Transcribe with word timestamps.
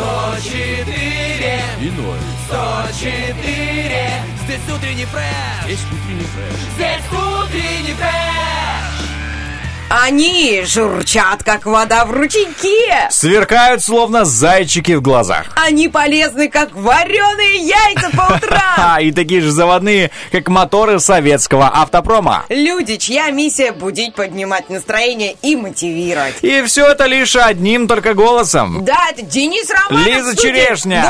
104 0.00 1.62
И 1.80 1.90
ноль. 1.90 2.18
104 2.48 4.22
Здесь 4.44 4.60
утренний 4.74 5.04
фреш 5.04 5.68
Есть 5.68 5.86
утренний 5.92 6.24
фреш. 6.24 6.60
Здесь 6.74 7.06
утренний 7.12 7.94
фреш 7.94 8.19
Они 9.90 10.62
журчат, 10.64 11.42
как 11.42 11.66
вода 11.66 12.04
в 12.04 12.12
ручейке. 12.12 13.08
Сверкают, 13.10 13.82
словно 13.82 14.24
зайчики 14.24 14.92
в 14.92 15.02
глазах. 15.02 15.46
Они 15.56 15.88
полезны, 15.88 16.48
как 16.48 16.72
вареные 16.76 17.56
яйца 17.66 18.08
по 18.16 18.32
утрам. 18.32 19.00
И 19.00 19.10
такие 19.10 19.40
же 19.40 19.50
заводные, 19.50 20.12
как 20.30 20.46
моторы 20.46 21.00
советского 21.00 21.66
автопрома. 21.66 22.44
Люди, 22.50 22.98
чья 22.98 23.30
миссия 23.30 23.72
будить, 23.72 24.14
поднимать 24.14 24.70
настроение 24.70 25.34
и 25.42 25.56
мотивировать. 25.56 26.36
И 26.42 26.62
все 26.62 26.86
это 26.86 27.06
лишь 27.06 27.34
одним 27.34 27.88
только 27.88 28.14
голосом. 28.14 28.84
Да, 28.84 29.08
это 29.10 29.22
Денис 29.22 29.68
Романов 29.70 30.06
Лиза. 30.06 30.36
Черешня! 30.36 31.02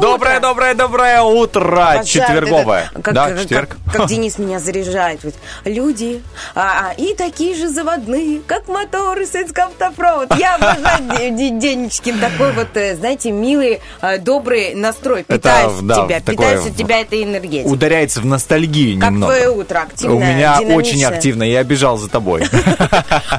Доброе 0.00 0.14
утро! 0.14 0.40
Доброе, 0.40 0.74
доброе, 0.74 1.20
утро! 1.20 2.02
Четверговое. 2.02 2.90
да, 2.94 3.36
четверг. 3.36 3.76
Как, 3.92 4.06
Денис 4.08 4.38
меня 4.38 4.58
заряжает. 4.58 5.20
Люди, 5.66 6.22
а, 6.54 6.88
а, 6.88 6.92
и 6.94 7.14
такие 7.14 7.54
же 7.54 7.68
заводные, 7.68 8.21
как 8.46 8.68
моторы 8.68 9.26
советского 9.26 9.66
автопровод. 9.66 10.34
Я 10.38 10.56
обожаю 10.56 11.18
Де- 11.18 11.30
Де- 11.30 11.50
Денечкин 11.50 12.18
такой 12.18 12.52
вот, 12.52 12.68
э, 12.76 12.94
знаете, 12.96 13.30
милый, 13.30 13.80
э, 14.00 14.18
добрый 14.18 14.74
настрой. 14.74 15.20
Это, 15.22 15.34
Питаюсь 15.34 15.80
да, 15.82 16.04
тебя, 16.06 16.20
питаюсь 16.20 16.66
от 16.66 16.76
тебя 16.76 17.00
этой 17.00 17.22
энергетикой. 17.24 17.72
Ударяется 17.72 18.20
в 18.20 18.26
ностальгию 18.26 19.00
Как 19.00 19.10
немного. 19.10 19.32
твое 19.34 19.50
утро, 19.50 19.80
активное, 19.80 20.16
У 20.16 20.20
меня 20.20 20.58
динамичное. 20.58 20.76
очень 20.76 21.04
активно, 21.04 21.42
я 21.42 21.62
бежал 21.64 21.96
за 21.98 22.08
тобой. 22.08 22.44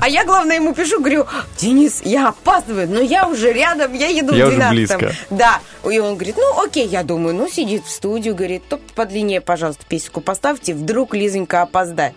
А 0.01 0.09
я, 0.09 0.25
главное, 0.25 0.55
ему 0.57 0.73
пишу, 0.73 0.99
говорю, 0.99 1.25
Денис, 1.57 2.01
я 2.03 2.29
опаздываю, 2.29 2.89
но 2.89 2.99
я 2.99 3.27
уже 3.27 3.51
рядом, 3.53 3.93
я 3.93 4.07
еду 4.07 4.33
Я 4.35 4.45
в 4.45 4.47
уже 4.49 4.57
12 4.57 4.75
близко. 4.97 5.15
Да. 5.29 5.59
И 5.89 5.99
он 5.99 6.15
говорит, 6.15 6.35
ну, 6.37 6.63
окей, 6.63 6.87
я 6.87 7.03
думаю, 7.03 7.35
ну, 7.35 7.47
сидит 7.49 7.85
в 7.85 7.89
студию, 7.89 8.35
говорит, 8.35 8.67
топ 8.67 8.81
подлиннее, 8.95 9.41
пожалуйста, 9.41 9.83
песенку 9.87 10.21
поставьте, 10.21 10.73
вдруг 10.73 11.13
Лизонька 11.13 11.61
опоздает. 11.61 12.13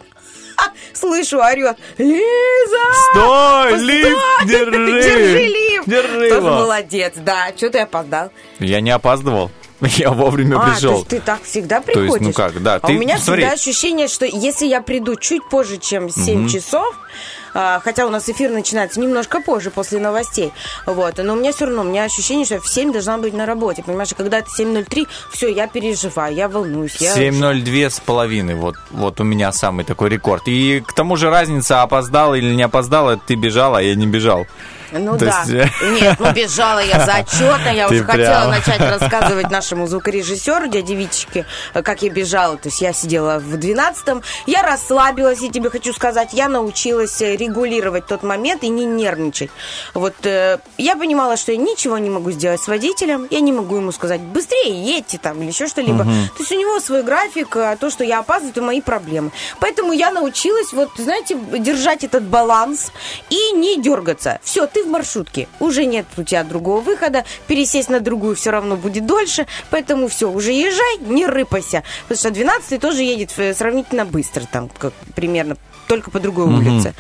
Слышу, 0.93 1.39
орет, 1.39 1.77
Лиза! 1.99 2.95
Стой, 3.13 3.79
лифт, 3.79 4.47
держи! 4.47 5.03
Держи 5.03 5.45
лифт! 5.47 5.89
Держи 5.89 6.29
Тоже 6.29 6.35
его. 6.47 6.51
молодец, 6.51 7.13
да. 7.17 7.49
Что 7.57 7.71
ты 7.71 7.79
опоздал? 7.81 8.31
Я 8.59 8.81
не 8.81 8.91
опаздывал. 8.91 9.51
Я 9.81 10.11
вовремя 10.11 10.57
а, 10.59 10.67
то 10.67 10.73
пришел. 10.73 10.93
есть 10.95 11.09
ты 11.09 11.21
так 11.21 11.43
всегда 11.43 11.77
есть, 11.77 11.89
ну 11.89 11.93
приходишь? 11.93 12.35
как, 12.35 12.63
да, 12.63 12.75
А 12.77 12.81
ты 12.81 12.95
у 12.95 12.99
меня 12.99 13.19
смотри. 13.19 13.43
всегда 13.43 13.55
ощущение, 13.55 14.09
что 14.09 14.25
если 14.25 14.67
я 14.67 14.81
приду 14.81 15.17
чуть 15.17 15.47
позже, 15.49 15.77
чем 15.77 16.09
7 16.09 16.49
часов, 16.49 16.95
а, 16.95 17.46
хотя 17.83 18.07
у 18.07 18.11
нас 18.11 18.29
эфир 18.29 18.51
начинается 18.51 19.01
немножко 19.01 19.41
позже, 19.41 19.71
после 19.71 19.99
новостей, 19.99 20.53
вот, 20.85 21.19
но 21.19 21.33
у 21.33 21.37
меня 21.37 21.53
все 21.53 21.67
равно, 21.67 21.83
у 21.83 21.85
меня 21.85 22.05
ощущение, 22.05 22.45
что 22.45 22.55
я 22.55 22.61
в 22.61 22.69
7 22.69 22.93
должна 22.93 23.19
быть 23.19 23.35
на 23.35 23.47
работе, 23.47 23.83
понимаешь, 23.83 24.13
и 24.13 24.15
когда 24.15 24.39
это 24.39 24.49
7.03, 24.49 25.07
все, 25.33 25.49
я 25.49 25.67
переживаю, 25.67 26.35
я 26.35 26.49
волнуюсь. 26.49 26.97
Я... 26.97 27.17
7.02 27.17 27.91
с 27.91 28.01
половиной, 28.01 28.55
вот, 28.55 28.77
вот 28.91 29.21
у 29.21 29.25
меня 29.25 29.53
самый 29.53 29.85
такой 29.85 30.11
рекорд. 30.11 30.43
И 30.47 30.83
к 30.87 30.93
тому 30.93 31.17
же 31.17 31.31
разница, 31.31 31.83
опоздал 31.83 32.35
или 32.35 32.55
не 32.55 32.63
опоздал, 32.63 33.11
это 33.11 33.23
ты 33.27 33.35
бежал, 33.35 33.75
а 33.75 33.83
я 33.83 33.95
не 33.95 34.07
бежал. 34.07 34.47
Ну 34.93 35.19
То 35.19 35.27
да. 35.27 35.45
есть, 35.47 35.51
э, 35.83 35.91
Нет, 36.01 36.17
ну 36.19 36.33
бежала 36.35 36.81
я 36.81 37.05
зачетно. 37.05 37.71
Я 37.71 37.89
Ты 37.89 37.97
уже 37.97 38.05
хотела 38.05 38.49
начать 38.49 38.81
рассказывать 39.01 39.51
нашему 39.51 39.87
звукорежиссеру, 39.87 40.69
дяде 40.69 40.95
Витечке, 40.95 41.47
э, 41.75 41.83
как 41.83 42.03
я 42.03 42.11
бежала. 42.11 42.57
То 42.57 42.69
есть 42.69 42.81
я 42.81 42.93
сидела 42.93 43.39
в 43.39 43.55
12-м, 43.55 44.23
я 44.47 44.63
расслабилась, 44.63 45.43
и 45.43 45.51
тебе 45.51 45.71
хочу 45.71 45.93
сказать, 45.93 46.33
я 46.33 46.49
научилась 46.49 47.21
э, 47.21 47.37
регулировать 47.37 48.07
тот 48.07 48.23
момент 48.23 48.63
и 48.63 48.69
не 48.69 48.85
нервничать. 48.85 49.51
Вот 49.95 50.15
э, 50.25 50.59
я 50.79 50.97
понимала, 50.97 51.37
что 51.37 51.53
я 51.53 51.59
ничего 51.59 51.99
не 51.99 52.11
могу 52.11 52.31
сделать 52.31 52.61
с 52.61 52.69
водителем, 52.69 53.27
я 53.31 53.41
не 53.41 53.53
могу 53.53 53.77
ему 53.77 53.93
сказать, 53.93 54.21
быстрее 54.21 54.97
едьте 54.97 55.19
там 55.19 55.41
или 55.41 55.49
еще 55.49 55.67
что-либо. 55.67 56.05
То 56.05 56.41
есть 56.41 56.53
у 56.53 56.59
него 56.59 56.81
свой 56.81 57.03
график, 57.03 57.57
а 57.57 57.77
то, 57.77 57.91
что 57.91 58.05
я 58.05 58.21
опаздываю, 58.21 58.53
это 58.53 58.63
мои 58.63 58.81
проблемы. 58.81 59.31
Поэтому 59.61 59.93
я 59.93 60.11
научилась, 60.11 60.73
вот, 60.73 60.91
знаете, 60.97 61.39
держать 61.59 62.05
этот 62.05 62.23
баланс 62.25 62.93
и 63.31 63.53
не 63.53 63.81
дергаться. 63.81 64.41
Все, 64.43 64.67
ты 64.77 64.85
в 64.85 64.89
маршрутке, 64.89 65.49
уже 65.59 65.87
нет 65.87 66.05
у 66.19 66.23
тебя 66.23 66.45
другого 66.45 66.83
выхода, 66.83 67.25
пересесть 67.47 67.89
на 67.89 68.01
другую 68.01 68.37
все 68.37 68.51
равно 68.51 68.77
будет 68.77 69.07
дольше, 69.07 69.47
поэтому 69.71 70.07
все, 70.09 70.31
уже 70.31 70.53
езжай, 70.53 70.99
не 70.99 71.25
рыпайся. 71.25 71.83
Потому 72.03 72.19
что 72.19 72.31
12 72.31 72.79
тоже 72.79 73.03
едет 73.03 73.33
э, 73.39 73.55
сравнительно 73.55 74.05
быстро, 74.05 74.43
там, 74.45 74.69
как 74.69 74.93
примерно, 75.15 75.57
только 75.89 76.11
по 76.11 76.21
другой 76.21 76.45
улице. 76.45 76.93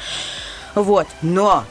Вот, 0.74 1.06
но 1.20 1.64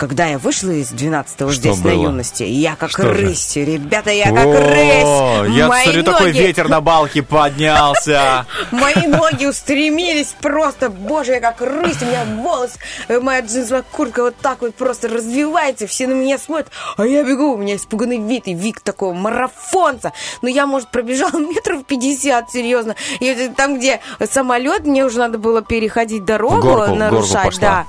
когда 0.00 0.24
я 0.28 0.38
вышла 0.38 0.70
из 0.70 0.92
12-го 0.92 1.50
Что 1.50 1.52
здесь 1.52 1.76
на 1.76 1.90
было? 1.90 2.02
юности, 2.04 2.42
я 2.42 2.74
как 2.74 2.88
Что 2.88 3.02
же? 3.02 3.26
рысь, 3.26 3.54
ребята, 3.56 4.10
я 4.10 4.30
как 4.32 4.46
О, 4.46 5.42
рысь. 5.42 5.54
Я 5.54 5.68
Мои 5.68 5.82
смотрю, 5.84 6.02
такой 6.04 6.26
ноги- 6.28 6.38
ветер 6.38 6.68
на 6.70 6.80
балке 6.80 7.22
поднялся. 7.22 8.46
Мои 8.70 9.06
ноги 9.06 9.44
устремились 9.44 10.34
просто, 10.40 10.88
боже, 10.88 11.32
я 11.32 11.40
как 11.40 11.60
рысь, 11.60 12.00
у 12.00 12.06
меня 12.06 12.24
волос, 12.42 12.70
э, 13.08 13.20
моя 13.20 13.42
джинсовая 13.42 13.82
куртка 13.92 14.22
вот 14.22 14.36
так 14.36 14.62
вот 14.62 14.74
просто 14.74 15.08
развивается, 15.08 15.86
все 15.86 16.06
на 16.06 16.12
меня 16.14 16.38
смотрят, 16.38 16.68
а 16.96 17.04
я 17.06 17.22
бегу, 17.22 17.52
у 17.52 17.56
меня 17.58 17.76
испуганный 17.76 18.16
вид, 18.18 18.48
и 18.48 18.54
вид 18.54 18.76
такого 18.82 19.12
марафонца. 19.12 20.14
Но 20.40 20.48
я, 20.48 20.64
может, 20.64 20.88
пробежала 20.90 21.38
метров 21.38 21.84
50, 21.84 22.50
серьезно. 22.50 22.96
И 23.20 23.50
там, 23.54 23.76
где 23.78 24.00
самолет, 24.30 24.86
мне 24.86 25.04
уже 25.04 25.18
надо 25.18 25.36
было 25.36 25.60
переходить 25.60 26.24
дорогу, 26.24 26.62
горку, 26.62 26.78
горку 26.78 26.94
нарушать, 26.94 27.44
пошла. 27.44 27.60
да. 27.60 27.86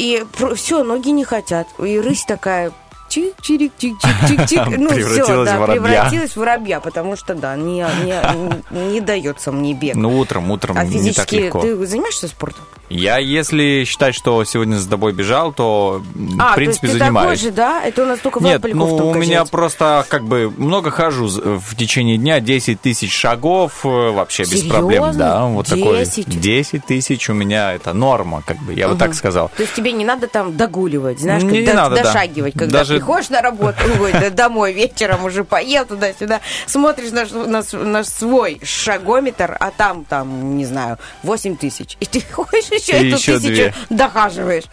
И 0.00 0.24
все, 0.54 0.82
ноги 0.82 1.10
не 1.10 1.24
хотят. 1.24 1.68
И 1.78 2.00
рысь 2.00 2.24
такая 2.24 2.72
чирик 3.10 3.34
чик 3.42 3.72
чик 3.78 3.98
чик 4.28 4.46
чик 4.48 4.78
ну 4.78 4.88
все 4.90 5.44
да 5.44 5.58
в 5.58 5.66
превратилась 5.66 6.30
в 6.30 6.36
воробья 6.36 6.80
потому 6.80 7.16
что 7.16 7.34
да 7.34 7.56
не 7.56 7.84
не, 8.04 8.92
не 8.92 9.00
дается 9.00 9.52
мне 9.52 9.74
бег 9.74 9.96
Ну, 9.96 10.18
утром, 10.18 10.50
утром 10.50 10.76
а 10.78 10.84
не 10.84 11.12
так 11.12 11.30
легко. 11.32 11.60
ты 11.60 11.86
занимаешься 11.86 12.28
спортом? 12.28 12.64
Я, 12.88 13.18
если 13.18 13.84
считать, 13.84 14.16
что 14.16 14.42
сегодня 14.42 14.76
с 14.80 14.84
тобой 14.86 15.12
бежал, 15.12 15.52
то, 15.52 16.02
а, 16.40 16.52
в 16.52 16.54
принципе, 16.56 16.88
то 16.88 16.92
есть 16.94 16.98
ты 16.98 16.98
такой 16.98 16.98
занимаюсь. 16.98 17.40
же, 17.40 17.50
да? 17.52 17.82
Это 17.84 18.02
у 18.02 18.06
нас 18.06 18.18
только 18.18 18.40
Нет, 18.42 18.64
ну, 18.74 18.96
у 19.10 19.14
меня 19.14 19.44
просто 19.44 20.04
как 20.08 20.24
бы 20.24 20.52
много 20.56 20.90
хожу 20.90 21.28
з- 21.28 21.40
в 21.40 21.76
течение 21.76 22.16
дня, 22.16 22.40
10 22.40 22.80
тысяч 22.80 23.14
шагов, 23.16 23.86
э, 23.86 24.10
вообще 24.10 24.42
без 24.42 24.50
Серьезно? 24.62 24.70
проблем, 24.74 25.16
да, 25.16 25.44
вот 25.46 25.66
такой. 25.68 25.98
10? 26.00 26.40
10 26.40 26.84
тысяч 26.84 27.30
у 27.30 27.32
меня 27.32 27.74
это 27.74 27.92
норма, 27.92 28.42
как 28.44 28.58
бы, 28.58 28.74
я 28.74 28.88
вот 28.88 28.98
так 28.98 29.14
сказал. 29.14 29.52
То 29.56 29.62
есть 29.62 29.74
тебе 29.74 29.92
не 29.92 30.04
надо 30.04 30.26
там 30.26 30.56
догуливать, 30.56 31.20
знаешь, 31.20 31.44
Не- 31.44 31.48
как 31.48 31.58
не 31.60 31.66
до- 31.66 31.74
надо, 31.74 31.94
да. 31.96 32.02
дошагивать, 32.02 32.54
когда 32.54 32.78
Даже- 32.78 32.99
приходишь 33.00 33.30
на 33.30 33.40
работу, 33.40 33.78
ой, 34.00 34.12
домой 34.30 34.72
вечером 34.74 35.24
уже 35.24 35.42
поел 35.42 35.86
туда-сюда, 35.86 36.40
смотришь 36.66 37.12
на, 37.12 37.24
на, 37.24 37.62
на 37.72 38.04
свой 38.04 38.60
шагометр, 38.62 39.56
а 39.58 39.70
там, 39.70 40.04
там, 40.04 40.56
не 40.58 40.66
знаю, 40.66 40.98
8 41.22 41.56
тысяч. 41.56 41.96
И 42.00 42.04
ты 42.04 42.20
ходишь 42.20 42.66
еще 42.66 42.92
И 42.92 43.08
эту 43.08 43.16
еще 43.16 43.38
тысячу 43.38 43.54
две. 43.54 43.74
дохаживаешь. 43.88 44.64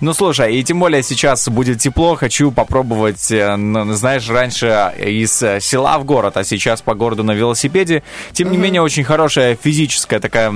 Ну, 0.00 0.14
слушай, 0.14 0.56
и 0.56 0.64
тем 0.64 0.80
более 0.80 1.02
сейчас 1.02 1.46
будет 1.48 1.80
тепло, 1.80 2.14
хочу 2.14 2.50
попробовать, 2.50 3.30
э, 3.30 3.56
знаешь, 3.92 4.28
раньше 4.30 4.94
из 4.98 5.36
села 5.60 5.98
в 5.98 6.04
город, 6.04 6.38
а 6.38 6.44
сейчас 6.44 6.80
по 6.80 6.94
городу 6.94 7.24
на 7.24 7.32
велосипеде. 7.32 8.02
Тем 8.32 8.50
не 8.50 8.56
менее, 8.56 8.80
очень 8.80 9.04
хорошая 9.04 9.56
физическая 9.62 10.18
такая 10.18 10.50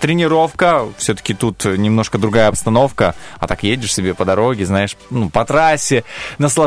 тренировка, 0.00 0.86
все-таки 0.96 1.34
тут 1.34 1.66
немножко 1.66 2.16
другая 2.16 2.48
обстановка, 2.48 3.14
а 3.38 3.46
так 3.46 3.62
едешь 3.62 3.94
себе 3.94 4.14
по 4.14 4.24
дороге, 4.24 4.64
знаешь, 4.64 4.96
ну, 5.10 5.28
по 5.28 5.44
трассе, 5.44 6.04
наслаждаешься 6.38 6.61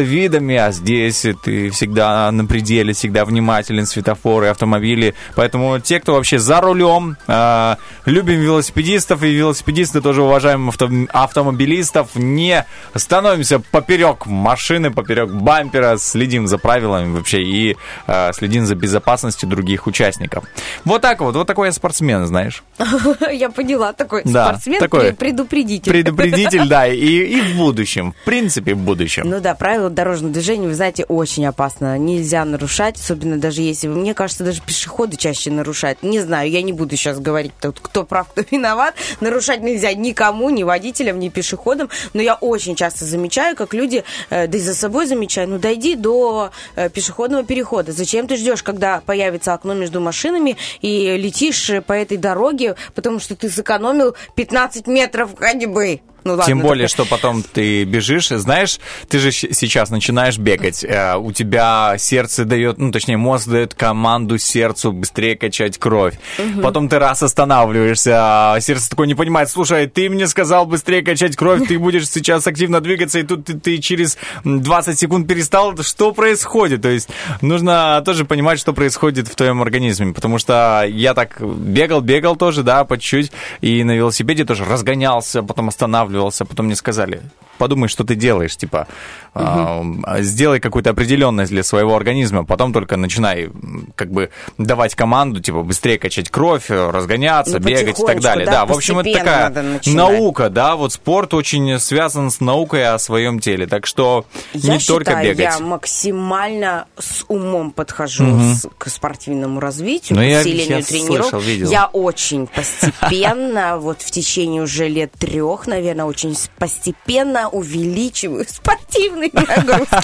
видами, 0.00 0.56
а 0.56 0.72
здесь 0.72 1.26
ты 1.42 1.70
всегда 1.70 2.30
на 2.30 2.44
пределе, 2.46 2.92
всегда 2.92 3.24
внимателен, 3.24 3.86
светофоры, 3.86 4.48
автомобили, 4.48 5.14
поэтому 5.34 5.78
те, 5.80 6.00
кто 6.00 6.14
вообще 6.14 6.38
за 6.38 6.60
рулем, 6.60 7.16
э, 7.26 7.76
любим 8.06 8.40
велосипедистов, 8.40 9.22
и 9.22 9.30
велосипедисты 9.32 10.00
тоже 10.00 10.22
уважаем 10.22 10.68
авто- 10.68 10.90
автомобилистов, 11.12 12.14
не 12.14 12.64
становимся 12.94 13.58
поперек 13.58 14.26
машины, 14.26 14.90
поперек 14.90 15.30
бампера, 15.30 15.96
следим 15.98 16.46
за 16.46 16.58
правилами 16.58 17.16
вообще 17.16 17.42
и 17.42 17.76
э, 18.06 18.32
следим 18.32 18.66
за 18.66 18.74
безопасностью 18.74 19.48
других 19.48 19.86
участников. 19.86 20.44
Вот 20.84 21.02
так 21.02 21.20
вот, 21.20 21.34
вот 21.34 21.46
такой 21.46 21.68
я 21.68 21.72
спортсмен, 21.72 22.26
знаешь. 22.26 22.62
Я 23.32 23.50
поняла, 23.50 23.92
такой 23.92 24.22
спортсмен, 24.22 24.80
предупредитель. 25.16 25.90
Предупредитель, 25.92 26.68
да, 26.68 26.86
и 26.86 27.40
в 27.40 27.56
будущем, 27.56 28.12
в 28.12 28.24
принципе, 28.24 28.74
в 28.74 28.78
будущем. 28.78 29.33
Ну 29.34 29.40
да, 29.40 29.56
правила 29.56 29.90
дорожного 29.90 30.32
движения, 30.32 30.68
вы 30.68 30.74
знаете, 30.74 31.04
очень 31.06 31.44
опасно. 31.44 31.98
Нельзя 31.98 32.44
нарушать, 32.44 33.00
особенно 33.00 33.36
даже 33.36 33.62
если... 33.62 33.88
Мне 33.88 34.14
кажется, 34.14 34.44
даже 34.44 34.62
пешеходы 34.62 35.16
чаще 35.16 35.50
нарушают. 35.50 36.04
Не 36.04 36.20
знаю, 36.20 36.48
я 36.48 36.62
не 36.62 36.72
буду 36.72 36.94
сейчас 36.94 37.18
говорить, 37.18 37.50
кто 37.58 38.04
прав, 38.04 38.28
кто 38.28 38.42
виноват. 38.52 38.94
Нарушать 39.18 39.60
нельзя 39.60 39.92
никому, 39.92 40.50
ни 40.50 40.62
водителям, 40.62 41.18
ни 41.18 41.30
пешеходам. 41.30 41.90
Но 42.12 42.22
я 42.22 42.36
очень 42.36 42.76
часто 42.76 43.06
замечаю, 43.06 43.56
как 43.56 43.74
люди, 43.74 44.04
э, 44.30 44.46
да 44.46 44.56
и 44.56 44.60
за 44.60 44.72
собой 44.72 45.06
замечаю, 45.06 45.48
ну 45.48 45.58
дойди 45.58 45.96
до 45.96 46.52
э, 46.76 46.88
пешеходного 46.88 47.42
перехода. 47.42 47.90
Зачем 47.90 48.28
ты 48.28 48.36
ждешь, 48.36 48.62
когда 48.62 49.02
появится 49.04 49.52
окно 49.52 49.74
между 49.74 50.00
машинами 50.00 50.56
и 50.80 51.16
летишь 51.16 51.72
по 51.88 51.92
этой 51.92 52.18
дороге, 52.18 52.76
потому 52.94 53.18
что 53.18 53.34
ты 53.34 53.50
сэкономил 53.50 54.14
15 54.36 54.86
метров 54.86 55.36
ходьбы? 55.36 56.02
Ну, 56.24 56.32
ладно, 56.32 56.46
Тем 56.46 56.60
более, 56.60 56.88
только... 56.88 57.02
что 57.02 57.04
потом 57.04 57.42
ты 57.42 57.84
бежишь, 57.84 58.28
знаешь, 58.28 58.78
ты 59.08 59.18
же 59.18 59.30
сейчас 59.30 59.90
начинаешь 59.90 60.38
бегать, 60.38 60.84
э, 60.84 61.16
у 61.16 61.32
тебя 61.32 61.96
сердце 61.98 62.44
дает, 62.44 62.78
ну, 62.78 62.90
точнее, 62.92 63.16
мозг 63.16 63.48
дает 63.48 63.74
команду 63.74 64.38
сердцу 64.38 64.92
быстрее 64.92 65.36
качать 65.36 65.78
кровь. 65.78 66.14
Угу. 66.38 66.62
Потом 66.62 66.88
ты 66.88 66.98
раз 66.98 67.22
останавливаешься, 67.22 68.12
а 68.54 68.60
сердце 68.60 68.90
такое 68.90 69.06
не 69.06 69.14
понимает, 69.14 69.50
слушай, 69.50 69.86
ты 69.86 70.08
мне 70.08 70.26
сказал 70.26 70.66
быстрее 70.66 71.02
качать 71.02 71.36
кровь, 71.36 71.66
ты 71.68 71.78
будешь 71.78 72.08
сейчас 72.08 72.46
активно 72.46 72.80
двигаться, 72.80 73.18
и 73.18 73.22
тут 73.22 73.44
ты, 73.44 73.54
ты 73.54 73.78
через 73.78 74.18
20 74.44 74.98
секунд 74.98 75.28
перестал, 75.28 75.76
что 75.82 76.12
происходит? 76.12 76.82
То 76.82 76.88
есть 76.88 77.08
нужно 77.40 78.02
тоже 78.04 78.24
понимать, 78.24 78.58
что 78.58 78.72
происходит 78.72 79.28
в 79.28 79.34
твоем 79.34 79.62
организме, 79.62 80.12
потому 80.12 80.38
что 80.38 80.84
я 80.88 81.14
так 81.14 81.40
бегал, 81.40 82.00
бегал 82.00 82.36
тоже, 82.36 82.62
да, 82.62 82.84
по 82.84 82.98
чуть-чуть, 82.98 83.32
и 83.60 83.84
на 83.84 83.92
велосипеде 83.92 84.44
тоже 84.44 84.64
разгонялся, 84.64 85.42
потом 85.42 85.68
останавливался, 85.68 86.13
останавливался, 86.14 86.44
потом 86.44 86.66
мне 86.66 86.76
сказали, 86.76 87.22
подумай, 87.58 87.88
что 87.88 88.04
ты 88.04 88.14
делаешь, 88.14 88.56
типа, 88.56 88.86
угу. 89.34 90.04
э, 90.06 90.22
сделай 90.22 90.60
какую-то 90.60 90.90
определенность 90.90 91.50
для 91.50 91.62
своего 91.62 91.94
организма, 91.94 92.44
потом 92.44 92.72
только 92.72 92.96
начинай, 92.96 93.50
как 93.94 94.10
бы, 94.10 94.30
давать 94.58 94.94
команду, 94.94 95.40
типа, 95.40 95.62
быстрее 95.62 95.98
качать 95.98 96.30
кровь, 96.30 96.70
разгоняться, 96.70 97.58
ну, 97.58 97.66
бегать 97.66 98.00
и 98.00 98.04
так 98.04 98.20
далее. 98.20 98.46
Да, 98.46 98.52
да 98.52 98.66
в 98.66 98.72
общем, 98.72 98.98
это 98.98 99.12
такая 99.12 99.80
наука, 99.86 100.50
да, 100.50 100.76
вот 100.76 100.92
спорт 100.92 101.34
очень 101.34 101.78
связан 101.78 102.30
с 102.30 102.40
наукой 102.40 102.86
о 102.86 102.98
своем 102.98 103.38
теле, 103.40 103.66
так 103.66 103.86
что 103.86 104.24
я 104.52 104.74
не 104.74 104.78
считаю, 104.78 105.04
только 105.04 105.22
бегать. 105.22 105.38
я 105.38 105.58
максимально 105.58 106.86
с 106.98 107.24
умом 107.28 107.70
подхожу 107.70 108.26
угу. 108.26 108.54
с, 108.54 108.68
к 108.78 108.88
спортивному 108.88 109.60
развитию, 109.60 110.18
Но 110.18 110.22
к 110.22 110.40
усилению 110.40 110.82
тренировок. 110.82 111.22
Слышал, 111.22 111.40
видел. 111.40 111.70
Я 111.70 111.86
очень 111.86 112.46
постепенно, 112.46 113.78
вот 113.78 114.02
в 114.02 114.10
течение 114.10 114.62
уже 114.62 114.88
лет 114.88 115.12
трех, 115.12 115.66
наверное, 115.66 116.03
очень 116.06 116.36
постепенно 116.58 117.48
увеличиваю 117.48 118.44
спортивные 118.48 119.30
нагрузки. 119.32 119.96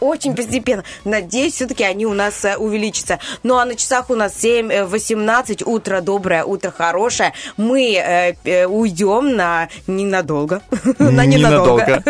Очень 0.00 0.34
постепенно. 0.34 0.84
Надеюсь, 1.04 1.54
все-таки 1.54 1.84
они 1.84 2.06
у 2.06 2.14
нас 2.14 2.44
э, 2.44 2.56
увеличатся. 2.56 3.18
Ну, 3.42 3.56
а 3.56 3.64
на 3.64 3.74
часах 3.74 4.10
у 4.10 4.14
нас 4.14 4.34
7.18. 4.42 5.64
Утро 5.64 6.00
доброе, 6.00 6.44
утро 6.44 6.70
хорошее. 6.70 7.32
Мы 7.56 7.94
э, 7.94 8.34
э, 8.44 8.66
уйдем 8.66 9.36
на 9.36 9.68
ненадолго. 9.86 10.62
на 10.98 11.26
ненадолго. 11.26 12.02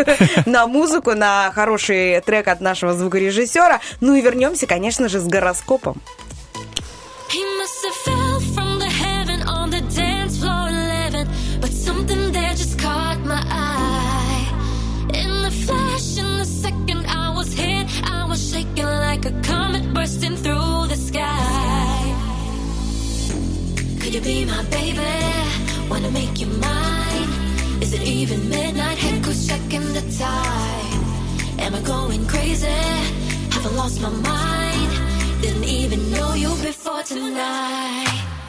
на 0.45 0.67
музыку, 0.67 1.13
на 1.13 1.51
хороший 1.53 2.21
трек 2.21 2.47
от 2.47 2.61
нашего 2.61 2.93
звукорежиссера. 2.93 3.79
Ну 3.99 4.15
и 4.15 4.21
вернемся, 4.21 4.67
конечно 4.67 5.09
же, 5.09 5.19
с 5.19 5.25
гороскопом. 5.25 6.01
He 7.29 7.39
must 7.57 7.85
have 7.85 7.95
fell 8.03 8.55
from 8.55 8.70
be 24.23 24.45
my 24.45 24.63
baby? 24.65 25.89
Wanna 25.89 26.11
make 26.11 26.39
you 26.39 26.47
mine? 26.47 27.29
Is 27.81 27.93
it 27.93 28.03
even 28.03 28.49
midnight? 28.49 28.97
Head 28.97 29.23
goes 29.23 29.47
checking 29.47 29.93
the 29.93 30.01
time. 30.17 31.01
Am 31.59 31.73
I 31.75 31.81
going 31.81 32.25
crazy? 32.27 32.67
Have 33.53 33.65
I 33.65 33.69
lost 33.75 34.01
my 34.01 34.09
mind? 34.09 34.91
Didn't 35.41 35.63
even 35.63 36.11
know 36.11 36.33
you 36.33 36.49
before 36.61 37.03
tonight. 37.03 38.40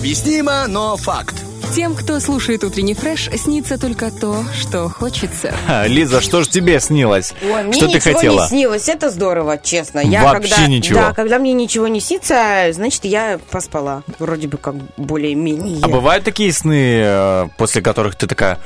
Необъяснимо, 0.00 0.66
но 0.66 0.96
факт. 0.96 1.34
Тем, 1.74 1.94
кто 1.94 2.20
слушает 2.20 2.64
утренний 2.64 2.94
фреш, 2.94 3.28
снится 3.36 3.78
только 3.78 4.10
то, 4.10 4.46
что 4.58 4.88
хочется. 4.88 5.54
Лиза, 5.86 6.22
что 6.22 6.42
ж 6.42 6.48
тебе 6.48 6.80
снилось? 6.80 7.34
Ой, 7.42 7.64
мне 7.64 7.74
что 7.74 7.86
ты 7.86 7.96
ничего 7.96 8.14
хотела? 8.14 8.40
не 8.40 8.48
снилось, 8.48 8.88
это 8.88 9.10
здорово, 9.10 9.58
честно. 9.58 9.98
Я 9.98 10.24
Вообще 10.24 10.54
когда, 10.54 10.66
ничего? 10.68 11.00
Да, 11.00 11.12
когда 11.12 11.38
мне 11.38 11.52
ничего 11.52 11.86
не 11.86 12.00
снится, 12.00 12.68
значит, 12.72 13.04
я 13.04 13.38
поспала. 13.50 14.02
Вроде 14.18 14.48
бы 14.48 14.56
как 14.56 14.74
более-менее. 14.96 15.80
А 15.82 15.88
бывают 15.88 16.24
такие 16.24 16.50
сны, 16.50 17.02
э, 17.02 17.48
после 17.58 17.82
которых 17.82 18.16
ты 18.16 18.26
такая... 18.26 18.58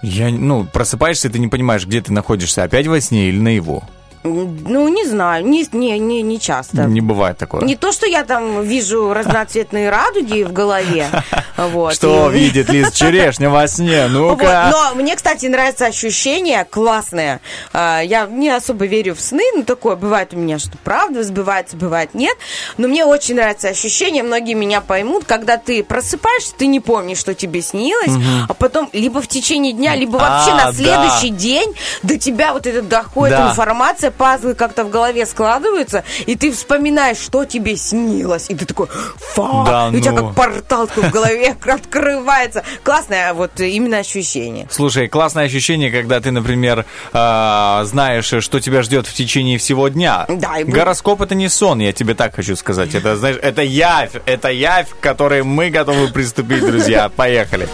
Я, 0.00 0.30
ну, 0.30 0.64
просыпаешься, 0.64 1.28
и 1.28 1.30
ты 1.30 1.38
не 1.40 1.48
понимаешь, 1.48 1.84
где 1.84 2.00
ты 2.00 2.10
находишься, 2.10 2.62
опять 2.62 2.86
во 2.86 3.02
сне 3.02 3.28
или 3.28 3.38
наяву? 3.38 3.84
Ну, 4.26 4.88
не 4.88 5.04
знаю, 5.04 5.44
не, 5.46 5.66
не, 5.72 5.98
не, 5.98 6.22
не 6.22 6.40
часто. 6.40 6.84
Не 6.84 7.02
бывает 7.02 7.36
такого. 7.36 7.62
Не 7.62 7.76
то, 7.76 7.92
что 7.92 8.06
я 8.06 8.24
там 8.24 8.62
вижу 8.62 9.12
разноцветные 9.12 9.90
радуги 9.90 10.42
в 10.44 10.52
голове. 10.52 11.08
Вот, 11.56 11.94
Что 11.94 12.32
и- 12.32 12.38
видит 12.40 12.68
Лиз 12.68 12.90
Черешня 12.94 13.48
во 13.48 13.68
сне? 13.68 14.08
Вот, 14.08 14.40
Ну-ка. 14.40 14.70
но 14.72 14.96
мне, 14.96 15.14
кстати, 15.14 15.46
нравится 15.46 15.86
ощущение 15.86 16.64
классное. 16.68 17.40
А, 17.72 18.00
Я 18.00 18.26
не 18.26 18.50
особо 18.50 18.86
верю 18.86 19.14
в 19.14 19.20
сны, 19.20 19.42
ну 19.54 19.62
такое 19.62 19.94
бывает 19.94 20.34
у 20.34 20.36
меня, 20.36 20.58
что 20.58 20.72
правда 20.82 21.22
сбывается, 21.22 21.76
бывает 21.76 22.12
нет. 22.14 22.36
Но 22.76 22.88
мне 22.88 23.04
очень 23.04 23.36
нравится 23.36 23.68
ощущение, 23.68 24.24
многие 24.24 24.54
меня 24.54 24.80
поймут, 24.80 25.24
когда 25.26 25.56
ты 25.58 25.84
просыпаешься, 25.84 26.54
ты 26.58 26.66
не 26.66 26.80
помнишь, 26.80 27.18
что 27.18 27.34
тебе 27.34 27.62
снилось, 27.62 28.16
а 28.48 28.54
потом 28.54 28.90
либо 28.92 29.22
в 29.22 29.28
течение 29.28 29.72
дня, 29.72 29.94
либо 29.94 30.16
вообще 30.16 30.50
А, 30.50 30.56
на 30.56 30.64
да. 30.64 30.72
следующий 30.72 31.28
день 31.30 31.72
до 32.02 32.18
тебя 32.18 32.52
вот 32.52 32.66
это 32.66 32.82
доходит 32.82 33.36
Да. 33.38 33.50
информация, 33.50 34.10
пазлы 34.16 34.54
как-то 34.54 34.84
в 34.84 34.90
голове 34.90 35.26
складываются, 35.26 36.04
и 36.26 36.36
ты 36.36 36.52
вспоминаешь, 36.52 37.18
что 37.18 37.44
тебе 37.44 37.76
снилось, 37.76 38.46
и 38.48 38.54
ты 38.54 38.64
такой, 38.64 38.88
фа, 39.34 39.64
Да 39.66 39.90
и 39.92 39.96
у 39.96 40.00
тебя 40.00 40.12
ну. 40.12 40.26
как 40.26 40.34
портал 40.34 40.86
в 40.86 41.10
голове 41.10 41.56
открывается. 41.66 42.62
Классное 42.82 43.32
вот 43.34 43.60
именно 43.60 43.98
ощущение. 43.98 44.68
Слушай, 44.70 45.08
классное 45.08 45.44
ощущение, 45.44 45.90
когда 45.90 46.20
ты, 46.20 46.30
например, 46.30 46.84
э, 47.12 47.80
знаешь, 47.84 48.32
что 48.40 48.60
тебя 48.60 48.82
ждет 48.82 49.06
в 49.06 49.14
течение 49.14 49.58
всего 49.58 49.88
дня. 49.88 50.26
Да, 50.28 50.58
и 50.58 50.64
Гороскоп 50.64 51.22
это 51.22 51.34
не 51.34 51.48
сон, 51.48 51.80
я 51.80 51.92
тебе 51.92 52.14
так 52.14 52.34
хочу 52.34 52.56
сказать. 52.56 52.94
Это, 52.94 53.16
знаешь, 53.16 53.38
это 53.42 53.62
явь, 53.62 54.12
это 54.26 54.48
явь, 54.48 54.88
к 54.88 55.00
которой 55.00 55.42
мы 55.42 55.70
готовы 55.70 56.08
приступить, 56.08 56.64
друзья. 56.64 57.08
Поехали. 57.08 57.68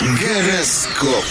Гороскоп. 0.00 1.24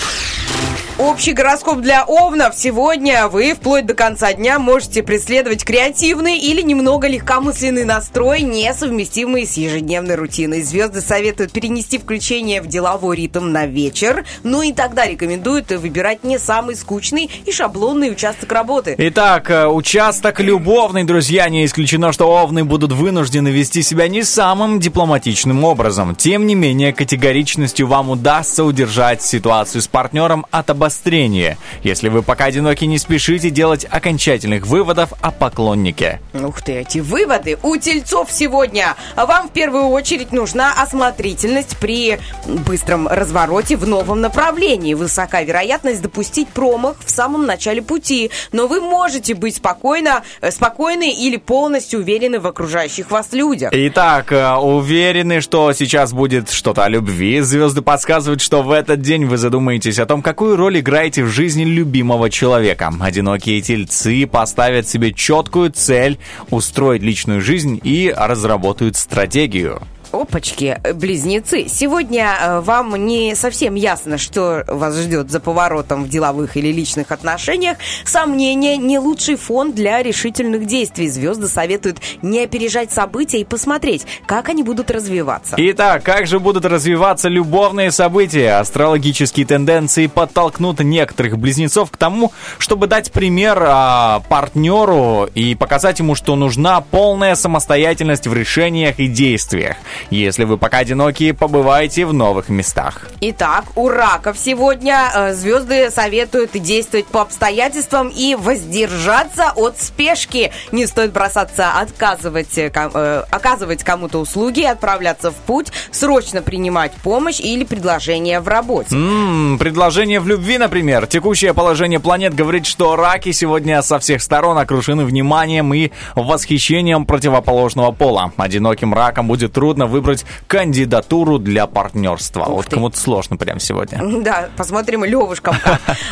Общий 0.99 1.33
гороскоп 1.33 1.81
для 1.81 2.03
овнов. 2.05 2.55
Сегодня 2.55 3.27
вы 3.27 3.53
вплоть 3.53 3.85
до 3.85 3.93
конца 3.93 4.33
дня 4.33 4.57
можете 4.57 5.03
преследовать 5.03 5.63
креативный 5.63 6.39
или 6.39 6.63
немного 6.63 7.07
легкомысленный 7.07 7.85
настрой, 7.85 8.41
несовместимый 8.41 9.45
с 9.45 9.57
ежедневной 9.57 10.15
рутиной. 10.15 10.63
Звезды 10.63 11.01
советуют 11.01 11.51
перенести 11.51 11.99
включение 11.99 12.63
в 12.63 12.67
деловой 12.67 13.15
ритм 13.15 13.51
на 13.51 13.67
вечер, 13.67 14.25
ну 14.41 14.63
и 14.63 14.73
тогда 14.73 15.05
рекомендуют 15.05 15.69
выбирать 15.69 16.23
не 16.23 16.39
самый 16.39 16.75
скучный 16.75 17.29
и 17.45 17.51
шаблонный 17.51 18.11
участок 18.11 18.51
работы. 18.51 18.95
Итак, 18.97 19.51
э, 19.51 19.67
участок 19.67 20.39
любовный, 20.39 21.03
друзья, 21.03 21.47
не 21.47 21.63
исключено, 21.65 22.11
что 22.11 22.27
овны 22.27 22.63
будут 22.63 22.91
вынуждены 22.91 23.49
вести 23.49 23.83
себя 23.83 24.07
не 24.07 24.23
самым 24.23 24.79
дипломатичным 24.79 25.63
образом. 25.63 26.15
Тем 26.15 26.47
не 26.47 26.55
менее, 26.55 26.91
категоричностью 26.91 27.85
вам 27.85 28.09
удастся 28.09 28.63
удержать 28.63 29.21
ситуацию 29.21 29.83
с 29.83 29.87
партнером 29.87 30.47
от 30.49 30.71
обострения. 30.87 31.57
Если 31.83 32.07
вы 32.07 32.23
пока 32.23 32.45
одиноки, 32.45 32.85
не 32.85 32.97
спешите 32.97 33.49
делать 33.49 33.85
окончательных 33.89 34.65
выводов 34.65 35.11
о 35.21 35.31
поклоннике. 35.31 36.21
Ух 36.33 36.61
ты, 36.61 36.79
эти 36.79 36.99
выводы 36.99 37.57
у 37.61 37.75
тельцов 37.75 38.31
сегодня. 38.31 38.95
Вам 39.17 39.49
в 39.49 39.51
первую 39.51 39.89
очередь 39.89 40.31
нужна 40.31 40.73
осмотрительность 40.81 41.77
при 41.77 42.19
быстром 42.45 43.07
развороте 43.07 43.75
в 43.75 43.85
новом 43.85 44.21
направлении. 44.21 44.93
Высока 44.93 45.41
вероятность 45.41 46.01
допустить 46.01 46.47
промах 46.47 46.95
в 47.05 47.11
самом 47.11 47.45
начале 47.45 47.81
пути. 47.81 48.31
Но 48.53 48.67
вы 48.67 48.79
можете 48.79 49.35
быть 49.35 49.57
спокойно, 49.57 50.23
э, 50.39 50.51
спокойны 50.51 51.13
или 51.13 51.35
полностью 51.35 51.99
уверены 51.99 52.39
в 52.39 52.47
окружающих 52.47 53.11
вас 53.11 53.33
людях. 53.33 53.71
Итак, 53.73 54.31
э, 54.31 54.53
уверены, 54.55 55.41
что 55.41 55.73
сейчас 55.73 56.13
будет 56.13 56.49
что-то 56.49 56.85
о 56.85 56.89
любви. 56.89 57.41
Звезды 57.41 57.81
подсказывают, 57.81 58.41
что 58.41 58.63
в 58.63 58.71
этот 58.71 59.01
день 59.01 59.25
вы 59.25 59.37
задумаетесь 59.37 59.99
о 59.99 60.05
том, 60.05 60.21
какую 60.21 60.55
роль 60.55 60.76
играете 60.79 61.23
в 61.23 61.27
жизни 61.27 61.63
любимого 61.63 62.29
человека. 62.29 62.93
Одинокие 62.99 63.61
тельцы 63.61 64.25
поставят 64.27 64.87
себе 64.87 65.13
четкую 65.13 65.71
цель 65.71 66.17
устроить 66.49 67.01
личную 67.01 67.41
жизнь 67.41 67.79
и 67.83 68.13
разработают 68.15 68.95
стратегию. 68.95 69.81
Опачки, 70.11 70.79
близнецы. 70.93 71.67
Сегодня 71.67 72.33
э, 72.39 72.59
вам 72.61 72.95
не 72.95 73.35
совсем 73.35 73.75
ясно, 73.75 74.17
что 74.17 74.63
вас 74.67 74.95
ждет 74.97 75.29
за 75.29 75.39
поворотом 75.39 76.05
в 76.05 76.09
деловых 76.09 76.55
или 76.55 76.71
личных 76.71 77.11
отношениях. 77.11 77.77
Сомнения 78.05 78.77
не 78.77 78.99
лучший 78.99 79.35
фон 79.35 79.73
для 79.73 80.01
решительных 80.01 80.65
действий. 80.65 81.09
Звезды 81.09 81.47
советуют 81.47 81.97
не 82.21 82.43
опережать 82.43 82.91
события 82.91 83.41
и 83.41 83.43
посмотреть, 83.43 84.05
как 84.25 84.47
они 84.47 84.63
будут 84.63 84.91
развиваться. 84.91 85.55
Итак, 85.57 86.03
как 86.03 86.25
же 86.25 86.39
будут 86.39 86.63
развиваться 86.65 87.27
любовные 87.27 87.91
события? 87.91 88.59
Астрологические 88.59 89.45
тенденции 89.45 90.07
подтолкнут 90.07 90.79
некоторых 90.79 91.37
близнецов 91.37 91.91
к 91.91 91.97
тому, 91.97 92.31
чтобы 92.59 92.87
дать 92.87 93.11
пример 93.11 93.61
а, 93.61 94.21
партнеру 94.29 95.29
и 95.35 95.53
показать 95.55 95.99
ему, 95.99 96.15
что 96.15 96.35
нужна 96.37 96.79
полная 96.79 97.35
самостоятельность 97.35 98.25
в 98.25 98.33
решениях 98.33 98.99
и 98.99 99.07
действиях. 99.07 99.75
Если 100.09 100.43
вы 100.43 100.57
пока 100.57 100.79
одиноки, 100.79 101.31
побывайте 101.31 102.05
в 102.05 102.13
новых 102.13 102.49
местах. 102.49 103.07
Итак, 103.21 103.65
у 103.75 103.89
раков 103.89 104.37
сегодня 104.37 105.09
э, 105.13 105.33
звезды 105.33 105.89
советуют 105.89 106.51
действовать 106.53 107.07
по 107.07 107.21
обстоятельствам 107.21 108.09
и 108.09 108.35
воздержаться 108.35 109.51
от 109.55 109.81
спешки. 109.81 110.51
Не 110.71 110.85
стоит 110.85 111.11
бросаться 111.11 111.71
отказывать, 111.71 112.57
э, 112.57 112.71
э, 112.73 113.23
оказывать 113.29 113.83
кому-то 113.83 114.19
услуги, 114.19 114.61
отправляться 114.63 115.31
в 115.31 115.35
путь, 115.35 115.71
срочно 115.91 116.41
принимать 116.41 116.91
помощь 117.03 117.39
или 117.39 117.63
предложение 117.63 118.39
в 118.39 118.47
работе. 118.47 118.95
М, 118.95 119.57
предложение 119.59 120.19
в 120.19 120.27
любви, 120.27 120.57
например. 120.57 121.07
Текущее 121.07 121.53
положение 121.53 121.99
планет 121.99 122.35
говорит, 122.35 122.65
что 122.65 122.95
раки 122.95 123.31
сегодня 123.31 123.81
со 123.81 123.99
всех 123.99 124.21
сторон 124.21 124.57
окружены 124.57 125.05
вниманием 125.05 125.73
и 125.73 125.91
восхищением 126.15 127.05
противоположного 127.05 127.91
пола. 127.91 128.31
Одиноким 128.37 128.93
ракам 128.93 129.27
будет 129.27 129.53
трудно 129.53 129.86
выбрать 129.87 130.25
кандидатуру 130.47 131.39
для 131.39 131.67
партнерства. 131.67 132.43
Ух 132.43 132.49
вот 132.49 132.65
ты. 132.65 132.75
кому-то 132.75 132.99
сложно 132.99 133.37
прямо 133.37 133.59
сегодня. 133.59 134.01
Да, 134.27 134.49
посмотрим 134.57 135.05
левушкам. 135.05 135.55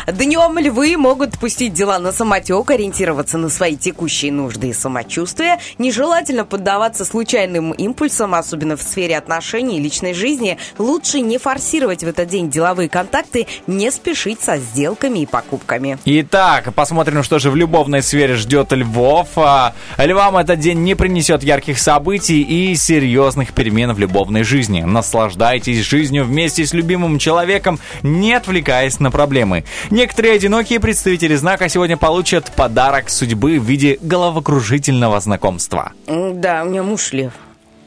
Днем 0.06 0.58
львы 0.58 0.96
могут 0.96 1.38
пустить 1.38 1.74
дела 1.74 1.98
на 1.98 2.12
самотек, 2.12 2.70
ориентироваться 2.70 3.36
на 3.36 3.50
свои 3.50 3.76
текущие 3.76 4.32
нужды 4.32 4.68
и 4.68 4.72
самочувствие. 4.72 5.58
Нежелательно 5.78 6.44
поддаваться 6.44 7.04
случайным 7.04 7.72
импульсам, 7.72 8.34
особенно 8.34 8.76
в 8.76 8.82
сфере 8.82 9.18
отношений 9.18 9.78
и 9.78 9.82
личной 9.82 10.14
жизни. 10.14 10.58
Лучше 10.78 11.20
не 11.20 11.38
форсировать 11.38 12.04
в 12.04 12.08
этот 12.08 12.28
день 12.28 12.48
деловые 12.48 12.88
контакты, 12.88 13.46
не 13.66 13.90
спешить 13.90 14.40
со 14.40 14.56
сделками 14.56 15.20
и 15.20 15.26
покупками. 15.26 15.98
Итак, 16.04 16.72
посмотрим, 16.74 17.22
что 17.22 17.38
же 17.38 17.50
в 17.50 17.56
любовной 17.56 18.02
сфере 18.02 18.34
ждет 18.34 18.72
львов. 18.72 19.28
А, 19.36 19.74
Львам 19.98 20.36
этот 20.36 20.60
день 20.60 20.78
не 20.84 20.94
принесет 20.94 21.42
ярких 21.42 21.78
событий 21.78 22.42
и 22.42 22.74
серьезных 22.74 23.52
перемен 23.52 23.65
в 23.70 23.98
любовной 23.98 24.42
жизни. 24.42 24.82
Наслаждайтесь 24.82 25.84
жизнью 25.84 26.24
вместе 26.24 26.64
с 26.64 26.72
любимым 26.72 27.18
человеком, 27.18 27.78
не 28.02 28.34
отвлекаясь 28.34 29.00
на 29.00 29.10
проблемы. 29.10 29.64
Некоторые 29.90 30.34
одинокие 30.34 30.80
представители 30.80 31.34
знака 31.34 31.68
сегодня 31.68 31.96
получат 31.96 32.52
подарок 32.54 33.10
судьбы 33.10 33.58
в 33.58 33.64
виде 33.64 33.98
головокружительного 34.00 35.20
знакомства. 35.20 35.92
Да, 36.06 36.62
у 36.64 36.68
меня 36.68 36.82
муж 36.82 37.12
лев. 37.12 37.32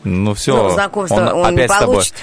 Ну 0.03 0.33
все, 0.33 0.55
Ну, 0.55 0.69
знакомство 0.69 1.33
он 1.33 1.55
не 1.55 1.63
опять 1.63 1.79
тобой. 1.79 1.95
получит. 1.95 2.13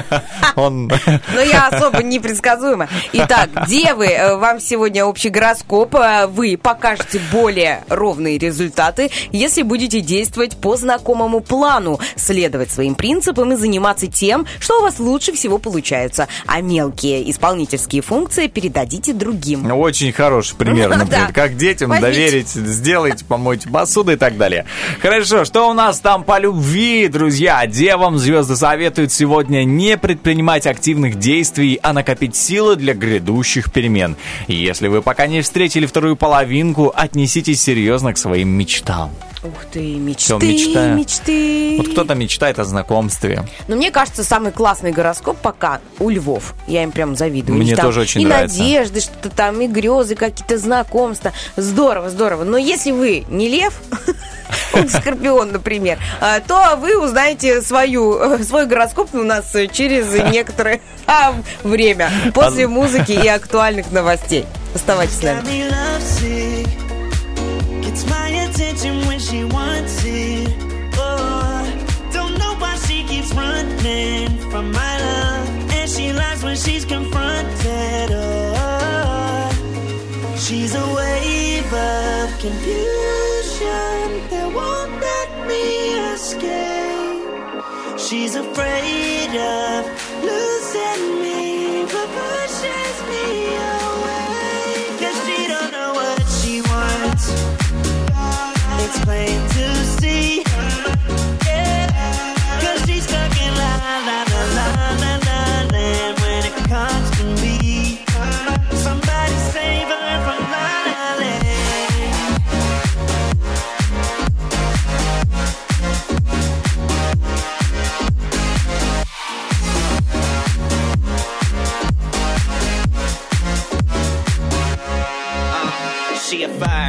Он... 0.56 0.86
Но 1.34 1.40
я 1.40 1.68
особо 1.68 2.02
непредсказуема. 2.02 2.88
Итак, 3.12 3.50
девы, 3.66 4.06
э, 4.06 4.36
вам 4.36 4.60
сегодня 4.60 5.04
общий 5.04 5.28
гороскоп. 5.28 5.94
Э, 5.96 6.26
Вы 6.28 6.56
покажете 6.56 7.20
более 7.32 7.84
ровные 7.88 8.38
результаты, 8.38 9.10
если 9.32 9.62
будете 9.62 10.00
действовать 10.00 10.56
по 10.56 10.76
знакомому 10.76 11.40
плану, 11.40 11.98
следовать 12.16 12.70
своим 12.70 12.94
принципам 12.94 13.52
и 13.52 13.56
заниматься 13.56 14.06
тем, 14.06 14.46
что 14.60 14.78
у 14.78 14.82
вас 14.82 14.98
лучше 14.98 15.32
всего 15.32 15.58
получается. 15.58 16.28
А 16.46 16.60
мелкие 16.60 17.28
исполнительские 17.30 18.02
функции 18.02 18.46
передадите 18.46 19.12
другим. 19.12 19.70
Очень 19.72 20.12
хороший 20.12 20.56
пример, 20.56 20.88
например, 20.96 21.32
как 21.32 21.56
детям 21.56 21.90
доверить, 22.00 22.48
сделайте, 22.48 23.24
помойте 23.24 23.68
посуду 23.68 24.12
и 24.12 24.16
так 24.16 24.36
далее. 24.38 24.64
Хорошо, 25.02 25.44
что 25.44 25.68
у 25.68 25.74
нас 25.74 25.98
там 26.00 26.24
по 26.24 26.38
любви, 26.38 27.08
друзья? 27.16 27.66
Девам 27.66 28.18
звезды 28.18 28.56
советуют 28.56 29.10
сегодня 29.10 29.64
не 29.64 29.96
предпринимать 29.96 30.66
активных 30.66 31.18
действий, 31.18 31.80
а 31.82 31.94
накопить 31.94 32.36
силы 32.36 32.76
для 32.76 32.92
грядущих 32.92 33.72
перемен. 33.72 34.16
Если 34.48 34.88
вы 34.88 35.00
пока 35.00 35.26
не 35.26 35.40
встретили 35.40 35.86
вторую 35.86 36.16
половинку, 36.16 36.92
отнеситесь 36.94 37.62
серьезно 37.62 38.12
к 38.12 38.18
своим 38.18 38.50
мечтам. 38.50 39.10
Ух 39.42 39.64
ты, 39.70 39.96
мечты, 39.96 40.24
Всё, 40.24 40.38
мечтаю. 40.38 40.96
мечты. 40.96 41.76
Вот 41.78 41.88
кто-то 41.88 42.14
мечтает 42.14 42.58
о 42.58 42.64
знакомстве. 42.64 43.44
Но 43.68 43.76
мне 43.76 43.90
кажется, 43.90 44.24
самый 44.24 44.50
классный 44.52 44.92
гороскоп 44.92 45.36
пока 45.38 45.80
у 45.98 46.10
львов. 46.10 46.54
Я 46.66 46.82
им 46.82 46.90
прям 46.92 47.16
завидую. 47.16 47.58
Мне 47.58 47.76
там 47.76 47.86
тоже 47.86 48.00
очень 48.00 48.22
и 48.22 48.26
нравится. 48.26 48.58
надежды, 48.58 49.00
что-то 49.00 49.30
там, 49.30 49.60
и 49.60 49.66
грезы, 49.66 50.14
какие-то 50.14 50.58
знакомства. 50.58 51.32
Здорово, 51.56 52.10
здорово. 52.10 52.44
Но 52.44 52.56
если 52.56 52.90
вы 52.90 53.24
не 53.28 53.48
лев, 53.48 53.74
скорпион, 54.88 55.52
например, 55.52 55.98
а, 56.20 56.40
то 56.40 56.76
вы 56.76 56.98
узнаете 56.98 57.62
свою, 57.62 58.38
свой 58.42 58.66
гороскоп 58.66 59.14
у 59.14 59.22
нас 59.22 59.54
через 59.72 60.12
некоторое 60.30 60.80
а, 61.06 61.34
время 61.62 62.10
после 62.34 62.66
музыки 62.68 63.12
и 63.12 63.28
актуальных 63.28 63.90
новостей. 63.92 64.46
Оставайтесь 64.74 65.18
с 65.18 65.22
нами. 65.22 66.85
Attention 68.48 68.94
when 69.06 69.18
she 69.18 69.44
wants 69.44 70.02
it. 70.04 70.48
Oh, 70.94 71.64
don't 72.12 72.34
know 72.38 72.54
why 72.62 72.74
she 72.86 73.04
keeps 73.04 73.32
running 73.34 74.28
from 74.50 74.72
my 74.72 74.94
love. 75.06 75.48
And 75.78 75.90
she 75.90 76.12
lies 76.12 76.42
when 76.44 76.56
she's 76.56 76.84
confronted. 76.84 78.10
Oh, 78.12 79.48
she's 80.44 80.74
a 80.74 80.86
wave 80.98 81.72
of 81.72 82.26
confusion 82.44 84.08
that 84.30 84.48
won't 84.58 84.92
let 85.08 85.30
me 85.48 85.64
escape. 86.14 87.24
She's 88.06 88.34
afraid 88.44 89.32
of 89.58 89.80
losing 90.28 91.02
me, 91.22 91.35
explains. 98.86 99.55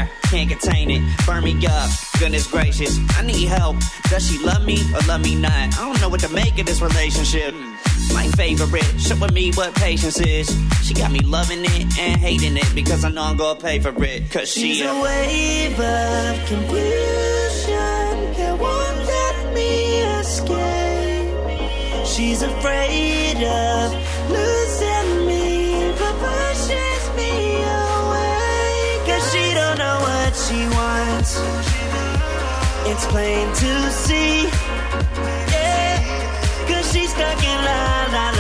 Fire, 0.08 0.20
can't 0.30 0.50
contain 0.50 0.92
it. 0.92 1.02
Burn 1.26 1.44
me 1.44 1.66
up, 1.68 1.90
goodness 2.20 2.48
gracious. 2.48 2.98
I 3.18 3.24
need 3.26 3.48
help. 3.48 3.78
Does 4.10 4.30
she 4.30 4.38
love 4.44 4.66
me 4.66 4.80
or 4.94 5.00
love 5.08 5.22
me 5.22 5.36
not? 5.36 5.78
I 5.78 5.86
don't 5.86 6.00
know 6.02 6.10
what 6.10 6.20
to 6.22 6.30
make 6.30 6.58
of 6.60 6.66
this 6.66 6.82
relationship. 6.82 7.54
My 8.14 8.28
favorite, 8.36 8.84
showing 9.00 9.34
me 9.34 9.52
what 9.54 9.76
patience 9.76 10.20
is. 10.20 10.48
She 10.84 10.94
got 10.94 11.12
me 11.12 11.20
loving 11.20 11.64
it 11.64 11.98
and 12.00 12.20
hating 12.20 12.58
it 12.58 12.72
because 12.76 13.04
I 13.04 13.10
know 13.10 13.24
I'm 13.24 13.38
gonna 13.38 13.60
pay 13.60 13.80
for 13.80 13.94
it. 14.04 14.32
Cause 14.32 14.52
she 14.52 14.76
She's 14.76 14.82
a 14.82 14.90
a 14.90 15.02
wave 15.02 15.80
of 15.80 16.48
confusion 16.48 18.34
that 18.38 18.58
won't 18.60 19.06
let 19.06 19.54
me 19.54 20.02
escape. 20.20 22.06
She's 22.06 22.42
afraid 22.42 23.44
of 23.44 24.17
she 30.46 30.68
wants. 30.70 31.42
It's 32.86 33.06
plain 33.08 33.48
to 33.56 33.90
see. 33.90 34.44
Yeah. 35.52 35.98
Cause 36.68 36.94
she's 36.94 37.10
stuck 37.10 37.44
in 37.44 37.58
la 37.66 38.06
la 38.14 38.37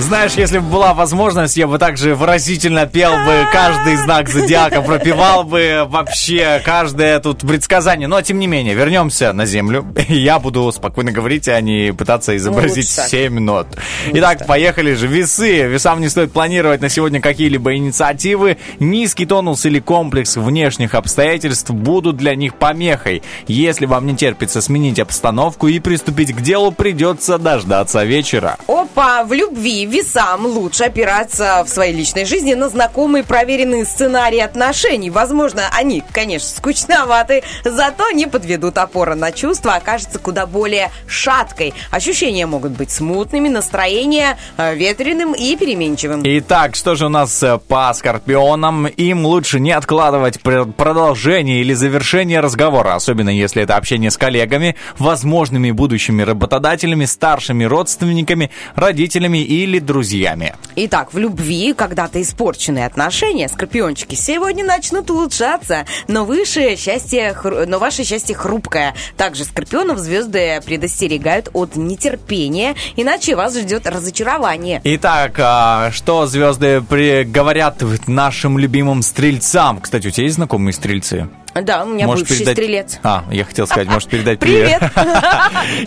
Знаешь, 0.00 0.34
если 0.34 0.58
бы 0.58 0.66
была 0.68 0.94
возможность, 0.94 1.56
я 1.56 1.66
бы 1.66 1.78
также 1.78 2.14
выразительно 2.14 2.86
пел 2.86 3.10
бы 3.10 3.46
каждый 3.52 3.96
знак 3.96 4.28
зодиака, 4.28 4.80
пропевал 4.80 5.42
бы 5.42 5.86
вообще 5.88 6.62
каждое 6.64 7.18
тут 7.18 7.40
предсказание. 7.40 8.06
Но, 8.06 8.22
тем 8.22 8.38
не 8.38 8.46
менее, 8.46 8.74
вернемся 8.74 9.32
на 9.32 9.44
Землю. 9.44 9.86
Я 10.08 10.38
буду 10.38 10.70
спокойно 10.72 11.10
говорить, 11.10 11.48
а 11.48 11.60
не 11.60 11.92
пытаться 11.92 12.36
изобразить 12.36 12.88
лучше 12.88 12.96
так. 12.96 13.08
7 13.08 13.38
нот. 13.40 13.66
Итак, 14.12 14.46
поехали 14.46 14.94
же. 14.94 15.08
Весы. 15.08 15.62
Весам 15.62 16.00
не 16.00 16.08
стоит 16.08 16.32
планировать 16.32 16.80
на 16.80 16.88
сегодня 16.88 17.20
какие-либо 17.20 17.74
инициативы. 17.74 18.56
Низкий 18.78 19.26
тонус 19.26 19.66
или 19.66 19.80
комплекс 19.80 20.36
внешних 20.36 20.94
обстоятельств 20.94 21.70
будут 21.70 22.16
для 22.16 22.36
них 22.36 22.54
помехой. 22.54 23.22
Если 23.48 23.84
вам 23.84 24.06
не 24.06 24.16
терпится 24.16 24.60
сменить 24.60 25.00
обстановку 25.00 25.66
и 25.66 25.80
приступить 25.80 26.34
к 26.34 26.40
делу, 26.40 26.70
придется 26.70 27.36
дождаться 27.36 28.04
вечера. 28.04 28.58
Опа, 28.68 29.24
в 29.24 29.32
любви 29.32 29.87
весам 29.88 30.46
лучше 30.46 30.84
опираться 30.84 31.64
в 31.64 31.68
своей 31.68 31.94
личной 31.94 32.24
жизни 32.24 32.54
на 32.54 32.68
знакомые 32.68 33.24
проверенные 33.24 33.84
сценарии 33.84 34.38
отношений. 34.38 35.10
Возможно, 35.10 35.62
они, 35.72 36.02
конечно, 36.12 36.48
скучноваты, 36.48 37.42
зато 37.64 38.10
не 38.10 38.26
подведут 38.26 38.78
опора 38.78 39.14
на 39.14 39.32
чувства, 39.32 39.74
окажется 39.74 40.18
куда 40.18 40.46
более 40.46 40.90
шаткой. 41.06 41.74
Ощущения 41.90 42.46
могут 42.46 42.72
быть 42.72 42.90
смутными, 42.90 43.48
настроение 43.48 44.36
э, 44.56 44.74
ветреным 44.74 45.32
и 45.32 45.56
переменчивым. 45.56 46.22
Итак, 46.24 46.76
что 46.76 46.94
же 46.94 47.06
у 47.06 47.08
нас 47.08 47.42
э, 47.42 47.58
по 47.58 47.92
скорпионам? 47.94 48.86
Им 48.86 49.26
лучше 49.26 49.60
не 49.60 49.72
откладывать 49.72 50.40
пр- 50.40 50.66
продолжение 50.66 51.60
или 51.60 51.74
завершение 51.74 52.40
разговора, 52.40 52.94
особенно 52.94 53.30
если 53.30 53.62
это 53.62 53.76
общение 53.76 54.10
с 54.10 54.16
коллегами, 54.16 54.76
возможными 54.98 55.70
будущими 55.70 56.22
работодателями, 56.22 57.04
старшими 57.04 57.64
родственниками, 57.64 58.50
родителями 58.74 59.38
или 59.38 59.77
друзьями. 59.80 60.54
Итак, 60.76 61.12
в 61.12 61.18
любви 61.18 61.72
когда-то 61.72 62.22
испорченные 62.22 62.86
отношения, 62.86 63.48
скорпиончики, 63.48 64.14
сегодня 64.14 64.64
начнут 64.64 65.10
улучшаться, 65.10 65.86
но, 66.06 66.24
выше 66.24 66.76
счастье, 66.76 67.36
но 67.66 67.78
ваше 67.78 68.04
счастье 68.04 68.34
хрупкое. 68.34 68.94
Также 69.16 69.44
скорпионов 69.44 69.98
звезды 69.98 70.60
предостерегают 70.64 71.50
от 71.52 71.76
нетерпения, 71.76 72.74
иначе 72.96 73.34
вас 73.34 73.56
ждет 73.56 73.86
разочарование. 73.86 74.80
Итак, 74.84 75.34
а, 75.38 75.90
что 75.92 76.26
звезды 76.26 76.80
говорят 76.80 77.82
нашим 78.06 78.58
любимым 78.58 79.02
стрельцам? 79.02 79.80
Кстати, 79.80 80.08
у 80.08 80.10
тебя 80.10 80.24
есть 80.24 80.36
знакомые 80.36 80.72
стрельцы? 80.72 81.28
Да, 81.62 81.84
у 81.84 81.88
меня 81.88 82.06
бывший 82.06 82.46
стрелец. 82.46 82.98
А, 83.02 83.24
я 83.30 83.44
хотел 83.44 83.66
сказать, 83.66 83.88
может 83.88 84.08
передать 84.08 84.38
привет. 84.38 84.78
Привет! 84.78 84.92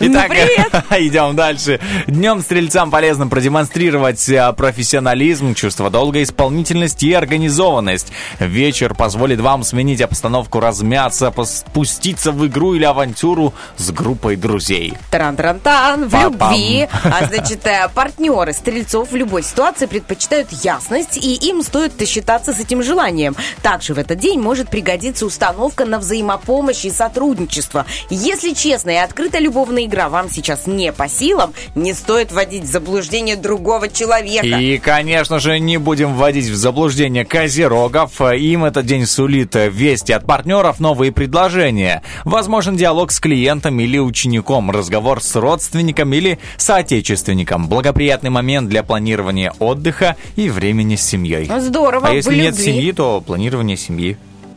Итак, 0.00 0.32
идем 1.00 1.36
дальше. 1.36 1.80
Днем 2.06 2.42
стрельцам 2.42 2.90
полезно 2.90 3.26
продемонстрировать 3.28 4.28
а, 4.30 4.52
профессионализм, 4.52 5.54
чувство 5.54 5.90
долга, 5.90 6.22
исполнительность 6.22 7.02
и 7.02 7.12
организованность. 7.12 8.12
Вечер 8.38 8.94
позволит 8.94 9.40
вам 9.40 9.62
сменить 9.62 10.00
обстановку, 10.00 10.60
размяться, 10.60 11.32
спуститься 11.44 12.32
в 12.32 12.46
игру 12.46 12.74
или 12.74 12.84
авантюру 12.84 13.54
с 13.76 13.90
группой 13.90 14.36
друзей. 14.36 14.94
Таран-таран-тан, 15.10 16.08
в 16.08 16.22
любви. 16.22 16.88
А 17.04 17.26
значит, 17.26 17.66
э, 17.66 17.88
партнеры 17.94 18.52
стрельцов 18.52 19.12
в 19.12 19.16
любой 19.16 19.42
ситуации 19.42 19.86
предпочитают 19.86 20.50
ясность, 20.50 21.16
и 21.16 21.34
им 21.34 21.62
стоит 21.62 21.92
считаться 22.06 22.52
с 22.52 22.58
этим 22.58 22.82
желанием. 22.82 23.36
Также 23.62 23.94
в 23.94 23.98
этот 23.98 24.18
день 24.18 24.40
может 24.40 24.68
пригодиться 24.68 25.24
установка 25.26 25.61
установка 25.62 25.84
на 25.84 25.98
взаимопомощь 25.98 26.84
и 26.84 26.90
сотрудничество. 26.90 27.86
Если 28.10 28.52
честно 28.52 28.90
и 28.90 28.96
открытая 28.96 29.40
любовная 29.40 29.84
игра 29.84 30.08
вам 30.08 30.28
сейчас 30.28 30.66
не 30.66 30.92
по 30.92 31.08
силам, 31.08 31.52
не 31.74 31.94
стоит 31.94 32.32
вводить 32.32 32.64
в 32.64 32.66
заблуждение 32.66 33.36
другого 33.36 33.88
человека. 33.88 34.46
И, 34.46 34.78
конечно 34.78 35.38
же, 35.38 35.58
не 35.60 35.78
будем 35.78 36.14
вводить 36.14 36.46
в 36.46 36.56
заблуждение 36.56 37.24
козерогов. 37.24 38.20
Им 38.20 38.64
этот 38.64 38.86
день 38.86 39.06
сулит 39.06 39.54
вести 39.54 40.12
от 40.12 40.26
партнеров 40.26 40.80
новые 40.80 41.12
предложения. 41.12 42.02
Возможен 42.24 42.76
диалог 42.76 43.12
с 43.12 43.20
клиентом 43.20 43.78
или 43.80 43.98
учеником, 43.98 44.70
разговор 44.70 45.22
с 45.22 45.34
родственником 45.36 46.12
или 46.12 46.38
соотечественником. 46.56 47.68
Благоприятный 47.68 48.30
момент 48.30 48.68
для 48.68 48.82
планирования 48.82 49.52
отдыха 49.58 50.16
и 50.36 50.48
времени 50.48 50.96
с 50.96 51.02
семьей. 51.02 51.48
Здорово, 51.60 52.08
А 52.08 52.12
если 52.12 52.34
нет 52.34 52.56
любви. 52.56 52.64
семьи, 52.64 52.92
то 52.92 53.20
планирование 53.20 53.76
семьи. 53.76 54.16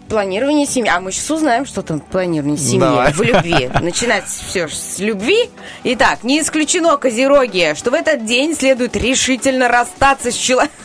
Планирование 0.09 0.67
семьи. 0.67 0.91
А 0.93 0.99
мы 0.99 1.11
сейчас 1.11 1.31
узнаем, 1.31 1.65
что 1.65 1.81
там 1.81 1.99
планирование 1.99 2.57
семьи 2.57 2.79
Давай. 2.79 3.11
в 3.11 3.21
любви. 3.21 3.69
Начинать 3.81 4.25
все 4.27 4.67
с 4.67 4.99
любви. 4.99 5.49
Итак, 5.83 6.23
не 6.23 6.39
исключено, 6.41 6.97
козероги, 6.97 7.73
что 7.75 7.89
в 7.91 7.93
этот 7.95 8.25
день 8.25 8.55
следует 8.55 8.95
решительно 8.95 9.67
расстаться 9.67 10.31
с 10.31 10.35
человеком. 10.35 10.75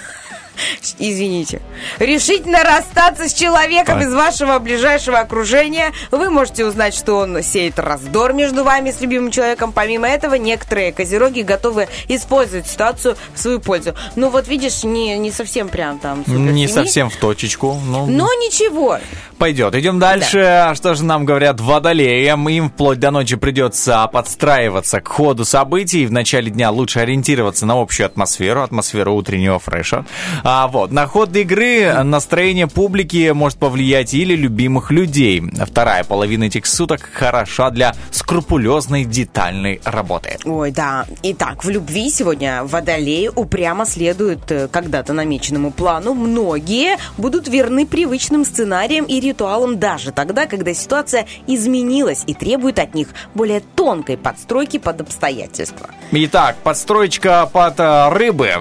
Извините. 0.99 1.61
Решительно 1.99 2.62
расстаться 2.64 3.29
с 3.29 3.33
человеком 3.35 3.99
Так. 3.99 4.09
из 4.09 4.14
вашего 4.14 4.59
ближайшего 4.59 5.18
окружения. 5.18 5.92
Вы 6.11 6.31
можете 6.31 6.64
узнать, 6.64 6.94
что 6.94 7.16
он 7.16 7.42
сеет 7.42 7.79
раздор 7.79 8.33
между 8.33 8.64
вами 8.64 8.90
с 8.90 9.01
любимым 9.01 9.31
человеком. 9.31 9.73
Помимо 9.73 10.09
этого, 10.09 10.35
некоторые 10.35 10.92
козероги 10.92 11.40
готовы 11.42 11.88
использовать 12.09 12.66
ситуацию 12.66 13.16
в 13.35 13.38
свою 13.40 13.61
пользу. 13.61 13.94
Ну 14.16 14.31
вот 14.31 14.49
видишь, 14.49 14.85
не, 14.85 15.16
не 15.18 15.31
совсем 15.31 15.68
прям 15.68 15.99
там 15.99 16.25
Не 16.27 16.68
совсем 16.68 17.11
в 17.11 17.16
точечку. 17.16 17.75
но 17.87 18.07
Но 18.07 18.27
ничего. 18.35 18.99
Пойдет. 19.38 19.75
Идем 19.75 19.99
дальше. 19.99 20.73
Что 20.75 20.94
же 20.94 21.05
нам 21.05 21.25
говорят 21.25 21.61
водолеям? 21.61 22.49
Им 22.49 22.68
вплоть 22.70 22.99
до 22.99 23.11
ночи 23.11 23.37
придется 23.37 24.07
подстраиваться 24.12 25.01
к 25.01 25.09
ходу 25.09 25.44
событий. 25.44 26.07
В 26.07 26.12
начале 26.12 26.51
дня 26.51 26.70
лучше 26.70 27.01
ориентироваться 27.01 27.64
на 27.66 27.81
общую 27.81 28.07
атмосферу, 28.07 28.62
атмосферу 28.62 29.14
утреннего 29.14 29.59
фреша. 29.59 30.05
А 30.53 30.67
вот 30.67 30.91
на 30.91 31.07
ход 31.07 31.37
игры 31.37 32.03
настроение 32.03 32.67
публики 32.67 33.31
может 33.31 33.57
повлиять 33.57 34.15
или 34.15 34.35
любимых 34.35 34.91
людей. 34.91 35.41
Вторая 35.65 36.03
половина 36.03 36.45
этих 36.45 36.67
суток 36.67 37.03
хороша 37.03 37.71
для 37.71 37.95
скрупулезной 38.11 39.05
детальной 39.05 39.81
работы. 39.85 40.39
Ой, 40.45 40.73
да. 40.73 41.07
Итак, 41.23 41.63
в 41.63 41.71
любви 41.71 42.11
сегодня 42.11 42.65
водолеи 42.65 43.31
упрямо 43.33 43.87
следуют 43.87 44.51
э, 44.51 44.67
когда-то 44.67 45.13
намеченному 45.13 45.71
плану. 45.71 46.15
Многие 46.15 46.97
будут 47.17 47.47
верны 47.47 47.87
привычным 47.87 48.45
сценариям 48.45 49.05
и 49.05 49.21
ритуалам 49.21 49.79
даже 49.79 50.11
тогда, 50.11 50.47
когда 50.47 50.75
ситуация 50.75 51.27
изменилась 51.47 52.25
и 52.27 52.35
требует 52.35 52.81
от 52.81 52.95
них 52.95 53.11
более 53.35 53.61
тонкой 53.61 54.17
подстройки 54.17 54.79
под 54.79 55.03
обстоятельства. 55.03 55.91
Итак, 56.11 56.57
подстроечка 56.65 57.49
под 57.53 57.79
э, 57.79 58.09
рыбы. 58.09 58.51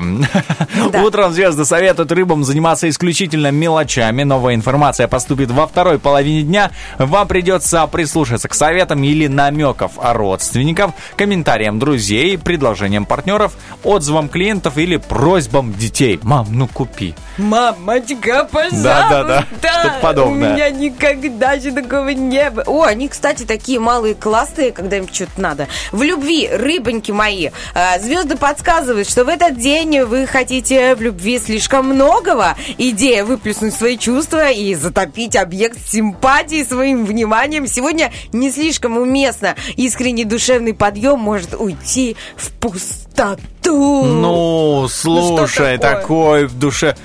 Да. 0.92 1.04
Утром 1.04 1.34
звезды 1.34 1.66
советуют 1.70 2.12
рыбам 2.12 2.44
заниматься 2.44 2.90
исключительно 2.90 3.52
мелочами. 3.52 4.24
Новая 4.24 4.56
информация 4.56 5.08
поступит 5.08 5.52
во 5.52 5.68
второй 5.68 6.00
половине 6.00 6.42
дня. 6.42 6.72
Вам 6.98 7.28
придется 7.28 7.86
прислушаться 7.86 8.48
к 8.50 8.56
советам 8.56 9.04
или 9.04 9.28
намеков 9.28 9.92
родственников, 10.02 10.94
комментариям 11.16 11.78
друзей, 11.78 12.40
предложениям 12.40 13.06
партнеров, 13.06 13.54
отзывам 13.84 14.30
клиентов 14.30 14.80
или 14.80 14.98
просьбам 14.98 15.72
детей. 15.74 16.20
Мам, 16.24 16.48
ну 16.50 16.68
купи. 16.68 17.14
Мамочка, 17.38 18.50
пожалуйста! 18.52 18.84
Да-да-да, 18.84 19.46
что-то 19.62 20.00
подобное. 20.02 20.50
У 20.50 20.54
меня 20.54 20.70
никогда 20.72 21.54
еще 21.54 21.72
такого 21.72 22.10
не 22.10 22.50
было. 22.50 22.64
О, 22.66 22.84
они, 22.84 23.08
кстати, 23.08 23.44
такие 23.44 23.80
малые 23.80 24.16
классные, 24.16 24.72
когда 24.72 24.98
им 24.98 25.08
что-то 25.08 25.40
надо. 25.40 25.68
В 25.92 26.02
любви, 26.02 26.50
рыбоньки 26.52 27.12
мои, 27.12 27.52
э, 27.76 28.00
звезды 28.02 28.38
подсказывают, 28.38 29.08
что 29.08 29.24
в 29.24 29.30
этот 29.30 29.60
день 29.60 30.02
вы 30.02 30.26
хотите 30.26 30.96
в 30.96 31.02
любви 31.02 31.38
слишком 31.38 31.59
многого. 31.82 32.56
Идея 32.78 33.26
выплеснуть 33.26 33.74
свои 33.74 33.98
чувства 33.98 34.50
и 34.50 34.74
затопить 34.76 35.36
объект 35.36 35.78
симпатии 35.86 36.64
своим 36.64 37.06
вниманием 37.06 37.68
сегодня 37.68 38.12
не 38.32 38.52
слишком 38.52 38.98
уместно. 38.98 39.56
Искренний 39.76 40.26
душевный 40.26 40.74
подъем 40.74 41.20
может 41.20 41.54
уйти 41.54 42.16
в 42.36 42.52
пустоту. 42.52 44.04
Ну, 44.04 44.88
слушай, 44.90 45.78
такое? 45.78 46.00
такой 46.02 46.46
в 46.48 46.58
душе... 46.58 46.96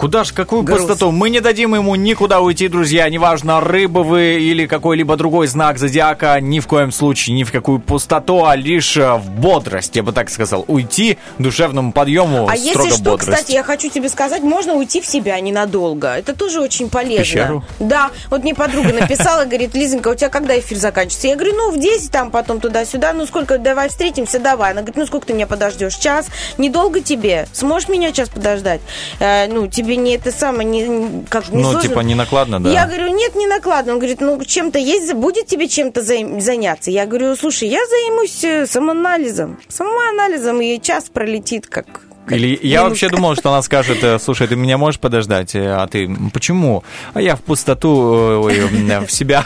Куда 0.00 0.24
ж, 0.24 0.32
какую 0.32 0.62
Груз. 0.62 0.78
пустоту? 0.80 1.10
Мы 1.10 1.28
не 1.28 1.40
дадим 1.40 1.74
ему 1.74 1.94
никуда 1.94 2.40
уйти, 2.40 2.68
друзья. 2.68 3.06
Неважно, 3.10 3.60
рыбы 3.60 4.02
вы 4.02 4.40
или 4.40 4.66
какой-либо 4.66 5.14
другой 5.18 5.46
знак 5.46 5.76
зодиака. 5.76 6.40
Ни 6.40 6.58
в 6.58 6.66
коем 6.66 6.90
случае, 6.90 7.36
ни 7.36 7.44
в 7.44 7.52
какую 7.52 7.80
пустоту, 7.80 8.46
а 8.46 8.56
лишь 8.56 8.96
э, 8.96 9.16
в 9.16 9.28
бодрость, 9.28 9.94
я 9.96 10.02
бы 10.02 10.12
так 10.12 10.30
сказал. 10.30 10.64
Уйти 10.68 11.18
душевному 11.38 11.92
подъему 11.92 12.48
А 12.48 12.56
строго 12.56 12.86
если 12.86 12.96
что, 12.96 13.10
бодрость. 13.10 13.30
кстати, 13.30 13.52
я 13.52 13.62
хочу 13.62 13.90
тебе 13.90 14.08
сказать, 14.08 14.42
можно 14.42 14.72
уйти 14.72 15.02
в 15.02 15.06
себя 15.06 15.38
ненадолго. 15.38 16.16
Это 16.16 16.34
тоже 16.34 16.62
очень 16.62 16.88
полезно. 16.88 17.22
пещеру? 17.22 17.64
Да. 17.78 18.10
Вот 18.30 18.42
мне 18.42 18.54
подруга 18.54 18.94
написала, 18.94 19.44
говорит, 19.44 19.74
Лизонька, 19.74 20.08
у 20.08 20.14
тебя 20.14 20.30
когда 20.30 20.58
эфир 20.58 20.78
заканчивается? 20.78 21.28
Я 21.28 21.36
говорю, 21.36 21.52
ну, 21.56 21.72
в 21.72 21.78
10, 21.78 22.10
там, 22.10 22.30
потом 22.30 22.60
туда-сюда. 22.60 23.12
Ну, 23.12 23.26
сколько, 23.26 23.58
давай 23.58 23.90
встретимся, 23.90 24.38
давай. 24.38 24.70
Она 24.70 24.80
говорит, 24.80 24.96
ну, 24.96 25.04
сколько 25.04 25.26
ты 25.26 25.34
меня 25.34 25.46
подождешь? 25.46 25.96
Час? 25.96 26.28
Недолго 26.56 27.02
тебе? 27.02 27.46
Сможешь 27.52 27.90
меня 27.90 28.12
час 28.12 28.30
подождать? 28.30 28.80
Э, 29.18 29.46
ну, 29.46 29.66
тебе 29.66 29.89
не 29.96 30.14
это 30.14 30.32
самое, 30.32 30.68
не, 30.68 31.24
как, 31.28 31.48
не 31.50 31.62
Ну, 31.62 31.70
сложно? 31.70 31.88
типа, 31.88 32.00
не 32.00 32.14
накладно, 32.14 32.60
да? 32.62 32.70
Я 32.70 32.86
говорю, 32.86 33.08
нет, 33.14 33.34
не 33.34 33.46
накладно. 33.46 33.92
Он 33.92 33.98
говорит, 33.98 34.20
ну, 34.20 34.42
чем-то 34.44 34.78
есть, 34.78 35.12
будет 35.14 35.46
тебе 35.46 35.68
чем-то 35.68 36.02
заняться? 36.02 36.90
Я 36.90 37.06
говорю, 37.06 37.36
слушай, 37.36 37.68
я 37.68 37.80
займусь 37.86 38.44
э, 38.44 38.66
самоанализом. 38.66 39.58
Самоанализом, 39.68 40.60
и 40.60 40.80
час 40.80 41.04
пролетит 41.12 41.66
как... 41.66 41.86
Или 42.30 42.58
я 42.62 42.78
минутка. 42.78 42.88
вообще 42.88 43.08
думал, 43.08 43.34
что 43.36 43.50
она 43.50 43.62
скажет, 43.62 44.02
э, 44.02 44.18
слушай, 44.18 44.46
ты 44.46 44.56
меня 44.56 44.78
можешь 44.78 45.00
подождать? 45.00 45.54
Э, 45.54 45.70
А 45.80 45.86
ты, 45.86 46.04
«М, 46.06 46.30
почему? 46.30 46.84
А 47.14 47.20
я 47.20 47.36
в 47.36 47.40
пустоту, 47.40 47.90
э, 48.14 48.36
ой, 48.38 48.60
в 49.06 49.10
себя. 49.10 49.44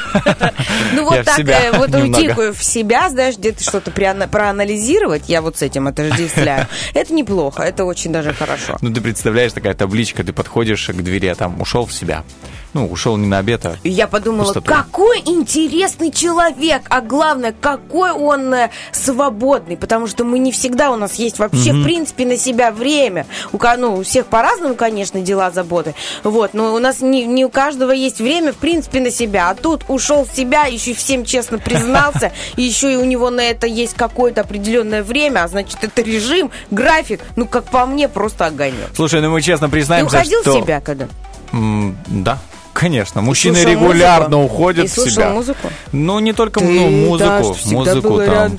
Ну 0.95 1.05
вот 1.05 1.25
так 1.25 1.75
вот 1.77 1.95
уйти 1.95 2.29
в 2.53 2.63
себя, 2.63 3.11
знаешь, 3.11 3.37
где-то 3.37 3.63
что-то 3.63 3.91
проана- 3.91 4.29
проанализировать, 4.29 5.25
я 5.29 5.43
вот 5.43 5.59
с 5.59 5.63
этим 5.63 5.87
отождествляю. 5.87 6.67
Это 6.95 7.13
неплохо, 7.15 7.63
это 7.63 7.85
очень 7.85 8.13
даже 8.13 8.33
хорошо. 8.33 8.77
Ну, 8.81 8.93
ты 8.93 9.01
представляешь, 9.01 9.53
такая 9.53 9.75
табличка, 9.75 10.23
ты 10.25 10.33
подходишь 10.33 10.87
к 10.89 10.93
двери, 10.95 11.27
а 11.27 11.35
там 11.35 11.61
ушел 11.61 11.87
в 11.87 11.93
себя. 11.93 12.25
Ну, 12.75 12.89
ушел 12.89 13.17
не 13.17 13.27
на 13.29 13.39
обед, 13.39 13.65
а 13.67 13.77
И 13.85 13.91
Я 13.91 14.09
подумала, 14.09 14.47
Пустоту. 14.47 14.67
какой 14.67 15.21
интересный 15.21 16.11
человек, 16.11 16.83
а 16.91 17.01
главное, 17.01 17.55
какой 17.59 18.11
он 18.11 18.53
э, 18.53 18.71
свободный, 18.93 19.77
потому 19.77 20.09
что 20.09 20.25
мы 20.25 20.41
не 20.41 20.51
всегда, 20.51 20.91
у 20.91 20.97
нас 20.97 21.15
есть 21.15 21.39
вообще, 21.39 21.73
в 21.73 21.85
принципе, 21.85 22.27
на 22.27 22.37
себя 22.37 22.73
время. 22.73 23.27
У, 23.53 23.59
ну, 23.79 23.95
у 23.95 24.03
всех 24.03 24.27
по-разному, 24.27 24.75
конечно, 24.75 25.21
дела, 25.21 25.53
заботы. 25.53 25.95
Вот, 26.25 26.53
но 26.53 26.75
у 26.75 26.79
нас 26.79 27.01
не, 27.01 27.25
не 27.25 27.45
у 27.45 27.49
каждого 27.49 27.93
есть 27.93 28.21
время, 28.21 28.53
в 28.53 28.57
принципе, 28.57 29.01
на 29.01 29.11
себя. 29.11 29.51
А 29.51 29.55
тут 29.55 29.85
ушел 29.89 30.25
в 30.25 30.37
себя, 30.37 30.65
еще 30.65 30.91
и 30.91 30.95
всем 30.95 31.25
честно 31.25 31.59
признался, 31.59 32.33
и 32.57 32.63
еще 32.75 32.93
и 32.93 32.97
у 32.97 33.05
него 33.05 33.31
на 33.31 33.41
это 33.43 33.69
есть 33.69 33.95
какое-то 33.95 34.41
определенное 34.41 35.05
время, 35.05 35.45
а 35.45 35.49
значит, 35.49 35.79
это 35.83 36.03
режим, 36.03 36.51
график, 36.73 37.21
ну, 37.37 37.47
как 37.47 37.65
по 37.65 37.87
мне, 37.87 38.09
просто 38.09 38.47
огонек. 38.47 38.91
Слушай, 38.97 39.21
ну 39.21 39.31
мы 39.31 39.43
честно 39.43 39.69
Ты 39.69 39.73
признаемся, 39.73 40.17
уходил 40.17 40.41
что... 40.43 40.59
в 40.59 40.63
себя 40.63 40.81
когда? 40.81 41.07
М, 41.53 41.97
Да, 42.07 42.39
конечно. 42.75 43.23
Мужчины 43.23 43.57
регулярно 43.59 44.37
музыку? 44.37 44.55
уходят 44.55 44.85
И 44.85 44.89
в 44.89 44.93
себя. 44.93 45.31
музыку? 45.31 45.71
Ну, 45.93 46.19
не 46.19 46.33
только 46.33 46.63
ну, 46.63 46.91
музыку, 46.91 47.57
музыку 47.67 48.21
там. 48.25 48.59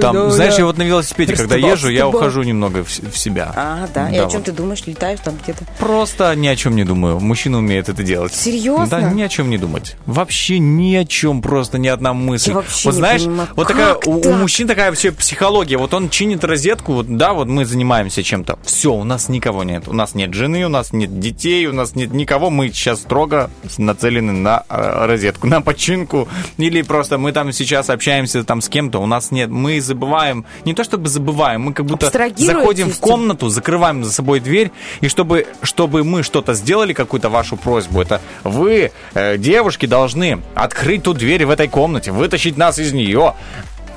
Там, 0.00 0.30
знаешь, 0.30 0.54
я 0.58 0.64
вот 0.66 0.78
на 0.78 0.82
велосипеде, 0.82 1.36
когда 1.36 1.56
езжу, 1.56 1.88
я 1.88 2.08
ухожу 2.08 2.42
немного 2.42 2.82
в, 2.84 2.88
в 2.88 3.16
себя. 3.16 3.52
А, 3.54 3.88
да. 3.94 4.10
И 4.10 4.16
о 4.18 4.28
чем 4.28 4.42
ты 4.42 4.52
думаешь? 4.52 4.82
Летаешь 4.86 5.20
там 5.22 5.34
где-то? 5.42 5.64
Просто 5.78 6.34
ни 6.34 6.48
о 6.48 6.56
чем 6.56 6.74
не 6.74 6.84
думаю. 6.84 7.20
Мужчина 7.20 7.58
умеет 7.58 7.88
это 7.88 8.02
делать. 8.02 8.34
Серьезно? 8.34 8.86
Да, 8.86 9.02
ни 9.02 9.22
о 9.22 9.28
чем 9.28 9.50
не 9.50 9.58
думать. 9.58 9.96
Вообще 10.06 10.58
ни 10.58 10.94
о 10.96 11.04
чем, 11.04 11.42
просто 11.42 11.78
ни 11.78 11.88
одна 11.88 12.12
мысль. 12.14 12.50
Я 12.50 12.56
вообще 12.56 12.88
вот 12.88 12.94
не 12.94 12.98
знаешь, 12.98 13.22
понимаю, 13.22 13.48
вот 13.54 13.68
такая 13.68 13.94
у, 14.06 14.16
у 14.16 14.20
так? 14.20 14.36
мужчин 14.36 14.66
такая 14.66 14.90
вообще 14.90 15.12
психология. 15.12 15.76
Вот 15.76 15.92
он 15.94 16.08
чинит 16.08 16.44
розетку, 16.44 16.94
вот, 16.94 17.16
да, 17.16 17.32
вот 17.34 17.48
мы 17.48 17.64
занимаемся 17.64 18.22
чем-то. 18.22 18.58
Все, 18.64 18.92
у 18.92 19.04
нас 19.04 19.28
никого 19.28 19.64
нет. 19.64 19.88
У 19.88 19.92
нас 19.92 20.14
нет 20.14 20.32
жены, 20.34 20.64
у 20.64 20.68
нас 20.68 20.92
нет 20.92 21.20
детей, 21.20 21.66
у 21.66 21.72
нас 21.72 21.94
нет 21.94 22.12
никого. 22.12 22.50
Мы 22.50 22.68
сейчас 22.68 23.00
строго 23.26 23.50
нацелены 23.78 24.32
на 24.32 24.64
э, 24.68 25.06
розетку, 25.06 25.46
на 25.48 25.60
починку. 25.60 26.28
Или 26.58 26.82
просто 26.82 27.18
мы 27.18 27.32
там 27.32 27.52
сейчас 27.52 27.90
общаемся 27.90 28.44
там 28.44 28.60
с 28.60 28.68
кем-то, 28.68 28.98
у 28.98 29.06
нас 29.06 29.30
нет. 29.30 29.50
Мы 29.50 29.80
забываем, 29.80 30.44
не 30.64 30.74
то 30.74 30.84
чтобы 30.84 31.08
забываем, 31.08 31.62
мы 31.62 31.72
как 31.72 31.86
будто 31.86 32.10
заходим 32.36 32.90
в 32.90 33.00
комнату, 33.00 33.48
закрываем 33.48 34.04
за 34.04 34.12
собой 34.12 34.40
дверь, 34.40 34.70
и 35.00 35.08
чтобы, 35.08 35.46
чтобы 35.62 36.04
мы 36.04 36.22
что-то 36.22 36.54
сделали, 36.54 36.92
какую-то 36.92 37.28
вашу 37.28 37.56
просьбу, 37.56 38.00
это 38.00 38.20
вы, 38.44 38.92
э, 39.14 39.38
девушки, 39.38 39.86
должны 39.86 40.42
открыть 40.54 41.02
ту 41.02 41.14
дверь 41.14 41.46
в 41.46 41.50
этой 41.50 41.68
комнате, 41.68 42.12
вытащить 42.12 42.56
нас 42.56 42.78
из 42.78 42.92
нее, 42.92 43.34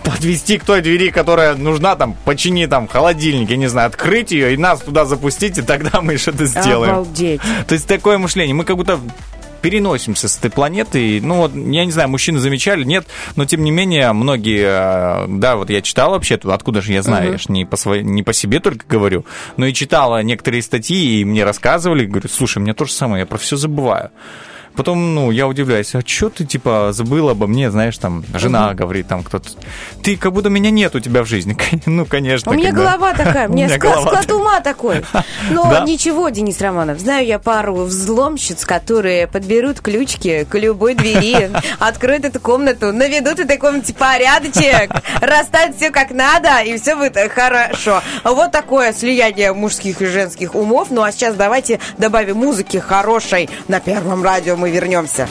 подвести 0.03 0.57
к 0.57 0.63
той 0.63 0.81
двери, 0.81 1.09
которая 1.09 1.55
нужна, 1.55 1.95
там, 1.95 2.15
почини 2.25 2.65
там 2.65 2.87
холодильник, 2.87 3.49
я 3.49 3.57
не 3.57 3.67
знаю, 3.67 3.87
открыть 3.87 4.31
ее 4.31 4.53
и 4.53 4.57
нас 4.57 4.81
туда 4.81 5.05
запустить, 5.05 5.57
и 5.57 5.61
тогда 5.61 6.01
мы 6.01 6.17
что-то 6.17 6.45
сделаем. 6.45 6.93
Обалдеть. 6.93 7.41
То 7.67 7.73
есть 7.73 7.87
такое 7.87 8.17
мышление. 8.17 8.53
Мы 8.53 8.63
как 8.63 8.77
будто 8.77 8.99
переносимся 9.61 10.27
с 10.27 10.37
этой 10.37 10.51
планеты. 10.51 11.19
Ну, 11.21 11.35
вот, 11.35 11.53
я 11.53 11.85
не 11.85 11.91
знаю, 11.91 12.09
мужчины 12.09 12.39
замечали, 12.39 12.83
нет, 12.83 13.05
но 13.35 13.45
тем 13.45 13.63
не 13.63 13.71
менее, 13.71 14.11
многие, 14.13 15.25
э, 15.25 15.27
да, 15.27 15.55
вот 15.55 15.69
я 15.69 15.81
читал 15.81 16.11
вообще, 16.11 16.35
откуда 16.35 16.81
же 16.81 16.93
я 16.93 17.01
знаю, 17.01 17.33
я 17.33 17.37
ж 17.37 17.49
не 17.49 17.65
по, 17.65 17.77
своей, 17.77 18.03
не 18.03 18.23
по 18.23 18.33
себе 18.33 18.59
только 18.59 18.85
говорю, 18.87 19.25
но 19.57 19.65
и 19.65 19.73
читала 19.73 20.21
некоторые 20.23 20.61
статьи, 20.61 21.19
и 21.19 21.25
мне 21.25 21.43
рассказывали, 21.43 22.05
говорю, 22.05 22.29
слушай, 22.29 22.59
у 22.59 22.61
меня 22.61 22.73
то 22.73 22.85
же 22.85 22.93
самое, 22.93 23.21
я 23.21 23.25
про 23.25 23.37
все 23.37 23.57
забываю. 23.57 24.11
Потом, 24.75 25.13
ну, 25.15 25.31
я 25.31 25.47
удивляюсь, 25.47 25.93
а 25.95 26.01
что 26.05 26.29
ты, 26.29 26.45
типа, 26.45 26.89
забыл 26.91 27.29
обо 27.29 27.47
мне, 27.47 27.69
знаешь, 27.71 27.97
там, 27.97 28.23
жена 28.33 28.73
говорит, 28.73 29.07
там, 29.07 29.23
кто-то... 29.23 29.49
Ты 30.03 30.15
как 30.15 30.31
будто 30.33 30.49
меня 30.49 30.69
нет 30.71 30.95
у 30.95 30.99
тебя 30.99 31.23
в 31.23 31.25
жизни. 31.27 31.55
Ну, 31.85 32.05
конечно. 32.05 32.51
У 32.51 32.55
меня 32.55 32.69
когда- 32.69 32.97
голова 32.97 33.13
такая, 33.13 33.47
у 33.49 33.53
меня 33.53 33.67
склад, 33.69 34.01
склад 34.03 34.31
ума 34.31 34.59
такой. 34.61 35.03
Но 35.51 35.69
Да? 35.69 35.79
ничего, 35.85 36.29
Денис 36.29 36.61
Романов, 36.61 36.99
знаю 36.99 37.25
я 37.25 37.39
пару 37.39 37.75
взломщиц, 37.83 38.65
которые 38.65 39.27
подберут 39.27 39.81
ключики 39.81 40.45
к 40.49 40.57
любой 40.57 40.93
двери, 40.95 41.49
откроют 41.79 42.25
эту 42.25 42.39
комнату, 42.39 42.91
наведут 42.93 43.37
в 43.37 43.39
этой 43.41 43.57
комнате 43.57 43.93
порядочек, 43.93 44.91
расставят 45.21 45.75
все 45.77 45.89
как 45.91 46.11
надо, 46.11 46.59
и 46.61 46.77
все 46.77 46.95
будет 46.95 47.17
хорошо. 47.31 48.01
Вот 48.23 48.51
такое 48.51 48.93
слияние 48.93 49.53
мужских 49.53 50.01
и 50.01 50.05
женских 50.05 50.55
умов. 50.55 50.87
Ну 50.91 51.01
а 51.03 51.11
сейчас 51.11 51.35
давайте 51.35 51.79
добавим 51.97 52.37
музыки 52.37 52.77
хорошей. 52.77 53.49
На 53.67 53.79
первом 53.79 54.23
радио 54.23 54.55
мы 54.59 54.69
вернемся. 54.69 55.27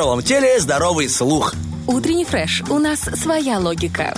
Здоровом 0.00 0.22
теле 0.22 0.58
здоровый 0.58 1.10
слух. 1.10 1.52
Утренний 1.86 2.24
фреш. 2.24 2.62
У 2.70 2.78
нас 2.78 3.00
своя 3.00 3.58
логика. 3.58 4.14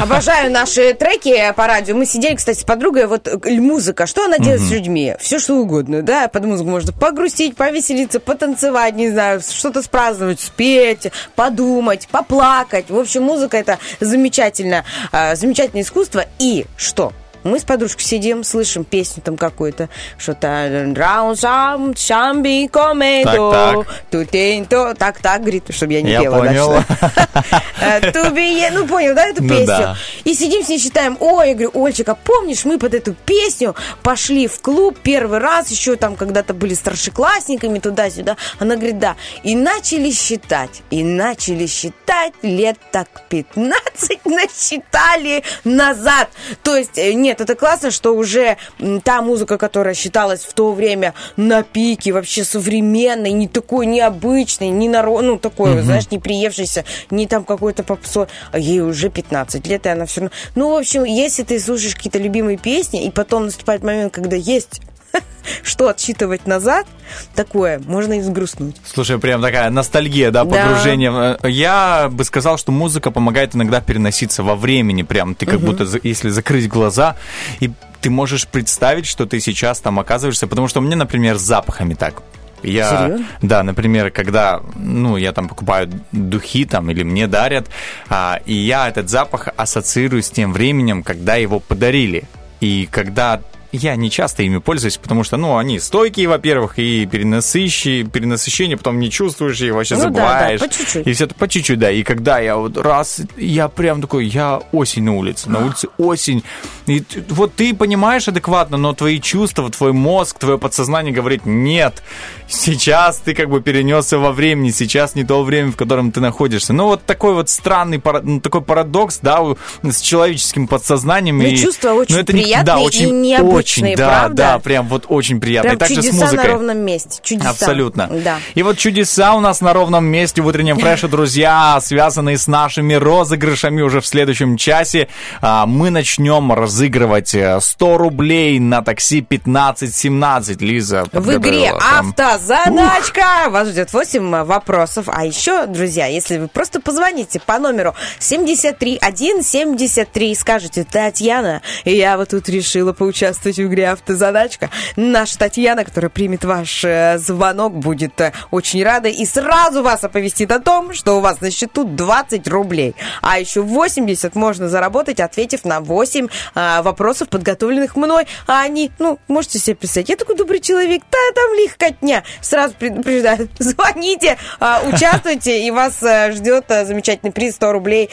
Обожаю 0.00 0.52
наши 0.52 0.94
треки 0.94 1.52
по 1.56 1.66
радио. 1.66 1.96
Мы 1.96 2.06
сидели, 2.06 2.36
кстати, 2.36 2.60
с 2.60 2.62
подругой, 2.62 3.08
вот 3.08 3.26
э, 3.26 3.50
музыка, 3.58 4.06
что 4.06 4.26
она 4.26 4.38
делает 4.38 4.60
с 4.60 4.70
людьми? 4.70 5.16
Все 5.18 5.40
что 5.40 5.54
угодно, 5.54 6.02
да, 6.02 6.28
под 6.28 6.44
музыку 6.44 6.70
можно 6.70 6.92
погрустить, 6.92 7.56
повеселиться, 7.56 8.20
потанцевать, 8.20 8.94
не 8.94 9.10
знаю, 9.10 9.40
что-то 9.40 9.82
спраздновать, 9.82 10.38
спеть, 10.38 11.10
подумать, 11.34 12.06
поплакать. 12.06 12.88
В 12.88 12.96
общем, 12.96 13.24
музыка 13.24 13.56
это 13.56 13.80
замечательно, 13.98 14.84
а, 15.10 15.34
замечательное 15.34 15.82
искусство. 15.82 16.24
И 16.38 16.66
что? 16.76 17.12
Мы 17.46 17.58
с 17.58 17.64
подружкой 17.64 18.04
сидим, 18.04 18.44
слышим 18.44 18.84
песню 18.84 19.22
там 19.22 19.36
какую-то, 19.36 19.88
что-то 20.18 20.92
«Раун 20.94 21.36
сам, 21.36 21.96
шамби, 21.96 22.68
комедо, 22.68 23.50
Так, 23.50 23.86
тутень-то». 24.10 24.94
Так-так, 24.94 25.40
говорит, 25.42 25.64
чтобы 25.70 25.92
я 25.94 26.02
не 26.02 26.10
Я 26.10 26.20
пела 26.22 26.38
понял. 26.38 26.72
дальше. 26.72 26.86
Э, 27.78 28.10
Тубие, 28.10 28.70
ну 28.72 28.86
понял, 28.86 29.14
да, 29.14 29.26
эту 29.28 29.42
Ну 29.42 29.48
песню? 29.50 29.94
И 30.24 30.34
сидим 30.34 30.64
с 30.64 30.68
ней 30.68 30.78
считаем, 30.78 31.16
ой, 31.20 31.48
я 31.50 31.54
говорю, 31.54 31.70
Ольчик, 31.74 32.08
а 32.08 32.14
помнишь, 32.14 32.64
мы 32.64 32.78
под 32.78 32.94
эту 32.94 33.12
песню 33.12 33.74
пошли 34.02 34.48
в 34.48 34.60
клуб 34.60 34.98
первый 35.02 35.38
раз, 35.38 35.70
еще 35.70 35.96
там 35.96 36.16
когда-то 36.16 36.54
были 36.54 36.72
старшеклассниками 36.74 37.78
туда-сюда. 37.78 38.36
Она 38.58 38.76
говорит, 38.76 38.98
да. 38.98 39.16
И 39.42 39.54
начали 39.54 40.10
считать, 40.10 40.82
и 40.90 41.04
начали 41.04 41.66
считать 41.66 42.32
лет 42.42 42.78
так 42.92 43.08
15 43.28 44.20
насчитали 44.24 45.42
назад. 45.64 46.30
То 46.62 46.76
есть, 46.76 46.96
э, 46.96 47.12
нет, 47.12 47.35
Нет, 47.36 47.42
это 47.42 47.54
классно, 47.54 47.90
что 47.90 48.16
уже 48.16 48.56
та 49.04 49.20
музыка, 49.20 49.58
которая 49.58 49.92
считалась 49.92 50.40
в 50.40 50.54
то 50.54 50.72
время 50.72 51.12
на 51.36 51.62
пике, 51.62 52.12
вообще 52.12 52.44
современной, 52.44 53.32
не 53.32 53.46
такой 53.46 53.84
необычной, 53.84 54.70
не 54.70 54.88
наро... 54.88 55.20
ну, 55.20 55.38
такой, 55.38 55.82
знаешь, 55.82 56.10
не 56.10 56.18
приевшейся, 56.18 56.86
не 57.10 57.26
там 57.26 57.44
какой-то 57.44 57.82
попсой, 57.82 58.28
а 58.52 58.58
ей 58.58 58.80
уже 58.80 59.10
15 59.10 59.66
лет, 59.66 59.84
и 59.84 59.88
она 59.90 60.06
все 60.06 60.22
равно... 60.22 60.36
Ну, 60.54 60.70
в 60.70 60.76
общем, 60.76 61.04
если 61.04 61.42
ты 61.42 61.60
слушаешь 61.60 61.94
какие-то 61.94 62.18
любимые 62.18 62.56
песни, 62.56 63.04
и 63.04 63.10
потом 63.10 63.44
наступает 63.44 63.82
момент, 63.82 64.14
когда 64.14 64.36
есть 64.36 64.80
что 65.62 65.88
отсчитывать 65.88 66.46
назад, 66.46 66.86
такое, 67.34 67.80
можно 67.86 68.14
и 68.14 68.20
взгрустнуть. 68.20 68.76
Слушай, 68.84 69.18
прям 69.18 69.40
такая 69.42 69.70
ностальгия, 69.70 70.30
да, 70.30 70.44
Да. 70.44 70.50
погружение. 70.66 71.38
Э, 71.42 71.48
Я 71.50 72.08
бы 72.10 72.24
сказал, 72.24 72.58
что 72.58 72.72
музыка 72.72 73.10
помогает 73.10 73.54
иногда 73.54 73.80
переноситься 73.80 74.42
во 74.42 74.56
времени. 74.56 75.02
Прям 75.02 75.34
ты 75.34 75.46
как 75.46 75.60
будто, 75.60 75.86
за- 75.86 76.00
если 76.02 76.28
закрыть 76.30 76.68
глаза, 76.68 77.16
и 77.60 77.70
ты 78.00 78.10
можешь 78.10 78.46
представить, 78.46 79.06
что 79.06 79.26
ты 79.26 79.40
сейчас 79.40 79.80
там 79.80 79.98
оказываешься. 79.98 80.46
Потому 80.46 80.68
что 80.68 80.80
мне, 80.80 80.96
например, 80.96 81.36
с 81.38 81.42
запахами 81.42 81.94
так. 81.94 82.22
Я, 82.62 82.90
Серьезно? 82.90 83.26
да, 83.42 83.62
например, 83.62 84.10
когда, 84.10 84.60
ну, 84.74 85.16
я 85.18 85.32
там 85.32 85.46
покупаю 85.46 85.88
духи 86.10 86.64
там 86.64 86.90
или 86.90 87.02
мне 87.04 87.26
дарят, 87.26 87.68
а, 88.08 88.40
и 88.46 88.54
я 88.54 88.88
этот 88.88 89.08
запах 89.10 89.48
ассоциирую 89.56 90.22
с 90.22 90.30
тем 90.30 90.52
временем, 90.52 91.02
когда 91.02 91.36
его 91.36 91.60
подарили. 91.60 92.24
И 92.60 92.88
когда 92.90 93.40
я 93.76 93.96
не 93.96 94.10
часто 94.10 94.42
ими 94.42 94.58
пользуюсь, 94.58 94.96
потому 94.96 95.24
что, 95.24 95.36
ну, 95.36 95.56
они 95.56 95.78
стойкие, 95.78 96.28
во-первых, 96.28 96.78
и 96.78 97.06
перенасыщие, 97.06 98.04
перенасыщение 98.04 98.76
потом 98.76 98.98
не 98.98 99.10
чувствуешь 99.10 99.60
и 99.60 99.70
вообще 99.70 99.94
Ну 99.96 100.02
да, 100.02 100.08
да, 100.08 100.14
забываешь. 100.16 100.60
по 100.60 100.68
чуть-чуть. 100.68 101.06
И 101.06 101.12
все 101.12 101.24
это 101.24 101.34
по 101.34 101.48
чуть-чуть, 101.48 101.78
да. 101.78 101.90
И 101.90 102.02
когда 102.02 102.38
я 102.38 102.56
вот 102.56 102.76
раз, 102.76 103.20
я 103.36 103.68
прям 103.68 104.00
такой, 104.00 104.26
я 104.26 104.60
осень 104.72 105.04
на 105.04 105.14
улице, 105.16 105.48
на 105.50 105.64
улице 105.64 105.88
осень. 105.98 106.42
И 106.86 107.02
вот 107.30 107.54
ты 107.54 107.74
понимаешь 107.74 108.28
адекватно, 108.28 108.76
но 108.76 108.94
твои 108.94 109.20
чувства, 109.20 109.70
твой 109.70 109.92
мозг, 109.92 110.38
твое 110.38 110.58
подсознание 110.58 111.12
говорит, 111.12 111.42
нет, 111.44 112.02
сейчас 112.48 113.18
ты 113.18 113.34
как 113.34 113.50
бы 113.50 113.60
перенесся 113.60 114.18
во 114.18 114.32
времени, 114.32 114.70
сейчас 114.70 115.14
не 115.14 115.24
то 115.24 115.42
время, 115.42 115.72
в 115.72 115.76
котором 115.76 116.12
ты 116.12 116.20
находишься. 116.20 116.72
Ну, 116.72 116.86
вот 116.86 117.04
такой 117.04 117.34
вот 117.34 117.48
странный, 117.48 118.00
ну, 118.22 118.40
такой 118.40 118.62
парадокс, 118.62 119.18
да, 119.22 119.40
с 119.82 120.00
человеческим 120.00 120.68
подсознанием. 120.68 121.38
Ну, 121.38 121.44
и- 121.44 121.56
чувства 121.56 121.92
очень 121.92 122.14
ну, 122.14 122.20
это 122.20 122.32
не- 122.32 122.42
приятные 122.42 122.64
да, 122.76 122.80
и 122.80 122.84
очень, 122.84 123.20
необычные, 123.20 123.52
очень, 123.66 123.96
да, 123.96 124.08
правда? 124.08 124.36
да, 124.36 124.58
прям 124.58 124.86
вот 124.88 125.04
очень 125.08 125.40
приятно. 125.40 125.70
Прям 125.70 125.76
и 125.76 125.78
также 125.78 125.94
с 125.94 126.06
чудеса 126.06 126.18
на 126.18 126.24
музыкой. 126.30 126.50
ровном 126.50 126.78
месте. 126.78 127.20
Чудеса. 127.22 127.50
Абсолютно. 127.50 128.08
Да. 128.08 128.38
И 128.54 128.62
вот 128.62 128.78
чудеса 128.78 129.34
у 129.34 129.40
нас 129.40 129.60
на 129.60 129.72
ровном 129.72 130.04
месте 130.04 130.42
в 130.42 130.46
утреннем 130.46 130.78
фреше, 130.78 131.08
друзья, 131.08 131.78
связанные 131.80 132.38
с 132.38 132.46
нашими 132.46 132.94
розыгрышами 132.94 133.82
уже 133.82 134.00
в 134.00 134.06
следующем 134.06 134.56
часе. 134.56 135.08
А, 135.40 135.66
Мы 135.66 135.90
начнем 135.90 136.52
разыгрывать 136.52 137.34
э, 137.34 137.58
100 137.60 137.98
рублей 137.98 138.58
на 138.58 138.82
такси 138.82 139.18
1517. 139.18 140.62
Лиза 140.62 141.04
В 141.12 141.36
игре 141.36 141.72
там. 141.78 142.10
«Автозаначка» 142.10 143.50
вас 143.50 143.68
ждет 143.68 143.92
8 143.92 144.44
вопросов. 144.44 145.06
А 145.08 145.24
еще, 145.24 145.66
друзья, 145.66 146.06
если 146.06 146.38
вы 146.38 146.48
просто 146.48 146.80
позвоните 146.80 147.40
по 147.40 147.58
номеру 147.58 147.94
73173 148.18 150.30
и 150.30 150.34
скажете, 150.34 150.84
Татьяна, 150.84 151.62
я 151.84 152.16
вот 152.16 152.30
тут 152.30 152.48
решила 152.48 152.92
поучаствовать 152.92 153.45
в 153.54 153.66
игре 153.66 153.90
«Автозадачка». 153.90 154.70
Наша 154.96 155.38
Татьяна, 155.38 155.84
которая 155.84 156.10
примет 156.10 156.44
ваш 156.44 156.84
э, 156.84 157.18
звонок, 157.18 157.74
будет 157.76 158.20
э, 158.20 158.32
очень 158.50 158.82
рада 158.82 159.08
и 159.08 159.24
сразу 159.24 159.82
вас 159.82 160.04
оповестит 160.04 160.50
о 160.50 160.60
том, 160.60 160.92
что 160.92 161.18
у 161.18 161.20
вас 161.20 161.40
на 161.40 161.50
счету 161.50 161.84
20 161.84 162.48
рублей. 162.48 162.94
А 163.22 163.38
еще 163.38 163.62
80 163.62 164.34
можно 164.34 164.68
заработать, 164.68 165.20
ответив 165.20 165.64
на 165.64 165.80
8 165.80 166.28
а, 166.54 166.82
вопросов, 166.82 167.28
подготовленных 167.28 167.96
мной. 167.96 168.26
А 168.46 168.62
они, 168.62 168.90
ну, 168.98 169.18
можете 169.28 169.58
себе 169.58 169.76
представить, 169.76 170.08
я 170.08 170.16
такой 170.16 170.36
добрый 170.36 170.60
человек, 170.60 171.02
да, 171.10 171.18
там 171.34 171.54
легкотня. 171.54 172.24
Сразу 172.40 172.74
предупреждаю, 172.74 173.48
звоните, 173.58 174.36
а, 174.60 174.82
участвуйте, 174.86 175.66
и 175.66 175.70
вас 175.70 176.00
ждет 176.30 176.66
замечательный 176.68 177.32
приз 177.32 177.54
100 177.56 177.72
рублей 177.72 178.10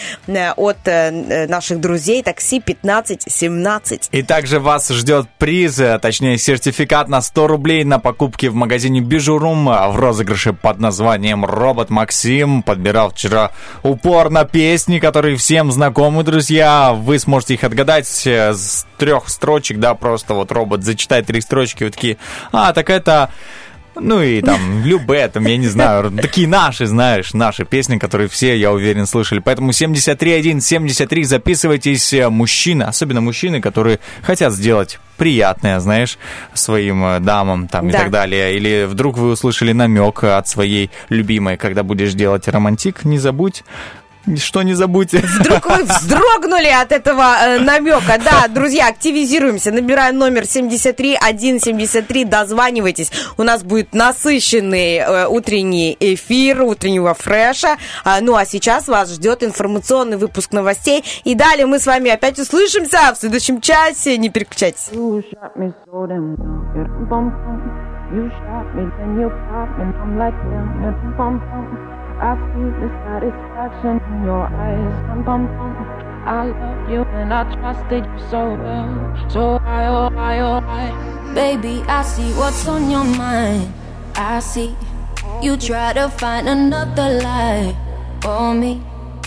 от 0.55 0.77
э, 0.85 1.47
наших 1.47 1.79
друзей 1.79 2.23
такси 2.23 2.57
1517. 2.57 4.09
И 4.11 4.23
также 4.23 4.59
вас 4.59 4.89
ждет 4.89 5.22
приз, 5.37 5.79
э, 5.79 5.99
точнее 5.99 6.37
сертификат 6.37 7.09
на 7.09 7.21
100 7.21 7.47
рублей 7.47 7.83
на 7.83 7.99
покупки 7.99 8.47
в 8.47 8.55
магазине 8.55 9.01
Бижурум 9.01 9.65
в 9.65 9.95
розыгрыше 9.95 10.53
под 10.53 10.79
названием 10.79 11.45
«Робот 11.45 11.89
Максим». 11.89 12.63
Подбирал 12.63 13.11
вчера 13.11 13.51
упорно 13.83 14.45
песни, 14.45 14.99
которые 14.99 15.37
всем 15.37 15.71
знакомы, 15.71 16.23
друзья. 16.23 16.93
Вы 16.93 17.19
сможете 17.19 17.55
их 17.55 17.63
отгадать 17.63 18.25
э, 18.25 18.53
с 18.53 18.85
трех 18.97 19.29
строчек, 19.29 19.79
да, 19.79 19.95
просто 19.95 20.33
вот 20.33 20.51
робот 20.51 20.83
зачитает 20.83 21.27
три 21.27 21.41
строчки, 21.41 21.83
вы 21.83 21.89
такие, 21.89 22.17
а, 22.51 22.73
так 22.73 22.89
это... 22.89 23.29
Ну 23.95 24.21
и 24.21 24.41
там 24.41 24.83
Любе, 24.83 25.27
там, 25.27 25.45
я 25.45 25.57
не 25.57 25.67
знаю, 25.67 26.11
такие 26.21 26.47
наши, 26.47 26.85
знаешь, 26.85 27.33
наши 27.33 27.63
песни, 27.65 27.97
которые 27.97 28.27
все, 28.27 28.57
я 28.57 28.71
уверен, 28.71 29.05
слышали. 29.05 29.39
Поэтому 29.39 29.71
73173 29.71 31.23
записывайтесь, 31.23 32.13
э, 32.13 32.29
мужчины, 32.29 32.83
особенно 32.83 33.21
мужчины, 33.21 33.61
которые 33.61 33.99
хотят 34.21 34.53
сделать 34.53 34.99
приятное, 35.17 35.79
знаешь, 35.79 36.17
своим 36.53 37.03
э, 37.05 37.19
дамам 37.19 37.67
там 37.67 37.89
и 37.89 37.91
Да. 37.91 37.99
так 37.99 38.11
далее. 38.11 38.55
Или 38.55 38.85
вдруг 38.85 39.17
вы 39.17 39.29
услышали 39.31 39.71
намек 39.73 40.23
от 40.23 40.47
своей 40.47 40.89
любимой, 41.09 41.57
когда 41.57 41.83
будешь 41.83 42.13
делать 42.13 42.47
романтик, 42.47 43.05
не 43.05 43.19
забудь, 43.19 43.63
что 44.37 44.63
не 44.63 44.73
забудьте. 44.73 45.19
Вдруг 45.39 45.65
вы 45.65 45.83
вздрогнули 45.85 46.67
от 46.67 46.91
этого 46.91 47.35
э, 47.41 47.59
намека. 47.59 48.17
Да, 48.23 48.47
друзья, 48.47 48.87
активизируемся. 48.87 49.71
Набираем 49.71 50.17
номер 50.17 50.45
73173, 50.47 52.25
дозванивайтесь. 52.25 53.11
У 53.37 53.43
нас 53.43 53.63
будет 53.63 53.93
насыщенный 53.93 54.97
э, 54.97 55.27
утренний 55.27 55.97
эфир, 55.99 56.61
утреннего 56.63 57.13
фреша. 57.13 57.77
А, 58.03 58.21
ну, 58.21 58.35
а 58.35 58.45
сейчас 58.45 58.87
вас 58.87 59.13
ждет 59.13 59.43
информационный 59.43 60.17
выпуск 60.17 60.51
новостей. 60.51 61.03
И 61.23 61.35
далее 61.35 61.65
мы 61.65 61.79
с 61.79 61.85
вами 61.85 62.09
опять 62.09 62.39
услышимся 62.39 63.13
в 63.13 63.19
следующем 63.19 63.61
часе. 63.61 64.17
Не 64.17 64.29
переключайтесь. 64.29 64.89
You 68.13 68.29
shot 68.29 68.75
me 68.75 68.85
then 68.99 69.17
you 69.17 69.27
and 69.81 69.95
I'm 69.95 70.19
like 70.19 70.37
damn. 70.43 71.17
Bum, 71.17 71.39
bum. 71.39 71.92
I 72.23 72.35
see 72.39 72.69
the 72.79 72.87
satisfaction 73.03 73.99
in 73.99 74.23
your 74.23 74.47
eyes. 74.47 74.95
Bum, 75.07 75.23
bum, 75.25 75.43
bum. 75.45 75.75
I 76.25 76.45
love 76.45 76.89
you 76.89 77.01
and 77.19 77.33
I 77.33 77.43
trusted 77.53 78.05
you 78.05 78.19
so 78.31 78.55
well. 78.55 79.29
So 79.29 79.59
I, 79.65 79.87
oh, 79.87 80.07
I, 80.15 80.39
oh, 80.39 80.63
I. 80.63 81.33
Baby, 81.35 81.83
I 81.85 82.01
see 82.03 82.31
what's 82.39 82.65
on 82.65 82.89
your 82.89 83.03
mind. 83.03 83.73
I 84.15 84.39
see 84.39 84.73
you 85.41 85.57
try 85.57 85.91
to 85.91 86.07
find 86.07 86.47
another 86.47 87.19
lie 87.19 87.75
for 88.21 88.53
me. 88.53 88.81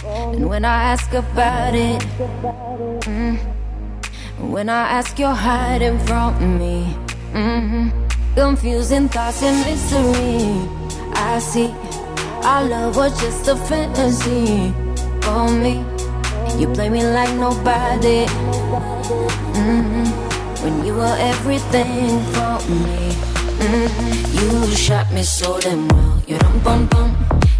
And 0.07 0.49
when 0.49 0.65
I 0.65 0.95
ask 0.95 1.13
about 1.13 1.75
it, 1.75 2.01
mm, 3.05 3.37
when 4.41 4.71
I 4.71 4.89
ask, 4.97 5.19
you're 5.19 5.35
hiding 5.35 5.99
from 6.07 6.59
me. 6.59 6.97
mm 7.35 7.93
Confusing 8.35 9.11
thoughts 9.11 9.43
and 9.43 9.57
mystery. 9.67 10.69
I 11.13 11.39
see 11.41 11.75
our 12.47 12.65
love 12.65 12.97
was 12.97 13.13
just 13.21 13.49
a 13.49 13.57
fantasy 13.57 14.73
for 15.23 15.51
me. 15.51 15.85
You 16.61 16.69
play 16.69 16.89
me 16.89 17.03
like 17.03 17.35
nobody. 17.35 18.27
mm 19.59 20.07
When 20.63 20.85
you 20.87 20.95
were 20.95 21.17
everything 21.19 22.23
for 22.35 22.57
me. 22.71 22.99
mm 23.67 23.91
You 24.39 24.77
shot 24.77 25.13
me 25.13 25.23
so 25.25 25.59
damn 25.59 25.89
well. 25.89 26.23
You 26.29 26.39
dum 26.39 26.59
bum 26.61 26.87
bum. 26.87 27.11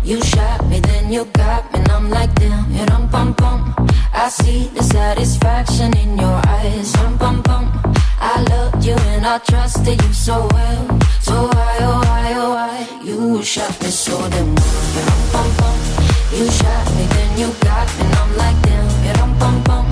You 0.05 0.23
shot 0.23 0.65
me, 0.69 0.79
then 0.79 1.13
you 1.13 1.25
got 1.35 1.65
me, 1.73 1.81
and 1.81 1.89
I'm 1.91 2.09
like 2.09 2.33
damn. 2.37 2.71
You 2.71 2.87
dum 2.87 3.09
bum 3.11 3.33
bum. 3.33 3.75
I 4.15 4.29
see 4.29 4.69
the 4.69 4.85
satisfaction 4.85 5.97
in 5.97 6.17
your 6.17 6.39
eyes. 6.47 6.93
Dum 6.93 7.17
bum 7.19 7.43
bum. 7.43 7.96
I 8.29 8.43
loved 8.51 8.85
you 8.85 8.97
and 9.13 9.25
I 9.25 9.39
trusted 9.39 10.03
you 10.03 10.13
so 10.13 10.49
well. 10.53 11.01
So 11.21 11.35
why, 11.47 11.77
oh 11.81 12.01
why, 12.07 12.33
oh 12.43 12.51
why? 12.57 13.01
You 13.05 13.43
shot 13.43 13.81
me 13.83 13.89
so 13.89 14.17
damn 14.31 14.55
well. 14.55 15.13
Bum 15.33 15.49
bum. 15.59 15.79
You 16.37 16.51
shot 16.51 16.87
me, 16.97 17.05
then 17.15 17.39
you 17.39 17.49
got 17.61 17.87
me, 17.99 18.05
and 18.05 18.15
I'm 18.21 18.37
like 18.37 18.59
damn. 18.63 19.39
Bum 19.39 19.63
bum. 19.65 19.87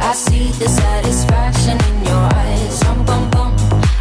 I 0.00 0.12
see 0.14 0.48
the 0.60 0.68
satisfaction 0.68 1.78
in 1.88 1.96
your 2.10 2.24
eyes. 2.42 2.80
Dum 2.80 3.04
bum 3.04 3.30
bum. 3.30 3.52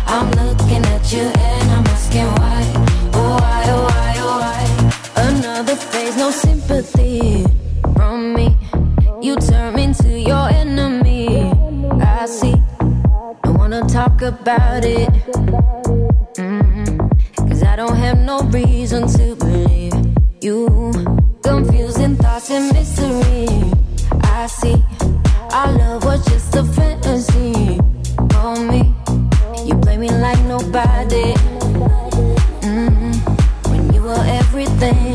I'm 0.07 0.31
looking 0.31 0.83
at 0.95 1.03
you 1.13 1.25
and 1.49 1.71
I'm 1.75 1.85
asking 1.95 2.29
why. 2.39 2.63
Oh 3.13 3.37
why, 3.41 3.63
oh 3.75 3.83
why, 3.89 4.13
oh 4.25 4.37
why? 4.41 4.63
Another 5.29 5.75
phase, 5.75 6.17
no 6.17 6.31
sympathy 6.31 7.45
from 7.95 8.33
me. 8.33 8.57
You 9.21 9.35
turn 9.37 9.75
me 9.75 9.83
into 9.83 10.04
talk 13.95 14.21
about 14.23 14.83
it. 14.83 15.07
Mm-hmm. 16.35 17.47
Cause 17.47 17.63
I 17.63 17.77
don't 17.77 17.95
have 17.95 18.17
no 18.17 18.41
reason 18.51 19.07
to 19.07 19.35
believe 19.37 19.93
you. 20.41 20.91
Confusing 21.41 22.17
thoughts 22.17 22.51
and 22.51 22.73
mystery. 22.73 23.47
I 24.21 24.47
see 24.47 24.83
our 25.53 25.71
love 25.71 26.03
was 26.03 26.25
just 26.25 26.53
a 26.57 26.63
fantasy. 26.65 27.79
On 28.43 28.67
me, 28.67 28.93
you 29.65 29.75
play 29.79 29.95
me 29.95 30.09
like 30.09 30.41
nobody. 30.43 31.31
Mm-hmm. 32.67 33.13
When 33.71 33.93
you 33.93 34.01
were 34.01 34.25
everything. 34.41 35.14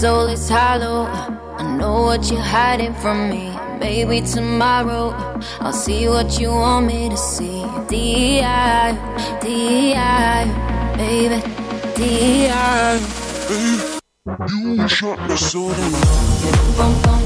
soul 0.00 0.28
is 0.28 0.48
hollow. 0.48 1.06
I 1.58 1.76
know 1.76 2.02
what 2.02 2.30
you're 2.30 2.40
hiding 2.40 2.94
from 2.94 3.30
me. 3.30 3.50
Maybe 3.80 4.20
tomorrow 4.20 5.10
I'll 5.58 5.72
see 5.72 6.08
what 6.08 6.38
you 6.40 6.50
want 6.50 6.86
me 6.86 7.08
to 7.08 7.16
see. 7.16 7.64
D.I. 7.88 8.94
D.I. 9.42 10.44
Baby. 10.96 11.38
D.I. 11.96 13.00
You 14.78 14.88
shot 14.88 15.18
me 15.28 15.36
so 15.36 15.72
damn 15.74 15.92
bum 16.78 16.94
bum. 17.02 17.22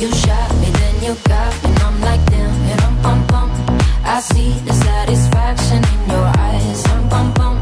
You 0.00 0.08
shot 0.22 0.50
me, 0.60 0.68
then 0.80 0.94
you 1.04 1.14
got 1.28 1.52
me, 1.62 1.68
and 1.68 1.78
I'm 1.86 2.00
like 2.00 2.24
damn. 2.30 2.54
You 2.68 2.76
dum 2.76 2.94
bum 3.02 3.26
bum. 3.26 3.50
I 4.04 4.20
see 4.20 4.52
the 4.66 4.72
satisfaction 4.72 5.84
in 5.92 6.10
your 6.10 6.26
eyes. 6.48 6.82
Dum 6.84 7.08
bum 7.10 7.34
bum. 7.34 7.55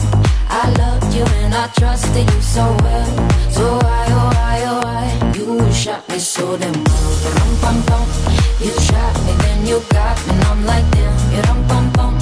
You 1.14 1.24
and 1.42 1.54
I 1.54 1.68
trusted 1.78 2.28
you 2.28 2.42
so 2.42 2.64
well. 2.82 3.10
So 3.50 3.64
why, 3.78 4.06
oh 4.18 4.30
why, 4.34 4.56
oh 4.66 4.80
why? 4.82 5.04
You 5.38 5.72
shot 5.72 6.08
me 6.08 6.18
so 6.18 6.56
damn 6.56 6.72
well. 6.72 7.12
You 7.22 7.30
dum 7.38 7.52
bum 7.62 7.78
bum. 7.86 8.06
You 8.60 8.72
shot 8.86 9.14
me, 9.24 9.32
then 9.44 9.66
you 9.66 9.78
got 9.90 10.16
me, 10.26 10.34
and 10.34 10.44
I'm 10.44 10.66
like 10.66 10.86
damn. 10.90 11.14
You 11.34 11.42
dum 11.42 11.60
bum 11.68 11.92
bum. 11.92 12.14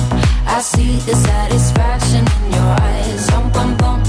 I 0.47 0.61
see 0.61 0.97
the 1.09 1.15
satisfaction 1.17 2.25
in 2.37 2.53
your 2.53 2.71
eyes. 2.87 3.27
Dum 3.29 3.51
bum 3.53 3.77
bum. 3.79 4.03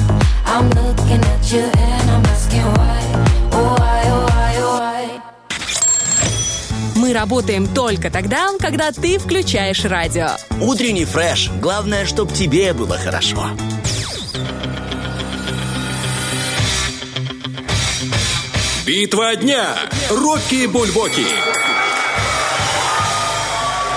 I'm 0.45 0.69
looking 0.69 1.23
at 1.33 1.51
you 1.51 1.63
and 1.63 2.11
I'm 2.11 2.25
asking 2.25 2.67
why. 2.75 3.01
Oh 3.53 3.75
why, 3.79 4.01
oh 4.07 4.25
why, 4.29 4.51
oh 4.57 4.79
why? 4.79 5.21
Мы 6.95 7.13
работаем 7.13 7.67
только 7.67 8.09
тогда, 8.09 8.49
когда 8.59 8.91
ты 8.91 9.17
включаешь 9.17 9.85
радио. 9.85 10.31
Утренний 10.59 11.05
фреш. 11.05 11.49
Главное, 11.61 12.05
чтоб 12.05 12.31
тебе 12.31 12.73
было 12.73 12.97
хорошо. 12.97 13.47
Битва 18.85 19.35
дня. 19.37 19.77
Рокки 20.09 20.67
Бульбоки. 20.67 21.25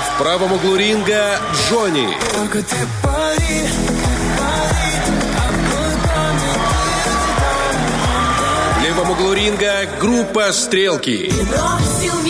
В 0.04 0.18
правом 0.18 0.52
углу 0.52 0.76
ринга 0.76 1.40
Джонни. 1.68 2.16
В 8.78 8.82
левом 8.84 9.10
углу 9.10 9.32
ринга 9.32 9.88
группа 9.98 10.52
Стрелки. 10.52 11.32
Бросил 11.34 12.22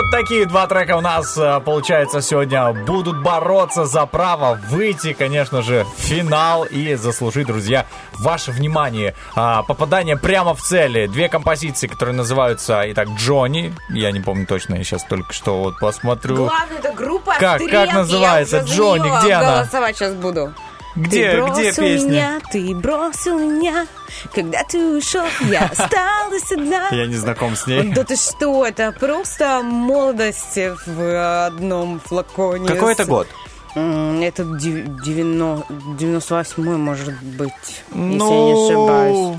вот 0.00 0.10
такие 0.10 0.46
два 0.46 0.66
трека 0.66 0.96
у 0.96 1.00
нас, 1.02 1.36
э, 1.36 1.60
получается, 1.60 2.22
сегодня 2.22 2.72
будут 2.72 3.22
бороться 3.22 3.84
за 3.84 4.06
право 4.06 4.58
выйти, 4.68 5.12
конечно 5.12 5.60
же, 5.60 5.84
в 5.84 6.00
финал 6.00 6.64
и 6.64 6.94
заслужить, 6.94 7.46
друзья, 7.46 7.86
ваше 8.18 8.50
внимание. 8.50 9.14
А, 9.34 9.62
Попадание 9.62 10.16
прямо 10.16 10.54
в 10.54 10.62
цели. 10.62 11.06
Две 11.06 11.28
композиции, 11.28 11.86
которые 11.86 12.14
называются, 12.16 12.82
итак, 12.86 13.08
Джонни. 13.18 13.74
Я 13.90 14.10
не 14.10 14.20
помню 14.20 14.46
точно, 14.46 14.76
я 14.76 14.84
сейчас 14.84 15.04
только 15.04 15.34
что 15.34 15.60
вот 15.60 15.78
посмотрю. 15.78 16.36
Главное, 16.36 16.78
это 16.78 16.92
группа 16.92 17.34
Как- 17.38 17.60
как 17.70 17.92
называется? 17.92 18.60
Джонни, 18.60 19.10
где 19.20 19.34
она? 19.34 19.56
голосовать 19.56 19.96
сейчас 19.96 20.14
буду. 20.14 20.54
Где, 20.96 21.30
ты 21.30 21.36
где 21.36 21.40
бросил 21.72 21.82
песня? 21.82 22.08
меня, 22.08 22.40
ты 22.50 22.74
бросил 22.74 23.38
меня, 23.38 23.86
когда 24.34 24.64
ты 24.64 24.96
ушел, 24.96 25.24
я 25.50 25.66
осталась 25.70 26.50
одна. 26.52 26.88
Я 26.90 27.06
не 27.06 27.14
знаком 27.16 27.54
с 27.56 27.66
ней. 27.66 27.92
Да 27.94 28.02
ты 28.04 28.16
что, 28.16 28.66
это 28.66 28.92
просто 28.98 29.62
молодость 29.62 30.58
в 30.86 31.46
одном 31.46 32.00
флаконе. 32.00 32.66
Какой 32.68 32.92
это 32.94 33.04
год? 33.04 33.28
Это 33.76 34.42
дев- 34.44 35.00
девяно- 35.04 35.64
98-й, 35.68 36.76
может 36.76 37.14
быть, 37.22 37.52
если 37.90 37.94
я 37.94 38.04
не 38.08 38.16
Ну, 38.16 38.66
ошибаюсь. 38.66 39.36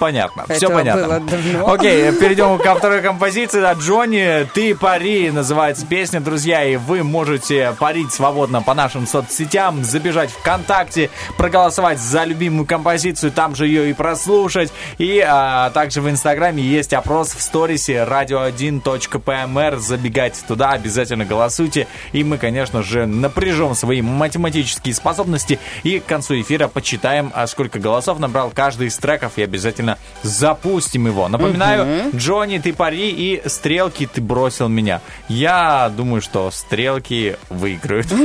Понятно, 0.00 0.44
Это 0.48 0.54
все 0.54 0.70
понятно. 0.70 1.20
давно. 1.20 1.72
Окей, 1.74 2.10
перейдем 2.12 2.58
ко 2.58 2.74
второй 2.74 3.02
композиции. 3.02 3.60
Да, 3.60 3.74
Джонни, 3.74 4.48
ты 4.54 4.74
пари, 4.74 5.30
называется 5.30 5.84
песня, 5.84 6.20
друзья, 6.20 6.64
и 6.64 6.76
вы 6.76 7.02
можете 7.02 7.76
парить 7.78 8.10
свободно 8.10 8.62
по 8.62 8.72
нашим 8.72 9.06
соцсетям, 9.06 9.84
забежать 9.84 10.30
ВКонтакте, 10.30 11.10
проголосовать 11.36 12.00
за 12.00 12.24
любимую 12.24 12.64
композицию, 12.64 13.30
там 13.30 13.54
же 13.54 13.66
ее 13.66 13.90
и 13.90 13.92
прослушать. 13.92 14.72
И 14.96 15.20
а, 15.20 15.68
также 15.68 16.00
в 16.00 16.08
Инстаграме 16.08 16.62
есть 16.62 16.94
опрос 16.94 17.34
в 17.34 17.42
сторисе 17.42 18.06
radio1.pmr. 18.08 19.76
Забегайте 19.76 20.40
туда, 20.48 20.70
обязательно 20.70 21.26
голосуйте. 21.26 21.86
И 22.12 22.24
мы, 22.24 22.38
конечно 22.38 22.82
же, 22.82 23.04
напряжем 23.04 23.74
свои 23.74 24.00
математические 24.00 24.94
способности 24.94 25.58
и 25.82 26.00
к 26.00 26.06
концу 26.06 26.40
эфира 26.40 26.68
почитаем, 26.68 27.30
а 27.34 27.46
сколько 27.46 27.78
голосов 27.78 28.18
набрал 28.18 28.50
каждый 28.54 28.86
из 28.86 28.96
треков 28.96 29.32
и 29.36 29.42
обязательно 29.42 29.89
запустим 30.22 31.06
его. 31.06 31.28
Напоминаю, 31.28 32.10
Джонни, 32.14 32.58
ты 32.58 32.72
пари 32.72 33.10
и 33.10 33.42
стрелки 33.48 34.06
ты 34.06 34.20
бросил 34.20 34.68
меня. 34.68 35.00
Я 35.28 35.90
думаю, 35.96 36.20
что 36.22 36.50
стрелки 36.50 37.36
выиграют. 37.48 38.06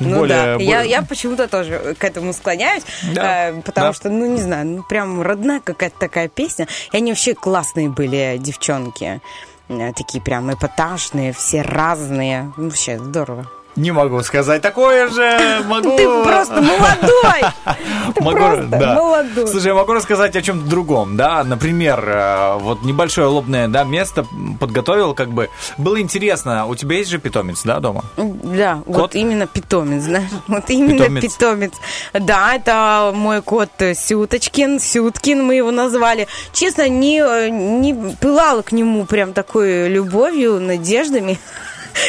Ну 0.00 0.18
Более- 0.20 0.28
да, 0.28 0.44
я, 0.52 0.56
более- 0.58 0.88
я 0.90 1.02
почему-то 1.02 1.48
тоже 1.48 1.96
к 1.98 2.04
этому 2.04 2.32
склоняюсь, 2.32 2.84
Да, 3.14 3.48
э, 3.48 3.62
потому 3.62 3.88
да. 3.88 3.92
что, 3.92 4.08
ну 4.08 4.26
не 4.26 4.40
знаю, 4.40 4.64
ну 4.64 4.82
прям 4.84 5.20
родная 5.22 5.58
какая-то 5.58 5.98
такая 5.98 6.28
песня. 6.28 6.68
И 6.92 6.96
они 6.96 7.10
вообще 7.10 7.34
классные 7.34 7.88
были 7.88 8.36
девчонки. 8.38 9.20
Э, 9.68 9.92
Такие 9.96 10.22
прям 10.22 10.54
эпатажные, 10.54 11.32
все 11.32 11.62
разные. 11.62 12.52
Ну, 12.56 12.66
Вообще 12.66 12.96
здорово. 12.96 13.50
Не 13.78 13.92
могу 13.92 14.20
сказать 14.22 14.60
такое 14.60 15.08
же. 15.08 15.62
Могу... 15.66 15.96
Ты 15.96 16.04
просто 16.24 16.54
молодой! 16.60 17.42
Ты 18.14 18.22
Могу- 18.24 18.38
просто 18.38 18.64
да. 18.66 18.94
молодой. 18.94 19.46
Слушай, 19.46 19.66
я 19.68 19.74
могу 19.74 19.92
рассказать 19.92 20.34
о 20.34 20.42
чем-то 20.42 20.68
другом, 20.68 21.16
да, 21.16 21.44
например, 21.44 22.02
э, 22.08 22.58
вот 22.58 22.82
небольшое 22.82 23.28
лобное, 23.28 23.68
да, 23.68 23.84
место 23.84 24.26
подготовил, 24.58 25.14
как 25.14 25.28
бы, 25.28 25.50
было 25.76 26.00
интересно, 26.00 26.66
у 26.66 26.74
тебя 26.74 26.96
есть 26.96 27.10
же 27.10 27.18
питомец, 27.18 27.62
да, 27.64 27.78
дома? 27.80 28.04
Да, 28.16 28.82
Кот? 28.86 28.96
вот 28.96 29.14
именно 29.14 29.46
питомец, 29.46 30.02
знаешь, 30.04 30.30
вот 30.48 30.64
именно 30.70 30.98
Питомец. 30.98 31.22
питомец. 31.34 31.72
Да, 32.14 32.54
это 32.54 33.12
мой 33.14 33.42
кот 33.42 33.70
Сюточкин, 33.94 34.80
Сюткин 34.80 35.44
мы 35.44 35.54
его 35.56 35.70
назвали. 35.70 36.26
Честно, 36.52 36.88
не, 36.88 37.20
э, 37.20 37.48
не 37.50 37.94
пылала 38.20 38.62
к 38.62 38.72
нему 38.72 39.04
прям 39.04 39.34
такой 39.34 39.88
любовью, 39.88 40.58
надеждами. 40.60 41.38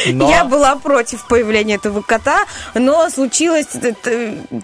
Но- 0.08 0.30
Я 0.30 0.44
была 0.46 0.76
против 0.76 1.28
появления 1.28 1.76
этого 1.76 2.02
кота, 2.02 2.46
но 2.74 3.10
случилась 3.10 3.68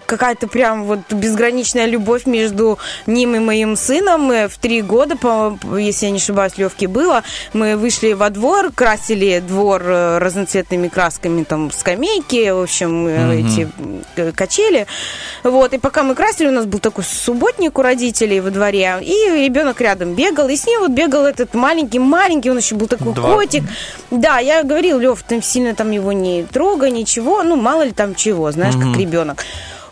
какая-то 0.06 0.48
прям 0.48 0.84
вот 0.86 1.00
безграничная 1.12 1.86
любовь 1.86 2.26
между 2.26 2.78
ним 3.06 3.36
и 3.36 3.40
моим 3.40 3.76
сыном. 3.76 4.30
В 4.48 4.58
три 4.60 4.82
года, 4.82 5.16
если 5.78 6.06
я 6.08 6.12
не 6.12 6.18
ошибаюсь, 6.18 6.58
Левке 6.58 6.88
было, 6.88 7.24
мы 7.54 7.76
вышли 7.78 8.14
во 8.14 8.30
двор, 8.30 8.72
красили 8.72 9.40
двор 9.46 9.84
э, 9.86 10.18
разноцветными 10.20 10.88
красками, 10.88 11.44
там 11.44 11.72
скамейки, 11.72 12.50
в 12.52 12.62
общем, 12.64 13.04
Мгм. 13.06 13.32
эти 13.32 13.70
э, 14.16 14.32
качели. 14.32 14.88
Вот, 15.44 15.74
и 15.74 15.78
пока 15.78 16.04
мы 16.04 16.16
красили, 16.16 16.48
у 16.48 16.52
нас 16.52 16.66
был 16.66 16.80
такой 16.80 17.04
субботник 17.04 17.78
у 17.78 17.82
родителей 17.82 18.40
во 18.40 18.50
дворе, 18.50 18.98
и 19.02 19.46
ребенок 19.46 19.82
рядом 19.82 20.14
бегал, 20.16 20.48
и 20.50 20.56
с 20.56 20.66
ним 20.66 20.82
вот 20.82 20.92
бегал 20.92 21.26
этот 21.26 21.54
маленький-маленький, 21.54 22.50
он 22.52 22.58
еще 22.58 22.76
был 22.76 22.88
такой 22.88 23.14
Два. 23.14 23.34
котик. 23.36 23.64
Да, 24.12 24.40
я 24.40 24.64
говорил, 24.64 25.00
Лев, 25.00 25.15
ты 25.24 25.42
сильно 25.42 25.74
там 25.76 25.92
его 25.92 26.12
не 26.12 26.44
трогай, 26.44 26.92
ничего, 26.92 27.44
ну, 27.44 27.56
мало 27.56 27.84
ли 27.84 27.92
там 27.92 28.16
чего, 28.16 28.52
знаешь, 28.52 28.76
Мгм. 28.76 28.92
как 28.92 29.00
ребенок. 29.02 29.44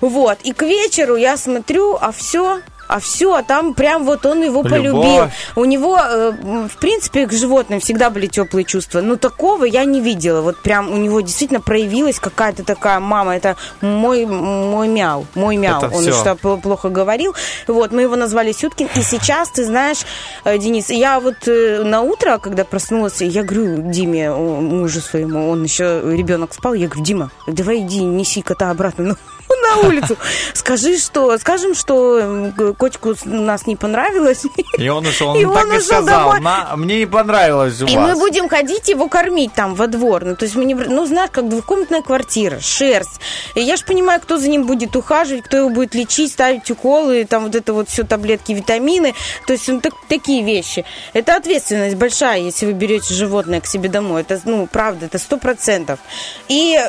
Вот, 0.02 0.38
и 0.44 0.52
к 0.52 0.64
вечеру 0.64 1.16
я 1.16 1.38
смотрю, 1.38 1.98
а 2.00 2.12
все, 2.12 2.60
а 2.94 3.00
все, 3.00 3.34
а 3.34 3.42
там 3.42 3.74
прям 3.74 4.04
вот 4.04 4.24
он 4.28 4.44
его 4.44 4.62
полюбил. 4.62 5.02
Любовь. 5.02 5.34
У 5.56 5.66
него, 5.66 5.98
э, 6.00 6.32
в 6.72 6.78
принципе, 6.78 7.26
к 7.26 7.34
животным 7.34 7.80
всегда 7.80 8.12
были 8.12 8.28
теплые 8.28 8.66
чувства. 8.66 9.02
Но 9.02 9.16
такого 9.16 9.66
я 9.66 9.84
не 9.84 10.00
видела. 10.00 10.42
Вот 10.42 10.62
прям 10.62 10.92
у 10.92 10.98
него 10.98 11.22
действительно 11.22 11.60
проявилась 11.60 12.20
какая-то 12.20 12.64
такая 12.64 13.00
мама. 13.00 13.36
Это 13.36 13.56
мой, 13.82 14.28
мой 14.28 14.88
мяу, 14.88 15.26
мой 15.34 15.58
мяу. 15.58 15.84
Это 15.84 15.96
он 15.96 16.04
что 16.04 16.34
пл- 16.34 16.62
плохо 16.62 16.90
говорил. 16.90 17.34
Вот, 17.68 17.92
мы 17.92 18.04
его 18.04 18.16
назвали 18.16 18.52
Сюткин. 18.52 18.88
И 18.96 19.02
сейчас, 19.02 19.50
ты 19.50 19.66
знаешь, 19.66 20.06
э, 20.44 20.60
Денис, 20.60 20.92
я 20.92 21.20
вот 21.20 21.48
э, 21.48 21.82
на 21.84 22.02
утро, 22.02 22.38
когда 22.38 22.64
проснулась, 22.64 23.22
я 23.22 23.42
говорю 23.42 23.92
Диме, 23.92 24.30
мужу 24.32 25.02
своему, 25.02 25.50
он 25.50 25.64
еще 25.64 26.02
ребенок 26.06 26.54
спал, 26.54 26.76
я 26.76 26.88
говорю, 26.88 27.04
Дима, 27.04 27.32
давай 27.48 27.80
иди, 27.80 28.04
неси 28.04 28.44
кота 28.44 28.70
обратно 28.70 29.04
на, 29.04 29.18
на 29.64 29.88
улицу. 29.88 30.18
Скажи, 30.54 30.98
что, 30.98 31.38
скажем, 31.38 31.76
что 31.76 32.52
котику 32.78 33.16
нас 33.26 33.68
не 33.68 33.76
понравилось. 33.76 34.44
И 34.78 34.90
он 34.90 35.06
ушел, 35.06 35.30
он 35.32 35.38
И 35.38 35.44
так 35.46 35.66
он 35.66 35.74
и 35.74 35.80
сказал. 35.80 36.34
«На- 36.42 36.76
мне 36.76 37.00
не 37.00 37.06
понравилось 37.06 37.82
у 37.82 37.86
И 37.86 37.96
вас. 37.96 38.10
мы 38.10 38.20
будем 38.20 38.50
ходить 38.50 38.88
его 38.90 39.08
кормить 39.08 39.54
там 39.54 39.76
во 39.76 39.88
двор. 39.88 40.24
Ну, 40.26 40.36
то 40.36 40.46
есть 40.46 40.56
мы 40.56 40.66
не... 40.66 40.74
Ну, 40.76 41.06
знаешь, 41.06 41.30
как 41.32 41.50
двухкомнатная 41.50 42.02
квартира, 42.02 42.60
шерсть. 42.60 43.20
И 43.56 43.62
я 43.62 43.76
же 43.78 43.86
понимаю, 43.86 44.22
кто 44.22 44.38
за 44.38 44.50
ним 44.50 44.66
будет 44.66 44.96
ухаживать, 44.96 45.44
кто 45.44 45.58
его 45.58 45.70
будет 45.70 45.96
лечить, 45.96 46.32
ставить 46.32 46.70
уколы, 46.72 47.26
там 47.26 47.44
вот 47.46 47.56
это 47.56 47.74
вот 47.74 47.90
все 47.90 48.04
таблетки, 48.04 48.52
витамины. 48.52 49.14
То 49.48 49.54
есть 49.54 49.68
ну, 49.68 49.80
так- 49.82 49.94
такие 50.08 50.44
вещи. 50.44 50.86
Это 51.14 51.36
ответственность 51.36 51.96
большая, 51.96 52.40
если 52.40 52.66
вы 52.66 52.74
берете 52.74 53.14
животное 53.14 53.62
к 53.62 53.68
себе 53.68 53.90
домой. 53.90 54.22
Это, 54.22 54.40
ну, 54.46 54.68
правда, 54.72 55.06
это 55.06 55.18
сто 55.20 55.38
процентов. 55.38 56.00
И 56.48 56.80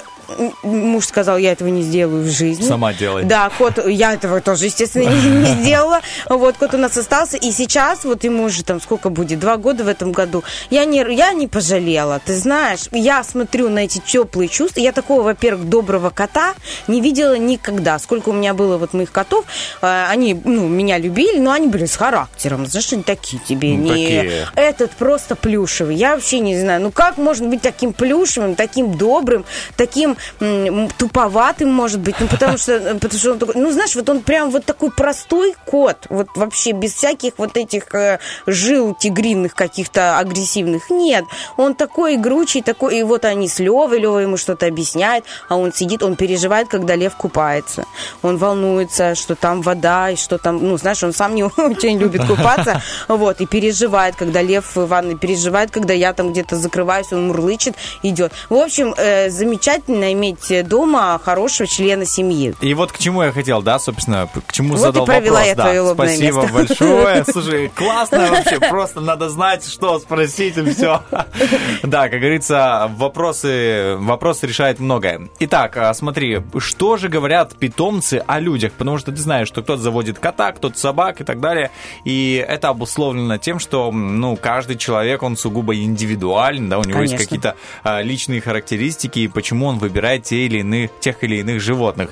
муж 0.63 1.07
сказал, 1.07 1.39
я 1.39 1.53
этого 1.53 1.69
не 1.69 1.83
сделаю 1.83 2.25
в 2.25 2.31
жизни. 2.31 2.65
Сама 2.65 2.93
делай. 2.93 3.25
Да, 3.25 3.51
кот, 3.57 3.87
я 3.87 4.15
этого 4.15 4.41
тоже, 4.41 4.67
естественно, 4.67 5.09
не, 5.09 5.31
не 5.31 5.47
сделала. 5.63 6.01
Вот, 6.29 6.57
кот 6.57 6.75
у 6.75 6.79
нас 6.79 6.97
остался, 6.97 7.37
и 7.37 7.51
сейчас, 7.53 8.05
вот 8.05 8.25
ему 8.25 8.45
уже 8.45 8.65
там 8.65 8.81
сколько 8.81 9.09
будет, 9.11 9.39
два 9.39 9.57
года 9.57 9.85
в 9.85 9.89
этом 9.89 10.13
году, 10.13 10.43
я 10.71 10.85
не, 10.85 11.05
я 11.15 11.33
не 11.33 11.47
пожалела, 11.47 12.21
ты 12.25 12.37
знаешь, 12.37 12.89
я 12.93 13.23
смотрю 13.25 13.69
на 13.69 13.81
эти 13.81 13.99
теплые 13.99 14.49
чувства, 14.49 14.81
я 14.81 14.93
такого, 14.93 15.23
во-первых, 15.23 15.69
доброго 15.69 16.11
кота 16.11 16.55
не 16.89 17.01
видела 17.01 17.37
никогда. 17.37 17.99
Сколько 17.99 18.31
у 18.31 18.33
меня 18.33 18.55
было 18.55 18.79
вот 18.79 18.93
моих 18.93 19.13
котов, 19.13 19.45
э, 19.83 20.07
они, 20.09 20.41
ну, 20.45 20.69
меня 20.69 20.99
любили, 20.99 21.39
но 21.39 21.53
они 21.53 21.69
были 21.69 21.87
с 21.87 21.97
характером, 21.97 22.67
знаешь, 22.67 22.93
они 22.93 23.03
такие 23.03 23.43
тебе, 23.47 23.71
Ну, 23.75 23.95
не... 23.95 24.05
такие. 24.05 24.49
Этот 24.55 24.93
просто 24.93 25.37
плюшевый, 25.37 25.97
я 25.97 26.15
вообще 26.15 26.41
не 26.41 26.59
знаю, 26.59 26.81
ну 26.83 26.91
как 26.91 27.17
можно 27.17 27.49
быть 27.49 27.63
таким 27.63 27.93
плюшевым, 27.93 28.55
таким 28.55 28.97
добрым, 28.97 29.45
таким 29.77 30.14
м, 30.41 30.89
туповатым, 30.99 31.73
может 31.73 32.01
быть, 32.01 32.17
ну 32.21 32.27
потому 32.27 32.59
что, 32.59 32.97
потому 33.01 33.19
что 33.19 33.33
он 33.33 33.39
такой, 33.39 33.55
ну 33.57 33.71
знаешь, 33.73 33.95
вот 33.95 34.09
он 34.09 34.21
прям 34.21 34.51
вот 34.51 34.65
такой 34.65 34.91
простой 34.91 35.55
кот, 35.67 36.07
вот 36.09 36.29
вообще 36.35 36.73
без 36.73 36.95
всяких 36.95 37.35
вот 37.39 37.57
этих 37.57 37.95
э, 37.95 38.19
жил 38.47 38.95
тигриных 38.95 39.55
каких-то 39.55 40.19
агрессивных, 40.19 40.91
нет, 40.91 41.25
он 41.57 41.75
такой 41.75 42.17
игручий, 42.17 42.63
такой, 42.63 42.99
и 42.99 43.03
вот 43.03 43.25
они 43.25 43.49
с 43.49 43.59
Левой, 43.59 43.99
Лева 43.99 44.19
ему 44.19 44.37
что-то 44.37 44.67
объясняет, 44.67 45.25
а 45.49 45.57
он 45.57 45.73
сидит, 45.73 46.03
он 46.03 46.17
переживает, 46.17 46.69
когда 46.69 46.95
лев 46.95 47.15
купается, 47.17 47.85
он 48.23 48.37
волнуется, 48.37 49.15
что 49.15 49.35
там 49.35 49.63
вода, 49.63 50.11
и 50.11 50.17
что 50.17 50.39
там, 50.39 50.59
ну 50.67 50.77
знаешь, 50.77 51.03
он 51.03 51.13
сам 51.13 51.35
не 51.35 51.43
очень 51.57 51.99
любит 51.99 52.27
купаться, 52.27 52.83
вот, 53.09 53.41
и 53.41 53.47
переживает, 53.47 54.17
когда 54.17 54.43
лев 54.43 54.77
в 54.77 54.87
ванной 54.87 55.17
переживает, 55.17 55.71
когда 55.71 55.95
я 55.95 56.13
там 56.13 56.33
где-то 56.33 56.57
закрываюсь, 56.57 57.13
он 57.13 57.29
мурлычет, 57.29 57.75
идет. 58.03 58.33
В 58.49 58.55
общем, 58.55 58.95
э, 58.97 59.31
замечательно 59.31 60.04
иметь 60.13 60.69
дома 60.69 61.21
хорошего 61.23 61.67
члена 61.67 62.05
семьи. 62.05 62.55
И 62.61 62.75
вот 62.75 62.93
к 62.93 62.99
чему 62.99 63.23
я 63.23 63.33
хотел, 63.33 63.63
да, 63.63 63.79
собственно, 63.79 64.29
к 64.47 64.53
чему 64.53 64.71
Вот 64.71 64.81
задал 64.81 65.07
вопрос. 65.07 65.47
я 65.47 65.55
да. 65.55 65.63
твое 65.65 65.95
Спасибо 65.95 66.41
место. 66.43 66.55
большое. 66.55 67.25
Слушай, 67.25 67.69
классно 67.75 68.31
вообще, 68.31 68.61
просто 68.61 69.01
надо 69.01 69.29
знать, 69.29 69.67
что 69.67 69.99
спросить 69.99 70.57
и 70.57 70.71
все. 70.71 71.03
Да, 71.83 72.09
как 72.09 72.21
говорится, 72.21 72.91
вопросы, 72.97 73.97
вопросы 73.99 74.47
решает 74.47 74.81
многое. 74.81 75.29
Итак, 75.41 75.77
а, 75.77 75.93
смотри, 75.95 76.43
что 76.59 76.97
же 76.97 77.09
говорят 77.09 77.57
питомцы 77.57 78.23
о 78.27 78.41
людях? 78.41 78.73
Потому 78.73 78.99
что 78.99 79.13
ты 79.13 79.19
знаешь, 79.19 79.49
что 79.49 79.63
кто-то 79.63 79.83
заводит 79.83 80.19
кота, 80.19 80.53
кто-то 80.53 80.79
собак 80.79 81.21
и 81.21 81.25
так 81.25 81.41
далее. 81.41 81.71
И 82.05 82.45
это 82.47 82.69
обусловлено 82.69 83.39
тем, 83.39 83.59
что, 83.59 83.91
ну, 83.93 84.37
каждый 84.37 84.77
человек, 84.77 85.23
он 85.23 85.37
сугубо 85.37 85.75
индивидуален, 85.75 86.69
да, 86.69 86.79
у 86.79 86.85
него 86.85 87.01
есть 87.01 87.13
Конечно. 87.15 87.25
какие-то 87.25 87.57
а, 87.83 88.03
личные 88.03 88.41
характеристики 88.41 89.21
и 89.21 89.29
почему 89.29 89.67
он 89.67 89.79
выбирает 89.79 89.94
те 90.25 90.47
или 90.47 90.59
иные, 90.59 90.91
тех 91.01 91.23
или 91.23 91.37
иных 91.37 91.61
животных. 91.61 92.11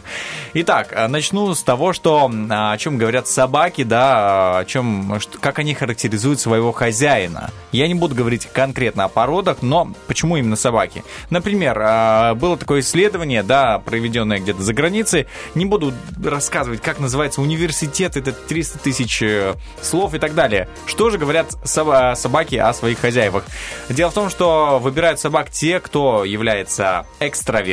Итак, 0.54 0.92
а, 0.94 1.08
начну 1.08 1.54
с 1.54 1.62
того, 1.62 1.92
что 1.92 2.30
а, 2.50 2.72
о 2.72 2.78
чем 2.78 2.98
говорят 2.98 3.26
собаки, 3.26 3.84
да, 3.84 4.58
о 4.58 4.64
чем, 4.64 5.18
как 5.40 5.58
они 5.58 5.74
характеризуют 5.74 6.40
своего 6.40 6.72
хозяина. 6.72 7.50
Я 7.72 7.88
не 7.88 7.94
буду 7.94 8.14
говорить 8.14 8.46
конкретно 8.52 9.04
о 9.04 9.08
породах, 9.08 9.62
но 9.62 9.92
почему 10.06 10.36
именно 10.36 10.56
собаки? 10.56 11.04
Например, 11.30 11.78
а, 11.80 12.34
было 12.34 12.56
такое 12.56 12.80
исследование, 12.80 13.42
да, 13.42 13.78
проведенное 13.78 14.38
где-то 14.38 14.62
за 14.62 14.74
границей. 14.74 15.26
Не 15.54 15.64
буду 15.64 15.92
рассказывать, 16.22 16.82
как 16.82 16.98
называется 16.98 17.40
университет, 17.40 18.16
это 18.16 18.32
300 18.32 18.78
тысяч 18.78 19.22
э, 19.22 19.54
слов 19.80 20.14
и 20.14 20.18
так 20.18 20.34
далее. 20.34 20.68
Что 20.86 21.10
же 21.10 21.18
говорят 21.18 21.52
соба- 21.64 22.14
собаки 22.14 22.56
о 22.56 22.72
своих 22.72 22.98
хозяевах? 22.98 23.44
Дело 23.88 24.10
в 24.10 24.14
том, 24.14 24.30
что 24.30 24.78
выбирают 24.78 25.18
собак 25.18 25.50
те, 25.50 25.80
кто 25.80 26.24
является 26.24 27.06
экстравертом. 27.20 27.71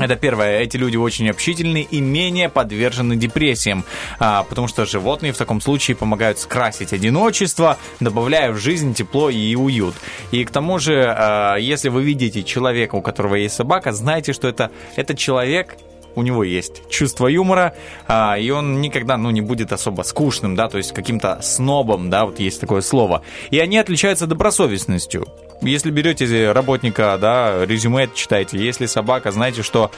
Это 0.00 0.16
первое. 0.16 0.60
Эти 0.60 0.76
люди 0.76 0.96
очень 0.96 1.28
общительны 1.30 1.86
и 1.90 2.00
менее 2.00 2.48
подвержены 2.48 3.16
депрессиям, 3.16 3.84
а, 4.18 4.44
потому 4.44 4.68
что 4.68 4.84
животные 4.86 5.32
в 5.32 5.36
таком 5.36 5.60
случае 5.60 5.96
помогают 5.96 6.38
скрасить 6.38 6.92
одиночество, 6.92 7.78
добавляя 8.00 8.52
в 8.52 8.58
жизнь 8.58 8.94
тепло 8.94 9.30
и 9.30 9.54
уют. 9.54 9.94
И 10.30 10.44
к 10.44 10.50
тому 10.50 10.78
же, 10.78 11.04
а, 11.06 11.56
если 11.56 11.88
вы 11.88 12.02
видите 12.02 12.42
человека, 12.42 12.96
у 12.96 13.02
которого 13.02 13.36
есть 13.36 13.54
собака, 13.54 13.92
знайте, 13.92 14.32
что 14.32 14.48
это, 14.48 14.70
это 14.96 15.14
человек, 15.16 15.76
у 16.14 16.22
него 16.22 16.44
есть 16.44 16.88
чувство 16.88 17.26
юмора, 17.26 17.74
а, 18.06 18.36
и 18.38 18.50
он 18.50 18.80
никогда, 18.80 19.16
ну, 19.16 19.30
не 19.30 19.40
будет 19.40 19.72
особо 19.72 20.02
скучным, 20.02 20.54
да, 20.54 20.68
то 20.68 20.78
есть 20.78 20.92
каким-то 20.92 21.40
снобом, 21.42 22.10
да, 22.10 22.24
вот 22.24 22.40
есть 22.40 22.60
такое 22.60 22.80
слово. 22.80 23.22
И 23.50 23.58
они 23.58 23.78
отличаются 23.78 24.26
добросовестностью. 24.26 25.26
Если 25.60 25.90
берете 25.90 26.52
работника, 26.52 27.16
да, 27.20 27.64
резюме 27.64 28.08
читаете, 28.14 28.58
если 28.58 28.86
собака, 28.86 29.30
знаете, 29.30 29.62
что 29.62 29.90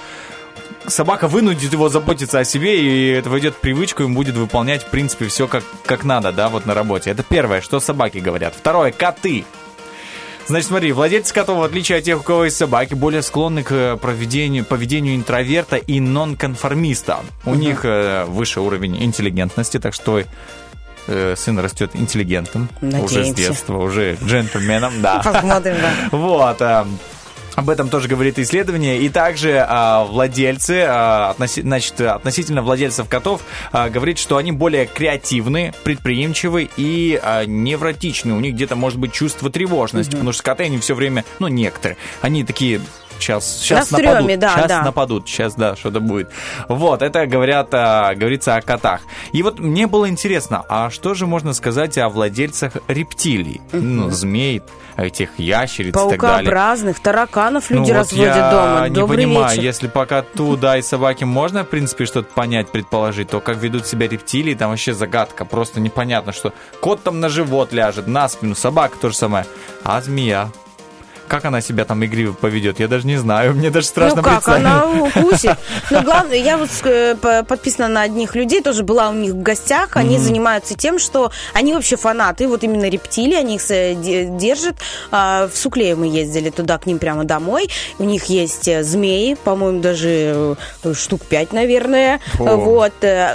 собака 0.86 1.28
вынудит 1.28 1.72
его 1.72 1.88
заботиться 1.88 2.38
о 2.38 2.44
себе, 2.44 2.80
и 2.80 3.12
это 3.12 3.30
войдет 3.30 3.54
в 3.54 3.58
привычку, 3.58 4.02
и 4.02 4.06
он 4.06 4.14
будет 4.14 4.36
выполнять, 4.36 4.82
в 4.82 4.90
принципе, 4.90 5.26
все 5.26 5.46
как, 5.48 5.64
как 5.84 6.04
надо, 6.04 6.32
да, 6.32 6.48
вот 6.48 6.66
на 6.66 6.74
работе. 6.74 7.10
Это 7.10 7.22
первое, 7.22 7.60
что 7.60 7.80
собаки 7.80 8.18
говорят. 8.18 8.54
Второе, 8.54 8.92
коты. 8.92 9.44
Значит, 10.48 10.68
смотри, 10.68 10.92
владельцы 10.92 11.34
котов, 11.34 11.58
в 11.58 11.62
отличие 11.62 11.98
от 11.98 12.04
тех, 12.04 12.20
у 12.20 12.22
кого 12.22 12.44
есть 12.44 12.56
собаки, 12.56 12.94
более 12.94 13.22
склонны 13.22 13.64
к 13.64 13.96
проведению, 13.96 14.64
поведению 14.64 15.16
интроверта 15.16 15.76
и 15.76 15.98
нонконформиста. 15.98 17.18
У 17.44 17.54
них 17.54 17.84
э, 17.84 18.24
выше 18.26 18.60
уровень 18.60 19.02
интеллигентности, 19.02 19.78
так 19.80 19.92
что 19.92 20.22
э, 21.08 21.34
сын 21.36 21.58
растет 21.58 21.90
интеллигентным 21.94 22.68
уже 22.80 22.92
с 22.92 23.02
Надеемся. 23.16 23.34
детства, 23.34 23.76
уже 23.78 24.16
джентльменом, 24.24 25.02
да. 25.02 25.20
Посмотрим, 25.24 25.76
да. 25.80 25.90
Вот. 26.16 26.60
Об 27.56 27.70
этом 27.70 27.88
тоже 27.88 28.06
говорит 28.06 28.38
исследование. 28.38 29.00
И 29.00 29.08
также 29.08 29.64
а, 29.66 30.04
владельцы, 30.04 30.84
а, 30.86 31.34
относи- 31.36 31.62
значит, 31.62 32.00
относительно 32.00 32.62
владельцев 32.62 33.08
котов, 33.08 33.40
а, 33.72 33.88
говорит, 33.88 34.18
что 34.18 34.36
они 34.36 34.52
более 34.52 34.86
креативны, 34.86 35.72
предприимчивы 35.82 36.68
и 36.76 37.18
а, 37.20 37.44
невротичны. 37.46 38.34
У 38.34 38.40
них 38.40 38.54
где-то 38.54 38.76
может 38.76 38.98
быть 38.98 39.12
чувство 39.12 39.50
тревожности, 39.50 40.12
потому 40.12 40.32
что 40.32 40.42
коты, 40.42 40.64
они 40.64 40.78
все 40.78 40.94
время, 40.94 41.24
ну, 41.38 41.48
некоторые, 41.48 41.96
они 42.20 42.44
такие 42.44 42.80
Сейчас, 43.18 43.60
сейчас 43.60 43.90
На 43.90 43.98
нападут, 43.98 44.38
да, 44.38 44.54
сейчас 44.54 44.68
да. 44.68 44.82
нападут, 44.82 45.28
сейчас, 45.28 45.54
да, 45.54 45.76
что-то 45.76 46.00
будет. 46.00 46.30
Вот, 46.68 47.02
это 47.02 47.26
говорят, 47.26 47.68
а, 47.72 48.14
говорится 48.14 48.56
о 48.56 48.62
котах. 48.62 49.00
И 49.32 49.42
вот 49.42 49.58
мне 49.58 49.86
было 49.86 50.08
интересно, 50.08 50.64
а 50.68 50.90
что 50.90 51.14
же 51.14 51.26
можно 51.26 51.52
сказать 51.52 51.98
о 51.98 52.08
владельцах 52.08 52.72
рептилий? 52.88 53.60
Ну, 53.72 54.10
змей, 54.10 54.62
этих 54.96 55.38
ящериц 55.38 55.90
и 55.90 55.92
так 55.92 56.08
далее. 56.08 56.18
Паукообразных, 56.18 57.00
тараканов 57.00 57.70
люди 57.70 57.90
Ну, 57.90 57.98
вот 57.98 58.00
разводят 58.00 58.36
я 58.36 58.50
дома. 58.50 58.88
не 58.88 58.94
Добрый 58.94 59.18
понимаю, 59.24 59.50
вечер. 59.50 59.62
если 59.62 59.88
по 59.88 60.06
коту, 60.06 60.56
да, 60.56 60.76
и 60.78 60.82
собаке 60.82 61.24
можно, 61.24 61.64
в 61.64 61.68
принципе, 61.68 62.06
что-то 62.06 62.28
понять, 62.34 62.70
предположить, 62.70 63.28
то 63.30 63.40
как 63.40 63.56
ведут 63.58 63.86
себя 63.86 64.08
рептилии, 64.08 64.54
там 64.54 64.70
вообще 64.70 64.94
загадка, 64.94 65.44
просто 65.44 65.80
непонятно, 65.80 66.32
что 66.32 66.52
кот 66.80 67.02
там 67.02 67.20
на 67.20 67.28
живот 67.28 67.72
ляжет, 67.72 68.06
на 68.06 68.28
спину, 68.28 68.54
собака 68.54 68.96
то 69.00 69.10
же 69.10 69.16
самое, 69.16 69.46
а 69.84 70.00
змея? 70.00 70.48
Как 71.28 71.44
она 71.44 71.60
себя 71.60 71.84
там 71.84 72.04
игриво 72.04 72.32
поведет, 72.32 72.80
я 72.80 72.88
даже 72.88 73.06
не 73.06 73.16
знаю. 73.16 73.54
Мне 73.56 73.70
даже 73.70 73.86
страшно 73.86 74.16
ну 74.18 74.22
как, 74.22 74.44
представить. 74.44 74.64
она 74.66 74.86
укусит. 74.86 75.56
Но 75.90 76.02
главное, 76.02 76.38
я 76.38 76.56
вот 76.56 76.70
э, 76.84 77.14
по- 77.20 77.42
подписана 77.42 77.88
на 77.88 78.02
одних 78.02 78.34
людей, 78.34 78.60
тоже 78.62 78.82
была 78.82 79.10
у 79.10 79.14
них 79.14 79.32
в 79.32 79.42
гостях. 79.42 79.96
Они 79.96 80.18
занимаются 80.18 80.74
тем, 80.74 80.98
что 80.98 81.30
они 81.52 81.74
вообще 81.74 81.96
фанаты, 81.96 82.48
вот 82.48 82.62
именно 82.64 82.88
рептилий, 82.88 83.38
они 83.38 83.56
их 83.56 83.70
э, 83.70 83.94
де- 83.94 84.26
держат. 84.26 84.76
А, 85.10 85.48
В 85.48 85.56
Суклее 85.56 85.94
мы 85.96 86.06
ездили 86.06 86.50
туда, 86.50 86.78
к 86.78 86.86
ним 86.86 86.98
прямо 86.98 87.24
домой. 87.24 87.68
У 87.98 88.04
них 88.04 88.24
есть 88.26 88.68
э, 88.68 88.82
змеи, 88.82 89.34
по-моему, 89.34 89.80
даже 89.80 90.56
штук 90.94 91.22
пять, 91.22 91.52
наверное. 91.52 92.20
О. 92.38 92.56
Вот, 92.56 92.92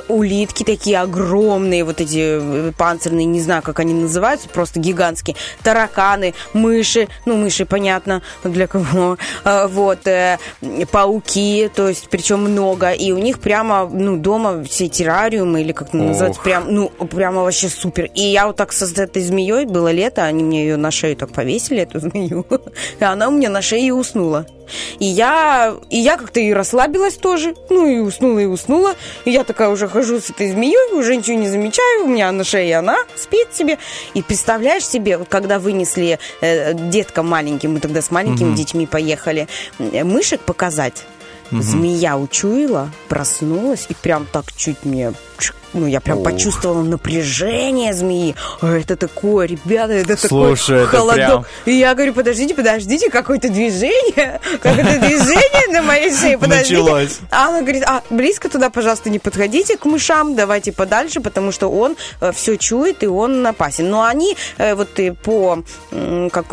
улитки 0.07 0.63
такие 0.63 0.99
огромные, 0.99 1.83
вот 1.83 2.01
эти 2.01 2.71
панцирные, 2.77 3.25
не 3.25 3.41
знаю, 3.41 3.61
как 3.61 3.79
они 3.79 3.93
называются, 3.93 4.49
просто 4.49 4.79
гигантские. 4.79 5.35
Тараканы, 5.63 6.33
мыши, 6.53 7.07
ну, 7.25 7.35
мыши, 7.37 7.65
понятно, 7.65 7.80
для 8.43 8.67
кого. 8.67 9.17
А, 9.43 9.67
Вот, 9.67 10.07
э, 10.07 10.38
пауки, 10.91 11.69
то 11.73 11.88
есть, 11.88 12.09
причем 12.09 12.41
много. 12.41 12.91
И 12.91 13.11
у 13.11 13.17
них 13.17 13.39
прямо, 13.39 13.89
ну, 13.91 14.17
дома 14.17 14.63
все 14.63 14.88
террариумы, 14.88 15.61
или 15.61 15.71
как 15.71 15.89
это 15.89 15.97
называется, 15.97 16.41
прям, 16.41 16.73
ну, 16.73 16.89
прямо 16.89 17.41
вообще 17.41 17.69
супер. 17.69 18.09
И 18.15 18.21
я 18.21 18.47
вот 18.47 18.55
так 18.55 18.73
с 18.73 18.82
этой 18.97 19.21
змеей, 19.21 19.65
было 19.65 19.91
лето, 19.91 20.23
они 20.23 20.43
мне 20.43 20.63
ее 20.63 20.77
на 20.77 20.91
шею 20.91 21.15
так 21.15 21.32
повесили, 21.32 21.82
эту 21.82 21.99
змею, 21.99 22.45
и 22.99 23.03
она 23.03 23.27
у 23.27 23.32
меня 23.32 23.49
на 23.49 23.61
шее 23.61 23.88
и 23.88 23.91
уснула. 23.91 24.45
И 24.99 25.05
я, 25.05 25.76
и 25.89 25.97
я 25.97 26.17
как-то 26.17 26.39
и 26.39 26.51
расслабилась 26.53 27.15
тоже, 27.15 27.55
ну 27.69 27.88
и 27.88 27.99
уснула, 27.99 28.39
и 28.39 28.45
уснула. 28.45 28.95
И 29.26 29.32
я 29.32 29.43
такая 29.43 29.69
уже 29.69 29.88
хожу 29.88 30.19
с 30.19 30.30
этой 30.30 30.51
змеей, 30.51 30.93
уже 30.93 31.15
ничего 31.15 31.38
не 31.38 31.49
замечаю, 31.49 32.05
у 32.05 32.07
меня 32.07 32.32
на 32.32 32.43
шее 32.43 32.78
она 32.78 32.97
спит 33.15 33.49
себе. 33.53 33.78
И 34.13 34.22
представляешь 34.22 34.86
себе, 34.86 35.17
вот 35.17 35.28
когда 35.30 35.59
вынесли 35.59 36.19
э, 36.41 36.74
деткам 36.74 37.28
маленьким, 37.28 37.74
мы 37.74 37.80
тогда 37.80 38.01
с 38.01 38.11
маленькими 38.11 38.55
детьми 38.55 38.86
поехали, 38.86 39.47
мышек 39.80 40.41
показать, 40.41 41.05
змея 41.51 42.17
учуяла, 42.17 42.91
проснулась 43.09 43.86
и 43.89 43.93
прям 43.93 44.26
так 44.32 44.51
чуть 44.53 44.84
мне... 44.86 45.13
Ну, 45.74 45.88
я 45.88 46.01
прям 46.01 46.22
почувствовала 46.24 46.84
напряжение 46.84 47.93
змеи. 47.93 48.36
А 48.61 48.76
это 48.78 48.95
такое, 48.95 49.47
ребята, 49.47 49.93
это 49.93 50.17
Слушай, 50.17 50.82
такой 50.82 50.84
это 50.84 50.97
холодок. 50.97 51.15
прям- 51.15 51.45
И 51.65 51.74
я 51.74 51.93
говорю, 51.93 52.13
подождите, 52.13 52.53
подождите, 52.53 53.09
какое-то 53.09 53.49
движение, 53.49 54.39
какое-то 54.61 54.99
движение 54.99 55.74
на 55.74 55.82
моей 55.82 56.13
шее, 56.13 56.38
подождите. 56.38 56.78
Началось. 56.82 57.19
А 57.32 57.47
она 57.49 57.61
говорит, 57.61 57.84
а 57.86 58.03
близко 58.09 58.49
туда, 58.49 58.69
пожалуйста, 58.69 59.09
не 59.09 59.19
подходите 59.19 59.78
к 59.78 59.86
мышам, 59.86 60.36
давайте 60.36 60.72
подальше, 60.72 61.22
потому 61.22 61.51
что 61.51 61.69
он 61.72 61.95
все 62.34 62.57
чует 62.57 63.03
и 63.03 63.07
он 63.07 63.45
опасен. 63.47 63.89
Но 63.89 64.03
они 64.03 64.36
э, 64.57 64.76
вот 64.76 64.99
и 64.99 65.11
по, 65.11 65.63
как, 66.32 66.45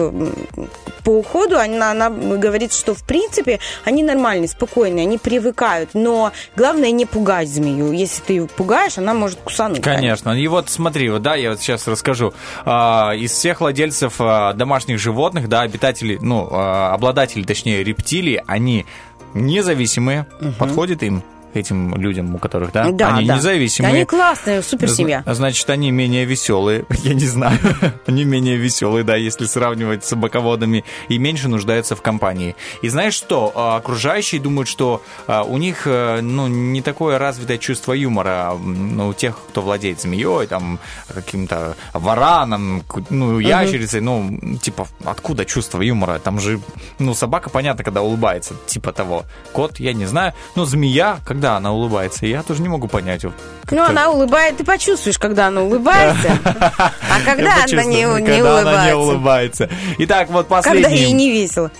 по 1.04 1.10
уходу, 1.10 1.58
она, 1.58 1.90
она 1.90 2.10
говорит, 2.10 2.72
что 2.72 2.94
в 2.94 3.02
принципе 3.04 3.58
они 3.84 4.02
нормальные, 4.02 4.48
спокойные, 4.48 5.02
они 5.04 5.18
привыкают, 5.18 5.90
но 5.94 6.32
главное 6.56 6.90
не 6.90 7.06
пугать 7.06 7.48
змею. 7.48 7.92
Если 7.92 8.22
ты 8.22 8.32
ее 8.34 8.46
пугаешь, 8.46 8.98
она 8.98 9.07
может 9.14 9.38
кусануть. 9.40 9.80
Конечно. 9.80 10.30
И 10.30 10.46
вот 10.48 10.68
смотри, 10.68 11.08
вот, 11.10 11.22
да, 11.22 11.34
я 11.34 11.50
вот 11.50 11.60
сейчас 11.60 11.86
расскажу. 11.88 12.34
А, 12.64 13.12
из 13.12 13.32
всех 13.32 13.60
владельцев 13.60 14.14
а, 14.18 14.52
домашних 14.52 14.98
животных, 14.98 15.48
да, 15.48 15.62
обитатели, 15.62 16.18
ну, 16.20 16.48
а, 16.50 16.92
обладатели, 16.94 17.42
точнее, 17.42 17.84
рептилий, 17.84 18.40
они 18.46 18.86
независимые, 19.34 20.26
подходит 20.58 21.02
им 21.02 21.22
этим 21.58 21.94
людям, 21.96 22.34
у 22.34 22.38
которых, 22.38 22.72
да, 22.72 22.90
Да, 22.90 23.16
они 23.16 23.26
да. 23.26 23.36
независимые. 23.36 23.94
Они 23.94 24.04
классные, 24.04 24.62
супер 24.62 24.88
семья. 24.88 25.22
Зна- 25.24 25.34
Значит, 25.34 25.68
они 25.70 25.90
менее 25.90 26.24
веселые, 26.24 26.84
я 27.04 27.14
не 27.14 27.26
знаю. 27.26 27.58
они 28.06 28.24
менее 28.24 28.56
веселые, 28.56 29.04
да, 29.04 29.16
если 29.16 29.46
сравнивать 29.46 30.04
с 30.04 30.08
собаководами, 30.08 30.84
и 31.08 31.18
меньше 31.18 31.48
нуждаются 31.48 31.96
в 31.96 32.02
компании. 32.02 32.54
И 32.82 32.88
знаешь 32.88 33.14
что? 33.14 33.52
А, 33.54 33.76
Окружающие 33.76 34.40
думают, 34.40 34.68
что 34.68 35.02
а, 35.26 35.42
у 35.44 35.56
них 35.58 35.82
э, 35.86 36.20
ну, 36.20 36.46
не 36.48 36.82
такое 36.82 37.18
развитое 37.18 37.58
чувство 37.58 37.92
юмора, 37.92 38.54
ну, 38.58 39.08
у 39.08 39.14
тех, 39.14 39.38
кто 39.48 39.62
владеет 39.62 40.00
змеей, 40.00 40.46
там, 40.46 40.78
каким-то 41.12 41.76
вараном, 41.92 42.82
ну, 43.10 43.38
ящерицей, 43.38 44.00
ну, 44.00 44.38
типа, 44.60 44.86
откуда 45.04 45.44
чувство 45.44 45.80
юмора? 45.82 46.18
Там 46.18 46.40
же, 46.40 46.60
ну, 46.98 47.14
собака, 47.14 47.50
понятно, 47.50 47.84
когда 47.84 48.02
улыбается, 48.02 48.54
типа 48.66 48.92
того. 48.92 49.24
Кот, 49.52 49.78
я 49.80 49.92
не 49.92 50.06
знаю, 50.06 50.32
но 50.56 50.64
змея, 50.64 51.18
когда 51.24 51.47
она 51.56 51.72
улыбается, 51.72 52.26
я 52.26 52.42
тоже 52.42 52.62
не 52.62 52.68
могу 52.68 52.88
понять. 52.88 53.24
вот 53.24 53.34
Ну, 53.70 53.82
она 53.82 54.10
улыбает, 54.10 54.56
ты 54.56 54.64
почувствуешь, 54.64 55.18
когда 55.18 55.48
она 55.48 55.62
улыбается. 55.62 56.38
А 56.44 57.20
когда 57.24 57.54
она 57.54 57.84
не, 57.84 57.96
не 58.02 58.02
когда 58.04 58.58
она 58.60 58.86
не 58.86 58.92
улыбается? 58.94 58.96
улыбается. 58.96 59.70
Итак, 59.98 60.28
вот 60.30 60.46
Когда 60.48 60.70
ей 60.70 60.82
последний. 60.82 61.12
не 61.12 61.30
весело. 61.32 61.70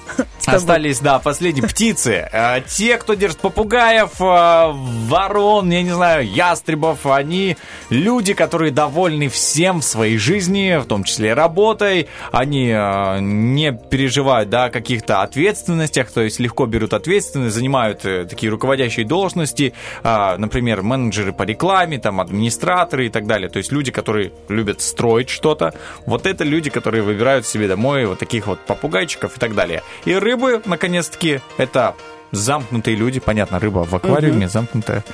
Тобой. 0.48 0.58
Остались, 0.58 1.00
да, 1.00 1.18
последние 1.18 1.66
птицы. 1.66 2.28
Э, 2.32 2.60
Те, 2.66 2.96
кто 2.98 3.14
держит 3.14 3.38
попугаев, 3.38 4.20
э, 4.20 4.72
ворон, 4.72 5.70
я 5.70 5.82
не 5.82 5.90
знаю, 5.90 6.26
ястребов, 6.26 7.06
они 7.06 7.56
люди, 7.90 8.34
которые 8.34 8.72
довольны 8.72 9.28
всем 9.28 9.80
в 9.80 9.84
своей 9.84 10.18
жизни, 10.18 10.78
в 10.80 10.86
том 10.86 11.04
числе 11.04 11.34
работой. 11.34 12.08
Они 12.32 12.70
э, 12.70 13.18
не 13.20 13.72
переживают, 13.72 14.50
да, 14.50 14.70
каких-то 14.70 15.22
ответственностях, 15.22 16.10
то 16.10 16.22
есть 16.22 16.40
легко 16.40 16.66
берут 16.66 16.92
ответственность, 16.92 17.54
занимают 17.54 18.00
такие 18.00 18.50
руководящие 18.50 19.06
должности, 19.06 19.74
например, 20.02 20.82
менеджеры 20.82 21.32
по 21.32 21.42
рекламе, 21.42 21.98
там, 21.98 22.20
администраторы 22.20 23.06
и 23.06 23.08
так 23.10 23.26
далее. 23.26 23.48
То 23.48 23.58
есть 23.58 23.72
люди, 23.72 23.90
которые 23.90 24.32
любят 24.48 24.80
строить 24.80 25.28
что-то. 25.28 25.74
Вот 26.06 26.26
это 26.26 26.44
люди, 26.44 26.70
которые 26.70 27.02
выбирают 27.02 27.46
себе 27.46 27.68
домой 27.68 28.06
вот 28.06 28.18
таких 28.18 28.46
вот 28.46 28.60
попугайчиков 28.60 29.36
и 29.36 29.40
так 29.40 29.54
далее. 29.54 29.82
И 30.04 30.14
рыбы, 30.38 30.62
наконец-таки, 30.66 31.40
это 31.56 31.94
замкнутые 32.30 32.96
люди. 32.96 33.20
Понятно, 33.20 33.58
рыба 33.58 33.84
в 33.84 33.94
аквариуме 33.94 34.48
замкнутая. 34.48 35.04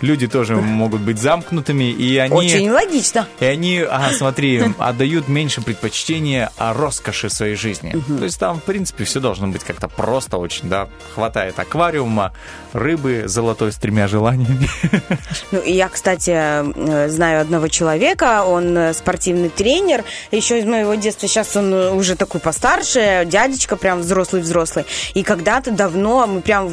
Люди 0.00 0.28
тоже 0.28 0.56
могут 0.56 1.00
быть 1.00 1.18
замкнутыми, 1.18 1.90
и 1.90 2.16
они... 2.18 2.34
Очень 2.34 2.70
логично. 2.70 3.26
И 3.40 3.44
они, 3.44 3.80
а, 3.80 4.10
смотри, 4.12 4.62
отдают 4.78 5.28
меньше 5.28 5.62
предпочтения 5.62 6.50
о 6.56 6.74
роскоши 6.74 7.30
своей 7.30 7.56
жизни. 7.56 7.94
То 8.18 8.24
есть 8.24 8.38
там, 8.38 8.60
в 8.60 8.62
принципе, 8.62 9.04
все 9.04 9.20
должно 9.20 9.48
быть 9.48 9.64
как-то 9.64 9.88
просто 9.88 10.38
очень, 10.38 10.68
да. 10.68 10.88
Хватает 11.14 11.58
аквариума, 11.58 12.32
рыбы 12.72 13.24
золотой 13.26 13.72
с 13.72 13.76
тремя 13.76 14.08
желаниями. 14.08 14.68
Ну, 15.52 15.60
и 15.60 15.72
я, 15.72 15.88
кстати, 15.88 16.30
э, 16.32 17.08
знаю 17.08 17.40
одного 17.40 17.68
человека, 17.68 18.42
он 18.42 18.76
э, 18.76 18.94
спортивный 18.94 19.48
тренер, 19.48 20.04
еще 20.32 20.58
из 20.58 20.64
моего 20.64 20.94
детства, 20.94 21.28
сейчас 21.28 21.56
он 21.56 21.72
э, 21.72 21.92
уже 21.92 22.16
такой 22.16 22.40
постарше, 22.40 23.24
дядечка 23.26 23.76
прям 23.76 24.00
взрослый-взрослый. 24.00 24.86
И 25.14 25.22
когда-то 25.22 25.70
давно 25.70 26.26
мы 26.26 26.40
прям 26.40 26.68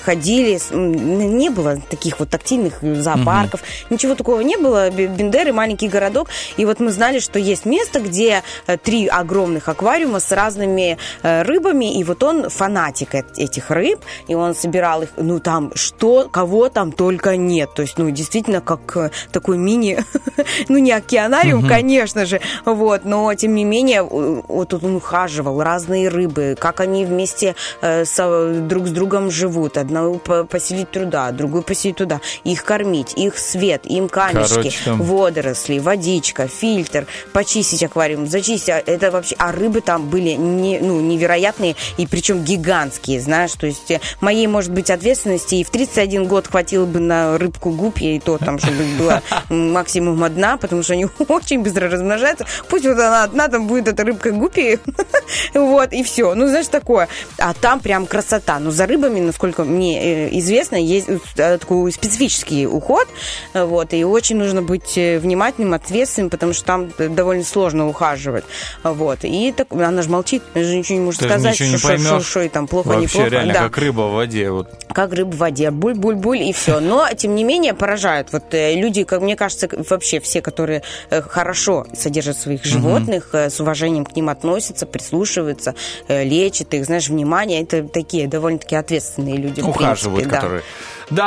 ходили, 0.00 0.60
не 0.72 1.48
было 1.48 1.80
таких 1.90 2.20
вот 2.20 2.30
тактильных 2.30 2.61
зоопарков, 2.82 3.62
ничего 3.90 4.14
такого 4.14 4.40
не 4.40 4.56
было, 4.56 4.90
Б- 4.90 5.06
Бендеры, 5.06 5.52
маленький 5.52 5.88
городок, 5.88 6.28
и 6.56 6.64
вот 6.64 6.80
мы 6.80 6.90
знали, 6.92 7.18
что 7.18 7.38
есть 7.38 7.64
место, 7.66 8.00
где 8.00 8.42
э, 8.66 8.76
три 8.76 9.06
огромных 9.06 9.68
аквариума 9.68 10.20
с 10.20 10.30
разными 10.32 10.98
э, 11.22 11.42
рыбами, 11.42 11.98
и 11.98 12.04
вот 12.04 12.22
он 12.22 12.48
фанатик 12.48 13.14
эт- 13.14 13.36
этих 13.36 13.70
рыб, 13.70 14.00
и 14.28 14.34
он 14.34 14.54
собирал 14.54 15.02
их, 15.02 15.10
ну 15.16 15.40
там 15.40 15.72
что, 15.74 16.28
кого 16.30 16.68
там 16.68 16.92
только 16.92 17.36
нет, 17.36 17.70
то 17.74 17.82
есть, 17.82 17.98
ну 17.98 18.10
действительно 18.10 18.60
как 18.60 18.96
э, 18.96 19.10
такой 19.32 19.58
мини, 19.58 19.98
ну 20.68 20.78
не 20.78 20.92
океанариум, 20.92 21.62
конечно 21.68 22.26
же, 22.26 22.40
вот, 22.64 23.04
но 23.04 23.32
тем 23.34 23.54
не 23.54 23.64
менее 23.64 24.02
вот 24.02 24.74
он 24.74 24.96
ухаживал, 24.96 25.62
разные 25.62 26.08
рыбы, 26.08 26.56
как 26.58 26.80
они 26.80 27.04
вместе 27.04 27.54
друг 27.82 28.86
с 28.86 28.90
другом 28.90 29.30
живут, 29.30 29.76
одного 29.76 30.18
по- 30.18 30.44
поселить 30.44 30.90
туда, 30.90 31.30
другую 31.32 31.62
поселить 31.62 31.96
туда, 31.96 32.20
их 32.52 32.64
кормить, 32.64 33.12
их 33.14 33.38
свет, 33.38 33.82
им 33.84 34.08
камешки, 34.08 34.54
Короче, 34.54 34.78
там- 34.84 35.02
водоросли, 35.02 35.78
водичка, 35.78 36.48
фильтр, 36.48 37.06
почистить 37.32 37.82
аквариум, 37.82 38.26
зачистить. 38.26 38.70
А 38.70 38.82
Это 38.84 39.10
вообще, 39.10 39.36
а 39.38 39.52
рыбы 39.52 39.80
там 39.80 40.08
были 40.08 40.30
не, 40.30 40.78
ну, 40.78 41.00
невероятные 41.00 41.76
и 41.96 42.06
причем 42.06 42.42
гигантские, 42.42 43.20
знаешь, 43.20 43.52
то 43.52 43.66
есть 43.66 43.90
э, 43.90 44.00
моей, 44.20 44.46
может 44.46 44.72
быть, 44.72 44.90
ответственности 44.90 45.56
и 45.56 45.64
в 45.64 45.70
31 45.70 46.26
год 46.26 46.48
хватило 46.48 46.86
бы 46.86 47.00
на 47.00 47.38
рыбку 47.38 47.70
гупья, 47.70 48.16
и 48.16 48.18
то 48.18 48.38
там, 48.38 48.58
чтобы 48.58 48.84
была 48.98 49.22
максимум 49.48 50.24
одна, 50.24 50.56
потому 50.56 50.82
что 50.82 50.94
они 50.94 51.06
очень 51.28 51.62
быстро 51.62 51.88
размножаются. 51.90 52.46
Пусть 52.68 52.86
вот 52.86 52.98
она 52.98 53.24
одна, 53.24 53.48
там 53.48 53.66
будет 53.66 53.88
эта 53.88 54.04
рыбка 54.04 54.30
гупи, 54.30 54.78
вот, 55.54 55.92
и 55.92 56.02
все. 56.02 56.34
Ну, 56.34 56.48
знаешь, 56.48 56.68
такое. 56.68 57.08
А 57.38 57.54
там 57.54 57.80
прям 57.80 58.06
красота. 58.06 58.58
Ну, 58.58 58.70
за 58.70 58.86
рыбами 58.86 59.02
рыбами, 59.02 59.20
насколько 59.20 59.64
мне 59.64 60.00
э, 60.00 60.38
известно, 60.38 60.76
есть 60.76 61.08
э, 61.08 61.58
такой 61.58 61.92
специфический 61.92 62.41
уход, 62.50 63.08
э, 63.54 63.64
вот, 63.64 63.92
и 63.92 64.04
очень 64.04 64.36
нужно 64.36 64.62
быть 64.62 64.96
э, 64.96 65.18
внимательным, 65.18 65.74
ответственным, 65.74 66.30
потому 66.30 66.52
что 66.52 66.64
там 66.64 66.90
довольно 66.98 67.44
сложно 67.44 67.88
ухаживать, 67.88 68.44
вот, 68.82 69.18
и 69.22 69.52
так, 69.52 69.72
она 69.72 70.02
же 70.02 70.08
молчит, 70.10 70.42
она 70.54 70.64
же 70.64 70.76
ничего 70.76 70.98
не 70.98 71.04
может 71.04 71.20
Ты 71.20 71.26
сказать, 71.28 71.52
ничего 71.54 71.68
не 71.68 71.76
что, 71.78 71.88
поймешь. 71.88 72.06
что, 72.06 72.20
что, 72.20 72.40
и 72.42 72.48
там 72.48 72.66
плохо, 72.66 72.88
Вообще 72.88 73.02
неплохо, 73.04 73.28
реально 73.28 73.52
да 73.54 73.60
как 73.60 73.78
рыба 73.78 74.00
в 74.02 74.12
воде. 74.14 74.50
Вот. 74.50 74.68
как 74.92 75.12
рыба 75.12 75.30
в 75.30 75.36
воде, 75.36 75.70
буль-буль-буль 75.70 76.42
и 76.42 76.52
все. 76.52 76.80
Но, 76.80 77.08
тем 77.16 77.34
не 77.34 77.44
менее, 77.44 77.74
поражают. 77.74 78.28
Вот 78.32 78.52
э, 78.52 78.74
люди, 78.74 79.04
как 79.04 79.20
мне 79.22 79.36
кажется, 79.36 79.68
вообще 79.88 80.20
все, 80.20 80.42
которые 80.42 80.82
э, 81.10 81.22
хорошо 81.22 81.86
содержат 81.94 82.38
своих 82.38 82.64
животных, 82.64 83.30
э, 83.32 83.50
с 83.50 83.60
уважением 83.60 84.04
к 84.04 84.14
ним 84.16 84.28
относятся, 84.28 84.86
прислушиваются, 84.86 85.74
лечат 86.08 86.74
их, 86.74 86.84
знаешь, 86.84 87.08
внимание, 87.08 87.62
это 87.62 87.82
такие 87.84 88.26
довольно-таки 88.28 88.76
ответственные 88.76 89.36
люди. 89.36 89.60
в 89.60 89.68
Ухаживают, 89.68 90.16
принципе, 90.20 90.36
которые... 90.36 90.60
Да, 90.60 90.66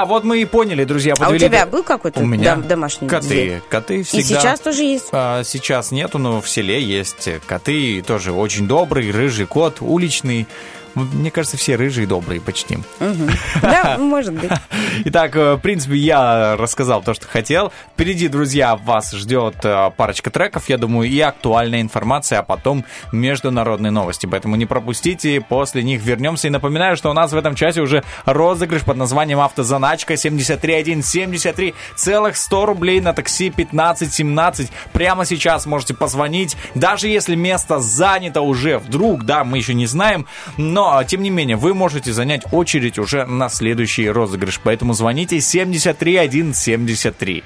вот 0.05 0.23
мы 0.23 0.41
и 0.41 0.45
поняли, 0.45 0.83
друзья. 0.83 1.13
А 1.19 1.21
у 1.21 1.25
подвели 1.25 1.47
тебя 1.47 1.65
был 1.65 1.83
какой-то 1.83 2.19
У 2.21 2.25
меня 2.25 2.55
дом- 2.55 2.67
домашний 2.67 3.07
коты. 3.07 3.27
зверь? 3.27 3.61
Коты 3.69 4.03
всегда. 4.03 4.19
И 4.19 4.23
сейчас 4.23 4.59
тоже 4.59 4.83
есть? 4.83 5.07
А, 5.11 5.43
сейчас 5.43 5.91
нету, 5.91 6.17
но 6.17 6.41
в 6.41 6.49
селе 6.49 6.81
есть 6.81 7.29
коты. 7.45 8.03
Тоже 8.05 8.31
очень 8.31 8.67
добрый, 8.67 9.11
рыжий 9.11 9.45
кот, 9.45 9.77
уличный. 9.81 10.47
Вот 10.95 11.13
Мне 11.13 11.29
кажется, 11.29 11.57
все 11.57 11.75
рыжие 11.75 12.07
добрые 12.07 12.41
почти. 12.41 12.79
Да, 13.61 13.97
может 13.99 14.33
быть. 14.33 14.51
Итак, 15.05 15.35
э, 15.35 15.55
в 15.55 15.59
принципе, 15.59 15.97
я 15.97 16.55
рассказал 16.57 17.01
то, 17.01 17.13
что 17.13 17.27
хотел. 17.27 17.71
Впереди, 17.93 18.27
друзья, 18.27 18.75
вас 18.75 19.11
ждет 19.11 19.55
э, 19.63 19.91
парочка 19.95 20.29
треков, 20.29 20.69
я 20.69 20.77
думаю, 20.77 21.09
и 21.09 21.19
актуальная 21.19 21.81
информация, 21.81 22.39
а 22.39 22.43
потом 22.43 22.85
международные 23.11 23.91
новости. 23.91 24.25
Поэтому 24.25 24.55
не 24.55 24.65
пропустите, 24.65 25.41
после 25.41 25.83
них 25.83 26.01
вернемся. 26.01 26.47
И 26.47 26.51
напоминаю, 26.51 26.95
что 26.95 27.09
у 27.09 27.13
нас 27.13 27.33
в 27.33 27.37
этом 27.37 27.55
часе 27.55 27.81
уже 27.81 28.03
розыгрыш 28.25 28.83
под 28.83 28.97
названием 28.97 29.39
«Автозаначка 29.41 30.15
73173 30.15 31.73
целых 31.95 32.37
100 32.37 32.65
рублей 32.65 33.01
на 33.01 33.13
такси 33.13 33.49
1517. 33.49 34.71
Прямо 34.93 35.25
сейчас 35.25 35.65
можете 35.65 35.93
позвонить, 35.93 36.55
даже 36.73 37.07
если 37.07 37.35
место 37.35 37.79
занято 37.79 38.41
уже 38.41 38.77
вдруг, 38.79 39.25
да, 39.25 39.43
мы 39.43 39.57
еще 39.57 39.73
не 39.73 39.87
знаем, 39.87 40.25
но, 40.57 40.84
тем 41.07 41.21
не 41.21 41.29
менее, 41.29 41.57
вы 41.57 41.73
можете 41.73 42.13
занять 42.13 42.43
очередь 42.51 42.99
уже 42.99 43.25
на 43.25 43.49
следующий 43.49 44.09
розыгрыш. 44.09 44.59
Поэтому 44.63 44.93
звоните 44.93 45.39
73173. 45.39 47.43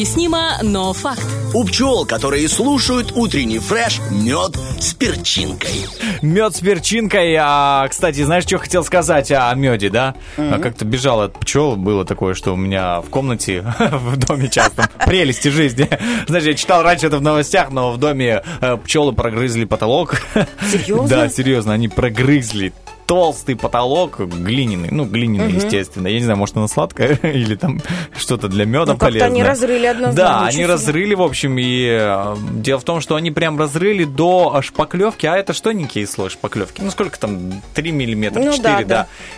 Необъяснимо, 0.00 0.52
но 0.62 0.94
факт. 0.94 1.26
У 1.52 1.62
пчел, 1.64 2.06
которые 2.06 2.48
слушают 2.48 3.12
утренний 3.14 3.58
фреш, 3.58 4.00
мед 4.10 4.56
с 4.80 4.94
перчинкой. 4.94 5.86
Мед 6.22 6.56
с 6.56 6.60
перчинкой. 6.60 7.36
А, 7.38 7.86
кстати, 7.86 8.24
знаешь, 8.24 8.44
что 8.44 8.56
хотел 8.56 8.82
сказать 8.82 9.30
о 9.30 9.52
меде, 9.54 9.90
да? 9.90 10.14
А, 10.38 10.58
Как-то 10.58 10.86
бежал 10.86 11.20
от 11.20 11.38
пчел. 11.40 11.76
Было 11.76 12.06
такое, 12.06 12.32
что 12.32 12.54
у 12.54 12.56
меня 12.56 13.02
в 13.02 13.10
комнате, 13.10 13.60
в 13.78 14.16
доме 14.16 14.48
часто, 14.48 14.88
прелести 15.04 15.48
жизни. 15.48 15.86
Знаешь, 16.26 16.44
я 16.44 16.54
читал 16.54 16.82
раньше 16.82 17.08
это 17.08 17.18
в 17.18 17.22
новостях, 17.22 17.70
но 17.70 17.92
в 17.92 17.98
доме 17.98 18.42
э, 18.62 18.78
пчелы 18.78 19.12
прогрызли 19.12 19.66
потолок. 19.66 20.22
Серьезно? 20.72 21.08
Да, 21.08 21.28
серьезно, 21.28 21.74
они 21.74 21.88
прогрызли 21.88 22.72
толстый 23.10 23.56
потолок, 23.56 24.20
глиняный, 24.20 24.86
ну, 24.92 25.04
глиняный, 25.04 25.48
Мгм. 25.48 25.56
естественно. 25.56 26.06
Я 26.06 26.18
не 26.20 26.24
знаю, 26.24 26.38
может, 26.38 26.56
она 26.56 26.68
сладкая 26.68 27.16
или 27.24 27.56
там 27.56 27.80
что-то 28.16 28.46
для 28.46 28.64
меда 28.66 28.92
Ну, 28.92 28.92
как-то 28.92 29.06
полезное. 29.06 29.26
они 29.30 29.42
разрыли 29.42 29.86
одно 29.86 30.12
Да, 30.12 30.44
они 30.46 30.64
разрыли, 30.64 31.14
в 31.14 31.22
общем, 31.22 31.58
и 31.58 31.88
э, 31.90 32.36
дело 32.52 32.78
в 32.78 32.84
том, 32.84 33.00
что 33.00 33.16
они 33.16 33.32
прям 33.32 33.58
разрыли 33.58 34.04
до 34.04 34.62
шпаклевки, 34.62 35.26
а 35.26 35.34
это 35.36 35.54
что 35.54 35.70
тоненький 35.70 36.06
слой 36.06 36.30
шпаклевки? 36.30 36.82
Ну, 36.82 36.90
сколько 36.92 37.18
там? 37.18 37.60
3 37.74 37.90
миллиметра, 37.90 38.38
Ну, 38.40 38.52
4, 38.52 38.62
да, 38.62 38.78
да, 38.78 38.84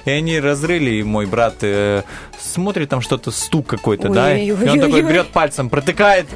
да. 0.05 0.13
И 0.13 0.15
они 0.15 0.39
разрыли, 0.39 0.91
и 0.97 1.03
мой 1.03 1.25
брат 1.25 1.55
э, 1.63 2.03
смотрит 2.39 2.91
там 2.91 3.01
что-то, 3.01 3.31
стук 3.31 3.69
какой-то, 3.69 4.11
да? 4.11 4.37
И 4.37 4.51
он 4.51 4.81
такой 4.81 5.01
берет 5.01 5.29
пальцем, 5.29 5.71
протыкает, 5.71 6.27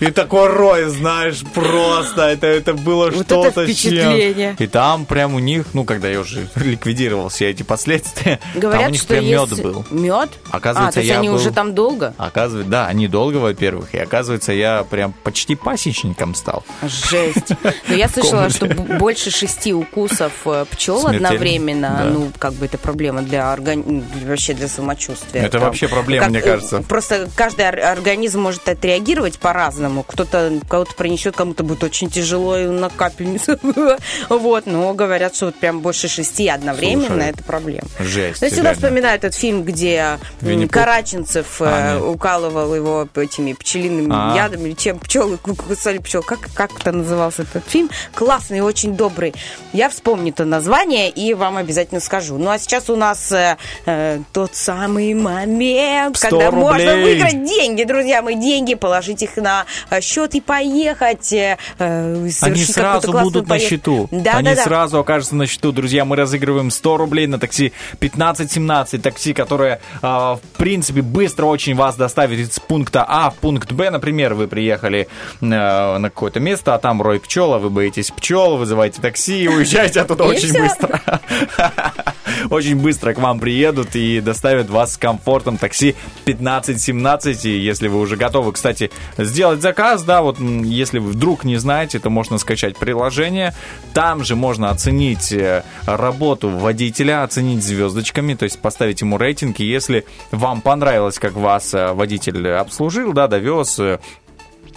И 0.00 0.06
такой 0.10 0.48
рой, 0.48 0.84
знаешь, 0.88 1.42
просто 1.54 2.22
это, 2.22 2.46
это 2.46 2.74
было 2.74 3.10
Вот 3.10 3.26
что-то 3.26 3.48
это 3.60 3.72
с 3.72 3.76
чем. 3.76 3.92
впечатление. 3.92 4.56
И 4.58 4.66
там 4.66 5.06
прям 5.06 5.34
у 5.34 5.38
них, 5.38 5.66
ну, 5.72 5.84
когда 5.84 6.08
я 6.08 6.20
уже 6.20 6.48
ликвидировал 6.56 7.28
все 7.28 7.50
эти 7.50 7.62
последствия, 7.62 8.40
там 8.52 8.60
Говорят, 8.60 8.88
у 8.88 8.92
них 8.92 9.00
что 9.00 9.08
прям 9.08 9.24
мед 9.26 9.62
был. 9.62 9.84
Мед? 9.90 10.30
Оказывается, 10.50 10.88
а, 10.88 10.92
то 10.92 11.00
есть 11.00 11.10
я 11.12 11.18
они 11.18 11.28
был- 11.28 11.36
уже 11.36 11.50
там 11.52 11.74
долго? 11.74 12.14
Оказывается, 12.18 12.70
да, 12.70 12.86
они 12.86 13.08
долго, 13.08 13.36
во-первых, 13.36 13.94
и 13.94 13.98
оказывается, 13.98 14.52
я 14.52 14.84
прям 14.84 15.12
почти 15.12 15.54
пасечником 15.54 16.34
стал. 16.34 16.64
Жесть. 16.82 17.52
Но 17.88 17.94
я 17.94 18.08
слышала, 18.08 18.50
что 18.50 18.66
больше 18.66 19.30
шести 19.30 19.72
укусов 19.72 20.32
э, 20.46 20.64
пчел 20.70 21.06
одновременно, 21.06 22.10
ну, 22.12 22.32
как 22.38 22.54
бы 22.54 22.66
это 22.66 22.78
проблема 22.78 23.22
для 23.22 23.52
органи... 23.52 24.04
вообще 24.24 24.54
для 24.54 24.68
самочувствия. 24.68 25.42
Это 25.42 25.58
вообще 25.58 25.88
проблема, 25.88 26.28
мне 26.28 26.38
э, 26.40 26.42
кажется. 26.42 26.82
Просто 26.88 27.28
каждый 27.36 27.68
ор- 27.68 27.80
организм 27.80 28.40
может 28.40 28.68
отреагировать 28.68 29.38
по-разному. 29.38 29.83
Кто-то 30.06 30.60
кого-то 30.68 30.94
принесет, 30.94 31.36
кому-то 31.36 31.62
будет 31.64 31.82
очень 31.84 32.10
тяжело 32.10 32.56
и 32.58 32.66
на 32.66 32.88
капельницу. 32.90 33.58
Вот, 34.28 34.66
но 34.66 34.92
говорят, 34.94 35.34
что 35.34 35.46
вот 35.46 35.54
прям 35.56 35.80
больше 35.80 36.08
шести 36.08 36.48
одновременно 36.48 37.06
Слушай, 37.08 37.30
это 37.30 37.42
проблема. 37.44 37.88
Жесть, 37.98 38.42
Я 38.42 38.48
всегда 38.48 38.62
реально. 38.70 38.74
вспоминаю 38.74 39.16
этот 39.16 39.34
фильм, 39.34 39.62
где 39.64 40.18
Винни-Пух? 40.40 40.72
Караченцев 40.72 41.60
э, 41.60 41.64
А, 41.66 41.94
нет. 41.94 42.02
укалывал 42.02 42.74
его 42.74 43.08
этими 43.14 43.52
пчелиными 43.52 44.08
А. 44.12 44.34
ядами, 44.36 44.72
чем 44.72 44.98
пчелы 44.98 45.36
ку- 45.38 45.54
кусали 45.68 45.98
пчел. 45.98 46.22
Как, 46.22 46.40
как 46.54 46.70
это 46.80 46.92
назывался 46.92 47.42
этот 47.42 47.64
фильм? 47.68 47.90
Классный, 48.14 48.60
очень 48.60 48.96
добрый. 48.96 49.34
Я 49.72 49.88
вспомню 49.88 50.32
то 50.32 50.44
название 50.44 51.10
и 51.10 51.34
вам 51.34 51.56
обязательно 51.56 52.00
скажу. 52.00 52.36
Ну 52.38 52.50
а 52.50 52.58
сейчас 52.58 52.90
у 52.90 52.96
нас 52.96 53.30
э, 53.32 53.56
э, 53.86 54.20
тот 54.32 54.54
самый 54.54 55.14
момент, 55.14 56.16
100 56.16 56.28
когда 56.30 56.50
можно 56.50 56.92
рублей. 56.94 57.04
выиграть 57.14 57.44
деньги, 57.44 57.84
друзья 57.84 58.22
мои, 58.22 58.34
деньги, 58.36 58.74
положить 58.74 59.22
их 59.22 59.36
на 59.36 59.66
счет 60.00 60.34
и 60.34 60.40
поехать. 60.40 61.32
э, 61.32 61.56
э, 61.78 62.28
Они 62.40 62.64
сразу 62.64 63.12
будут 63.12 63.44
на 63.44 63.50
поездку. 63.50 63.70
счету. 63.70 64.08
Да, 64.10 64.32
Они 64.34 64.50
да, 64.50 64.56
да. 64.56 64.62
сразу 64.64 64.98
окажутся 64.98 65.36
на 65.36 65.46
счету. 65.46 65.72
Друзья, 65.72 66.04
мы 66.04 66.16
разыгрываем 66.16 66.70
100 66.70 66.96
рублей 66.96 67.26
на 67.26 67.38
такси 67.38 67.72
1517. 67.94 69.02
Такси, 69.02 69.34
которое, 69.34 69.80
а, 70.02 70.36
в 70.36 70.40
принципе, 70.58 71.02
быстро 71.02 71.46
очень 71.46 71.74
вас 71.74 71.96
доставит 71.96 72.38
из 72.38 72.58
пункта 72.60 73.04
А 73.06 73.30
в 73.30 73.36
пункт 73.36 73.72
Б. 73.72 73.90
Например, 73.90 74.34
вы 74.34 74.46
приехали 74.48 75.08
э, 75.40 75.44
на 75.46 76.10
какое-то 76.10 76.40
место, 76.40 76.74
а 76.74 76.78
там 76.78 77.02
рой 77.02 77.20
пчела, 77.20 77.58
вы 77.58 77.70
боитесь 77.70 78.10
пчел, 78.10 78.56
вызываете 78.56 79.00
такси 79.02 79.42
и 79.44 79.48
уезжаете 79.48 80.00
оттуда 80.00 80.24
очень 80.24 80.52
быстро. 80.52 81.00
Очень 82.50 82.76
быстро 82.76 83.14
к 83.14 83.18
вам 83.18 83.38
приедут 83.38 83.96
и 83.96 84.20
доставят 84.20 84.70
вас 84.70 84.94
с 84.94 84.96
комфортом 84.96 85.56
такси 85.56 85.94
1517. 86.24 87.44
И 87.46 87.58
если 87.58 87.88
вы 87.88 88.00
уже 88.00 88.16
готовы, 88.16 88.52
кстати, 88.52 88.90
сделать 89.18 89.60
заказ, 89.60 90.02
да, 90.02 90.22
вот 90.22 90.38
если 90.40 90.98
вы 90.98 91.10
вдруг 91.12 91.44
не 91.44 91.56
знаете, 91.56 91.98
то 91.98 92.10
можно 92.10 92.38
скачать 92.38 92.76
приложение. 92.76 93.54
Там 93.92 94.24
же 94.24 94.36
можно 94.36 94.70
оценить 94.70 95.32
э, 95.32 95.64
работу 95.86 96.48
водителя, 96.48 97.22
оценить 97.22 97.62
звездочками, 97.62 98.34
то 98.34 98.44
есть 98.44 98.58
поставить 98.58 99.00
ему 99.00 99.18
рейтинг. 99.18 99.60
И 99.60 99.64
если 99.64 100.04
вам 100.30 100.60
понравилось, 100.60 101.18
как 101.18 101.34
вас 101.34 101.74
э, 101.74 101.92
водитель 101.92 102.48
обслужил, 102.50 103.12
да, 103.12 103.28
довез, 103.28 103.78
э, 103.78 104.00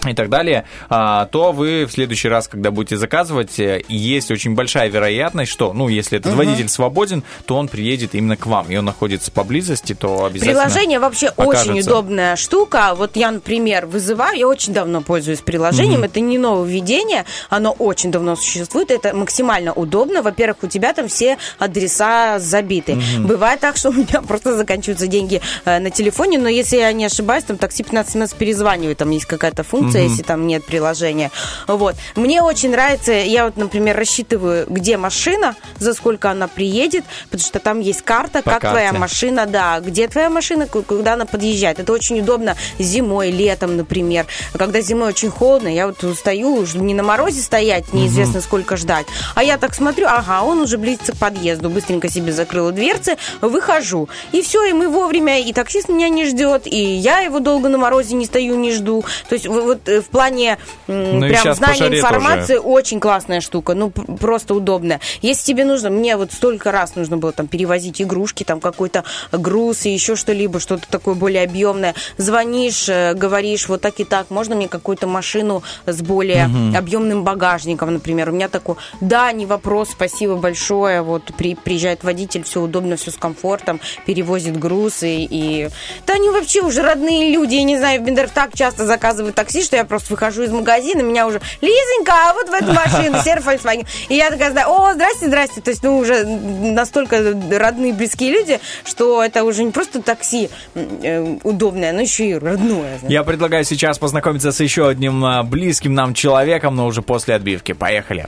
и 0.06 0.14
так 0.14 0.28
далее, 0.28 0.64
а, 0.88 1.26
то 1.26 1.52
вы 1.52 1.84
в 1.86 1.92
следующий 1.92 2.28
раз, 2.28 2.48
когда 2.48 2.70
будете 2.70 2.96
заказывать, 2.96 3.58
э, 3.58 3.82
есть 3.88 4.30
очень 4.30 4.54
большая 4.54 4.88
вероятность, 4.88 5.50
что, 5.50 5.72
ну, 5.72 5.88
если 5.88 6.18
этот 6.18 6.32
Мгм. 6.32 6.38
водитель 6.38 6.68
свободен, 6.68 7.22
то 7.46 7.56
он 7.56 7.68
приедет 7.68 8.14
именно 8.14 8.36
к 8.36 8.46
вам, 8.46 8.70
и 8.70 8.76
он 8.76 8.84
находится 8.84 9.30
поблизости, 9.30 9.94
то 9.94 10.24
обязательно 10.26 10.62
Приложение 10.64 10.98
вообще 11.00 11.28
окажется. 11.28 11.72
очень 11.72 11.80
удобная 11.80 12.36
штука. 12.36 12.94
Вот 12.96 13.16
я, 13.16 13.30
например, 13.30 13.86
вызываю, 13.86 14.36
я 14.38 14.46
очень 14.48 14.72
давно 14.72 15.00
пользуюсь 15.02 15.40
приложением. 15.40 16.00
Мгм. 16.00 16.04
Это 16.04 16.20
не 16.20 16.38
нововведение, 16.38 17.24
оно 17.50 17.72
очень 17.72 18.10
давно 18.10 18.36
существует. 18.36 18.90
Это 18.90 19.14
максимально 19.14 19.72
удобно. 19.72 20.22
Во-первых, 20.22 20.58
у 20.62 20.66
тебя 20.66 20.92
там 20.92 21.08
все 21.08 21.38
адреса 21.58 22.38
забиты. 22.38 22.94
Мгм. 22.94 23.26
Бывает 23.26 23.60
так, 23.60 23.76
что 23.76 23.90
у 23.90 23.92
меня 23.92 24.22
просто 24.28 24.56
заканчиваются 24.56 25.06
деньги 25.06 25.40
э, 25.64 25.78
на 25.78 25.90
телефоне, 25.90 26.38
но 26.38 26.48
если 26.48 26.76
я 26.76 26.92
не 26.92 27.04
ошибаюсь, 27.04 27.44
там 27.44 27.56
такси 27.58 27.82
15 27.82 28.34
перезванивает, 28.34 28.98
там 28.98 29.10
есть 29.10 29.26
какая-то 29.26 29.62
функция, 29.62 29.87
Мгм. 29.96 30.08
если 30.08 30.22
там 30.22 30.46
нет 30.46 30.64
приложения. 30.66 31.30
Вот. 31.66 31.96
Мне 32.16 32.42
очень 32.42 32.70
нравится, 32.70 33.12
я 33.12 33.46
вот, 33.46 33.56
например, 33.56 33.96
рассчитываю, 33.96 34.66
где 34.68 34.96
машина, 34.96 35.54
за 35.78 35.94
сколько 35.94 36.30
она 36.30 36.48
приедет, 36.48 37.04
потому 37.30 37.40
что 37.42 37.58
там 37.60 37.80
есть 37.80 38.02
карта, 38.02 38.42
По 38.42 38.50
как 38.52 38.60
твоя 38.60 38.86
карте. 38.88 38.98
машина, 38.98 39.46
да, 39.46 39.80
где 39.80 40.08
твоя 40.08 40.28
машина, 40.30 40.66
ку- 40.66 40.82
куда 40.82 41.14
она 41.14 41.24
подъезжает. 41.26 41.78
Это 41.78 41.92
очень 41.92 42.20
удобно 42.20 42.56
зимой, 42.78 43.30
летом, 43.30 43.76
например. 43.76 44.26
Когда 44.56 44.80
зимой 44.80 45.08
очень 45.08 45.30
холодно, 45.30 45.68
я 45.68 45.86
вот 45.86 46.04
стою, 46.16 46.66
не 46.74 46.94
на 46.94 47.02
морозе 47.02 47.40
стоять, 47.42 47.92
неизвестно 47.92 48.34
Мгм. 48.38 48.42
сколько 48.42 48.76
ждать. 48.76 49.06
А 49.34 49.42
я 49.44 49.56
так 49.58 49.74
смотрю, 49.74 50.06
ага, 50.08 50.42
он 50.42 50.60
уже 50.60 50.78
близится 50.78 51.12
к 51.12 51.16
подъезду. 51.16 51.70
Быстренько 51.70 52.08
себе 52.10 52.32
закрыла 52.32 52.72
дверцы, 52.72 53.16
выхожу. 53.40 54.08
И 54.32 54.42
все, 54.42 54.64
и 54.64 54.72
мы 54.72 54.88
вовремя, 54.88 55.40
и 55.40 55.52
таксист 55.52 55.88
меня 55.88 56.08
не 56.08 56.26
ждет, 56.26 56.66
и 56.66 56.76
я 56.78 57.20
его 57.20 57.38
долго 57.40 57.68
на 57.68 57.78
морозе 57.78 58.14
не 58.14 58.26
стою, 58.26 58.56
не 58.56 58.72
жду. 58.72 59.04
То 59.28 59.34
есть 59.34 59.46
в- 59.46 59.77
вот 59.78 59.88
э, 59.88 60.00
в 60.00 60.06
плане 60.06 60.58
Ну 60.86 61.20
прям 61.20 61.54
знания 61.54 61.98
информации 61.98 62.56
тоже. 62.56 62.68
очень 62.68 63.00
классная 63.00 63.40
штука, 63.40 63.74
ну 63.74 63.90
просто 63.90 64.54
удобная. 64.54 65.00
Если 65.22 65.44
тебе 65.52 65.64
нужно, 65.64 65.90
мне 65.90 66.16
вот 66.16 66.32
столько 66.32 66.72
раз 66.72 66.96
нужно 66.96 67.16
было 67.16 67.32
там 67.32 67.46
перевозить 67.46 68.00
игрушки, 68.02 68.44
там 68.44 68.60
какой-то 68.60 69.04
груз 69.32 69.86
и 69.86 69.90
еще 69.90 70.16
что-либо, 70.16 70.60
что-то 70.60 70.86
такое 70.88 71.14
более 71.14 71.44
объемное. 71.44 71.94
Звонишь, 72.16 72.88
э, 72.88 73.14
говоришь, 73.14 73.68
вот 73.68 73.80
так 73.80 74.00
и 74.00 74.04
так, 74.04 74.30
можно 74.30 74.54
мне 74.54 74.68
какую-то 74.68 75.06
машину 75.06 75.62
с 75.86 76.00
более 76.02 76.48
Мгм. 76.48 76.76
объемным 76.76 77.24
багажником, 77.24 77.92
например. 77.92 78.30
У 78.30 78.32
меня 78.32 78.48
такой, 78.48 78.76
да, 79.00 79.30
не 79.32 79.46
вопрос, 79.46 79.90
спасибо 79.90 80.36
большое. 80.36 81.02
Вот 81.02 81.22
при, 81.36 81.54
приезжает 81.54 82.04
водитель, 82.04 82.42
все 82.44 82.60
удобно, 82.60 82.96
все 82.96 83.10
с 83.10 83.16
комфортом, 83.16 83.80
перевозит 84.06 84.58
груз 84.58 85.02
и, 85.02 85.26
и... 85.28 85.68
Да 86.06 86.14
они 86.14 86.30
вообще 86.30 86.62
уже 86.62 86.82
родные 86.82 87.30
люди, 87.32 87.54
я 87.56 87.64
не 87.64 87.76
знаю, 87.76 88.00
в 88.00 88.04
Бендер 88.04 88.28
так 88.28 88.50
часто 88.54 88.86
заказывают 88.86 89.34
такси, 89.34 89.62
что 89.68 89.76
я 89.76 89.84
просто 89.84 90.10
выхожу 90.10 90.42
из 90.44 90.50
магазина, 90.50 91.02
меня 91.02 91.26
уже, 91.26 91.40
Лизонька, 91.60 92.12
а 92.12 92.32
вот 92.32 92.48
в 92.48 92.52
эту 92.52 92.72
машину, 92.72 93.18
серый 93.24 93.42
Volkswagen. 93.44 93.86
И 94.08 94.14
я 94.14 94.30
такая, 94.30 94.50
знаю, 94.50 94.70
о, 94.70 94.94
здрасте, 94.94 95.26
здрасте. 95.26 95.60
То 95.60 95.70
есть, 95.70 95.82
ну, 95.82 95.98
уже 95.98 96.24
настолько 96.24 97.34
родные, 97.52 97.92
близкие 97.92 98.30
люди, 98.30 98.60
что 98.84 99.22
это 99.22 99.44
уже 99.44 99.62
не 99.62 99.70
просто 99.70 100.00
такси 100.00 100.48
э, 100.74 101.36
удобное, 101.42 101.92
но 101.92 102.00
еще 102.00 102.30
и 102.30 102.34
родное. 102.34 102.98
знаешь. 102.98 103.12
Я 103.12 103.22
предлагаю 103.24 103.64
сейчас 103.64 103.98
познакомиться 103.98 104.52
с 104.52 104.60
еще 104.60 104.88
одним 104.88 105.22
а, 105.22 105.42
близким 105.42 105.92
нам 105.94 106.14
человеком, 106.14 106.74
но 106.74 106.86
уже 106.86 107.02
после 107.02 107.34
отбивки. 107.34 107.72
Поехали. 107.72 108.26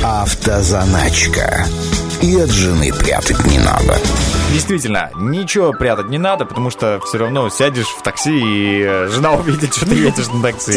Автозаначка. 0.00 1.66
И 2.22 2.36
от 2.36 2.50
жены 2.50 2.92
прятать 2.92 3.44
не 3.46 3.58
надо. 3.58 3.98
Действительно, 4.54 5.10
ничего 5.16 5.72
прятать 5.72 6.06
не 6.10 6.18
надо, 6.18 6.44
потому 6.44 6.70
что 6.70 7.00
все 7.04 7.18
равно 7.18 7.48
сядешь 7.50 7.88
в 7.88 8.02
такси, 8.02 8.38
и 8.38 8.84
э, 8.86 9.08
жена 9.08 9.32
увидит, 9.32 9.74
что 9.74 9.84
ты 9.84 9.96
едешь 9.96 10.28
на 10.28 10.42
такси. 10.42 10.70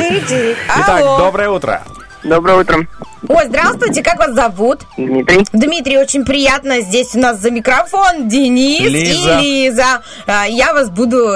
Итак, 0.67 1.03
доброе 1.19 1.51
утро. 1.51 1.83
Доброе 2.23 2.61
утро. 2.61 2.87
Ой, 3.29 3.45
здравствуйте, 3.47 4.03
как 4.03 4.19
вас 4.19 4.33
зовут? 4.33 4.81
Дмитрий. 4.97 5.45
Дмитрий, 5.51 5.97
очень 5.97 6.23
приятно. 6.23 6.81
Здесь 6.81 7.13
у 7.15 7.19
нас 7.19 7.39
за 7.39 7.51
микрофон 7.51 8.27
Денис 8.29 8.81
Лиза. 8.89 9.39
и 9.39 9.43
Лиза. 9.69 10.01
А, 10.27 10.45
Я 10.45 10.73
вас 10.73 10.89
буду 10.89 11.35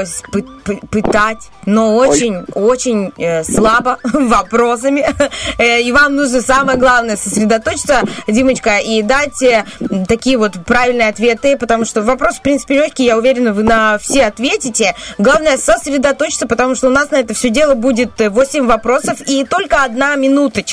пытать, 0.91 1.49
но 1.65 1.95
очень, 1.97 2.45
очень 2.53 3.11
э, 3.17 3.43
слабо 3.43 3.97
вопросами. 4.03 5.05
Э, 5.57 5.82
И 5.82 5.91
вам 5.91 6.15
нужно 6.15 6.41
самое 6.41 6.77
главное 6.77 7.17
сосредоточиться, 7.17 8.01
Димочка, 8.27 8.77
и 8.77 9.01
дать 9.01 9.41
э, 9.41 9.65
такие 10.07 10.38
вот 10.38 10.53
правильные 10.65 11.09
ответы, 11.09 11.57
потому 11.57 11.86
что 11.86 12.01
вопрос, 12.03 12.36
в 12.36 12.41
принципе, 12.41 12.75
легкий, 12.75 13.05
я 13.05 13.17
уверена, 13.17 13.53
вы 13.53 13.63
на 13.63 13.97
все 13.97 14.25
ответите. 14.25 14.95
Главное 15.17 15.57
сосредоточиться, 15.57 16.47
потому 16.47 16.75
что 16.75 16.88
у 16.88 16.91
нас 16.91 17.09
на 17.11 17.17
это 17.17 17.34
все 17.34 17.49
дело 17.49 17.73
будет 17.73 18.11
8 18.19 18.65
вопросов 18.67 19.19
и 19.27 19.43
только 19.45 19.84
одна 19.84 20.15
минуточка. 20.15 20.70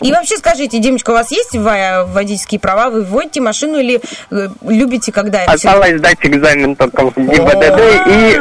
И 0.00 0.12
вообще 0.12 0.36
скажите, 0.36 0.78
Димочка, 0.78 1.10
у 1.10 1.14
вас 1.14 1.30
есть 1.30 1.54
во- 1.54 2.04
водительские 2.04 2.60
права? 2.60 2.90
Вы 2.90 3.02
водите 3.04 3.40
машину 3.40 3.78
или 3.78 4.00
э, 4.30 4.48
любите, 4.62 5.12
когда... 5.12 5.44
Осталось 5.44 5.98
сдать 5.98 6.18
экзамен 6.22 6.76
только 6.76 7.10
в 7.10 7.14
ГИБДД 7.16 7.80
и 8.08 8.40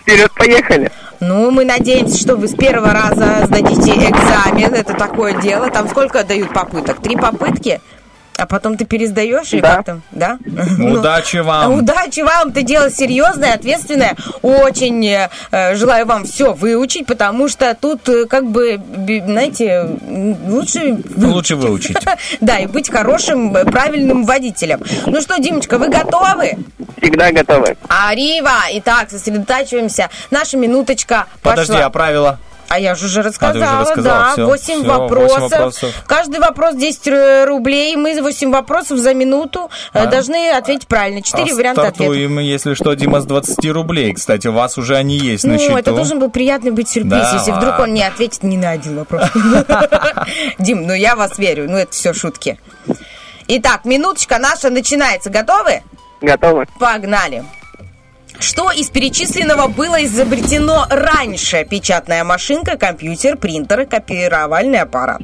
вперед 0.00 0.30
поехали. 0.34 0.90
Ну, 1.20 1.50
мы 1.50 1.66
надеемся, 1.66 2.18
что 2.18 2.36
вы 2.36 2.48
с 2.48 2.54
первого 2.54 2.92
раза 2.92 3.44
сдадите 3.46 3.92
экзамен. 3.92 4.74
Это 4.74 4.94
такое 4.94 5.34
дело. 5.34 5.70
Там 5.70 5.88
сколько 5.88 6.24
дают 6.24 6.52
попыток? 6.52 7.02
Три 7.02 7.16
попытки? 7.16 7.80
А 8.36 8.46
потом 8.46 8.76
ты 8.78 8.84
пересдаешь 8.86 9.52
и 9.52 9.60
Да. 9.60 9.76
как 9.76 9.84
там? 9.86 10.02
Да? 10.12 10.38
Ну, 10.78 10.94
Удачи 10.94 11.36
вам. 11.38 11.74
Удачи 11.74 12.20
вам, 12.20 12.48
это 12.48 12.62
дело 12.62 12.90
серьезное, 12.90 13.54
ответственное. 13.54 14.16
Очень 14.42 15.06
э, 15.06 15.74
желаю 15.76 16.06
вам 16.06 16.24
все 16.24 16.54
выучить, 16.54 17.06
потому 17.06 17.48
что 17.48 17.76
тут 17.78 18.08
э, 18.08 18.24
как 18.26 18.46
бы, 18.50 18.80
знаете, 19.26 19.88
лучше... 20.46 20.98
Лучше 21.16 21.56
выучить. 21.56 21.96
Да, 22.40 22.58
и 22.58 22.66
быть 22.66 22.90
хорошим, 22.90 23.54
э, 23.54 23.64
правильным 23.64 24.24
водителем. 24.24 24.80
Ну 25.06 25.20
что, 25.20 25.38
Димочка, 25.38 25.78
вы 25.78 25.88
готовы? 25.88 26.58
Всегда 27.00 27.32
готовы. 27.32 27.76
Арива! 27.88 28.60
Итак, 28.72 29.10
сосредотачиваемся. 29.10 30.08
Наша 30.30 30.56
минуточка 30.56 31.26
Подожди, 31.42 31.72
пошла. 31.72 31.86
а 31.86 31.90
правила? 31.90 32.38
А 32.72 32.78
я 32.78 32.94
же 32.94 33.06
уже 33.06 33.18
А, 33.20 33.22
рассказала, 33.24 33.80
уже 33.82 33.90
рассказала, 33.90 34.18
да. 34.26 34.32
всё, 34.32 34.46
8 34.46 34.82
всё, 34.82 34.98
вопросов. 34.98 35.40
восемь 35.40 35.48
вопросов. 35.58 35.94
Каждый 36.06 36.38
вопрос 36.38 36.76
10 36.76 37.08
р- 37.08 37.48
рублей. 37.48 37.96
Мы 37.96 38.22
8 38.22 38.52
вопросов 38.52 38.98
за 39.00 39.12
минуту 39.12 39.68
э, 39.92 40.04
А. 40.04 40.06
должны 40.06 40.50
ответить 40.50 40.86
правильно. 40.86 41.20
4 41.20 41.50
А 41.52 41.56
варианта 41.56 41.88
ответа. 41.88 42.12
Если 42.12 42.74
что, 42.74 42.94
Дима, 42.94 43.20
с 43.20 43.24
20 43.26 43.72
рублей. 43.72 44.14
Кстати, 44.14 44.46
у 44.46 44.52
вас 44.52 44.78
уже 44.78 44.96
они 44.96 45.16
есть 45.18 45.42
на 45.42 45.54
Ну, 45.54 45.58
счету. 45.58 45.76
это 45.78 45.92
должен 45.92 46.20
был 46.20 46.30
приятный 46.30 46.70
быть 46.70 46.88
сюрприз, 46.88 47.10
Да 47.10 47.32
если 47.34 47.50
вдруг 47.50 47.70
ладно. 47.70 47.84
он 47.86 47.94
не 47.94 48.04
ответит 48.04 48.44
ни 48.44 48.56
на 48.56 48.70
один 48.70 48.98
вопрос. 48.98 49.22
Дим, 50.60 50.86
ну 50.86 50.92
я 50.94 51.16
вас 51.16 51.38
верю, 51.38 51.68
ну 51.68 51.76
это 51.76 51.90
все 51.92 52.12
шутки. 52.12 52.60
Итак, 53.48 53.84
минуточка 53.84 54.38
наша 54.38 54.70
начинается. 54.70 55.28
Готовы? 55.28 55.82
Готовы. 56.20 56.66
Погнали. 56.78 57.42
Что 58.40 58.70
из 58.70 58.88
перечисленного 58.88 59.68
было 59.68 60.02
изобретено 60.04 60.86
раньше? 60.88 61.64
Печатная 61.68 62.24
машинка, 62.24 62.76
компьютер, 62.78 63.36
принтер, 63.36 63.86
копировальный 63.86 64.80
аппарат. 64.80 65.20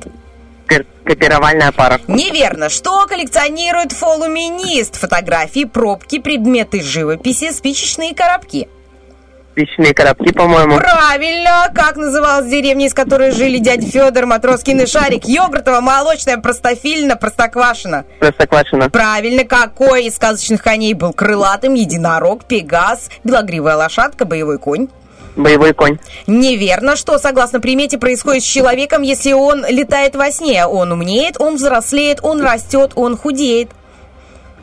Копи- 0.67 0.87
Копировальный 1.05 1.67
аппарат. 1.67 2.03
Неверно. 2.09 2.69
Что 2.69 3.07
коллекционирует 3.07 3.93
фолуминист? 3.93 4.97
Фотографии, 4.97 5.65
пробки, 5.65 6.19
предметы 6.19 6.83
живописи, 6.83 7.53
спичечные 7.53 8.15
коробки. 8.15 8.69
Спичные 9.57 9.95
коробки, 9.95 10.35
по-моему. 10.35 10.77
Правильно! 10.77 11.73
Как 11.75 11.97
называлась 11.97 12.47
деревня, 12.47 12.89
из 12.89 12.93
которой 12.93 13.31
жили 13.31 13.57
дядя 13.57 13.87
Федор, 13.87 14.27
Матроскин 14.27 14.81
и 14.81 14.87
Шарик? 14.87 15.25
Йогуртово, 15.25 15.81
молочная, 15.81 16.37
простофильно, 16.37 17.17
простоквашино. 17.17 18.05
Простоквашино. 18.21 18.91
Правильно, 18.91 19.45
какой 19.45 20.05
из 20.05 20.17
сказочных 20.17 20.63
коней 20.63 20.93
был 20.93 21.15
крылатым? 21.15 21.73
Единорог, 21.73 22.45
пегас, 22.45 23.09
белогривая 23.25 23.77
лошадка, 23.77 24.27
боевой 24.27 24.59
конь. 24.59 24.89
Боевой 25.37 25.73
конь. 25.73 25.97
Неверно, 26.27 26.95
что, 26.95 27.19
согласно 27.19 27.59
примете, 27.59 27.97
происходит 27.97 28.43
с 28.43 28.47
человеком, 28.47 29.01
если 29.01 29.33
он 29.33 29.65
летает 29.67 30.17
во 30.17 30.31
сне. 30.33 30.67
Он 30.67 30.93
умнеет, 30.93 31.41
он 31.41 31.57
взрослеет, 31.57 32.19
он 32.21 32.43
растет, 32.43 32.93
он 32.95 33.17
худеет. 33.17 33.71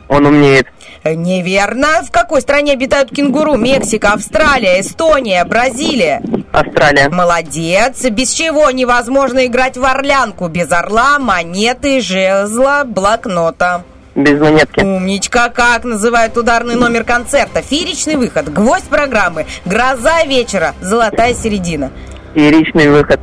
Он 0.06 0.24
умнеет. 0.26 0.68
Неверно. 1.04 2.02
В 2.02 2.10
какой 2.10 2.40
стране 2.40 2.72
обитают 2.72 3.10
кенгуру? 3.10 3.56
Мексика, 3.56 4.12
Австралия, 4.12 4.80
Эстония, 4.80 5.44
Бразилия. 5.44 6.22
Австралия. 6.50 7.10
Молодец. 7.10 8.02
Без 8.10 8.32
чего 8.32 8.70
невозможно 8.70 9.44
играть 9.44 9.76
в 9.76 9.84
орлянку? 9.84 10.48
Без 10.48 10.72
орла, 10.72 11.18
монеты, 11.18 12.00
жезла, 12.00 12.84
блокнота. 12.84 13.84
Без 14.14 14.40
монетки. 14.40 14.80
Умничка. 14.80 15.50
Как 15.50 15.84
называют 15.84 16.36
ударный 16.38 16.76
номер 16.76 17.04
концерта? 17.04 17.60
Фееричный 17.60 18.16
выход, 18.16 18.50
гвоздь 18.50 18.84
программы, 18.84 19.44
гроза 19.64 20.24
вечера, 20.24 20.74
золотая 20.80 21.34
середина. 21.34 21.90
Фееричный 22.34 22.88
выход. 22.88 23.20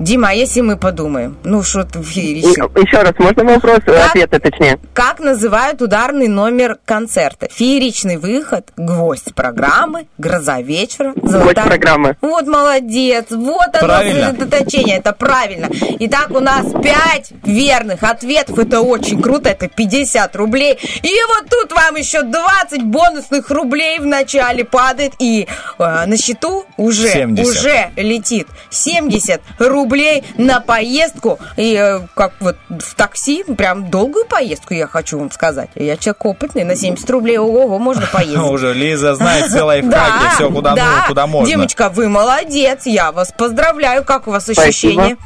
Дима, 0.00 0.30
а 0.30 0.32
если 0.32 0.62
мы 0.62 0.78
подумаем? 0.78 1.36
Ну, 1.44 1.62
что 1.62 1.84
ты 1.84 2.02
фееричный. 2.02 2.52
Еще 2.52 3.02
раз, 3.02 3.12
можно 3.18 3.44
вопрос? 3.44 3.80
Ответы 3.86 4.38
точнее. 4.38 4.78
Как 4.94 5.20
называют 5.20 5.82
ударный 5.82 6.26
номер 6.26 6.78
концерта? 6.86 7.48
Фееричный 7.52 8.16
выход, 8.16 8.66
гвоздь 8.78 9.34
программы, 9.34 10.06
гроза 10.16 10.62
вечера, 10.62 11.12
золотая... 11.22 11.66
программы. 11.66 12.16
Вот 12.22 12.46
молодец, 12.46 13.26
вот 13.28 13.74
оно 13.74 13.86
Правильно. 13.86 14.30
сосредоточение, 14.30 14.96
это 14.96 15.12
правильно. 15.12 15.68
Итак, 15.98 16.30
у 16.30 16.40
нас 16.40 16.64
5 16.72 17.32
верных 17.44 18.02
ответов, 18.02 18.58
это 18.58 18.80
очень 18.80 19.20
круто, 19.20 19.50
это 19.50 19.68
50 19.68 20.34
рублей. 20.36 20.78
И 21.02 21.14
вот 21.28 21.50
тут 21.50 21.72
вам 21.72 21.96
еще 21.96 22.22
20 22.22 22.84
бонусных 22.84 23.50
рублей 23.50 23.98
в 23.98 24.06
начале 24.06 24.64
падает, 24.64 25.12
и 25.18 25.46
э, 25.78 26.06
на 26.06 26.16
счету 26.16 26.64
уже, 26.78 27.08
70. 27.08 27.46
уже 27.46 27.90
летит 27.96 28.48
70 28.70 29.42
рублей 29.58 29.89
на 30.36 30.60
поездку, 30.60 31.38
и 31.56 31.74
э, 31.74 32.00
как 32.14 32.32
вот 32.40 32.56
в 32.68 32.94
такси, 32.94 33.44
прям 33.44 33.90
долгую 33.90 34.26
поездку, 34.26 34.74
я 34.74 34.86
хочу 34.86 35.18
вам 35.18 35.30
сказать. 35.30 35.70
Я 35.74 35.96
человек 35.96 36.24
опытный, 36.24 36.64
на 36.64 36.76
70 36.76 37.08
рублей, 37.10 37.38
ого, 37.38 37.78
можно 37.78 38.06
поездить. 38.12 38.38
Уже 38.38 38.72
Лиза 38.72 39.14
знает 39.14 39.46
все 39.46 39.62
лайфхаки, 39.64 40.34
все 40.34 40.50
куда, 40.50 40.74
да. 40.74 40.84
ну, 40.84 41.08
куда 41.08 41.26
можно. 41.26 41.48
Димочка, 41.48 41.88
вы 41.88 42.08
молодец, 42.08 42.86
я 42.86 43.12
вас 43.12 43.32
поздравляю. 43.32 44.04
Как 44.04 44.26
у 44.28 44.30
вас 44.30 44.48
ощущения? 44.48 45.16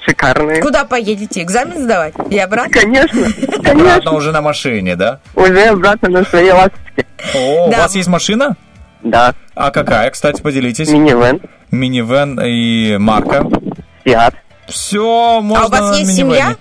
Шикарные. 0.00 0.62
Куда 0.62 0.84
поедете? 0.84 1.42
Экзамен 1.42 1.82
сдавать? 1.82 2.14
И 2.30 2.38
обратно? 2.38 2.80
Конечно. 2.80 3.20
Обратно 3.58 3.84
Конечно. 3.84 4.12
уже 4.12 4.32
на 4.32 4.40
машине, 4.40 4.96
да? 4.96 5.20
Уже 5.34 5.64
обратно 5.66 6.08
на 6.08 6.24
своей 6.24 6.52
ласточке. 6.52 7.06
О, 7.34 7.66
у 7.66 7.70
вас 7.70 7.94
есть 7.94 8.08
машина? 8.08 8.56
Да. 9.02 9.34
А 9.54 9.70
какая, 9.70 10.10
кстати, 10.10 10.40
поделитесь? 10.40 10.88
Минивэн. 10.90 11.40
Минивэн 11.70 12.40
и 12.40 12.96
марка. 12.96 13.44
Фиат. 14.04 14.34
Все, 14.66 15.40
можно 15.40 15.64
а 15.64 15.66
у 15.66 15.70
вас 15.70 15.98
есть 15.98 16.18
минивэне. 16.18 16.40
семья? 16.40 16.56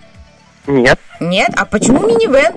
Нет. 0.68 1.00
Нет? 1.20 1.50
А 1.56 1.66
почему 1.66 2.08
минивэн? 2.08 2.54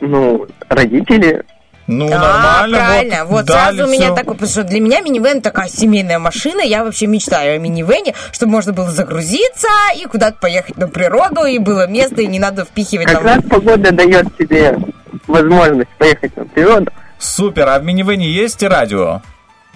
Ну, 0.00 0.46
родители. 0.68 1.44
Ну, 1.86 2.06
а, 2.06 2.18
нормально. 2.66 2.78
правильно. 2.78 3.24
Вот, 3.26 3.44
дали 3.44 3.76
сразу 3.76 3.88
у 3.88 3.92
меня 3.92 4.06
всё. 4.06 4.14
такой, 4.16 4.34
потому 4.34 4.50
что 4.50 4.64
для 4.64 4.80
меня 4.80 5.00
минивэн 5.00 5.40
такая 5.40 5.68
семейная 5.68 6.18
машина. 6.18 6.60
Я 6.60 6.82
вообще 6.82 7.06
мечтаю 7.06 7.56
о 7.56 7.58
минивэне, 7.58 8.14
чтобы 8.32 8.52
можно 8.52 8.72
было 8.72 8.90
загрузиться 8.90 9.68
и 9.96 10.04
куда-то 10.06 10.38
поехать 10.40 10.76
на 10.76 10.88
природу, 10.88 11.44
и 11.44 11.58
было 11.58 11.86
место, 11.86 12.22
и 12.22 12.26
не 12.26 12.40
надо 12.40 12.64
впихивать 12.64 13.06
Как 13.06 13.18
там... 13.18 13.26
раз 13.26 13.44
погода 13.48 13.92
дает 13.92 14.36
тебе 14.36 14.76
возможность 15.28 15.90
поехать 15.98 16.36
на 16.36 16.44
природу. 16.46 16.92
Супер, 17.18 17.68
а 17.68 17.78
в 17.78 17.84
минивэне 17.84 18.28
есть 18.28 18.62
и 18.62 18.66
радио? 18.66 19.22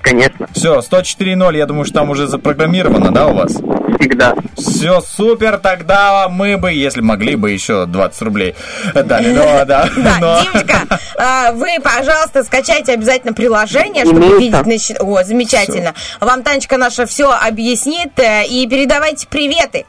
Конечно. 0.00 0.48
Все, 0.52 0.80
104.0, 0.80 1.56
я 1.56 1.66
думаю, 1.66 1.84
что 1.84 1.94
там 1.94 2.10
уже 2.10 2.26
запрограммировано, 2.26 3.12
да, 3.12 3.28
у 3.28 3.34
вас? 3.34 3.56
Всегда. 3.98 4.34
Все, 4.56 5.00
супер, 5.00 5.58
тогда 5.58 6.28
мы 6.28 6.56
бы, 6.56 6.72
если 6.72 7.00
могли 7.00 7.36
бы, 7.36 7.50
еще 7.50 7.86
20 7.86 8.22
рублей 8.22 8.54
дали. 8.94 9.32
Ну, 9.32 9.42
да. 9.66 9.88
Да, 9.96 10.16
но- 10.20 10.40
Димочка, 10.42 10.98
а, 11.16 11.52
вы, 11.52 11.68
пожалуйста, 11.82 12.44
скачайте 12.44 12.92
обязательно 12.92 13.32
приложение, 13.32 14.04
чтобы 14.04 14.20
Имеется. 14.26 14.62
видеть 14.64 14.94
О, 15.00 15.22
замечательно. 15.24 15.94
Вам 16.20 16.42
Танечка 16.42 16.76
наша 16.76 17.06
все 17.06 17.30
объяснит. 17.30 18.18
э, 18.18 18.44
И 18.46 18.66
передавайте 18.68 19.26
приветы. 19.28 19.86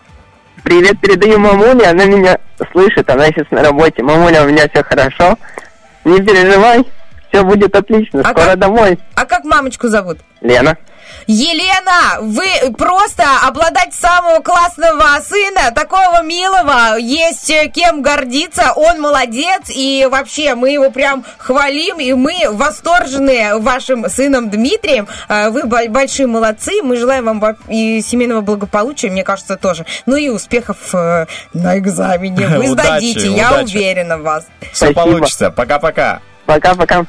Привет 0.64 1.00
передаю 1.02 1.40
мамуле, 1.40 1.86
она 1.88 2.06
меня 2.06 2.38
слышит, 2.72 3.10
она 3.10 3.26
сейчас 3.28 3.48
на 3.52 3.64
работе. 3.64 4.04
Мамуля, 4.04 4.44
у 4.44 4.48
меня 4.48 4.68
все 4.70 4.84
хорошо. 4.84 5.38
Не 6.06 6.20
переживай, 6.22 6.86
все 7.30 7.44
будет 7.44 7.76
отлично. 7.76 8.22
А 8.22 8.30
Скоро 8.30 8.46
как- 8.46 8.60
домой. 8.60 9.00
А 9.16 9.26
как 9.26 9.44
мамочку 9.44 9.88
зовут? 9.88 10.20
Лена. 10.42 10.78
Елена, 11.28 12.20
вы 12.22 12.46
просто 12.78 13.24
обладать 13.46 13.94
самого 13.94 14.42
классного 14.42 15.20
сына, 15.22 15.72
такого 15.74 16.22
милого, 16.24 16.98
есть 16.98 17.50
э, 17.50 17.68
кем 17.68 18.02
гордиться, 18.02 18.74
он 18.76 19.00
молодец, 19.02 19.64
и 19.70 20.08
вообще 20.10 20.56
мы 20.56 20.72
его 20.72 20.90
прям 20.92 21.24
хвалим, 21.38 22.00
и 22.00 22.14
мы 22.14 22.34
восторжены 22.52 23.58
вашим 23.60 24.10
сыном 24.10 24.50
Дмитрием, 24.50 25.08
Э, 25.30 25.50
вы 25.50 25.64
бо- 25.66 25.88
большие 25.90 26.28
молодцы, 26.28 26.82
мы 26.84 26.96
желаем 26.98 27.26
вам 27.26 27.58
и 27.70 28.02
семейного 28.02 28.42
благополучия, 28.42 29.10
мне 29.10 29.24
кажется, 29.24 29.58
тоже, 29.58 29.86
ну 30.06 30.16
и 30.16 30.30
успехов 30.30 30.78
э, 30.94 31.26
на 31.54 31.78
экзамене, 31.78 32.48
вы 32.58 32.72
Удачи, 32.72 32.88
сдадите, 32.88 33.32
я 33.32 33.52
удачи. 33.52 33.76
уверена 33.78 34.18
в 34.18 34.22
вас. 34.24 34.46
Все 34.72 34.92
Спасибо. 34.92 35.02
получится. 35.02 35.52
Пока-пока. 35.52 36.20
Пока-пока. 36.46 37.06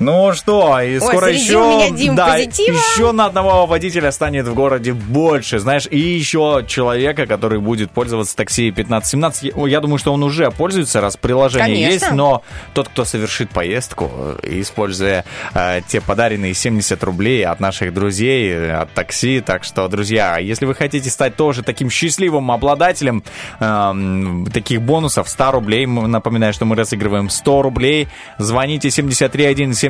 Ну 0.00 0.32
что, 0.32 0.80
и 0.80 0.98
скоро 0.98 1.26
зарядил 1.26 1.80
еще, 1.80 1.94
Дим 1.94 2.14
да, 2.14 2.28
позитивом. 2.28 2.74
еще 2.74 3.12
на 3.12 3.26
одного 3.26 3.66
водителя 3.66 4.10
станет 4.10 4.48
в 4.48 4.54
городе 4.54 4.94
больше, 4.94 5.58
знаешь, 5.58 5.86
и 5.90 5.98
еще 5.98 6.64
человека, 6.66 7.26
который 7.26 7.60
будет 7.60 7.90
пользоваться 7.90 8.34
такси 8.34 8.70
1517. 8.70 9.42
Я, 9.54 9.66
я 9.68 9.80
думаю, 9.80 9.98
что 9.98 10.14
он 10.14 10.22
уже 10.22 10.50
пользуется, 10.50 11.02
раз 11.02 11.18
приложение 11.18 11.86
Конечно. 11.88 11.92
есть, 12.06 12.12
но 12.12 12.42
тот, 12.72 12.88
кто 12.88 13.04
совершит 13.04 13.50
поездку, 13.50 14.10
э, 14.10 14.60
используя 14.60 15.26
э, 15.52 15.82
те 15.86 16.00
подаренные 16.00 16.54
70 16.54 17.04
рублей 17.04 17.44
от 17.44 17.60
наших 17.60 17.92
друзей, 17.92 18.50
э, 18.50 18.72
от 18.72 18.92
такси, 18.94 19.40
так 19.40 19.64
что, 19.64 19.86
друзья, 19.88 20.38
если 20.38 20.64
вы 20.64 20.74
хотите 20.74 21.10
стать 21.10 21.36
тоже 21.36 21.62
таким 21.62 21.90
счастливым 21.90 22.50
обладателем 22.50 23.22
эм, 23.60 24.46
таких 24.50 24.80
бонусов 24.80 25.28
100 25.28 25.50
рублей, 25.52 25.84
напоминаю, 25.84 26.54
что 26.54 26.64
мы 26.64 26.74
разыгрываем 26.74 27.28
100 27.28 27.62
рублей, 27.62 28.08
звоните 28.38 28.90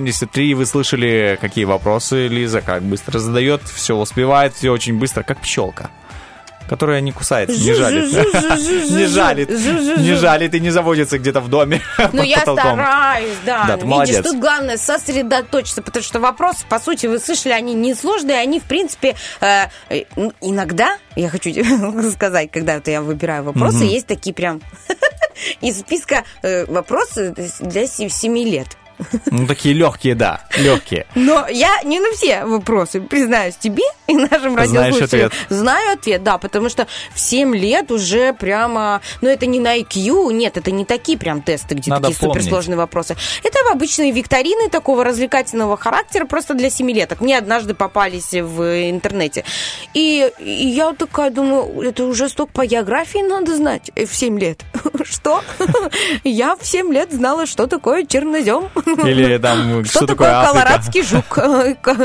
73173, 0.01 0.55
вы 0.55 0.67
слышали, 0.67 1.39
какие 1.41 1.65
вопросы 1.65 2.29
Лиза, 2.29 2.61
как 2.61 2.83
быстро 2.83 3.19
задает, 3.19 3.63
все 3.63 3.97
успевает, 3.97 4.55
все 4.55 4.71
очень 4.71 4.99
быстро, 4.99 5.23
как 5.23 5.41
пчелка. 5.41 5.91
Которая 6.69 7.01
не 7.01 7.11
кусается, 7.11 7.61
не 7.61 7.75
жалит. 7.75 8.05
Не 8.91 9.07
жалит. 9.07 9.51
Не 9.51 10.15
жалит 10.15 10.55
и 10.55 10.61
не 10.61 10.71
заводится 10.71 11.19
где-то 11.19 11.41
в 11.41 11.49
доме. 11.49 11.83
Ну, 12.13 12.23
я 12.23 12.41
стараюсь, 12.43 13.39
да. 13.45 13.65
Да, 13.67 14.05
Видишь, 14.05 14.23
тут 14.23 14.39
главное 14.39 14.77
сосредоточиться, 14.77 15.83
потому 15.83 16.05
что 16.05 16.21
вопросы, 16.21 16.65
по 16.69 16.79
сути, 16.79 17.07
вы 17.07 17.19
слышали, 17.19 17.53
они 17.53 17.75
несложные, 17.75 18.39
они, 18.39 18.61
в 18.61 18.65
принципе, 18.65 19.17
э, 19.41 19.65
э, 19.89 20.05
иногда, 20.41 20.97
я 21.17 21.29
хочу 21.29 21.51
сказать, 22.13 22.53
когда 22.53 22.81
я 22.87 23.03
выбираю 23.03 23.43
вопросы, 23.43 23.85
есть 23.85 24.07
такие 24.07 24.33
прям 24.33 24.61
из 25.61 25.81
списка 25.81 26.25
э, 26.43 26.67
вопросы 26.67 27.35
для 27.61 27.87
7 27.87 28.39
лет. 28.39 28.69
Ну, 29.31 29.47
такие 29.47 29.75
легкие, 29.75 30.15
да, 30.15 30.43
легкие. 30.57 31.07
Но 31.15 31.47
я 31.49 31.83
не 31.85 32.01
на 32.01 32.11
все 32.13 32.45
вопросы, 32.45 33.01
признаюсь 33.01 33.57
тебе 33.57 33.83
и 34.07 34.15
нашим 34.15 34.53
Знаешь 34.53 34.71
радиослушателям. 34.71 35.27
ответ. 35.27 35.47
Знаю 35.49 35.93
ответ, 35.93 36.23
да, 36.23 36.39
потому 36.39 36.69
что 36.69 36.87
в 37.15 37.21
7 37.21 37.55
лет 37.55 37.91
уже 37.91 38.33
прямо... 38.33 39.01
Ну, 39.21 39.29
это 39.29 39.47
не 39.47 39.61
на 39.61 39.79
IQ, 39.79 40.33
нет, 40.33 40.57
это 40.57 40.71
не 40.71 40.85
такие 40.85 41.19
прям 41.19 41.43
тесты, 41.43 41.75
где 41.75 41.91
Надо 41.91 42.09
такие 42.09 42.21
помнить. 42.21 42.43
суперсложные 42.43 42.77
вопросы. 42.77 43.17
Это 43.43 43.59
обычные 43.73 44.11
викторины 44.13 44.69
такого 44.69 45.05
развлекательного 45.05 45.77
характера, 45.77 46.27
просто 46.27 46.55
для 46.55 46.71
семилеток. 46.71 47.21
Мне 47.21 47.39
однажды 47.39 47.75
попались 47.75 48.33
в 48.33 48.91
интернете. 48.91 49.45
И, 49.95 50.31
и 50.39 50.69
я 50.69 50.93
такая 50.93 51.31
думаю, 51.31 51.81
это 51.83 52.05
уже 52.05 52.29
столько 52.29 52.53
по 52.53 52.67
географии 52.67 53.19
надо 53.27 53.57
знать 53.57 53.91
э, 53.95 54.07
в 54.07 54.15
7 54.15 54.39
лет. 54.39 54.65
Что? 55.05 55.43
Я 56.25 56.57
в 56.57 56.67
7 56.67 56.93
лет 56.93 57.13
знала, 57.13 57.47
что 57.47 57.67
такое 57.67 58.05
чернозем. 58.05 58.69
Или 59.05 59.39
там, 59.39 59.85
что, 59.85 59.99
Что 59.99 60.07
такое 60.07 60.31
Африка? 60.31 60.53
колорадский 60.53 61.03
жук? 61.03 61.39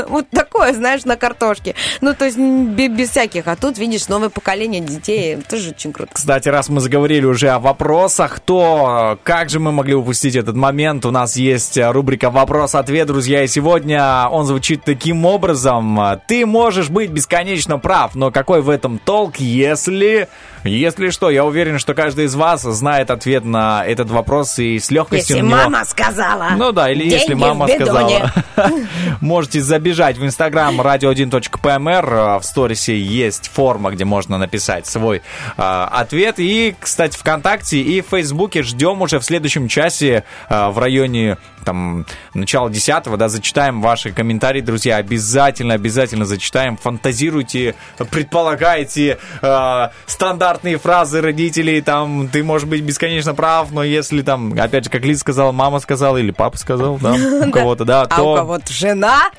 Вот 0.08 0.28
такое, 0.30 0.72
знаешь, 0.72 1.04
на 1.04 1.16
картошке. 1.16 1.74
Ну, 2.00 2.14
то 2.14 2.24
есть 2.24 2.38
без 2.38 3.10
всяких. 3.10 3.46
А 3.46 3.56
тут, 3.56 3.78
видишь, 3.78 4.08
новое 4.08 4.28
поколение 4.28 4.80
детей. 4.80 5.36
Тоже 5.48 5.70
очень 5.70 5.92
круто. 5.92 6.10
Кстати, 6.12 6.48
раз 6.48 6.68
мы 6.68 6.80
заговорили 6.80 7.24
уже 7.24 7.48
о 7.50 7.58
вопросах, 7.58 8.40
то 8.40 9.16
э, 9.20 9.24
как 9.24 9.50
же 9.50 9.60
мы 9.60 9.72
могли 9.72 9.94
упустить 9.94 10.36
этот 10.36 10.56
момент? 10.56 11.04
У 11.06 11.10
нас 11.10 11.36
есть 11.36 11.76
э, 11.76 11.90
рубрика 11.90 12.30
«Вопрос-ответ», 12.30 13.06
друзья, 13.06 13.42
и 13.42 13.46
сегодня 13.46 14.28
он 14.30 14.46
звучит 14.46 14.84
таким 14.84 15.24
образом. 15.24 15.98
Ты 16.26 16.46
можешь 16.46 16.88
быть 16.90 17.10
бесконечно 17.10 17.78
прав, 17.78 18.14
но 18.14 18.30
какой 18.30 18.62
в 18.62 18.70
этом 18.70 18.98
толк, 18.98 19.36
если... 19.36 20.28
Если 20.66 21.10
что, 21.10 21.30
я 21.30 21.44
уверен, 21.44 21.78
что 21.78 21.94
каждый 21.94 22.26
из 22.26 22.34
вас 22.34 22.62
знает 22.62 23.10
ответ 23.10 23.44
на 23.44 23.84
этот 23.84 24.10
вопрос 24.10 24.58
и 24.58 24.78
с 24.78 24.90
легкостью 24.90 25.36
Если 25.36 25.48
него... 25.48 25.56
мама 25.56 25.84
сказала. 25.84 26.50
Ну 26.56 26.72
да, 26.72 26.90
или 26.90 27.08
если 27.08 27.34
мама 27.34 27.68
сказала. 27.68 28.32
Можете 29.20 29.60
забежать 29.60 30.18
в 30.18 30.24
инстаграм 30.24 30.80
radio1.pmr. 30.80 32.40
В 32.40 32.44
сторисе 32.44 32.98
есть 32.98 33.50
форма, 33.52 33.90
где 33.90 34.04
можно 34.04 34.38
написать 34.38 34.86
свой 34.86 35.22
а, 35.56 35.88
ответ. 35.92 36.36
И, 36.38 36.74
кстати, 36.78 37.16
ВКонтакте 37.16 37.80
и 37.80 38.00
в 38.00 38.06
Фейсбуке 38.10 38.62
ждем 38.62 39.02
уже 39.02 39.18
в 39.18 39.24
следующем 39.24 39.68
часе 39.68 40.24
а, 40.48 40.70
в 40.70 40.78
районе 40.78 41.38
там 41.66 42.06
начала 42.32 42.70
10 42.70 43.18
да, 43.18 43.28
зачитаем 43.28 43.82
ваши 43.82 44.12
комментарии, 44.12 44.60
друзья. 44.60 44.96
Обязательно, 44.96 45.74
обязательно 45.74 46.24
зачитаем. 46.24 46.76
Фантазируйте, 46.76 47.74
предполагайте 48.10 49.18
а, 49.42 49.90
стандартные 50.06 50.78
фразы 50.78 51.20
родителей, 51.20 51.82
там, 51.82 52.28
ты 52.28 52.44
можешь 52.44 52.68
быть 52.68 52.82
бесконечно 52.82 53.34
прав, 53.34 53.72
но 53.72 53.82
если 53.82 54.22
там, 54.22 54.54
опять 54.58 54.84
же, 54.84 54.90
как 54.90 55.04
Лиза 55.04 55.20
сказала, 55.20 55.52
мама 55.52 55.80
сказала 55.80 56.16
или 56.16 56.30
папа 56.30 56.56
сказал, 56.56 56.98
да, 56.98 57.14
у 57.46 57.50
кого-то, 57.50 57.84
да, 57.84 58.02
А 58.02 58.06
то 58.06 58.32
у 58.32 58.36
кого-то 58.36 58.72
жена. 58.72 59.30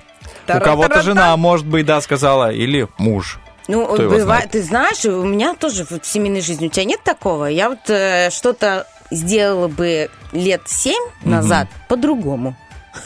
у 0.47 0.59
кого-то 0.59 1.01
жена, 1.01 1.35
может 1.37 1.65
быть, 1.65 1.85
да, 1.85 2.01
сказала, 2.01 2.51
или 2.51 2.87
муж. 2.97 3.39
Ну, 3.69 3.95
бывает, 3.95 4.51
ты 4.51 4.61
знаешь, 4.63 5.03
у 5.05 5.23
меня 5.23 5.53
тоже 5.53 5.85
в 5.85 5.99
семейной 6.03 6.41
жизни, 6.41 6.67
у 6.67 6.69
тебя 6.69 6.85
нет 6.85 7.03
такого? 7.03 7.45
Я 7.45 7.69
вот 7.69 7.89
э, 7.89 8.29
что-то 8.31 8.85
сделала 9.11 9.67
бы 9.67 10.09
лет 10.31 10.61
семь 10.65 11.03
назад 11.23 11.67
по-другому. 11.87 12.55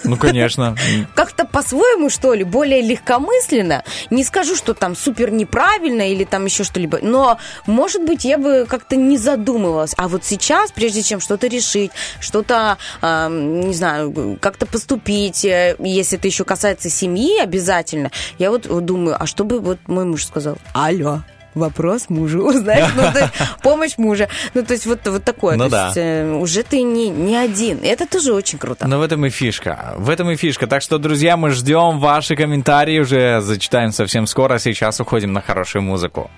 Ну, 0.04 0.18
конечно. 0.18 0.76
Как-то 1.16 1.46
по-своему, 1.46 2.10
что 2.10 2.34
ли, 2.34 2.44
более 2.44 2.82
легкомысленно. 2.82 3.84
Не 4.10 4.24
скажу, 4.24 4.56
что 4.56 4.74
там 4.74 4.96
супер 4.96 5.32
неправильно 5.32 6.10
или 6.10 6.24
там 6.24 6.46
еще 6.46 6.64
что-либо, 6.64 7.00
но, 7.02 7.38
может 7.66 8.04
быть, 8.06 8.26
я 8.26 8.38
бы 8.38 8.66
как-то 8.68 8.96
не 8.96 9.18
задумывалась. 9.18 9.94
А 9.98 10.08
вот 10.08 10.24
сейчас, 10.24 10.72
прежде 10.72 11.04
чем 11.04 11.20
что-то 11.20 11.48
решить, 11.48 11.92
что-то, 12.20 12.78
а, 13.02 13.30
не 13.30 13.74
знаю, 13.74 14.38
как-то 14.40 14.66
поступить, 14.66 15.46
э, 15.46 15.76
если 15.80 16.18
это 16.18 16.28
еще 16.28 16.44
касается 16.44 16.90
семьи 16.90 17.40
обязательно, 17.40 18.12
я 18.38 18.52
вот 18.52 18.64
думаю, 18.86 19.22
а 19.22 19.26
что 19.26 19.44
бы 19.44 19.60
вот 19.60 19.80
мой 19.88 20.06
муж 20.06 20.26
сказал? 20.26 20.58
Алло. 20.74 21.22
Вопрос 21.54 22.10
мужу, 22.10 22.52
знаешь, 22.58 22.90
ну, 22.96 23.04
есть 23.04 23.34
помощь 23.64 23.98
мужа. 23.98 24.30
Ну, 24.54 24.64
то 24.64 24.74
есть 24.74 24.86
вот, 24.86 25.00
вот 25.06 25.24
такое. 25.24 25.58
Ну 25.58 25.66
то 25.66 25.70
да. 25.70 25.86
есть, 25.88 25.98
э, 25.98 26.34
уже 26.34 26.64
ты 26.64 26.82
не, 26.82 27.10
не 27.10 27.36
один. 27.36 27.80
Это 27.84 28.08
тоже 28.08 28.34
очень 28.34 28.58
круто. 28.58 28.88
Но 28.88 29.00
в 29.00 29.02
этом 29.02 29.26
и 29.26 29.30
фишка. 29.30 29.94
В 29.98 30.10
этом 30.10 30.30
и 30.32 30.36
фишка. 30.36 30.68
Так 30.68 30.82
что, 30.82 30.98
друзья, 30.98 31.36
мы 31.38 31.52
ждем 31.52 32.00
ваши 32.00 32.36
комментарии. 32.36 33.00
Уже 33.00 33.42
зачитаем 33.42 33.92
совсем 33.92 34.28
скоро. 34.28 34.60
Сейчас 34.60 35.00
уходим 35.00 35.34
на 35.34 35.42
хорошую 35.42 35.82
музыку. 35.82 36.30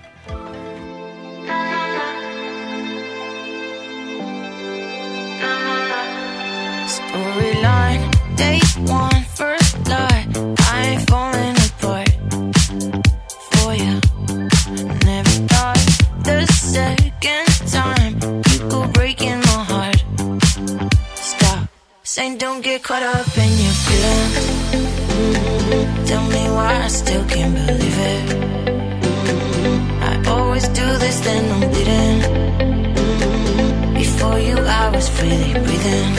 Second 16.74 17.46
time 17.78 18.12
you 18.50 18.58
go 18.68 18.80
breaking 18.98 19.38
my 19.50 19.60
heart. 19.72 20.00
Stop, 21.14 21.68
saying 22.02 22.38
don't 22.38 22.62
get 22.62 22.82
caught 22.82 23.04
up 23.14 23.38
in 23.44 23.52
your 23.64 23.76
feelings. 23.84 24.34
Mm-hmm. 24.74 26.04
Tell 26.08 26.24
me 26.34 26.42
why 26.56 26.72
I 26.86 26.88
still 26.88 27.24
can't 27.32 27.54
believe 27.54 27.98
it. 28.12 28.22
I 30.10 30.12
always 30.34 30.66
do 30.80 30.86
this, 31.02 31.16
then 31.26 31.42
I'm 31.54 31.62
bleeding. 31.72 32.18
Before 34.02 34.38
you, 34.48 34.56
I 34.82 34.84
was 34.94 35.06
freely 35.16 35.52
breathing. 35.64 36.13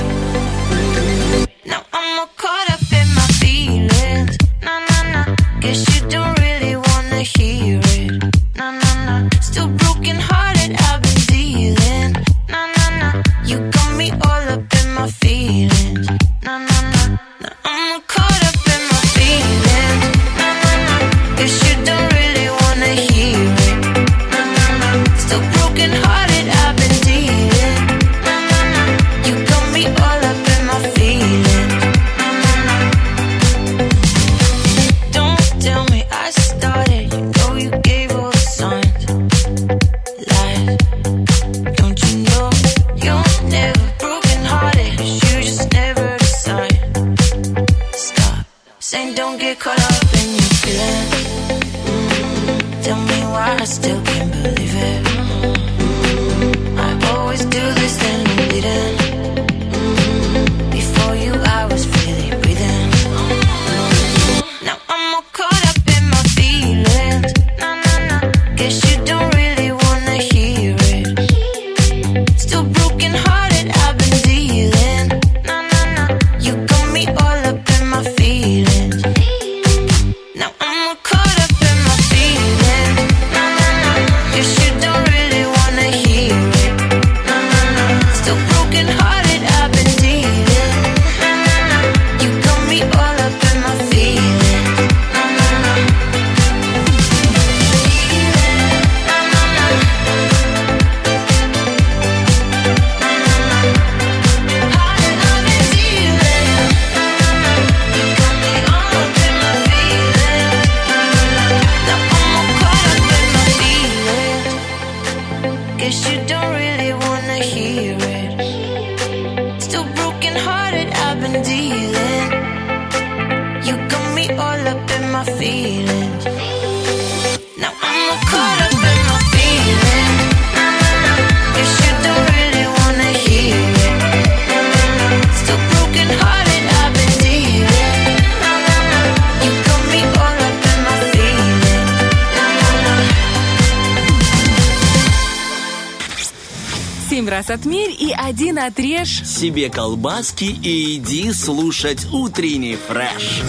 Себе 149.46 149.70
колбаски 149.70 150.46
и 150.46 150.96
иди 150.96 151.32
слушать 151.32 152.08
утренний 152.12 152.76
фреш. 152.76 153.44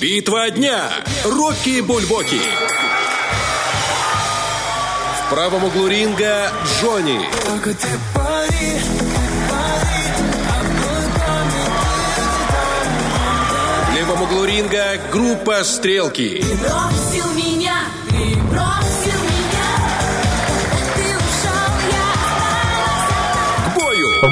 Битва 0.00 0.50
дня. 0.50 0.90
Рокки 1.24 1.80
Бульбоки. 1.80 2.40
В 5.20 5.30
правом 5.30 5.62
углу 5.62 5.86
ринга 5.86 6.50
Джонни. 6.80 7.20
В 13.86 13.94
левом 13.94 14.22
углу 14.22 14.44
ринга 14.44 15.00
группа 15.12 15.62
Стрелки. 15.62 16.44
Бросил 16.60 17.32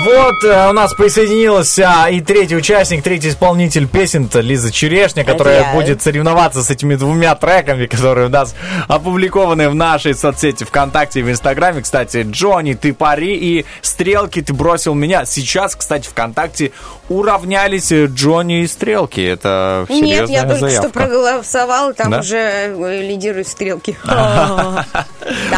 Вот 0.04 0.42
э, 0.42 0.68
у 0.68 0.72
нас 0.72 0.94
присоединился 0.94 2.06
и 2.10 2.20
третий 2.20 2.56
участник, 2.56 3.04
третий 3.04 3.28
исполнитель 3.28 3.86
песен 3.86 4.28
Лиза 4.34 4.72
Черешня, 4.72 5.22
которая 5.22 5.62
я. 5.62 5.72
будет 5.74 6.02
соревноваться 6.02 6.64
с 6.64 6.70
этими 6.70 6.96
двумя 6.96 7.36
треками, 7.36 7.86
которые 7.86 8.26
у 8.26 8.30
нас 8.30 8.56
опубликованы 8.88 9.68
в 9.68 9.76
нашей 9.76 10.14
соцсети 10.14 10.64
ВКонтакте 10.64 11.20
и 11.20 11.22
в 11.22 11.30
Инстаграме. 11.30 11.82
Кстати, 11.82 12.26
Джонни, 12.28 12.74
ты 12.74 12.92
пари 12.92 13.36
и 13.36 13.64
Стрелки, 14.02 14.42
ты 14.42 14.52
бросил 14.52 14.94
меня. 14.94 15.24
Сейчас, 15.24 15.76
кстати, 15.76 16.08
ВКонтакте 16.08 16.72
уравнялись 17.08 17.92
э, 17.92 18.06
Джонни 18.06 18.62
и 18.62 18.66
Стрелки. 18.66 19.20
Это 19.20 19.86
Нет, 19.88 19.98
серьезная 20.26 20.36
я 20.36 20.42
только 20.42 20.58
заявка. 20.58 20.88
что 20.88 20.92
проголосовала, 20.98 21.94
там 21.94 22.10
Да? 22.10 22.18
уже 22.18 22.36
э, 22.36 23.02
лидируют 23.02 23.46
стрелки. 23.46 23.96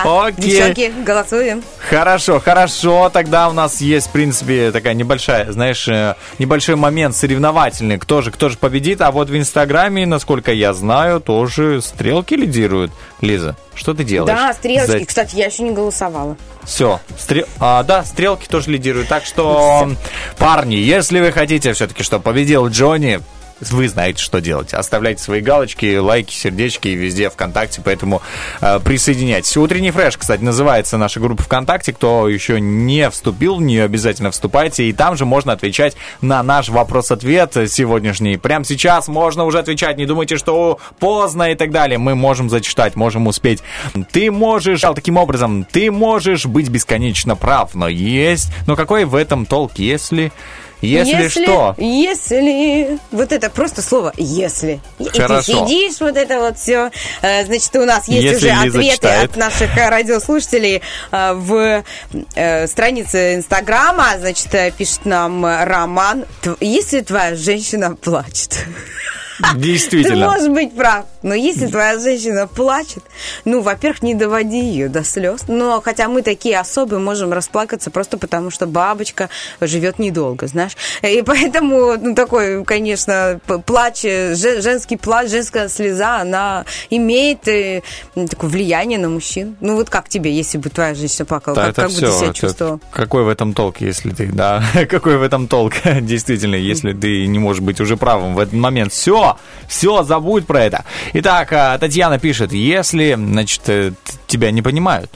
Окей. 0.05 0.35
девчонки, 0.37 0.93
голосуем. 1.07 1.63
Хорошо, 1.89 2.39
хорошо. 2.39 3.09
Тогда 3.11 3.49
у 3.49 3.53
нас 3.53 3.81
есть, 3.81 4.09
в 4.09 4.13
принципе, 4.13 4.71
такая 4.73 4.93
небольшая, 4.93 5.51
знаешь, 5.51 5.89
э, 5.89 6.15
небольшой 6.39 6.77
момент 6.77 7.17
соревновательный. 7.17 7.99
Кто 7.99 8.21
же, 8.21 8.31
кто 8.31 8.51
же 8.51 8.59
победит? 8.59 9.01
А 9.01 9.11
вот 9.11 9.31
в 9.31 9.37
Инстаграме, 9.39 10.05
насколько 10.05 10.53
я 10.53 10.75
знаю, 10.75 11.21
тоже 11.21 11.81
стрелки 11.81 12.35
лидируют. 12.35 12.93
Лиза, 13.25 13.57
что 13.75 13.95
ты 13.95 14.05
делаешь? 14.05 14.37
Да, 14.37 14.53
стрелочки. 14.53 15.05
Кстати, 15.05 15.37
я 15.37 15.47
еще 15.47 15.63
не 15.63 15.73
голосовала. 15.73 16.37
Все, 16.65 17.01
да, 17.59 18.05
стрелки 18.05 18.47
тоже 18.47 18.71
лидируют. 18.71 19.09
Так 19.09 19.25
что, 19.25 19.91
парни, 20.39 20.77
если 20.77 21.21
вы 21.21 21.33
хотите 21.33 21.73
все-таки, 21.73 22.03
чтобы 22.03 22.23
победил 22.23 22.69
Джонни, 22.69 23.21
вы 23.71 23.89
знаете, 23.89 24.23
что 24.23 24.41
делать. 24.41 24.75
Оставляйте 24.75 25.23
свои 25.23 25.41
галочки, 25.41 25.97
лайки, 25.97 26.33
сердечки 26.33 26.89
везде 26.89 27.31
ВКонтакте, 27.31 27.81
поэтому 27.85 28.23
э, 28.61 28.81
присоединяйтесь. 28.81 29.57
Утренний 29.57 29.91
фреш, 29.91 30.17
кстати, 30.17 30.43
называется 30.43 30.99
наша 30.99 31.21
группа 31.21 31.43
ВКонтакте. 31.43 31.93
Кто 31.93 32.29
еще 32.29 32.61
не 32.61 33.09
вступил 33.11 33.57
в 33.57 33.63
нее, 33.63 33.85
обязательно 33.85 34.31
вступайте. 34.31 34.85
И 34.85 34.93
там 34.93 35.17
же 35.17 35.25
можно 35.25 35.53
отвечать 35.53 35.97
на 36.21 36.43
наш 36.43 36.69
вопрос-ответ 36.69 37.53
сегодняшний. 37.69 38.37
Прямо 38.37 38.65
сейчас 38.65 39.09
можно 39.09 39.45
уже 39.45 39.59
отвечать. 39.59 39.97
Не 39.97 40.07
думайте, 40.07 40.37
что 40.37 40.79
поздно 40.99 41.53
и 41.53 41.55
так 41.55 41.71
далее. 41.71 41.99
Мы 41.99 42.15
можем 42.15 42.51
зачитать, 42.51 42.97
можем 42.97 43.27
успеть. 43.27 43.63
Ты 44.13 44.31
можешь, 44.31 44.83
таким 44.95 45.17
образом, 45.17 45.65
ты 45.71 45.91
можешь 45.91 46.47
быть 46.47 46.69
бесконечно 46.69 47.37
прав, 47.37 47.75
но 47.75 47.89
есть... 47.89 48.51
Но 48.67 48.77
какой 48.77 49.05
в 49.05 49.15
этом 49.15 49.47
толк, 49.47 49.73
если... 49.77 50.33
Если, 50.85 51.29
что? 51.29 51.75
Если... 51.79 52.99
Вот 53.11 53.33
это 53.33 53.51
просто 53.51 53.83
слово 53.83 54.13
«если». 54.17 54.81
И 54.99 55.05
ты 55.05 55.21
Хорошо. 55.23 55.67
сидишь, 55.67 56.01
вот 56.01 56.17
это 56.17 56.39
вот 56.41 56.59
все. 56.59 56.91
Значит, 57.21 57.75
у 57.77 57.85
нас 57.85 58.09
есть 58.09 58.23
Если 58.23 58.37
уже 58.37 58.65
Лиза 58.65 58.79
ответы 58.79 58.95
читает. 58.97 59.31
от 59.31 59.37
наших 59.37 59.77
э, 59.77 59.89
радиослушателей 59.89 60.83
э, 61.11 61.33
в 61.35 61.85
э, 62.35 62.67
странице 62.67 63.35
Инстаграма. 63.37 64.07
Значит, 64.19 64.55
э, 64.55 64.71
пишет 64.71 65.05
нам 65.05 65.45
э, 65.45 65.65
Роман. 65.65 66.25
«Тв- 66.43 66.57
Если 66.61 67.01
твоя 67.01 67.35
женщина 67.35 67.97
плачет... 67.97 68.65
Ты 69.39 69.59
Действительно. 69.59 70.27
можешь 70.31 70.49
быть 70.49 70.77
прав, 70.77 71.07
но 71.23 71.35
если 71.35 71.67
твоя 71.67 71.99
женщина 71.99 72.47
плачет, 72.47 73.03
ну, 73.45 73.61
во-первых, 73.63 74.03
не 74.03 74.15
доводи 74.15 74.61
ее 74.61 74.89
до 74.89 75.03
слез. 75.05 75.43
Но 75.49 75.81
хотя 75.81 76.09
мы 76.09 76.23
такие 76.23 76.59
особые, 76.59 77.01
можем 77.01 77.33
расплакаться 77.33 77.91
просто 77.91 78.19
потому, 78.19 78.51
что 78.51 78.67
бабочка 78.67 79.29
живет 79.61 79.99
недолго, 79.99 80.47
знаешь. 80.47 80.77
И 81.03 81.23
поэтому, 81.27 81.97
ну, 82.01 82.15
такой, 82.15 82.65
конечно, 82.65 83.41
плач, 83.67 84.03
же- 84.03 84.61
женский 84.63 84.97
плач, 84.97 85.31
женская 85.31 85.69
слеза, 85.69 86.21
она 86.21 86.65
имеет 86.91 87.49
э, 87.49 87.83
такое 88.31 88.51
влияние 88.51 88.99
на 88.99 89.09
мужчин. 89.09 89.57
Ну, 89.61 89.77
вот 89.77 89.91
как 89.91 90.09
тебе, 90.09 90.33
если 90.33 90.59
бы 90.59 90.71
твоя 90.71 90.95
женщина 90.95 91.25
плакала, 91.25 91.57
Да, 91.57 91.63
как, 91.63 91.71
это 91.73 91.83
как 91.83 91.91
бы 91.91 92.01
ты 92.01 92.13
себя 92.13 92.33
чувствовал? 92.33 92.81
Какой 92.91 93.25
в 93.25 93.29
этом 93.29 93.53
толк, 93.55 93.81
если 93.81 94.11
ты, 94.11 94.27
да, 94.27 94.63
какой 94.89 95.17
в 95.17 95.23
этом 95.23 95.49
толк, 95.49 95.75
действительно, 96.03 96.55
если 96.57 96.93
ты 96.93 97.27
не 97.27 97.39
можешь 97.39 97.63
быть 97.63 97.81
уже 97.81 97.97
правым 97.97 98.35
в 98.35 98.39
этот 98.39 98.55
момент. 98.55 98.93
Все, 98.93 99.24
все, 99.69 100.03
забудь 100.03 100.47
про 100.47 100.63
это. 100.63 100.85
Итак, 101.15 101.53
а, 101.53 101.79
Татьяна 101.79 102.19
пишет, 102.19 102.53
если, 102.53 103.15
значит, 103.15 103.63
э, 103.67 103.93
тебя 104.27 104.51
не 104.51 104.63
понимают, 104.63 105.11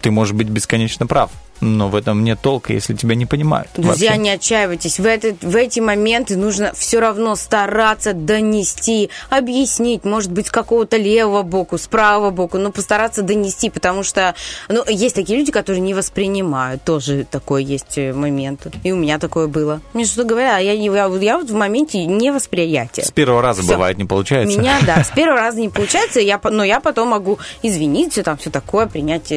ты 0.00 0.10
можешь 0.10 0.34
быть 0.34 0.48
бесконечно 0.48 1.06
прав. 1.06 1.30
Но 1.60 1.88
в 1.88 1.96
этом 1.96 2.22
нет 2.24 2.38
толка, 2.40 2.72
если 2.72 2.94
тебя 2.94 3.14
не 3.14 3.26
понимают. 3.26 3.68
Друзья, 3.74 4.10
Вообще. 4.10 4.22
не 4.22 4.30
отчаивайтесь. 4.30 4.98
В, 5.00 5.06
этот, 5.06 5.42
в 5.42 5.56
эти 5.56 5.80
моменты 5.80 6.36
нужно 6.36 6.72
все 6.74 7.00
равно 7.00 7.34
стараться 7.34 8.12
донести, 8.12 9.10
объяснить, 9.30 10.04
может 10.04 10.30
быть, 10.30 10.46
с 10.46 10.50
какого-то 10.50 10.96
левого 10.96 11.42
боку, 11.42 11.78
с 11.78 11.86
правого 11.86 12.30
боку, 12.30 12.58
но 12.58 12.70
постараться 12.70 13.22
донести, 13.22 13.70
потому 13.70 14.02
что 14.02 14.34
ну, 14.68 14.84
есть 14.88 15.14
такие 15.14 15.38
люди, 15.38 15.50
которые 15.52 15.80
не 15.80 15.94
воспринимают. 15.94 16.82
Тоже 16.84 17.26
такой 17.30 17.64
есть 17.64 17.98
э, 17.98 18.12
момент. 18.12 18.66
И 18.84 18.92
у 18.92 18.96
меня 18.96 19.18
такое 19.18 19.46
было. 19.48 19.80
Мне 19.92 20.04
что 20.04 20.24
говорят, 20.24 20.60
я, 20.60 20.76
не- 20.76 20.86
я, 20.86 21.08
вот- 21.08 21.22
я 21.22 21.38
вот 21.38 21.50
в 21.50 21.54
моменте 21.54 22.04
невосприятия. 22.04 23.02
С 23.02 23.10
первого 23.10 23.42
раза 23.42 23.62
Всё. 23.62 23.72
бывает 23.72 23.98
не 23.98 24.04
получается. 24.04 24.58
Меня, 24.58 24.78
да, 24.86 25.02
с 25.02 25.10
первого 25.14 25.40
раза 25.40 25.58
не 25.60 25.68
получается, 25.68 26.20
я, 26.20 26.40
но 26.42 26.62
я 26.64 26.80
потом 26.80 27.08
могу 27.08 27.38
извиниться, 27.62 28.22
там 28.22 28.36
все 28.36 28.50
такое, 28.50 28.86
принять 28.86 29.32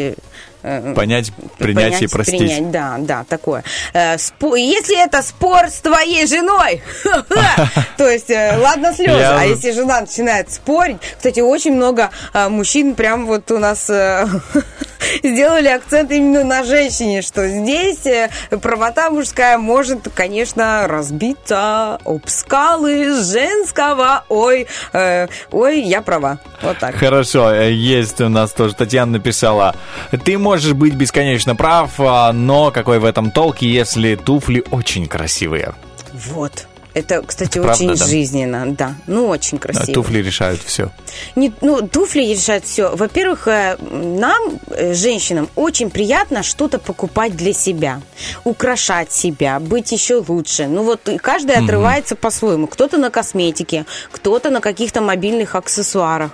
э, 0.63 0.93
Понять, 0.93 1.31
принять 1.57 2.01
и 2.01 2.07
простить. 2.07 2.39
принять, 2.39 2.71
да, 2.71 2.95
да, 2.99 3.25
такое. 3.27 3.63
Э, 3.93 4.15
Если 4.15 5.03
это 5.03 5.21
спор 5.21 5.67
с 5.69 5.81
твоей 5.81 6.25
женой, 6.27 6.81
то 7.97 8.09
есть, 8.09 8.29
э, 8.29 8.57
ладно, 8.57 8.93
слезы, 8.93 9.23
а 9.23 9.43
если 9.45 9.71
жена 9.71 10.01
начинает 10.01 10.51
спорить, 10.51 10.97
кстати, 11.17 11.39
очень 11.39 11.73
много 11.73 12.09
мужчин 12.33 12.95
прям 12.95 13.25
вот 13.25 13.49
у 13.51 13.57
нас 13.57 13.89
сделали 15.23 15.67
акцент 15.67 16.11
именно 16.11 16.43
на 16.43 16.63
женщине, 16.63 17.21
что 17.21 17.47
здесь 17.47 18.05
правота 18.61 19.09
мужская 19.09 19.57
может, 19.57 20.07
конечно, 20.13 20.87
разбиться 20.87 21.95
об 22.05 22.27
скалы 22.27 23.23
женского. 23.23 24.23
Ой, 24.29 24.67
э, 24.93 25.27
ой, 25.51 25.81
я 25.81 26.01
права. 26.01 26.39
Вот 26.61 26.77
так. 26.79 26.95
Хорошо, 26.95 27.53
есть 27.53 28.19
у 28.21 28.29
нас 28.29 28.51
тоже 28.51 28.75
Татьяна 28.75 29.13
написала. 29.13 29.75
Ты 30.25 30.37
можешь 30.37 30.50
быть 30.73 30.93
бесконечно 30.95 31.55
прав, 31.55 31.99
а, 31.99 32.31
но 32.33 32.71
какой 32.71 32.99
в 32.99 33.05
этом 33.05 33.31
толк, 33.31 33.61
если 33.61 34.15
туфли 34.15 34.63
очень 34.71 35.07
красивые? 35.07 35.73
Вот. 36.13 36.67
Это, 36.93 37.21
кстати, 37.25 37.59
правда, 37.59 37.71
очень 37.71 37.95
да? 37.95 38.05
жизненно, 38.05 38.73
да. 38.73 38.95
Ну, 39.07 39.27
очень 39.27 39.57
А 39.57 39.61
красиво. 39.61 39.93
Туфли 39.93 40.19
решают 40.19 40.61
все. 40.61 40.89
Не- 41.35 41.53
ну, 41.61 41.87
туфли 41.87 42.21
решают 42.21 42.65
все. 42.65 42.93
Во-первых, 42.93 43.47
э, 43.47 43.77
нам, 43.79 44.59
э, 44.71 44.93
женщинам, 44.93 45.47
очень 45.55 45.89
приятно 45.89 46.43
что-то 46.43 46.79
покупать 46.79 47.35
для 47.37 47.53
себя, 47.53 48.01
украшать 48.43 49.11
себя, 49.13 49.59
быть 49.59 49.91
еще 49.93 50.23
лучше. 50.27 50.67
Ну 50.67 50.83
вот 50.83 51.09
каждый 51.21 51.55
Мгм. 51.55 51.65
отрывается 51.65 52.15
по-своему. 52.15 52.67
Кто-то 52.67 52.97
на 52.97 53.09
косметике, 53.09 53.85
кто-то 54.11 54.49
на 54.49 54.59
каких-то 54.59 54.99
мобильных 55.01 55.55
аксессуарах, 55.55 56.31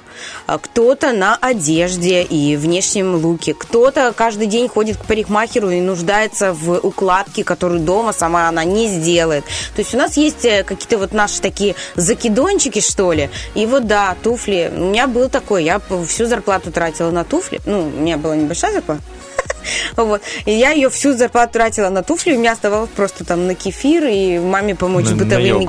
а 0.47 0.57
кто-то 0.57 1.11
на 1.13 1.35
одежде 1.35 2.23
и 2.23 2.55
внешнем 2.55 3.15
луке, 3.15 3.53
кто-то 3.53 4.11
каждый 4.15 4.47
день 4.47 4.67
ходит 4.67 4.97
к 4.97 5.05
парикмахеру 5.05 5.69
и 5.69 5.81
нуждается 5.81 6.53
в 6.53 6.79
укладке, 6.79 7.43
которую 7.43 7.81
дома 7.81 8.11
сама 8.11 8.47
она 8.49 8.63
не 8.63 8.87
сделает. 8.87 9.43
То 9.75 9.81
есть 9.81 9.93
у 9.93 9.97
нас 9.97 10.17
есть 10.17 10.46
какие-то 10.63 10.97
вот 10.97 11.13
наши 11.13 11.41
такие 11.41 11.75
закидончики, 11.95 12.81
что 12.81 13.11
ли. 13.13 13.29
И 13.55 13.65
вот 13.65 13.87
да, 13.87 14.15
туфли. 14.23 14.71
У 14.75 14.85
меня 14.85 15.07
был 15.07 15.29
такой, 15.29 15.63
я 15.63 15.81
всю 16.07 16.25
зарплату 16.25 16.71
тратила 16.71 17.11
на 17.11 17.23
туфли. 17.23 17.59
Ну, 17.65 17.87
у 17.87 18.01
меня 18.01 18.17
была 18.17 18.35
небольшая 18.35 18.73
зарплата. 18.73 19.01
Вот. 19.95 20.21
И 20.45 20.51
я 20.51 20.71
ее 20.71 20.89
всю 20.89 21.13
зарплату 21.13 21.53
тратила 21.53 21.89
на 21.89 22.03
туфли, 22.03 22.33
у 22.33 22.39
меня 22.39 22.51
оставалось 22.53 22.89
просто 22.89 23.25
там 23.25 23.47
на 23.47 23.55
кефир 23.55 24.05
и 24.05 24.39
маме 24.39 24.75
помочь 24.75 25.05
На- 25.05 25.11
с 25.11 25.13
бытовыми 25.13 25.67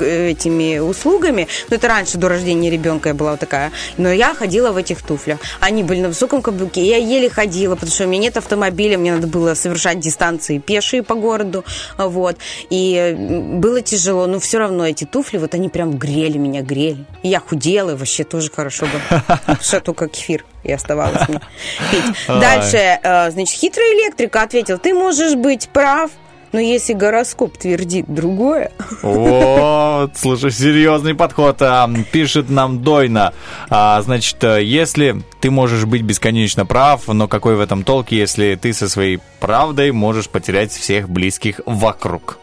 э, 0.00 0.30
этими 0.30 0.78
услугами. 0.78 1.46
Ну, 1.68 1.76
это 1.76 1.88
раньше, 1.88 2.18
до 2.18 2.28
рождения 2.28 2.70
ребенка 2.70 3.10
я 3.10 3.14
была 3.14 3.32
вот 3.32 3.40
такая. 3.40 3.72
Но 3.96 4.10
я 4.10 4.34
ходила 4.34 4.72
в 4.72 4.76
этих 4.76 5.02
туфлях. 5.02 5.38
Они 5.60 5.82
были 5.82 6.00
на 6.00 6.08
высоком 6.08 6.42
каблуке. 6.42 6.84
Я 6.84 6.96
еле 6.96 7.28
ходила, 7.28 7.74
потому 7.74 7.92
что 7.92 8.04
у 8.04 8.08
меня 8.08 8.22
нет 8.22 8.36
автомобиля, 8.36 8.98
мне 8.98 9.14
надо 9.14 9.26
было 9.26 9.54
совершать 9.54 10.00
дистанции 10.00 10.58
пешие 10.58 11.02
по 11.02 11.14
городу. 11.14 11.64
Вот. 11.98 12.36
И 12.70 13.14
было 13.16 13.80
тяжело, 13.80 14.26
но 14.26 14.40
все 14.40 14.58
равно 14.58 14.86
эти 14.86 15.04
туфли, 15.04 15.38
вот 15.38 15.54
они 15.54 15.68
прям 15.68 15.98
грели 15.98 16.38
меня, 16.38 16.62
грели. 16.62 17.04
И 17.22 17.28
я 17.28 17.40
худела, 17.40 17.90
и 17.90 17.94
вообще 17.94 18.24
тоже 18.24 18.50
хорошо 18.50 18.86
было. 18.86 19.56
Что 19.60 19.80
только 19.80 20.08
кефир 20.08 20.44
и 20.66 20.72
оставалось 20.72 21.28
мне 21.28 21.40
пить. 21.90 22.04
Дальше, 22.26 22.98
э, 23.02 23.30
значит, 23.30 23.54
хитрый 23.56 23.86
электрик 23.94 24.34
ответил, 24.36 24.78
ты 24.78 24.92
можешь 24.94 25.34
быть 25.34 25.68
прав, 25.68 26.10
но 26.52 26.60
если 26.60 26.92
гороскоп 26.94 27.56
твердит 27.58 28.06
другое, 28.08 28.72
Вот, 29.02 30.12
слушай, 30.16 30.50
серьезный 30.50 31.14
подход. 31.14 31.60
А, 31.60 31.90
Пишет 32.12 32.48
нам 32.50 32.82
Дойна. 32.82 33.32
А, 33.68 34.00
Значит, 34.02 34.42
э, 34.42 34.62
если 34.62 35.22
ты 35.40 35.50
можешь 35.50 35.84
быть 35.84 36.02
бесконечно 36.02 36.64
прав, 36.64 37.08
но 37.08 37.28
какой 37.28 37.56
в 37.56 37.60
этом 37.60 37.82
толк, 37.82 38.10
если 38.10 38.58
ты 38.60 38.72
со 38.72 38.88
своей 38.88 39.20
правдой 39.40 39.92
можешь 39.92 40.28
потерять 40.28 40.72
всех 40.72 41.08
близких 41.08 41.60
вокруг? 41.66 42.38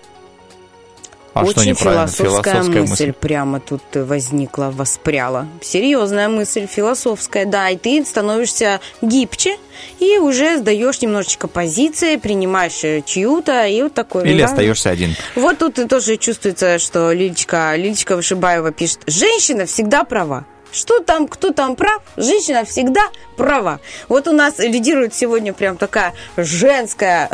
А 1.33 1.45
что 1.45 1.61
Очень 1.61 1.71
неправильно? 1.71 2.07
философская, 2.07 2.63
мысль, 2.63 3.11
прямо 3.11 3.59
тут 3.59 3.81
э, 3.93 4.03
возникла, 4.03 4.71
воспряла. 4.71 5.47
Серьезная 5.61 6.29
мысль, 6.29 6.67
философская, 6.67 7.45
да, 7.45 7.69
и 7.69 7.77
ты 7.77 8.05
становишься 8.05 8.79
гибче 9.01 9.57
и 9.99 10.19
уже 10.19 10.57
сдаешь 10.57 11.01
немножечко 11.01 11.47
позиции, 11.47 12.17
принимаешь 12.17 12.83
э, 12.83 13.01
чью-то, 13.03 13.65
и 13.65 13.81
вот 13.81 13.95
такой. 13.95 14.29
Или 14.29 14.39
да. 14.39 14.45
остаешься 14.45 14.91
один. 14.91 15.15
Вот 15.35 15.57
тут 15.57 15.79
тоже 15.89 16.17
чувствуется, 16.17 16.77
что 16.77 17.11
Лилечка, 17.11 17.73
Лилечка 17.75 18.15
Вышибаева 18.15 18.71
пишет, 18.71 18.99
женщина 19.07 19.65
всегда 19.65 20.03
права. 20.03 20.45
Что 20.73 20.99
там, 20.99 21.27
кто 21.27 21.51
там 21.51 21.75
прав, 21.75 22.01
женщина 22.17 22.65
всегда 22.65 23.01
права. 23.37 23.79
Вот 24.09 24.27
у 24.27 24.31
нас 24.31 24.57
лидирует 24.57 25.13
сегодня 25.13 25.53
прям 25.53 25.77
такая 25.77 26.13
женская 26.35 27.29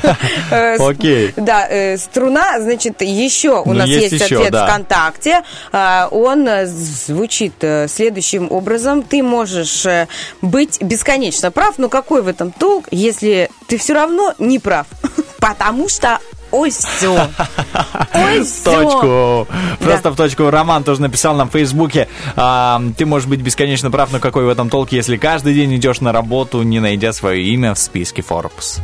э, 0.50 1.30
да, 1.36 1.66
э, 1.68 1.96
струна, 1.98 2.60
значит, 2.60 3.02
еще 3.02 3.60
у 3.62 3.72
Ну, 3.72 3.80
нас 3.80 3.88
есть 3.88 4.22
ответ. 4.22 4.54
ВКонтакте. 4.54 5.42
А, 5.72 6.08
Он 6.10 6.46
э, 6.48 6.66
звучит 6.66 7.54
следующим 7.88 8.50
образом. 8.50 9.02
Ты 9.02 9.22
можешь 9.22 9.84
быть 10.40 10.80
бесконечно 10.80 11.50
прав, 11.50 11.78
но 11.78 11.88
какой 11.88 12.22
в 12.22 12.28
этом 12.28 12.52
толк, 12.52 12.86
если 12.92 13.50
ты 13.66 13.76
все 13.76 13.94
равно 13.94 14.34
не 14.38 14.58
прав? 14.58 14.86
Потому 15.40 15.88
что 15.88 16.20
ой, 16.54 16.70
все. 16.70 17.28
Ой, 18.14 18.44
все. 18.44 18.64
точку. 18.64 19.48
Просто 19.80 20.10
в 20.10 20.16
точку. 20.16 20.50
Роман 20.50 20.84
тоже 20.84 21.02
написал 21.02 21.34
нам 21.34 21.48
в 21.48 21.52
Фейсбуке. 21.52 22.08
а, 22.36 22.80
ты 22.96 23.06
можешь 23.06 23.28
быть 23.28 23.40
бесконечно 23.40 23.90
прав, 23.90 24.12
но 24.12 24.20
какой 24.20 24.44
в 24.44 24.48
этом 24.48 24.70
толк, 24.70 24.92
если 24.92 25.16
каждый 25.16 25.54
день 25.54 25.74
идешь 25.76 26.00
на 26.00 26.12
работу, 26.12 26.62
не 26.62 26.80
найдя 26.80 27.12
свое 27.12 27.44
имя 27.44 27.74
в 27.74 27.78
списке 27.78 28.22
Forbes? 28.22 28.80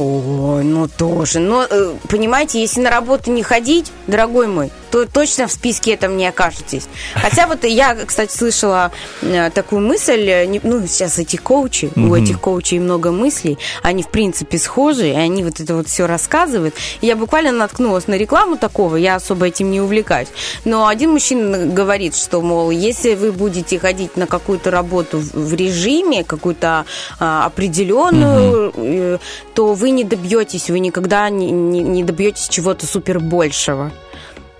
Ой, 0.00 0.64
ну 0.64 0.88
тоже. 0.88 1.40
Но, 1.40 1.66
э, 1.68 1.92
понимаете, 2.08 2.58
если 2.58 2.80
на 2.80 2.88
работу 2.88 3.30
не 3.30 3.42
ходить, 3.42 3.92
дорогой 4.06 4.46
мой, 4.46 4.70
то 4.90 5.04
точно 5.04 5.46
в 5.46 5.52
списке 5.52 5.92
этом 5.92 6.16
не 6.16 6.26
окажетесь. 6.26 6.88
Хотя 7.14 7.46
вот 7.46 7.64
я, 7.64 7.94
кстати, 7.94 8.34
слышала 8.34 8.92
э, 9.20 9.50
такую 9.50 9.82
мысль, 9.82 10.26
э, 10.28 10.60
ну, 10.62 10.86
сейчас 10.86 11.18
эти 11.18 11.36
коучи, 11.36 11.90
у 11.96 12.00
Мгм. 12.00 12.14
этих 12.14 12.40
коучей 12.40 12.78
много 12.78 13.12
мыслей, 13.12 13.58
они, 13.82 14.02
в 14.02 14.08
принципе, 14.08 14.58
схожи, 14.58 15.08
и 15.10 15.12
они 15.14 15.44
вот 15.44 15.60
это 15.60 15.74
вот 15.74 15.86
все 15.86 16.06
рассказывают. 16.06 16.74
И 17.02 17.06
я 17.06 17.14
буквально 17.14 17.52
наткнулась 17.52 18.06
на 18.06 18.14
рекламу 18.14 18.56
такого, 18.56 18.96
я 18.96 19.16
особо 19.16 19.48
этим 19.48 19.70
не 19.70 19.82
увлекаюсь. 19.82 20.28
Но 20.64 20.86
один 20.86 21.10
мужчина 21.12 21.66
говорит, 21.66 22.16
что, 22.16 22.40
мол, 22.40 22.70
если 22.70 23.14
вы 23.16 23.32
будете 23.32 23.78
ходить 23.78 24.16
на 24.16 24.26
какую-то 24.26 24.70
работу 24.70 25.18
в 25.18 25.52
режиме, 25.52 26.24
какую-то 26.24 26.86
а, 27.18 27.44
определенную, 27.46 28.72
э, 28.76 29.18
то 29.54 29.74
вы 29.74 29.89
не 29.90 30.04
добьетесь, 30.04 30.70
вы 30.70 30.78
никогда 30.80 31.28
не, 31.30 31.50
не- 31.50 31.80
не 31.82 32.04
добьетесь 32.04 32.48
чего-то 32.48 32.86
супер 32.86 33.20
большего. 33.20 33.90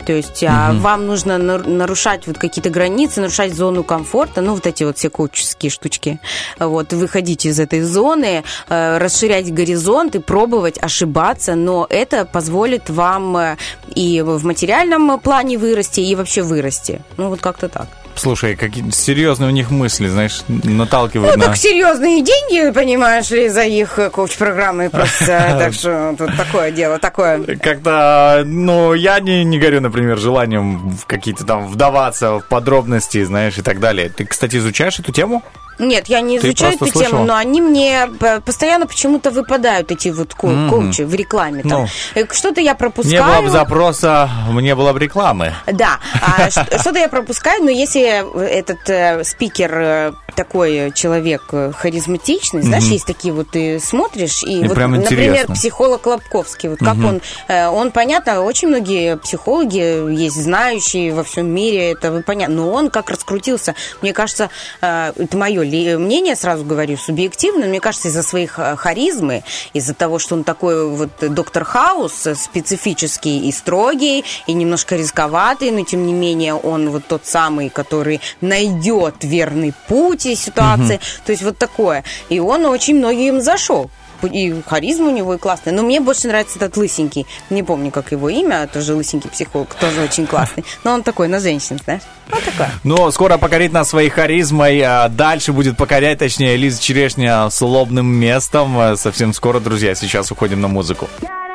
То 0.06 0.14
есть 0.14 0.42
а, 0.44 0.72
Мгм. 0.72 0.80
вам 0.80 1.06
нужно 1.06 1.36
нар- 1.36 1.66
нарушать 1.66 2.26
вот 2.26 2.38
какие-то 2.38 2.70
границы, 2.70 3.20
нарушать 3.20 3.54
зону 3.54 3.84
комфорта, 3.84 4.40
ну 4.40 4.54
вот 4.54 4.66
эти 4.66 4.82
вот 4.82 4.96
все 4.96 5.10
коуческие 5.10 5.68
штучки. 5.68 6.18
Вот 6.58 6.94
выходить 6.94 7.44
из 7.44 7.60
этой 7.60 7.82
зоны, 7.82 8.42
э, 8.70 8.98
расширять 8.98 9.52
горизонт 9.52 10.14
и 10.14 10.18
пробовать 10.18 10.78
ошибаться, 10.82 11.54
но 11.54 11.86
это 11.90 12.24
позволит 12.24 12.88
вам 12.88 13.36
э, 13.36 13.56
и 13.94 14.22
в 14.22 14.42
материальном 14.42 15.20
плане 15.20 15.58
вырасти, 15.58 16.00
и 16.00 16.14
вообще 16.14 16.40
вырасти. 16.42 17.02
Ну 17.18 17.28
вот 17.28 17.40
как-то 17.42 17.68
так. 17.68 17.88
Слушай, 18.14 18.56
какие 18.56 18.90
серьезные 18.90 19.48
у 19.48 19.52
них 19.52 19.70
мысли, 19.70 20.08
знаешь, 20.08 20.42
наталкивают 20.48 21.36
Ну, 21.36 21.40
на... 21.40 21.46
так 21.48 21.56
серьезные 21.56 22.22
деньги, 22.22 22.72
понимаешь 22.72 23.30
ли, 23.30 23.48
за 23.48 23.62
их 23.62 23.98
э, 23.98 24.10
коуч-программы 24.10 24.90
просто. 24.90 25.56
Так 25.60 25.72
что 25.74 26.14
тут 26.16 26.36
такое 26.36 26.70
дело, 26.70 26.98
такое. 26.98 27.56
Как-то, 27.56 28.42
ну, 28.44 28.94
я 28.94 29.20
не, 29.20 29.44
не 29.44 29.58
горю, 29.58 29.80
например, 29.80 30.18
желанием 30.18 30.90
в 30.90 31.06
какие-то 31.06 31.44
там 31.44 31.66
вдаваться 31.66 32.38
в 32.38 32.44
подробности, 32.48 33.22
знаешь, 33.24 33.58
и 33.58 33.62
так 33.62 33.80
далее. 33.80 34.10
Ты, 34.10 34.24
кстати, 34.24 34.56
изучаешь 34.56 34.98
эту 34.98 35.12
тему? 35.12 35.42
Нет, 35.80 36.08
я 36.08 36.20
не 36.20 36.38
Ты 36.38 36.48
изучаю 36.48 36.74
эту 36.74 36.86
тему, 36.86 36.92
слышала? 36.98 37.24
но 37.24 37.34
они 37.36 37.60
мне 37.60 38.08
постоянно 38.44 38.86
почему-то 38.86 39.30
выпадают, 39.30 39.90
эти 39.90 40.08
вот 40.10 40.34
ко- 40.34 40.46
Мгм. 40.46 40.70
коучи 40.70 41.02
в 41.02 41.14
рекламе. 41.14 41.62
Там. 41.62 41.70
Ну. 41.82 41.88
Э, 42.14 42.24
Что-то 42.32 42.60
я 42.60 42.72
Не 42.72 42.76
пропускаю. 42.78 43.24
было 43.24 43.42
бы 43.42 43.50
запроса, 43.50 44.30
мне 44.50 44.74
было 44.74 44.92
бы 44.92 44.98
рекламы. 45.00 45.54
Да, 45.66 45.98
а 46.22 46.50
что-то 46.50 46.98
я 46.98 47.08
пропускаю, 47.08 47.62
но 47.64 47.70
если 47.70 48.02
этот 48.46 48.88
э, 48.88 49.24
спикер 49.24 49.70
э, 49.74 50.12
такой 50.36 50.92
человек 50.94 51.42
харизматичный, 51.76 52.62
знаешь, 52.62 52.84
есть 52.84 53.06
такие 53.06 53.34
вот 53.34 53.50
ты 53.50 53.80
смотришь, 53.80 54.42
и, 54.42 54.62
вот, 54.66 54.76
например, 54.76 55.46
психолог 55.48 56.06
Лобковский, 56.06 56.68
вот 56.68 56.78
как 56.78 56.96
он, 56.98 57.20
он, 57.48 57.90
понятно, 57.90 58.42
очень 58.42 58.68
многие 58.68 59.16
психологи 59.16 60.12
есть 60.12 60.36
знающие 60.40 61.12
во 61.12 61.24
всем 61.24 61.46
мире, 61.48 61.92
это 61.92 62.22
понятно, 62.24 62.56
но 62.56 62.70
он 62.70 62.90
как 62.90 63.10
раскрутился, 63.10 63.74
мне 64.02 64.12
кажется, 64.12 64.50
это 64.80 65.36
мое 65.36 65.62
мнение, 65.98 66.36
сразу 66.36 66.64
говорю, 66.64 66.96
субъективно, 66.96 67.66
мне 67.66 67.80
кажется, 67.80 68.08
из-за 68.08 68.22
своих 68.22 68.58
э, 68.58 68.76
харизмы, 68.76 69.42
из-за 69.72 69.94
того, 69.94 70.18
что 70.18 70.34
он 70.34 70.44
такой 70.44 70.88
вот 70.88 71.10
доктор 71.20 71.64
Хаус, 71.64 72.26
э, 72.26 72.34
специфический 72.34 73.48
и 73.48 73.52
строгий, 73.52 74.24
и 74.46 74.52
немножко 74.52 74.96
рисковатый, 74.96 75.70
но 75.70 75.84
тем 75.84 76.06
не 76.06 76.12
менее 76.12 76.54
он 76.54 76.90
вот 76.90 77.06
тот 77.06 77.26
самый, 77.26 77.68
который 77.68 78.20
найдет 78.40 79.16
верный 79.22 79.72
путь 79.88 80.26
из 80.26 80.40
ситуации. 80.40 80.96
Мгм. 80.96 81.24
То 81.26 81.32
есть 81.32 81.42
вот 81.42 81.58
такое. 81.58 82.04
И 82.28 82.40
он 82.40 82.66
очень 82.66 82.96
многим 82.96 83.40
зашел. 83.40 83.90
И 84.26 84.62
харизма 84.66 85.08
у 85.08 85.10
него 85.10 85.34
и 85.34 85.38
классная. 85.38 85.72
Но 85.72 85.82
мне 85.82 86.00
больше 86.00 86.28
нравится 86.28 86.58
этот 86.58 86.76
лысенький. 86.76 87.26
Не 87.50 87.62
помню, 87.62 87.90
как 87.90 88.12
его 88.12 88.28
имя, 88.28 88.68
тоже 88.72 88.94
лысенький 88.94 89.30
психолог, 89.30 89.74
тоже 89.74 90.00
очень 90.02 90.26
классный. 90.26 90.64
Но 90.84 90.92
он 90.92 91.02
такой, 91.02 91.28
на 91.28 91.40
женщин, 91.40 91.78
знаешь? 91.84 92.02
Вот 92.30 92.42
такой. 92.44 92.66
Но 92.84 93.10
скоро 93.10 93.38
покорит 93.38 93.72
нас 93.72 93.88
своей 93.88 94.08
харизмой, 94.08 94.80
а 94.82 95.08
дальше 95.08 95.52
будет 95.52 95.76
покорять, 95.76 96.18
точнее, 96.18 96.56
Лиза 96.56 96.80
Черешня 96.80 97.48
с 97.50 97.60
лобным 97.60 98.06
местом. 98.06 98.78
А 98.78 98.96
Совсем 98.96 99.32
скоро, 99.32 99.60
друзья, 99.60 99.94
сейчас 99.94 100.30
уходим 100.30 100.60
на 100.60 100.68
музыку. 100.68 101.08
I 101.22 101.49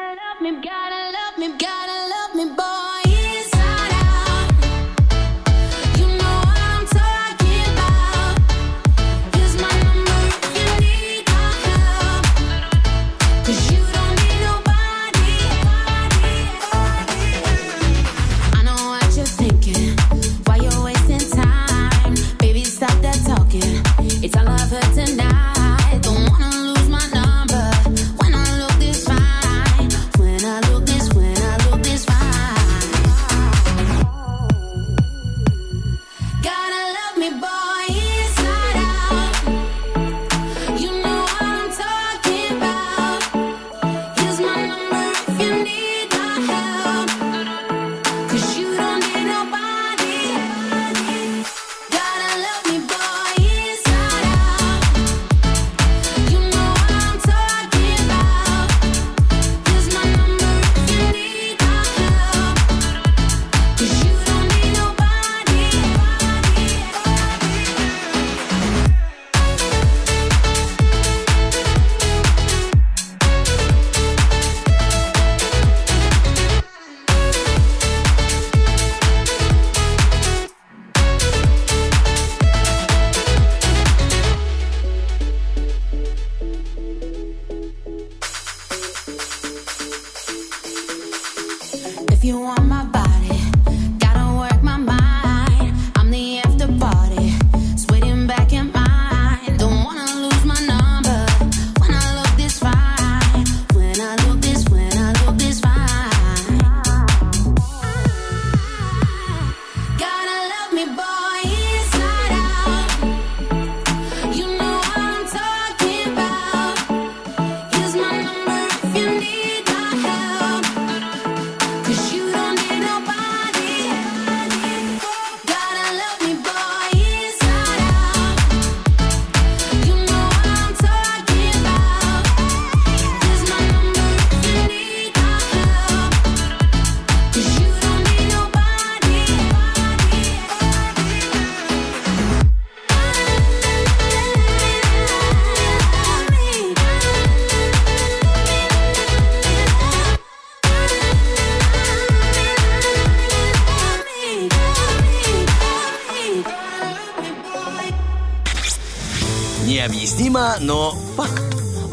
Но 160.60 160.92
факт. 161.16 161.42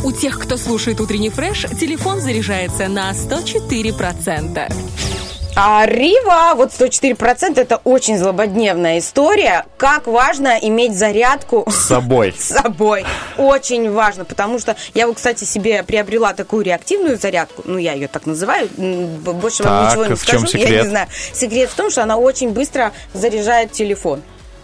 У 0.05 0.11
тех, 0.13 0.39
кто 0.39 0.57
слушает 0.57 1.01
утренний 1.01 1.31
фреш, 1.31 1.67
телефон 1.81 2.21
заряжается 2.21 2.89
на 2.89 3.13
104%. 3.13 4.73
А 5.55 5.85
Рива, 5.85 6.55
вот 6.57 6.71
104% 6.71 7.61
это 7.61 7.77
очень 7.85 8.17
злободневная 8.17 8.99
история. 8.99 9.67
Как 9.77 10.07
важно 10.07 10.59
иметь 10.61 10.97
зарядку 10.97 11.65
С 11.71 11.75
собой. 11.89 12.35
с 12.39 12.49
собой. 12.49 13.05
Очень 13.37 13.93
важно, 13.93 14.25
потому 14.25 14.59
что 14.59 14.77
я 14.95 15.07
вот, 15.07 15.17
кстати, 15.17 15.45
себе 15.45 15.83
приобрела 15.83 16.33
такую 16.33 16.65
реактивную 16.65 17.19
зарядку. 17.19 17.63
Ну, 17.67 17.77
я 17.77 17.93
ее 17.93 18.09
так 18.09 18.25
называю. 18.25 18.69
Больше 18.77 19.63
вам 19.63 19.85
Так, 19.85 19.91
ничего 19.91 20.07
не 20.07 20.15
в 20.15 20.25
чем 20.27 20.47
скажу. 20.47 20.59
Я 20.59 20.65
секрет? 20.65 20.85
не 20.85 20.89
знаю. 20.89 21.09
Секрет 21.35 21.71
в 21.71 21.75
том, 21.75 21.91
что 21.91 22.03
она 22.03 22.17
очень 22.17 22.51
быстро 22.51 22.93
заряжает 23.13 23.73
телефон. 23.73 24.23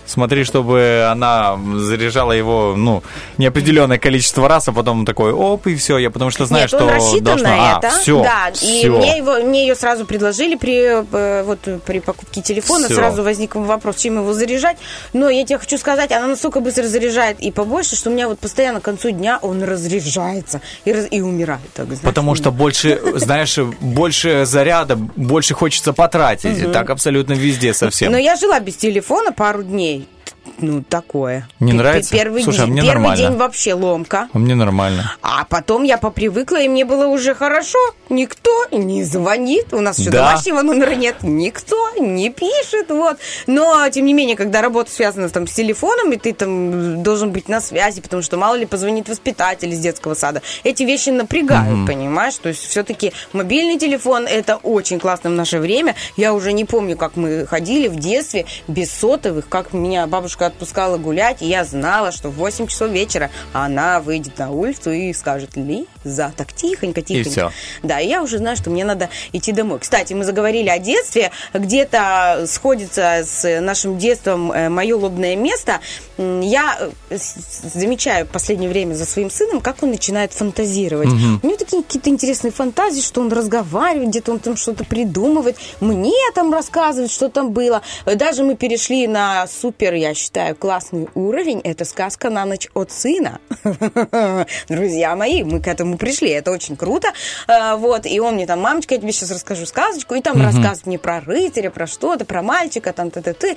Смотри, 0.08 0.44
чтобы 0.44 1.06
она 1.10 1.58
заряжала 1.76 2.32
его, 2.32 2.74
ну, 2.76 3.02
неопределенное 3.36 3.98
количество 3.98 4.48
раз, 4.48 4.66
а 4.68 4.72
потом 4.72 5.04
такой, 5.04 5.32
оп, 5.32 5.66
и 5.66 5.76
все. 5.76 5.98
Я 5.98 6.10
потому 6.10 6.30
что 6.30 6.46
знаю, 6.46 6.62
Нет, 6.64 6.70
что 6.70 6.78
он 6.84 6.88
рассчитан 6.90 7.22
должна... 7.24 7.48
на 7.50 7.76
А, 7.76 7.78
это. 7.78 7.90
все, 8.00 8.22
да, 8.22 8.50
и 8.62 8.88
мне, 8.88 9.18
его, 9.18 9.34
мне 9.44 9.66
ее 9.68 9.74
сразу 9.74 10.06
предложили 10.06 10.54
при, 10.56 11.04
э, 11.12 11.42
вот, 11.42 11.58
при 11.84 12.00
покупке 12.00 12.40
телефона. 12.40 12.86
Всё. 12.86 12.94
Сразу 12.96 13.22
возник 13.22 13.54
вопрос, 13.54 13.96
чем 13.96 14.16
его 14.16 14.32
заряжать. 14.32 14.78
Но 15.12 15.28
я 15.28 15.44
тебе 15.44 15.58
хочу 15.58 15.76
сказать, 15.76 16.10
она 16.10 16.26
настолько 16.28 16.60
быстро 16.60 16.84
заряжает 16.84 17.38
и 17.40 17.50
побольше, 17.50 17.94
что 17.94 18.08
у 18.08 18.12
меня 18.14 18.28
вот 18.28 18.38
постоянно 18.38 18.80
к 18.80 18.84
концу 18.84 19.10
дня 19.10 19.38
он 19.42 19.62
разряжается 19.62 20.60
и, 20.86 20.92
раз- 20.92 21.06
и 21.10 21.20
умирает. 21.20 21.60
Так, 21.74 21.86
знаешь. 21.86 22.00
Потому 22.02 22.34
что 22.34 22.50
больше, 22.50 22.98
знаешь, 23.16 23.58
больше 23.80 24.46
заряда, 24.46 24.96
больше 24.96 25.52
хочется 25.54 25.92
потратить. 25.92 26.72
Так 26.72 26.88
абсолютно 26.90 27.34
везде 27.34 27.74
совсем. 27.74 28.12
Но 28.12 28.18
я 28.18 28.36
жила 28.36 28.58
без 28.60 28.76
телефона 28.76 29.32
пару 29.32 29.62
дней. 29.62 29.97
day. 29.98 30.17
Ну, 30.60 30.82
такое. 30.82 31.48
Не 31.60 31.72
П- 31.72 31.78
нравится? 31.78 32.10
Первый, 32.12 32.42
Слушай, 32.42 32.62
а 32.62 32.64
день, 32.64 32.72
мне 32.72 32.82
первый 32.82 32.94
нормально. 32.94 33.16
день 33.28 33.36
вообще 33.36 33.74
ломка. 33.74 34.28
А 34.32 34.38
мне 34.38 34.54
нормально. 34.54 35.14
А 35.22 35.44
потом 35.44 35.84
я 35.84 35.98
попривыкла, 35.98 36.60
и 36.60 36.68
мне 36.68 36.84
было 36.84 37.06
уже 37.06 37.34
хорошо. 37.34 37.78
Никто 38.08 38.66
не 38.72 39.04
звонит. 39.04 39.72
У 39.72 39.80
нас 39.80 39.98
еще 39.98 40.10
Да. 40.10 40.26
домашнего 40.30 40.62
номера 40.62 40.94
нет. 40.94 41.16
Никто 41.22 41.76
не 41.98 42.30
пишет. 42.30 42.90
Вот. 42.90 43.18
Но, 43.46 43.88
тем 43.90 44.04
не 44.06 44.14
менее, 44.14 44.36
когда 44.36 44.60
работа 44.62 44.90
связана 44.90 45.28
там, 45.28 45.46
с 45.46 45.52
телефоном, 45.52 46.12
и 46.12 46.16
ты 46.16 46.32
там 46.32 47.02
должен 47.02 47.30
быть 47.30 47.48
на 47.48 47.60
связи, 47.60 48.00
потому 48.00 48.22
что 48.22 48.36
мало 48.36 48.56
ли 48.56 48.66
позвонит 48.66 49.08
воспитатель 49.08 49.68
из 49.72 49.78
детского 49.78 50.14
сада, 50.14 50.42
эти 50.64 50.82
вещи 50.82 51.10
напрягают, 51.10 51.68
Мгм. 51.76 51.86
понимаешь? 51.86 52.36
То 52.38 52.48
есть 52.48 52.66
все-таки 52.66 53.12
мобильный 53.32 53.78
телефон 53.78 54.26
это 54.26 54.56
очень 54.56 54.98
классно 54.98 55.30
в 55.30 55.34
наше 55.34 55.58
время. 55.60 55.94
Я 56.16 56.32
уже 56.34 56.52
не 56.52 56.64
помню, 56.64 56.96
как 56.96 57.16
мы 57.16 57.46
ходили 57.46 57.86
в 57.88 57.96
детстве 57.96 58.46
без 58.66 58.90
сотовых, 58.92 59.48
как 59.48 59.72
меня 59.72 60.06
бабушка 60.06 60.17
отпускала 60.46 60.98
гулять, 60.98 61.42
и 61.42 61.46
я 61.46 61.64
знала, 61.64 62.12
что 62.12 62.30
в 62.30 62.34
8 62.34 62.66
часов 62.66 62.90
вечера 62.90 63.30
она 63.52 64.00
выйдет 64.00 64.38
на 64.38 64.50
улицу 64.50 64.90
и 64.90 65.12
скажет 65.12 65.56
Лиза, 65.56 66.32
так 66.36 66.52
тихонько, 66.52 67.02
тихонько. 67.02 67.30
всё. 67.30 67.52
Да, 67.82 68.00
и 68.00 68.08
я 68.08 68.22
уже 68.22 68.38
знаю, 68.38 68.56
что 68.56 68.70
мне 68.70 68.84
надо 68.84 69.08
идти 69.32 69.52
домой. 69.52 69.78
Кстати, 69.80 70.12
мы 70.14 70.24
заговорили 70.24 70.68
о 70.68 70.78
детстве, 70.78 71.30
где-то 71.52 72.44
сходится 72.46 73.24
с 73.24 73.60
нашим 73.60 73.98
детством 73.98 74.52
мое 74.72 74.96
лобное 74.96 75.36
место. 75.36 75.80
Я 76.18 76.90
э, 77.10 77.18
замечаю 77.18 78.26
в 78.26 78.30
последнее 78.30 78.68
время 78.68 78.94
за 78.94 79.06
своим 79.06 79.30
сыном, 79.30 79.60
как 79.60 79.82
он 79.82 79.90
начинает 79.90 80.32
фантазировать. 80.32 81.08
Мгм. 81.08 81.40
У 81.42 81.46
него 81.46 81.56
такие 81.56 81.82
какие-то 81.82 82.10
интересные 82.10 82.50
фантазии, 82.50 83.00
что 83.00 83.20
он 83.20 83.32
разговаривает, 83.32 84.08
где-то 84.08 84.32
он 84.32 84.38
там 84.40 84.56
что-то 84.56 84.84
придумывает, 84.84 85.56
мне 85.80 86.12
там 86.34 86.52
рассказывает, 86.52 87.10
что 87.10 87.28
там 87.28 87.52
было. 87.52 87.82
Даже 88.04 88.42
мы 88.42 88.56
перешли 88.56 89.06
на 89.06 89.46
супер, 89.46 89.94
я 89.94 90.07
считаю, 90.14 90.54
классный 90.56 91.08
уровень. 91.14 91.60
Это 91.64 91.84
сказка 91.84 92.30
на 92.30 92.44
ночь 92.44 92.68
от 92.74 92.92
сына. 92.92 93.40
Друзья 94.68 95.16
мои, 95.16 95.42
мы 95.42 95.60
к 95.60 95.68
этому 95.68 95.96
пришли. 95.98 96.30
Это 96.30 96.50
очень 96.50 96.76
круто. 96.76 97.08
Э, 97.46 97.76
Вот, 97.76 98.06
и 98.06 98.20
он 98.20 98.34
мне 98.34 98.46
там, 98.46 98.60
мамочка, 98.60 98.94
я 98.94 99.00
тебе 99.00 99.12
сейчас 99.12 99.30
расскажу 99.30 99.66
сказочку, 99.66 100.14
и 100.14 100.20
там 100.20 100.40
рассказывает 100.40 100.86
мне 100.86 100.98
про 100.98 101.20
рыцаря, 101.20 101.70
про 101.70 101.86
что-то, 101.86 102.24
про 102.24 102.42
мальчика, 102.42 102.92
там, 102.92 103.10
ты, 103.10 103.22
ты, 103.22 103.34
ты. 103.34 103.56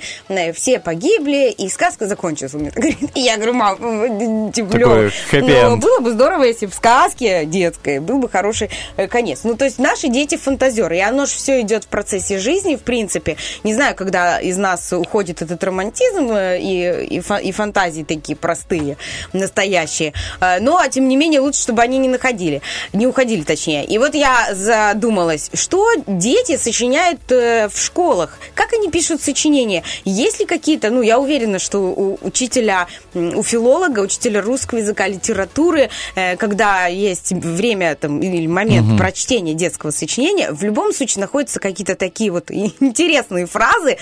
Все 0.52 0.78
погибли, 0.80 1.50
и 1.50 1.68
сказка 1.68 2.06
закончилась. 2.06 2.54
Он 2.54 2.60
мне 2.62 2.70
говорит. 2.70 2.98
И 3.14 3.20
я 3.20 3.36
говорю, 3.36 3.54
мам, 3.54 4.48
э, 4.48 4.52
типа, 4.52 4.76
Лёв, 4.76 5.12
хэппи-энд. 5.30 5.70
ну, 5.70 5.76
было 5.76 6.00
бы 6.00 6.10
здорово, 6.12 6.44
если 6.44 6.66
в 6.66 6.74
сказке 6.74 7.44
детской 7.44 7.98
был 8.00 8.18
бы 8.18 8.28
хороший 8.28 8.70
э, 8.96 9.06
конец. 9.08 9.40
Ну, 9.44 9.56
то 9.56 9.64
есть 9.64 9.78
наши 9.78 10.08
дети 10.08 10.36
фантазеры, 10.36 10.96
и 10.96 11.00
оно 11.00 11.26
же 11.26 11.32
все 11.32 11.60
идет 11.60 11.84
в 11.84 11.88
процессе 11.88 12.38
жизни, 12.38 12.76
в 12.76 12.82
принципе. 12.82 13.36
Не 13.64 13.74
знаю, 13.74 13.94
когда 13.94 14.38
из 14.40 14.56
нас 14.56 14.92
уходит 14.92 15.42
этот 15.42 15.62
романтизм 15.64 16.32
э, 16.42 16.58
и, 16.60 17.16
и, 17.16 17.20
фа- 17.20 17.38
и 17.38 17.52
фантазии 17.52 18.02
такие 18.02 18.36
простые, 18.36 18.96
настоящие. 19.32 20.12
Э, 20.40 20.60
Но, 20.60 20.80
тем 20.88 21.08
не 21.08 21.16
менее, 21.16 21.40
лучше, 21.40 21.60
чтобы 21.62 21.82
они 21.82 21.98
не 21.98 22.08
находили, 22.08 22.62
не 22.92 23.06
уходили, 23.06 23.42
точнее. 23.42 23.84
И 23.84 23.98
вот 23.98 24.14
я 24.14 24.48
задумалась, 24.54 25.50
что 25.54 25.88
дети 26.06 26.56
сочиняют 26.56 27.20
э, 27.30 27.68
в 27.68 27.78
школах? 27.78 28.38
Как 28.54 28.72
они 28.72 28.90
пишут 28.90 29.22
сочинения? 29.22 29.82
Есть 30.04 30.40
ли 30.40 30.46
какие-то, 30.46 30.90
ну, 30.90 31.02
я 31.02 31.18
уверена, 31.18 31.58
что 31.58 31.78
у 31.80 32.18
учителя, 32.22 32.86
у 33.14 33.42
филолога, 33.42 34.00
учителя 34.00 34.40
русского 34.40 34.78
языка, 34.78 35.06
литературы, 35.08 35.90
когда 36.38 36.86
есть 36.86 37.32
время 37.32 37.94
там, 37.94 38.20
или 38.20 38.46
момент 38.46 38.86
Мгм. 38.86 38.98
прочтения 38.98 39.54
детского 39.54 39.90
сочинения, 39.90 40.50
в 40.50 40.62
любом 40.64 40.92
случае 40.94 41.20
находятся 41.20 41.60
какие-то 41.60 41.94
такие 41.94 42.30
вот 42.30 42.50
интересные 42.80 43.46
фразы 43.46 43.98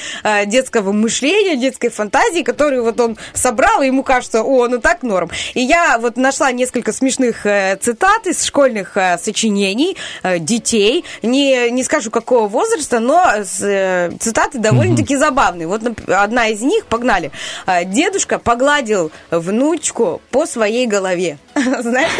детского 0.46 0.92
мышления, 0.92 1.56
детской 1.56 1.88
фантазии, 1.90 2.29
которые 2.38 2.82
вот 2.82 3.00
он 3.00 3.16
собрал, 3.34 3.82
и 3.82 3.86
ему 3.86 4.02
кажется, 4.02 4.42
о, 4.42 4.68
ну 4.68 4.80
так 4.80 5.02
норм. 5.02 5.30
И 5.54 5.60
я 5.60 5.98
вот 5.98 6.16
нашла 6.16 6.52
несколько 6.52 6.92
смешных 6.92 7.46
э, 7.46 7.76
цитат 7.80 8.26
из 8.26 8.44
школьных 8.44 8.96
э, 8.96 9.18
сочинений 9.18 9.96
э, 10.22 10.38
детей, 10.38 11.04
не, 11.22 11.70
не 11.70 11.84
скажу 11.84 12.10
какого 12.10 12.48
возраста, 12.48 13.00
но 13.00 13.24
цитаты 13.42 14.58
довольно-таки 14.58 15.16
забавные. 15.16 15.66
Вот 15.66 15.82
одна 16.08 16.48
из 16.48 16.62
них, 16.62 16.86
погнали. 16.86 17.30
Дедушка 17.86 18.38
погладил 18.38 19.10
внучку 19.30 20.22
по 20.30 20.46
своей 20.46 20.86
голове. 20.86 21.38
Знаешь, 21.54 22.10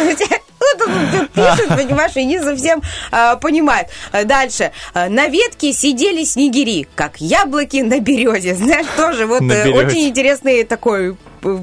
тут 0.77 1.31
пишет, 1.31 1.67
понимаешь, 1.75 2.11
и 2.15 2.25
не 2.25 2.41
совсем 2.41 2.81
а, 3.11 3.35
понимает. 3.35 3.87
А, 4.11 4.23
Дальше. 4.23 4.71
А, 4.93 5.09
На 5.09 5.27
ветке 5.27 5.73
сидели 5.73 6.23
снегири, 6.23 6.87
как 6.95 7.19
яблоки 7.19 7.77
на 7.77 7.99
березе. 7.99 8.55
Знаешь, 8.55 8.87
тоже 8.95 9.25
вот 9.25 9.41
э, 9.41 9.69
очень 9.71 10.07
интересный 10.09 10.63
такой 10.63 11.11
э, 11.11 11.13
Ну, 11.43 11.59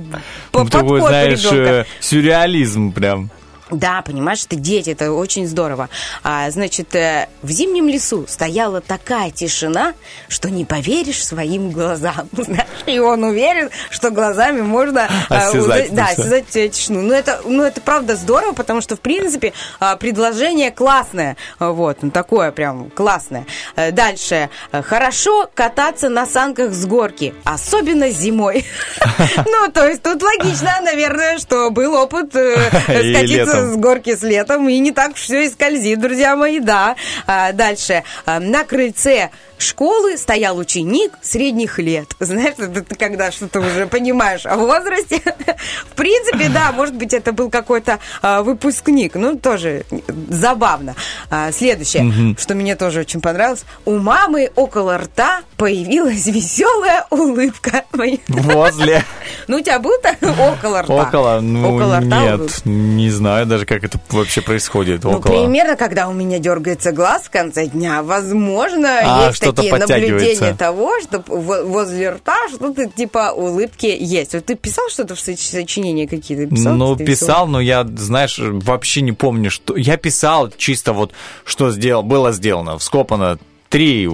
подход 0.53 1.11
ребенка. 1.11 1.57
э, 1.71 1.85
сюрреализм 2.01 2.93
прям. 2.93 3.31
Да, 3.71 4.03
понимаешь, 4.03 4.45
это 4.47 4.57
дети, 4.57 4.91
это 4.91 5.13
очень 5.13 5.47
здорово. 5.47 5.89
А, 6.23 6.51
значит, 6.51 6.95
э, 6.95 7.29
в 7.43 7.51
зимнем 7.51 7.89
лесу 7.89 8.25
стояла 8.29 8.81
такая 8.81 9.31
тишина, 9.31 9.95
что 10.29 10.49
не 10.51 10.65
поверишь 10.65 11.25
своим 11.25 11.71
глазам. 11.71 12.29
И 12.87 12.99
он 12.99 13.25
уверен, 13.25 13.71
что 13.91 14.11
глазами 14.11 14.63
можно 14.63 15.09
э, 15.29 15.35
Осязать 15.35 15.87
уза- 15.87 15.95
да, 15.95 16.07
осязать 16.07 16.57
э, 16.57 16.69
тишину. 16.69 17.03
Ну 17.03 17.13
это, 17.13 17.41
ну, 17.45 17.63
это 17.63 17.81
правда 17.81 18.17
здорово, 18.17 18.53
потому 18.53 18.81
что, 18.81 18.97
в 18.97 19.01
принципе, 19.01 19.53
а, 19.81 19.97
предложение 19.97 20.71
классное. 20.71 21.37
А, 21.59 21.71
Вот, 21.71 21.99
ну, 22.03 22.11
такое 22.11 22.51
прям 22.53 22.91
классное. 22.91 23.45
Э, 23.77 23.91
Дальше. 23.93 24.49
Э, 24.73 24.83
Хорошо 24.83 25.49
кататься 25.55 26.09
на 26.09 26.25
санках 26.27 26.73
с 26.73 26.87
горки, 26.87 27.35
особенно 27.45 28.09
зимой. 28.11 28.65
Ну, 29.47 29.71
то 29.73 29.87
есть 29.87 30.03
тут 30.03 30.23
логично, 30.23 30.81
наверное, 30.83 31.39
что 31.39 31.71
был 31.71 31.95
опыт 31.95 32.35
э, 32.35 32.57
скатиться 32.69 33.58
летом. 33.59 33.75
с 33.75 33.77
горки 33.77 34.15
с 34.17 34.23
летом, 34.23 34.69
и 34.69 34.79
не 34.79 34.93
так 34.93 35.15
все 35.15 35.45
и 35.45 35.49
скользит, 35.49 36.01
друзья 36.01 36.37
мои, 36.37 36.61
да. 36.61 36.97
А, 37.27 37.53
Дальше. 37.53 38.05
А, 38.27 38.41
На 38.41 38.65
крыльце 38.65 39.31
школы 39.59 40.17
стоял 40.17 40.57
ученик 40.59 41.13
средних 41.23 41.79
лет. 41.79 42.09
Знаешь, 42.21 42.55
это 42.59 42.83
ты 42.83 42.95
когда 42.95 43.31
что-то 43.31 43.61
уже 43.61 43.87
понимаешь 43.87 44.47
о 44.47 44.57
возрасте. 44.57 45.21
В 45.91 45.95
принципе, 45.95 46.49
да, 46.49 46.73
может 46.73 46.95
быть, 46.95 47.13
это 47.13 47.33
был 47.33 47.51
какой-то 47.51 47.99
а, 48.23 48.43
выпускник. 48.43 49.15
Ну, 49.15 49.37
тоже 49.37 49.85
забавно. 50.29 50.95
А, 51.31 51.51
Следующее, 51.53 52.35
что 52.39 52.55
мне 52.55 52.77
тоже 52.77 53.01
очень 53.01 53.21
понравилось. 53.21 53.65
У 53.85 53.99
мамы 53.99 54.51
около 54.57 54.99
рта 54.99 55.41
появилась 55.57 56.27
веселая 56.27 57.05
улыбка. 57.11 57.85
Возле. 58.29 59.05
Ну, 59.47 59.57
у 59.59 59.61
тебя 59.61 59.79
был 59.79 59.93
так 60.03 60.19
около 60.23 60.83
рта? 60.83 60.93
Около, 60.95 61.41
ну 61.41 61.77
Около 61.77 61.99
рта 61.99 62.21
нет, 62.23 62.41
улыбка. 62.41 62.61
не 62.69 63.11
знаю 63.11 63.47
даже, 63.47 63.67
как 63.67 63.85
это 63.85 63.99
вообще 64.11 64.41
происходит. 64.41 65.05
Ну, 65.05 65.11
Около. 65.19 65.33
примерно, 65.33 65.77
когда 65.77 66.09
у 66.09 66.13
меня 66.13 66.39
дергается 66.39 66.93
глаз 66.93 67.23
в 67.25 67.31
конце 67.31 67.67
дня, 67.67 68.03
возможно, 68.03 68.89
А, 69.03 69.27
есть 69.29 69.43
что-то 69.53 69.63
такие 69.63 69.73
наблюдения 70.19 70.55
того, 70.55 71.01
что 71.01 71.23
во- 71.27 71.65
возле 71.65 72.11
рта 72.11 72.37
что-то 72.49 72.87
типа 72.87 73.33
улыбки 73.35 73.87
есть. 73.99 74.35
Вот 74.35 74.45
ты 74.45 74.55
писал 74.55 74.89
что-то 74.91 75.15
в 75.15 75.19
соч- 75.19 75.39
сочинении 75.51 76.07
какие-то? 76.07 76.47
Писал, 76.55 76.75
ну, 76.75 76.97
писал, 76.97 77.47
но 77.47 77.61
я, 77.61 77.85
знаешь, 77.85 78.39
вообще 78.39 79.01
не 79.01 79.13
помню, 79.13 79.51
что... 79.51 79.77
Я 79.77 79.97
писал 79.97 80.51
чисто 80.57 80.93
вот, 80.93 81.13
что 81.45 81.71
сделал, 81.71 82.03
было 82.03 82.33
сделано, 82.33 82.79
вскопано 82.79 83.39
три 83.69 84.09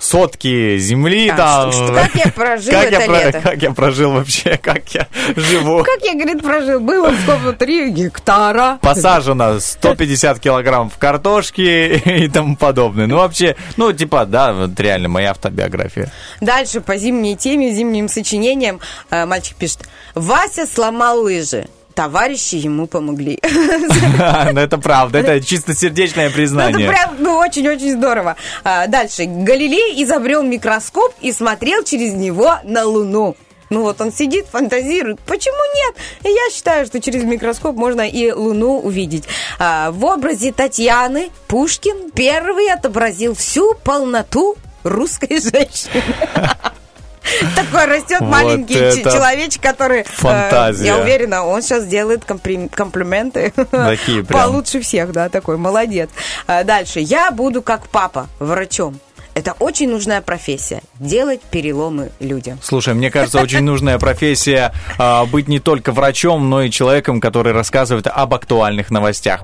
сотки 0.00 0.78
земли 0.78 1.28
А, 1.28 1.36
там. 1.36 1.72
что- 1.72 1.86
что- 1.86 1.94
как 1.94 2.14
я 2.14 2.32
прожил 2.32 2.72
как 2.72 2.90
я 2.90 2.98
это 2.98 3.06
про- 3.06 3.24
лето? 3.24 3.40
Как 3.40 3.62
я 3.62 3.70
прожил 3.72 4.12
вообще, 4.12 4.56
как 4.62 4.88
я 4.94 5.06
живу. 5.36 5.84
Как 5.84 6.02
я, 6.02 6.14
говорит, 6.14 6.42
прожил? 6.42 6.80
Было 6.80 7.12
сколько? 7.22 7.52
Три 7.52 7.90
гектара. 7.90 8.78
Посажено 8.80 9.60
150 9.60 10.40
килограмм 10.40 10.90
в 10.90 10.98
картошке 10.98 11.96
и 12.24 12.28
тому 12.28 12.56
подобное. 12.56 13.06
Ну, 13.06 13.16
вообще, 13.18 13.56
ну, 13.76 13.92
типа, 13.92 14.24
да, 14.26 14.52
вот 14.52 14.78
реально 14.80 15.08
моя 15.08 15.30
автобиография. 15.30 16.10
Дальше 16.40 16.80
по 16.80 16.96
зимней 16.96 17.36
теме, 17.36 17.72
зимним 17.74 18.08
сочинениям 18.08 18.80
э, 19.10 19.26
мальчик 19.26 19.56
пишет. 19.56 19.80
Вася 20.14 20.66
сломал 20.66 21.20
лыжи. 21.20 21.66
Товарищи 21.94 22.56
ему 22.56 22.86
помогли. 22.86 23.38
Ну, 24.52 24.60
это 24.60 24.78
правда, 24.78 25.18
это 25.18 25.40
чистосердечное 25.44 26.24
Ну, 26.24 26.28
это 26.30 26.36
признание. 26.36 26.88
прям, 26.88 27.16
ну, 27.18 27.36
очень-очень 27.36 27.92
здорово. 27.92 28.36
А, 28.64 28.86
дальше. 28.86 29.24
Галилей 29.26 30.02
изобрел 30.02 30.42
микроскоп 30.42 31.14
и 31.20 31.32
смотрел 31.32 31.82
через 31.84 32.12
него 32.14 32.54
на 32.64 32.84
Луну. 32.84 33.36
Ну 33.70 33.82
вот 33.82 34.00
он 34.00 34.12
сидит, 34.12 34.46
фантазирует. 34.50 35.20
Почему 35.20 35.56
нет? 35.76 35.94
И 36.24 36.28
я 36.28 36.50
считаю, 36.52 36.86
что 36.86 37.00
через 37.00 37.22
микроскоп 37.22 37.76
можно 37.76 38.00
и 38.00 38.32
Луну 38.32 38.80
увидеть. 38.80 39.24
А, 39.60 39.92
в 39.92 40.04
образе 40.04 40.52
Татьяны 40.52 41.30
Пушкин 41.46 42.10
первый 42.10 42.72
отобразил 42.72 43.34
всю 43.36 43.74
полноту 43.84 44.56
русской 44.82 45.40
женщины. 45.40 46.02
Такой 47.56 47.86
растет 47.86 48.20
маленький 48.20 48.74
человечек, 49.02 49.62
который, 49.62 50.00
э, 50.00 50.04
фантазия. 50.04 50.86
я 50.86 50.98
уверена, 50.98 51.44
он 51.44 51.62
сейчас 51.62 51.86
делает 51.86 52.24
комплименты 52.24 53.52
Такие 53.70 54.24
прям. 54.24 54.40
получше 54.40 54.80
всех, 54.80 55.12
да, 55.12 55.28
такой 55.28 55.56
молодец. 55.56 56.10
А, 56.46 56.64
Дальше. 56.64 57.00
Я 57.00 57.30
буду 57.30 57.62
как 57.62 57.88
папа, 57.88 58.28
врачом. 58.38 58.98
Это 59.34 59.54
очень 59.58 59.88
нужная 59.88 60.20
профессия. 60.20 60.82
Делать 60.98 61.40
переломы 61.40 62.10
людям. 62.20 62.58
Слушай, 62.62 62.94
мне 62.94 63.10
кажется, 63.10 63.40
очень 63.40 63.62
нужная 63.62 63.98
профессия 63.98 64.72
а, 64.98 65.24
быть 65.24 65.48
не 65.48 65.60
только 65.60 65.92
врачом, 65.92 66.50
но 66.50 66.62
и 66.62 66.70
человеком, 66.70 67.20
который 67.20 67.52
рассказывает 67.52 68.06
об 68.08 68.34
актуальных 68.34 68.90
новостях. 68.90 69.42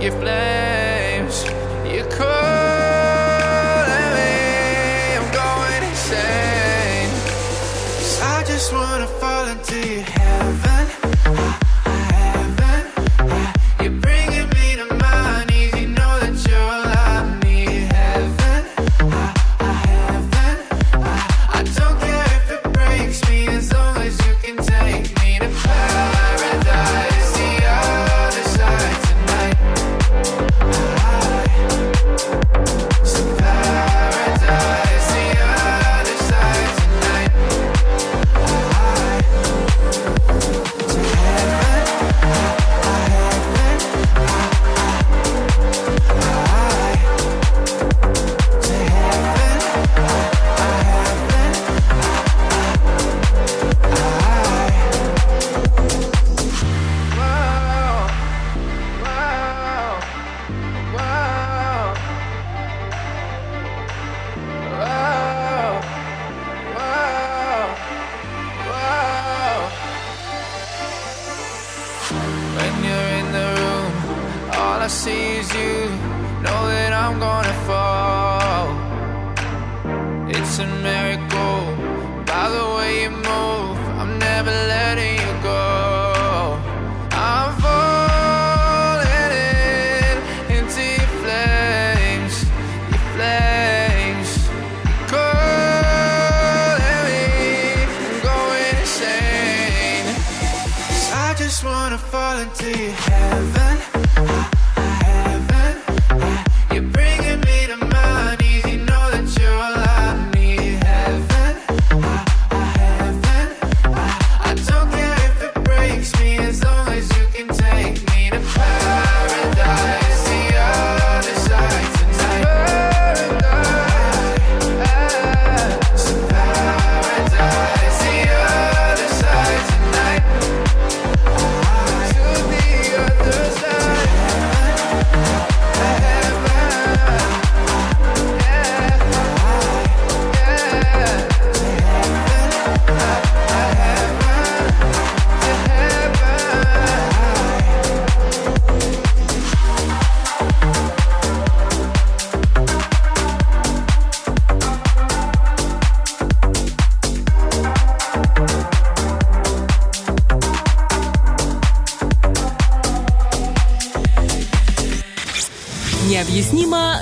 Your 0.00 0.12
flames, 0.20 0.67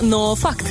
Необъяснимо, 0.06 0.28
но 0.28 0.36
факт. 0.36 0.62
У 0.62 0.65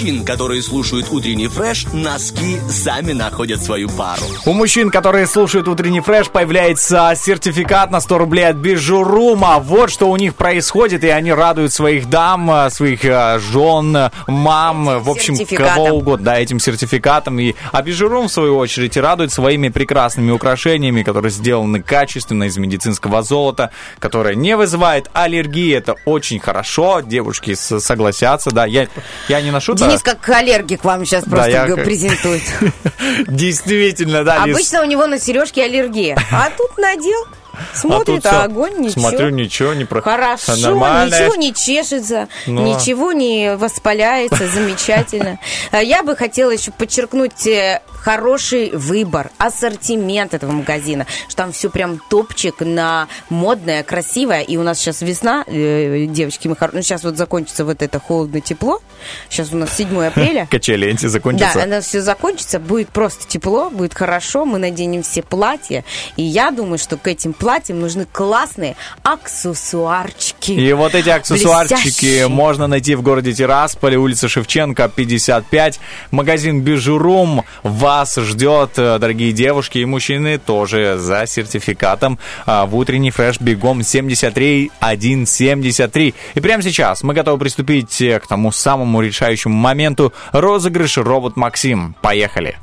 мужчин, 0.00 0.24
которые 0.24 0.62
слушают 0.62 1.08
утренний 1.10 1.48
фреш, 1.48 1.86
носки 1.92 2.58
сами 2.70 3.12
находят 3.12 3.62
свою 3.62 3.90
пару. 3.90 4.22
У 4.46 4.54
мужчин, 4.54 4.90
которые 4.90 5.26
слушают 5.26 5.68
утренний 5.68 6.00
фреш, 6.00 6.28
появляется 6.30 7.12
сертификат 7.14 7.90
на 7.90 8.00
100 8.00 8.18
рублей 8.18 8.48
от 8.48 8.56
Бижурума. 8.56 9.58
Вот 9.58 9.90
что 9.90 10.10
у 10.10 10.16
них 10.16 10.34
происходит, 10.36 11.04
и 11.04 11.08
они 11.08 11.34
радуют 11.34 11.74
своих 11.74 12.08
дам, 12.08 12.50
э, 12.50 12.70
своих 12.70 13.04
э, 13.04 13.40
жен, 13.40 14.10
мам, 14.26 14.88
э, 14.88 14.98
в 15.00 15.10
общем, 15.10 15.36
кого 15.54 15.96
угодно, 15.96 16.24
да, 16.24 16.38
этим 16.38 16.60
сертификатом. 16.60 17.38
И, 17.38 17.54
а 17.70 17.82
Бижурум, 17.82 18.28
в 18.28 18.32
свою 18.32 18.56
очередь, 18.56 18.96
радует 18.96 19.32
своими 19.32 19.68
прекрасными 19.68 20.30
украшениями, 20.30 21.02
которые 21.02 21.30
сделаны 21.30 21.82
качественно 21.82 22.44
из 22.44 22.56
медицинского 22.56 23.22
золота, 23.22 23.70
которое 23.98 24.34
не 24.34 24.56
вызывает 24.56 25.10
аллергии. 25.12 25.74
Это 25.74 25.96
очень 26.06 26.40
хорошо, 26.40 27.00
девушки 27.00 27.54
согласятся, 27.54 28.50
да. 28.50 28.64
Я, 28.64 28.88
я 29.28 29.42
не 29.42 29.50
ношу, 29.50 29.74
да. 29.74 29.89
Денис 29.90 30.02
как 30.02 30.28
аллергик 30.28 30.84
вам 30.84 31.04
сейчас 31.04 31.24
просто 31.24 31.76
презентует. 31.76 32.42
Действительно, 33.26 34.24
да. 34.24 34.42
Обычно 34.42 34.82
у 34.82 34.84
него 34.84 35.06
на 35.06 35.18
сережке 35.18 35.64
аллергия. 35.64 36.16
А 36.30 36.50
тут 36.50 36.78
надел, 36.78 37.26
смотрит, 37.74 38.22
тут 38.22 38.26
всё. 38.26 38.40
а 38.40 38.44
огонь, 38.44 38.78
ничего. 38.78 39.08
Смотрю, 39.08 39.30
ничего 39.30 39.74
не 39.74 39.84
про... 39.84 40.00
Хорошо, 40.00 40.56
Нормально. 40.56 41.14
ничего 41.14 41.34
не 41.34 41.54
чешется, 41.54 42.28
а. 42.46 42.50
ничего 42.50 43.12
не 43.12 43.56
воспаляется, 43.56 44.46
замечательно. 44.48 45.38
А 45.70 45.82
Я 45.90 46.02
бы 46.02 46.16
хотела 46.16 46.50
еще 46.50 46.70
подчеркнуть 46.70 47.46
э, 47.46 47.82
хороший 48.00 48.70
выбор, 48.70 49.30
ассортимент 49.38 50.34
этого 50.34 50.50
магазина, 50.52 51.06
что 51.28 51.36
там 51.36 51.52
все 51.52 51.70
прям 51.70 52.00
топчик 52.10 52.60
на 52.60 53.08
модное, 53.28 53.82
красивое. 53.82 54.42
И 54.42 54.56
у 54.56 54.62
нас 54.62 54.78
сейчас 54.78 55.02
весна, 55.02 55.44
э, 55.46 56.06
девочки, 56.08 56.48
мы 56.48 56.56
хор- 56.56 56.70
ну 56.72 56.82
сейчас 56.82 57.04
вот 57.04 57.16
закончится 57.16 57.64
вот 57.64 57.82
это 57.82 58.00
холодно-тепло. 58.00 58.80
Сейчас 59.28 59.52
у 59.52 59.56
нас 59.56 59.76
7 59.76 60.04
апреля. 60.04 60.46
Качели 60.50 60.88
эти 60.88 61.06
закончатся. 61.06 61.58
Да, 61.58 61.66
это 61.66 61.80
все 61.80 62.00
закончится, 62.00 62.58
будет 62.58 62.88
просто 62.88 63.26
тепло, 63.26 63.70
будет 63.70 63.94
хорошо, 63.94 64.44
мы 64.44 64.58
наденем 64.58 65.02
все 65.02 65.22
платья. 65.22 65.84
И 66.16 66.22
я 66.22 66.50
думаю, 66.50 66.78
что 66.78 66.96
к 66.96 67.06
этим 67.08 67.32
платьям 67.32 67.80
нужны 67.80 68.06
классные 68.10 68.76
аксессуарчики. 69.02 70.52
И 70.52 70.72
вот 70.72 70.94
эти 70.94 71.08
аксессуарчики 71.08 71.82
Блестящие. 71.82 72.28
можно 72.28 72.66
найти 72.66 72.94
в 72.94 73.02
городе 73.02 73.32
Тирасполе, 73.32 73.98
улица 73.98 74.28
Шевченко, 74.28 74.88
55. 74.88 75.80
Магазин 76.10 76.60
Бижурум 76.62 77.44
вас 77.90 78.14
ждет, 78.14 78.70
э, 78.76 78.98
дорогие 79.00 79.32
девушки 79.32 79.78
и 79.78 79.84
мужчины, 79.84 80.38
тоже 80.38 80.96
за 80.96 81.26
сертификатом 81.26 82.20
а, 82.46 82.64
в 82.64 82.76
утренний 82.76 83.10
фреш 83.10 83.40
бегом 83.40 83.82
73 83.82 84.70
173. 84.80 86.14
И 86.36 86.40
прямо 86.40 86.62
сейчас 86.62 87.02
мы 87.02 87.14
готовы 87.14 87.38
приступить 87.38 88.00
э, 88.00 88.20
к 88.20 88.28
тому 88.28 88.52
самому 88.52 89.00
решающему 89.00 89.56
моменту 89.56 90.12
розыгрыш 90.30 90.98
робот 90.98 91.36
Максим. 91.36 91.96
Поехали. 92.00 92.58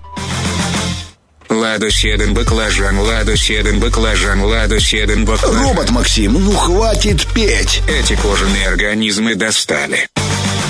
Ладу 1.49 1.89
седен 1.89 2.33
баклажан, 2.33 2.97
ладу 2.97 3.35
седен 3.35 3.81
баклажан, 3.81 4.41
ладу 4.41 4.79
седен 4.79 5.25
баклажан. 5.25 5.61
Робот 5.61 5.89
Максим, 5.89 6.33
ну 6.35 6.53
хватит 6.53 7.27
петь. 7.33 7.81
Эти 7.89 8.15
кожаные 8.15 8.69
организмы 8.69 9.35
достали. 9.35 10.07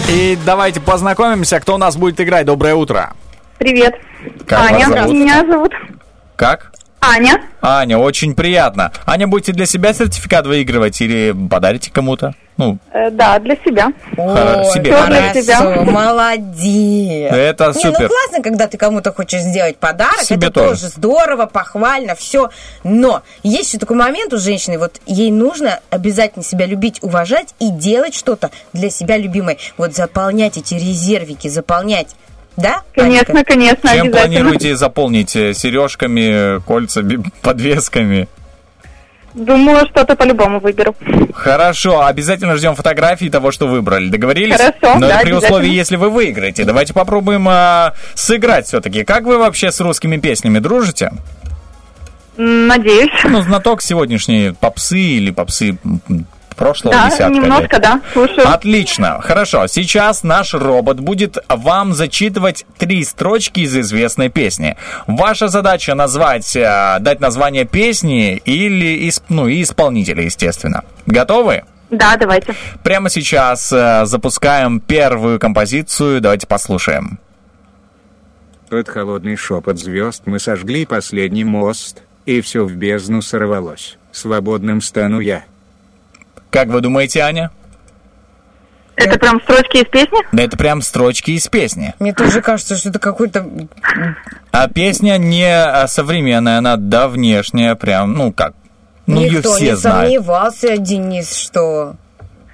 И 0.10 0.36
давайте 0.48 0.80
познакомимся, 0.80 1.60
кто 1.60 1.76
у 1.76 1.78
нас 1.78 1.96
будет 1.96 2.20
играть. 2.20 2.48
Доброе 2.48 2.74
утро. 2.74 3.14
Привет. 3.58 3.96
Как 4.46 4.72
Аня, 4.72 4.88
вас 4.90 5.00
зовут? 5.02 5.14
меня 5.16 5.46
зовут 5.46 5.72
Как? 6.36 6.72
Аня. 7.00 7.42
Аня, 7.62 7.98
очень 7.98 8.34
приятно. 8.36 8.92
Аня, 9.06 9.28
будете 9.28 9.54
для 9.54 9.66
себя 9.66 9.94
сертификат 9.94 10.46
выигрывать 10.48 11.00
или 11.00 11.34
подарите 11.50 11.92
кому-то? 11.92 12.34
Ну, 12.58 12.80
Э, 12.92 13.12
да, 13.12 13.38
для 13.38 13.56
себя. 13.58 13.94
Хоро- 14.18 14.64
себе. 14.74 14.92
всё 14.96 15.06
для 15.08 15.34
тебя. 15.34 15.62
молодец. 15.84 17.32
Это 17.32 17.68
Не, 17.68 17.74
супер. 17.74 18.02
ну 18.02 18.08
классно, 18.08 18.42
когда 18.44 18.66
ты 18.68 18.78
кому-то 18.80 19.14
хочешь 19.14 19.42
сделать 19.42 19.78
подарок. 19.78 20.22
Себе 20.22 20.48
это 20.48 20.52
тоже. 20.56 20.70
тоже 20.82 20.88
здорово, 20.90 21.46
похвально, 21.46 22.16
все. 22.16 22.50
Но 22.84 23.22
есть 23.44 23.70
еще 23.70 23.78
такой 23.78 23.96
момент 23.96 24.34
у 24.34 24.38
женщины, 24.40 24.80
вот 24.80 25.00
ей 25.06 25.30
нужно 25.30 25.80
обязательно 25.92 26.44
себя 26.44 26.66
любить, 26.66 26.98
уважать 27.04 27.54
и 27.60 27.70
делать 27.70 28.16
что-то 28.16 28.50
для 28.74 28.90
себя 28.90 29.18
любимой. 29.18 29.60
Вот 29.78 29.94
заполнять 29.94 30.58
эти 30.58 30.74
резервики, 30.74 31.48
заполнять. 31.48 32.16
Да? 32.58 32.82
Конечно, 32.96 33.36
Анечка? 33.36 33.54
конечно, 33.54 33.90
чем 33.92 34.12
планируете 34.12 34.76
заполнить? 34.76 35.36
Э, 35.36 35.54
Сережками, 35.54 36.60
кольцами, 36.62 37.24
подвесками? 37.42 38.28
Думаю, 39.36 39.86
что-то 39.88 40.16
по-любому 40.16 40.60
выберу. 40.60 40.96
Хорошо, 41.32 42.04
обязательно 42.08 42.58
ждем 42.58 42.74
фотографии 42.74 43.30
того, 43.30 43.52
что 43.52 43.68
выбрали. 43.68 44.10
Договорились? 44.10 44.58
Хорошо, 44.58 45.00
Но 45.00 45.08
да, 45.08 45.18
это 45.18 45.26
при 45.26 45.34
условии, 45.34 45.70
если 45.70 45.96
вы 45.96 46.10
выиграете. 46.10 46.66
Давайте 46.66 46.96
попробуем 46.96 47.48
а, 47.48 47.94
сыграть 48.16 48.66
все-таки. 48.66 49.04
Как 49.04 49.26
вы 49.26 49.38
вообще 49.38 49.72
с 49.72 49.80
русскими 49.80 50.18
песнями 50.18 50.58
дружите? 50.58 51.12
Надеюсь. 52.38 53.12
Ну, 53.26 53.44
знаток 53.44 53.84
сегодняшней 53.84 54.54
попсы 54.60 55.00
или 55.00 55.30
попсы 55.30 55.78
прошлого 56.58 56.94
Да, 56.96 57.10
десятка 57.10 57.34
немножко, 57.34 57.76
лет. 57.78 57.82
да, 57.82 58.02
слушаю. 58.12 58.50
Отлично, 58.50 59.22
хорошо. 59.22 59.68
Сейчас 59.68 60.24
наш 60.24 60.54
робот 60.54 61.00
будет 61.00 61.38
вам 61.48 61.94
зачитывать 61.94 62.66
три 62.78 63.04
строчки 63.06 63.62
из 63.62 63.78
известной 63.78 64.30
песни. 64.30 64.76
Ваша 65.08 65.48
задача 65.48 65.96
назвать, 65.96 66.54
э, 66.56 66.98
дать 67.00 67.22
название 67.22 67.64
песни 67.64 68.42
или 68.44 69.10
ну, 69.30 69.48
и 69.48 69.62
исполнителя, 69.62 70.24
естественно. 70.24 70.84
Готовы? 71.06 71.64
Да, 71.90 72.18
давайте. 72.18 72.54
Прямо 72.84 73.10
сейчас 73.10 73.72
э, 73.72 74.06
запускаем 74.06 74.82
первую 74.82 75.40
композицию. 75.40 76.20
Давайте 76.20 76.46
послушаем. 76.48 77.20
Под 78.70 78.90
холодный 78.90 79.38
шепот 79.38 79.80
звезд 79.80 80.24
мы 80.26 80.40
сожгли 80.40 80.86
последний 80.86 81.46
мост, 81.46 82.04
и 82.26 82.42
все 82.42 82.66
в 82.66 82.74
бездну 82.74 83.22
сорвалось. 83.22 83.98
Свободным 84.12 84.82
стану 84.82 85.22
я. 85.22 85.46
Как 86.58 86.70
вы 86.70 86.82
думаете, 86.82 87.20
Аня? 87.20 87.52
Это 88.96 89.20
прям 89.20 89.40
строчки 89.44 89.78
из 89.78 89.86
песни? 89.86 90.18
Да 90.32 90.42
это 90.42 90.58
прям 90.58 90.82
строчки 90.82 91.30
из 91.30 91.48
песни. 91.48 91.94
Мне 92.00 92.16
тоже 92.16 92.42
кажется, 92.42 92.76
что 92.76 92.90
это 92.90 92.98
какой-то... 92.98 93.48
А 94.50 94.68
песня 94.68 95.20
не 95.20 95.46
а, 95.46 95.88
современная, 95.88 96.58
она 96.58 96.76
давнешняя, 96.78 97.76
прям, 97.76 98.14
ну 98.14 98.34
как, 98.34 98.56
ну 99.06 99.22
ее 99.22 99.38
Никто 99.38 99.54
все 99.54 99.66
не 99.66 99.76
знают. 99.76 100.06
сомневался, 100.08 100.78
Денис, 100.78 101.32
что... 101.36 101.96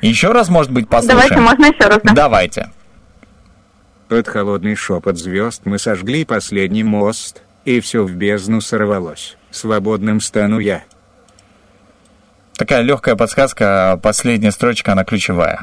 Еще 0.02 0.34
раз, 0.34 0.50
может 0.50 0.74
быть, 0.74 0.90
послушаем? 0.90 1.22
Давайте, 1.22 1.40
можно 1.40 1.74
еще 1.74 1.88
раз, 1.88 2.00
да? 2.04 2.14
Давайте. 2.14 2.72
Под 4.10 4.28
холодный 4.28 4.76
шепот 4.76 5.18
звезд 5.18 5.62
мы 5.64 5.80
сожгли 5.80 6.26
последний 6.26 6.84
мост, 6.84 7.42
и 7.64 7.80
все 7.80 8.04
в 8.04 8.12
бездну 8.12 8.60
сорвалось. 8.60 9.38
Свободным 9.50 10.20
стану 10.20 10.60
я. 10.60 10.84
Такая 12.58 12.82
легкая 12.82 13.16
подсказка, 13.16 14.00
последняя 14.02 14.52
строчка, 14.52 14.92
она 14.92 15.04
ключевая. 15.04 15.60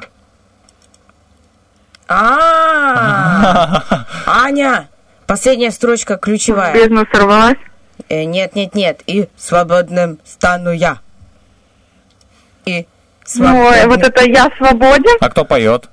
А, 2.08 3.82
Аня, 4.26 4.88
последняя 5.26 5.70
строчка 5.70 6.16
ключевая. 6.16 6.72
В 6.72 6.74
бездну 6.74 7.06
сорвалась. 7.12 7.56
Э, 8.08 8.24
Нет, 8.24 8.56
нет, 8.56 8.74
нет. 8.74 9.02
И 9.06 9.28
свободным 9.36 10.18
стану 10.24 10.72
я. 10.72 10.98
И 12.64 12.86
Ну, 13.36 13.70
э, 13.70 13.86
вот 13.86 14.00
это 14.02 14.24
«Я 14.24 14.50
свободен», 14.58 15.16
А 15.20 15.30
кто 15.30 15.44
поет? 15.44 15.88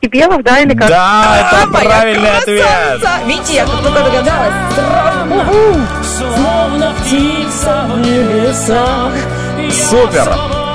Кипелов, 0.00 0.42
да, 0.42 0.60
или 0.60 0.74
как? 0.74 0.88
Да, 0.88 1.36
это 1.38 1.62
А, 1.62 1.66
моя 1.66 1.84
правильный 1.88 2.38
ответ. 2.38 3.00
Видите, 3.26 3.54
я 3.54 3.66
как 3.66 3.82
только 3.82 4.02
догадалась. 4.02 4.54
Словно 6.02 6.94
птица 7.00 7.86
в 7.90 7.98
небесах. 8.00 9.12
Супер! 9.70 10.28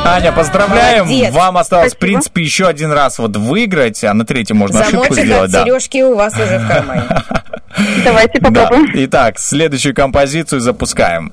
Аня, 0.03 0.31
поздравляем! 0.31 1.05
Молодец. 1.05 1.33
Вам 1.33 1.57
осталось, 1.57 1.93
в 1.93 1.95
Спасибо. 1.95 1.99
принципе, 2.11 2.41
еще 2.43 2.67
один 2.67 2.91
раз 2.91 3.19
вот 3.19 3.35
выиграть, 3.37 4.03
а 4.03 4.13
на 4.13 4.25
третьем 4.25 4.57
можно 4.57 4.81
ошибку 4.81 5.13
Замочек 5.13 5.25
сделать. 5.25 5.45
от 5.45 5.51
Да. 5.51 5.63
сережки 5.63 6.01
у 6.03 6.15
вас 6.15 6.33
уже 6.33 6.57
в 6.59 6.67
кармане. 6.67 7.03
Давайте 8.03 8.39
Да. 8.39 8.49
попробуем. 8.49 8.91
Итак, 9.05 9.39
следующую 9.39 9.93
композицию 9.95 10.59
запускаем. 10.61 11.31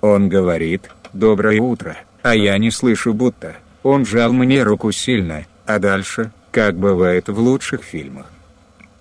Он 0.00 0.28
говорит, 0.28 0.90
доброе 1.12 1.60
утро, 1.60 1.96
а 2.22 2.34
я 2.34 2.58
не 2.58 2.70
слышу 2.70 3.14
будто. 3.14 3.54
Он 3.84 4.04
жал 4.04 4.32
мне 4.32 4.62
руку 4.64 4.90
сильно, 4.92 5.44
а 5.66 5.78
дальше, 5.78 6.30
как 6.50 6.76
бывает 6.76 7.28
в 7.28 7.38
лучших 7.38 7.82
фильмах. 7.84 8.26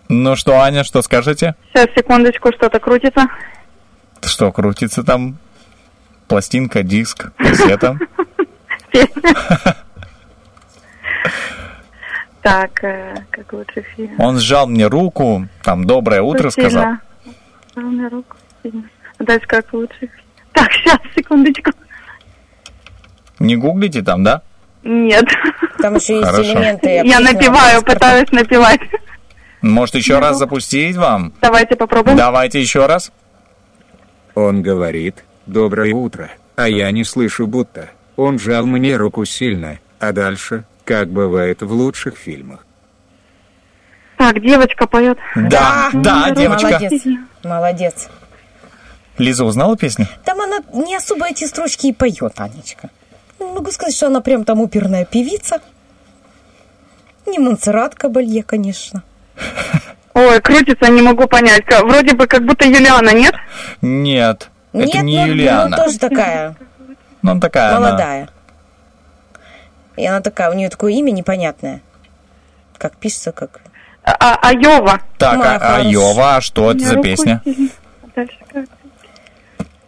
Ну 0.10 0.36
что, 0.36 0.60
Аня, 0.62 0.84
что 0.84 1.02
скажете? 1.02 1.56
Сейчас, 1.74 1.88
секундочку, 1.96 2.52
что-то 2.54 2.80
крутится. 2.80 3.26
Что 4.24 4.52
крутится 4.52 5.04
там? 5.04 5.38
Пластинка, 6.28 6.84
диск, 6.84 7.32
кассета? 7.38 7.98
Так, 12.42 12.82
э, 12.82 13.14
как 13.30 13.52
лучше 13.52 13.82
фильм. 13.94 14.16
Он 14.20 14.40
сжал 14.40 14.68
мне 14.68 14.88
руку, 14.88 15.50
там 15.64 15.84
доброе 15.84 16.22
утро 16.22 16.50
сказал. 16.50 16.82
Сильно. 16.84 17.02
Жал 17.76 17.84
мне 17.84 18.08
руку 18.08 18.38
сильно. 18.64 18.84
А 19.18 19.24
Дальше 19.26 19.48
как 19.48 19.74
лучше 19.74 19.94
фильм. 20.00 20.12
Так, 20.54 20.72
сейчас, 20.72 20.98
секундочку. 21.14 21.72
Не 23.40 23.58
гуглите 23.58 24.02
там, 24.02 24.24
да? 24.24 24.44
Нет. 24.84 25.26
Там 25.80 25.96
еще 25.96 26.20
есть 26.20 26.26
Хорошо. 26.30 26.54
элементы. 26.54 27.02
Я 27.04 27.20
напиваю, 27.20 27.84
пытаюсь 27.84 28.32
напевать. 28.32 28.80
Может 29.62 29.96
еще 29.96 30.20
раз 30.20 30.38
запустить 30.38 30.96
вам? 30.96 31.34
Давайте 31.42 31.76
попробуем. 31.76 32.16
Давайте 32.16 32.62
еще 32.62 32.86
раз. 32.86 33.12
Он 34.36 34.62
говорит, 34.62 35.26
доброе 35.48 35.94
утро, 35.94 36.30
а 36.56 36.68
я 36.68 36.92
не 36.92 37.04
слышу 37.04 37.48
будто. 37.48 37.90
Он 38.16 38.40
жал 38.40 38.66
мне 38.66 38.96
руку 38.96 39.26
сильно, 39.26 39.80
а 40.00 40.12
дальше, 40.12 40.66
как 40.84 41.10
бывает 41.10 41.62
в 41.62 41.72
лучших 41.72 42.18
фильмах. 42.18 42.66
Так, 44.18 44.42
девочка 44.42 44.88
поет. 44.88 45.18
Да, 45.36 45.90
да, 45.94 46.32
девочка. 46.32 46.70
Молодец. 46.70 47.04
Молодец. 47.44 48.10
Лиза 49.18 49.46
узнала 49.46 49.78
песню? 49.78 50.08
Там 50.26 50.42
она 50.42 50.60
не 50.74 50.96
особо 50.96 51.28
эти 51.28 51.46
строчки 51.46 51.88
и 51.88 51.94
поет, 51.94 52.34
Анечка. 52.38 52.90
Ну, 53.40 53.54
Могу 53.54 53.72
сказать, 53.72 53.96
что 53.96 54.08
она 54.08 54.22
прям 54.22 54.44
там 54.44 54.62
оперная 54.62 55.06
певица. 55.06 55.62
Не 57.26 57.40
Монсеррат 57.40 57.96
Кабалье, 57.96 58.44
конечно. 58.44 59.04
Ой, 60.14 60.42
крутится, 60.42 60.90
не 60.90 61.02
могу 61.02 61.28
понять. 61.28 61.66
Вроде 61.84 62.16
бы 62.16 62.26
как 62.26 62.44
будто 62.44 62.66
Юлиана, 62.66 63.14
нет? 63.14 63.36
Нет, 63.82 64.50
это 64.84 64.98
Нет, 64.98 65.04
не 65.04 65.20
ну, 65.20 65.28
Юлиана. 65.28 65.70
Ну, 65.70 65.84
тоже 65.84 65.98
такая, 66.00 66.56
Ну, 67.22 67.32
она 67.32 67.40
такая, 67.42 67.70
она- 67.76 67.80
молодая. 67.88 68.30
И 69.96 70.06
она 70.06 70.22
такая, 70.22 70.52
у 70.52 70.54
нее 70.54 70.70
такое 70.70 70.94
имя 70.94 71.12
непонятное. 71.12 71.82
Как 72.78 72.96
пишется, 72.98 73.32
как... 73.32 73.62
А- 74.04 74.36
Айова. 74.42 75.00
Так, 75.18 75.40
а, 75.44 75.78
Айова, 75.78 76.36
а 76.38 76.42
что 76.42 76.72
это 76.72 76.80
за 76.86 76.96
песня? 77.02 77.42
А 77.46 78.08
дальше 78.16 78.38
как? 78.54 78.66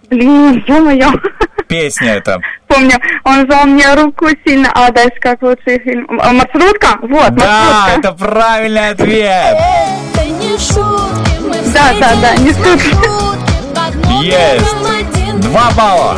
Блин, 0.10 0.64
ё-моё. 0.68 1.11
Песня 1.68 2.16
это. 2.16 2.41
Помню, 2.68 2.95
он 3.24 3.45
взял 3.45 3.66
мне 3.68 3.94
руку 3.94 4.26
сильно, 4.44 4.72
а 4.74 4.91
дальше 4.91 5.20
как 5.22 5.41
лучший 5.44 5.80
фильм. 5.84 6.20
А, 6.20 6.34
Маршрутка? 6.34 6.98
Вот, 7.03 7.36
Да, 7.36 7.45
маршрутка. 7.94 7.99
это 7.99 8.11
правильный 8.14 8.90
ответ. 8.90 9.56
Да, 11.74 11.94
да, 11.99 12.16
да, 12.22 12.36
не 12.38 12.52
шутки. 12.52 13.48
Есть. 14.22 15.41
Два 15.41 15.72
балла. 15.72 16.18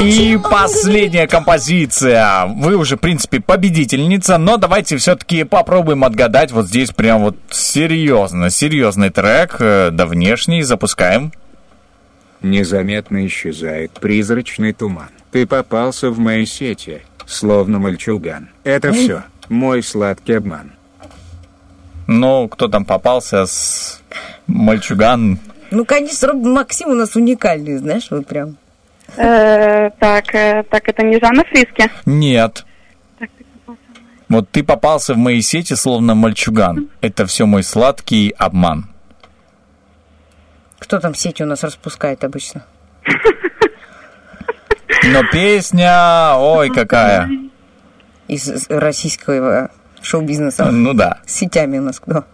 И 0.00 0.38
последняя 0.50 1.26
композиция. 1.26 2.46
Вы 2.46 2.76
уже, 2.76 2.96
в 2.96 3.00
принципе, 3.00 3.40
победительница, 3.40 4.38
но 4.38 4.56
давайте 4.56 4.96
все-таки 4.96 5.44
попробуем 5.44 6.04
отгадать. 6.04 6.52
Вот 6.52 6.68
здесь 6.68 6.90
прям 6.90 7.20
вот 7.22 7.36
серьезно, 7.50 8.48
серьезный 8.48 9.10
трек, 9.10 9.56
э, 9.60 9.90
да 9.92 10.06
внешний, 10.06 10.62
запускаем. 10.62 11.32
Незаметно 12.40 13.26
исчезает 13.26 13.92
призрачный 13.92 14.72
туман. 14.72 15.10
Ты 15.32 15.46
попался 15.46 16.10
в 16.10 16.18
мои 16.18 16.46
сети, 16.46 17.02
словно 17.26 17.78
мальчуган. 17.78 18.48
Это 18.64 18.92
все. 18.92 19.24
Мой 19.50 19.82
сладкий 19.82 20.32
обман. 20.34 20.72
Ну, 22.06 22.48
кто 22.48 22.68
там 22.68 22.84
попался 22.86 23.44
с 23.44 24.00
мальчуган? 24.46 25.38
Ну, 25.70 25.84
конечно, 25.84 26.28
Роб 26.28 26.42
Максим 26.42 26.88
у 26.88 26.94
нас 26.94 27.14
уникальный, 27.16 27.76
знаешь, 27.78 28.08
вот 28.10 28.26
прям. 28.26 28.56
Э, 29.16 29.90
Так, 29.98 30.34
э, 30.34 30.64
так, 30.64 30.88
это 30.88 31.02
не 31.02 31.18
Жанна 31.20 31.44
Фриски? 31.44 31.90
Нет. 32.06 32.64
Вот 34.28 34.48
ты 34.50 34.62
попался 34.62 35.14
в 35.14 35.16
мои 35.16 35.40
сети, 35.40 35.74
словно 35.74 36.14
мальчуган. 36.14 36.88
Это 37.00 37.26
все 37.26 37.46
мой 37.46 37.64
сладкий 37.64 38.32
обман. 38.38 38.86
Кто 40.78 41.00
там 41.00 41.14
сети 41.14 41.42
у 41.42 41.46
нас 41.46 41.64
распускает 41.64 42.22
обычно? 42.24 42.64
Но 45.04 45.22
песня, 45.32 46.34
ой, 46.36 46.70
какая. 46.70 47.28
Из 48.28 48.48
из 48.48 48.68
российского 48.68 49.70
шоу-бизнеса. 50.00 50.70
Ну 50.70 50.94
да. 50.94 51.18
С 51.26 51.34
сетями 51.34 51.78
у 51.78 51.82
нас 51.82 51.98
кто? 51.98 52.24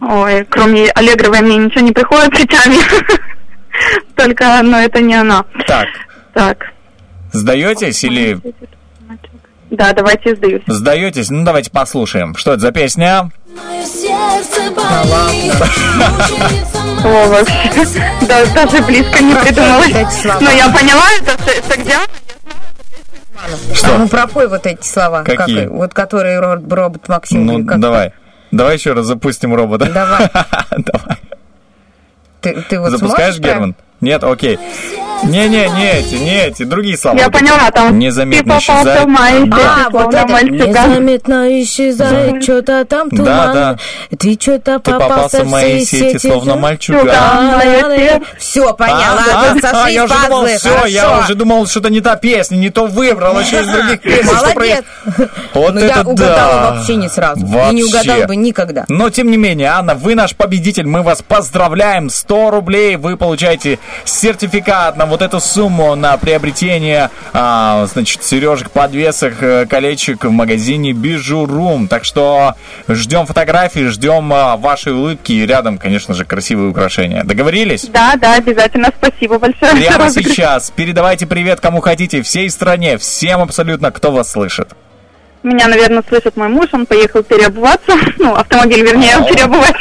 Ой, 0.00 0.44
кроме 0.44 0.90
Аллегровой 0.90 1.40
мне 1.40 1.56
ничего 1.56 1.80
не 1.80 1.92
приходит 1.92 2.36
сетями. 2.36 2.76
Только, 4.16 4.62
но 4.62 4.78
это 4.80 5.00
не 5.00 5.14
она. 5.14 5.44
Так, 5.66 5.86
Так, 6.34 6.58
сдаетесь 7.32 8.02
или 8.04 8.38
да, 9.70 9.92
давайте 9.92 10.34
сдаюсь. 10.36 10.62
сдаетесь? 10.66 11.28
Ну, 11.30 11.44
давайте 11.44 11.70
послушаем. 11.70 12.34
Что 12.36 12.52
это 12.52 12.60
за 12.60 12.72
песня? 12.72 13.30
О, 17.04 17.28
вообще. 17.28 17.70
Да, 18.28 18.44
даже 18.54 18.82
близко 18.84 19.22
не 19.22 19.34
придумалось. 19.34 20.24
Но 20.40 20.50
я 20.50 20.68
поняла, 20.68 21.04
это, 21.20 21.32
это 21.50 21.80
где? 21.80 21.96
Что? 23.74 23.98
Ну, 23.98 24.08
пропой 24.08 24.48
вот 24.48 24.66
эти 24.66 24.84
слова. 24.86 25.22
Какие? 25.22 25.64
Как- 25.64 25.70
вот 25.72 25.94
которые 25.94 26.40
робот, 26.40 27.08
Максим. 27.08 27.46
Ну, 27.46 27.58
давай. 27.78 28.12
Давай 28.50 28.74
еще 28.74 28.92
раз 28.92 29.06
запустим 29.06 29.54
робота. 29.54 29.90
Давай. 29.92 30.28
Давай. 30.70 31.16
Ты, 32.40 32.62
ты 32.68 32.80
вот 32.80 32.90
Запускаешь, 32.90 33.38
Герман? 33.38 33.74
Нет, 34.00 34.22
окей. 34.22 34.56
Не-не, 34.56 35.05
не 35.24 35.46
эти, 35.46 36.14
не 36.14 36.42
эти, 36.46 36.62
другие 36.64 36.96
слова. 36.96 37.18
Я 37.18 37.30
поняла, 37.30 37.70
там 37.70 37.98
Незаметно 37.98 38.54
ты 38.60 38.66
попался 38.66 38.72
исчезает. 38.82 39.04
в 39.04 39.08
мои 39.08 39.44
сети, 39.44 39.60
А, 39.64 39.90
вот 39.90 40.14
это 40.14 40.44
незаметно 40.44 41.62
исчезает, 41.62 42.42
что-то 42.42 42.84
там 42.84 43.08
Да, 43.10 43.16
туман. 43.16 43.52
да. 43.54 43.76
Ты 44.18 44.38
что-то 44.40 44.78
Ты 44.78 44.90
попался, 44.92 45.08
попался 45.08 45.44
в 45.44 45.48
мои 45.50 45.84
сети, 45.84 46.18
словно 46.18 46.56
мальчуган. 46.56 47.08
Все, 48.38 48.72
поняла, 48.74 49.54
сошлись 49.60 49.94
я 49.94 50.04
уже 50.04 50.14
думал, 50.14 50.42
пазлы, 50.42 50.56
все, 50.58 50.86
я 50.86 51.18
уже 51.18 51.34
думал, 51.34 51.66
что-то 51.66 51.90
не 51.90 52.00
та 52.00 52.16
песня, 52.16 52.56
не 52.56 52.70
то 52.70 52.86
выбрал, 52.86 53.38
еще 53.40 53.60
из 53.60 53.68
других 53.68 54.00
песен. 54.00 54.24
что 54.26 54.34
Молодец. 54.36 54.84
про- 55.16 55.28
Вот 55.54 55.74
Ну, 55.74 55.80
это 55.80 55.94
я 55.96 56.00
угадала 56.02 56.52
да. 56.52 56.70
вообще 56.74 56.96
не 56.96 57.08
сразу. 57.08 57.40
И 57.40 57.44
Вообще. 57.48 57.74
не 57.74 57.84
угадала 57.84 58.24
бы 58.26 58.36
никогда. 58.36 58.84
Но, 58.88 59.10
тем 59.10 59.30
не 59.30 59.36
менее, 59.36 59.68
Анна, 59.68 59.94
вы 59.94 60.14
наш 60.14 60.34
победитель, 60.34 60.86
мы 60.86 61.02
вас 61.02 61.22
поздравляем. 61.26 62.10
100 62.10 62.50
рублей 62.50 62.96
вы 62.96 63.16
получаете 63.16 63.78
сертификат 64.04 64.96
на 64.96 65.05
вот 65.08 65.22
эту 65.22 65.40
сумму 65.40 65.94
на 65.94 66.16
приобретение, 66.16 67.10
а, 67.32 67.86
значит, 67.86 68.22
сережек, 68.22 68.70
подвесок, 68.70 69.34
э, 69.42 69.66
колечек 69.66 70.24
в 70.24 70.30
магазине 70.30 70.92
Бижурум. 70.92 71.88
Так 71.88 72.04
что 72.04 72.54
ждем 72.88 73.26
фотографии, 73.26 73.88
ждем 73.88 74.32
а, 74.32 74.56
вашей 74.56 74.92
улыбки 74.92 75.32
и 75.32 75.46
рядом, 75.46 75.78
конечно 75.78 76.14
же, 76.14 76.24
красивые 76.24 76.70
украшения. 76.70 77.24
Договорились? 77.24 77.86
Да, 77.86 78.14
да, 78.16 78.34
обязательно. 78.34 78.90
Спасибо 78.96 79.38
большое. 79.38 79.72
Прямо 79.76 80.10
сейчас 80.10 80.70
передавайте 80.70 81.26
привет 81.26 81.60
кому 81.60 81.80
хотите, 81.80 82.22
всей 82.22 82.50
стране, 82.50 82.98
всем 82.98 83.40
абсолютно, 83.40 83.90
кто 83.90 84.12
вас 84.12 84.30
слышит. 84.30 84.68
Меня, 85.42 85.68
наверное, 85.68 86.02
слышит 86.08 86.36
мой 86.36 86.48
муж, 86.48 86.68
он 86.72 86.86
поехал 86.86 87.22
переобуваться. 87.22 87.92
Ну, 88.18 88.34
автомобиль, 88.34 88.82
вернее, 88.82 89.16
переобувать. 89.28 89.76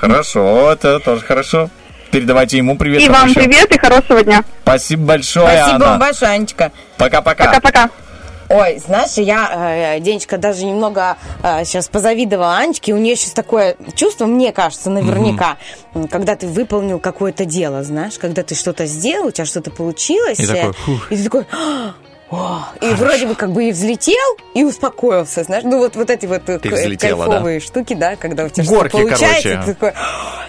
Хорошо, 0.00 0.70
это 0.72 1.00
тоже 1.00 1.22
хорошо. 1.22 1.70
Передавайте 2.10 2.56
ему 2.58 2.76
привет. 2.76 3.02
И 3.02 3.08
вам 3.08 3.28
еще. 3.28 3.40
привет 3.40 3.74
и 3.74 3.78
хорошего 3.78 4.22
дня. 4.22 4.44
Спасибо 4.62 5.06
большое, 5.06 5.46
Спасибо 5.46 5.74
Анна. 5.74 5.86
вам 5.86 5.98
большое, 5.98 6.30
Анечка. 6.32 6.72
Пока-пока. 6.96 7.44
Пока-пока. 7.46 7.90
Ой, 8.50 8.78
знаешь, 8.78 9.10
я, 9.16 9.96
э, 9.96 10.00
Денечка, 10.00 10.38
даже 10.38 10.64
немного 10.64 11.18
сейчас 11.64 11.86
позавидовала 11.88 12.56
Анечке. 12.56 12.94
У 12.94 12.96
нее 12.96 13.14
сейчас 13.14 13.32
такое 13.32 13.76
чувство, 13.94 14.24
мне 14.24 14.52
кажется, 14.52 14.88
наверняка, 14.88 15.58
м, 15.94 16.08
когда 16.08 16.34
ты 16.34 16.46
выполнил 16.46 16.98
какое-то 16.98 17.44
дело, 17.44 17.82
знаешь, 17.82 18.18
когда 18.18 18.42
ты 18.42 18.54
что-то 18.54 18.86
сделал, 18.86 19.26
у 19.26 19.30
тебя 19.32 19.44
что-то 19.44 19.70
получилось. 19.70 20.40
И 20.40 20.46
такой, 20.46 20.70
э, 20.70 20.72
фух. 20.72 21.12
и 21.12 21.16
ты 21.16 21.24
такой... 21.24 21.46
«А, 22.30 22.72
о», 22.80 22.84
и 22.84 22.94
вроде 22.94 23.26
бы 23.26 23.34
как 23.34 23.52
бы 23.52 23.68
и 23.68 23.72
взлетел, 23.72 24.36
и 24.54 24.64
успокоился, 24.64 25.44
знаешь, 25.44 25.64
ну 25.64 25.78
вот, 25.78 25.96
вот 25.96 26.10
эти 26.10 26.26
вот 26.26 26.48
э, 26.48 26.58
Ты 26.58 26.68
к- 26.68 26.72
взлетела, 26.72 27.24
кайфовые 27.24 27.60
штуки, 27.60 27.94
да, 27.94 28.16
когда 28.16 28.44
у 28.44 28.48
тебя 28.48 28.64
Горки, 28.64 28.90
что-то 28.90 29.04
получается, 29.08 29.48
короче. 29.48 29.66
ты 29.66 29.74
такой, 29.74 29.92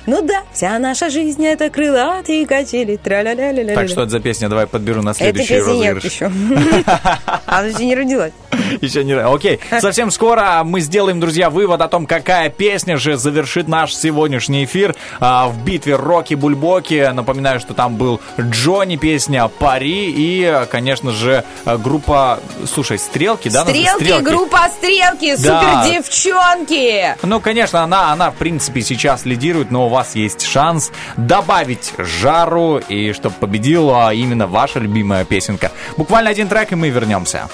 ну 0.06 0.22
да, 0.22 0.43
вся 0.53 0.77
наша 0.80 1.10
жизнь 1.10 1.45
это 1.45 1.69
крылатые 1.69 2.45
качели, 2.45 2.97
тра-ля-ля-ля-ля-ля. 2.97 3.76
Так, 3.76 3.88
что 3.89 4.01
это 4.01 4.11
за 4.11 4.19
песня? 4.19 4.49
Давай 4.49 4.68
подберу 4.68 5.01
на 5.01 5.14
следующий 5.14 5.56
нет 5.56 5.65
розыгрыш. 5.65 6.03
еще. 6.03 6.26
Она 7.45 7.68
еще 7.68 7.85
не 7.85 7.95
родилась. 7.95 8.31
Еще 8.81 9.03
не... 9.03 9.14
Окей, 9.14 9.60
совсем 9.80 10.11
скоро 10.11 10.61
мы 10.64 10.81
сделаем, 10.81 11.19
друзья, 11.19 11.49
вывод 11.49 11.81
о 11.81 11.88
том, 11.88 12.06
какая 12.06 12.49
песня 12.49 12.97
же 12.97 13.18
завершит 13.18 13.68
наш 13.68 13.95
сегодняшний 13.95 14.65
эфир 14.65 14.95
а, 15.19 15.47
в 15.47 15.64
битве 15.64 15.95
Рокки 15.95 16.35
Бульбоки. 16.35 17.10
Напоминаю, 17.14 17.60
что 17.60 17.73
там 17.73 17.95
был 17.95 18.22
Джонни, 18.39 18.95
песня 18.97 19.47
«Пари» 19.47 20.14
и, 20.15 20.65
конечно 20.69 21.11
же, 21.11 21.43
группа, 21.78 22.40
слушай, 22.72 22.98
«Стрелки», 22.98 23.50
да? 23.50 23.64
Стрелки, 23.64 24.22
группа 24.22 24.70
Стрелки, 24.78 25.36
Да. 25.38 25.84
супер 25.84 26.02
девчонки. 26.02 27.16
Ну, 27.24 27.40
конечно, 27.40 27.84
она, 27.84 28.12
она, 28.12 28.32
в 28.32 28.36
принципе, 28.36 28.82
сейчас 28.82 29.26
лидирует, 29.26 29.72
но 29.72 29.86
у 29.88 29.90
вас 29.90 30.16
есть 30.16 30.41
шанс 30.46 30.91
добавить 31.18 31.94
жару 31.98 32.78
и 32.78 33.14
чтобы 33.14 33.36
победила 33.40 34.14
именно 34.14 34.48
ваша 34.48 34.80
любимая 34.80 35.26
песенка. 35.26 35.72
Буквально 35.98 36.30
один 36.30 36.48
трек, 36.48 36.72
и 36.72 36.76
мы 36.76 36.90
вернемся. 36.90 37.50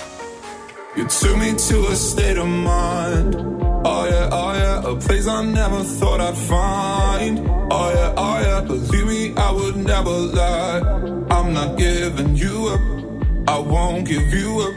You 0.95 1.05
took 1.07 1.35
me 1.37 1.51
to 1.53 1.87
a 1.91 1.95
state 1.95 2.37
of 2.37 2.47
mind. 2.47 3.35
Oh 3.83 4.05
yeah, 4.09 4.29
oh 4.31 4.53
yeah, 4.55 4.91
a 4.91 4.95
place 4.95 5.27
I 5.27 5.43
never 5.43 5.83
thought 5.83 6.21
I'd 6.21 6.37
find. 6.37 7.39
Oh 7.69 7.91
yeah, 7.93 8.13
oh 8.15 8.39
yeah, 8.41 8.61
believe 8.61 9.05
me, 9.05 9.33
I 9.35 9.51
would 9.51 9.75
never 9.75 10.09
lie. 10.09 10.81
I'm 11.29 11.53
not 11.53 11.77
giving 11.77 11.94
won't 13.65 14.07
give 14.07 14.33
you 14.33 14.61
up. 14.61 14.75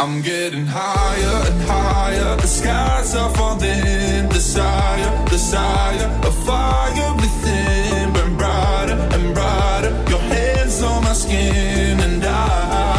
I'm 0.00 0.20
getting 0.22 0.66
higher 0.66 1.36
and 1.50 1.62
higher. 1.62 2.36
The 2.36 2.46
skies 2.46 3.14
are 3.14 3.32
falling. 3.34 4.28
Desire, 4.28 5.10
desire, 5.28 6.08
a 6.24 6.32
fire 6.46 7.14
within. 7.14 8.12
Burn 8.12 8.36
brighter 8.36 8.98
and 9.14 9.34
brighter. 9.34 9.92
Your 10.10 10.20
hands 10.20 10.82
on 10.82 11.04
my 11.04 11.12
skin 11.12 12.00
and 12.00 12.24
I. 12.24 12.92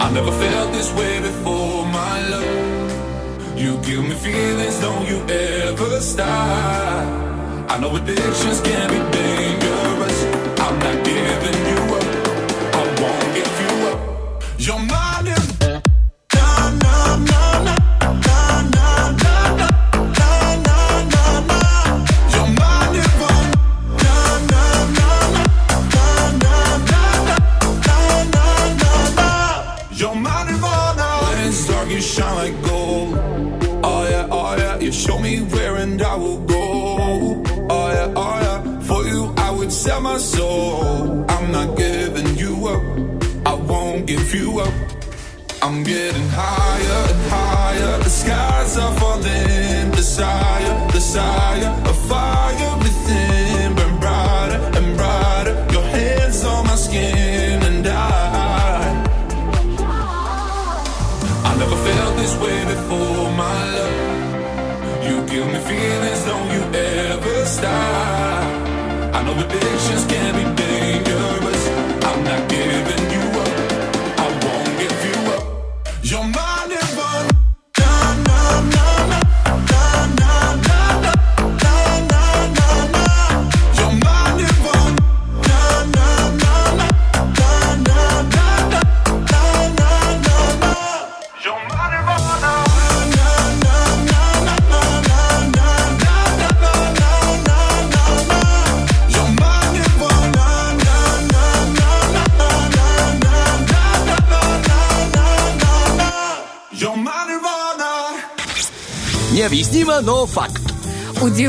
I 0.00 0.10
never 0.12 0.32
felt 0.32 0.72
this 0.72 0.92
way 0.94 1.20
before, 1.20 1.86
my 1.86 2.28
love. 2.28 3.58
You 3.58 3.78
give 3.82 4.02
me 4.02 4.14
feelings, 4.14 4.78
don't 4.80 5.06
you 5.08 5.18
ever 5.28 6.00
stop. 6.00 7.70
I 7.70 7.78
know 7.80 7.94
addictions 7.96 8.60
can 8.60 8.88
be 8.90 8.98
dangerous. 9.16 9.59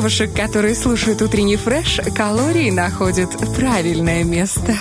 девушек, 0.01 0.33
которые 0.33 0.73
слушают 0.73 1.21
утренний 1.21 1.57
фреш, 1.57 2.01
калории 2.15 2.71
находят 2.71 3.29
правильное 3.55 4.23
место. 4.23 4.73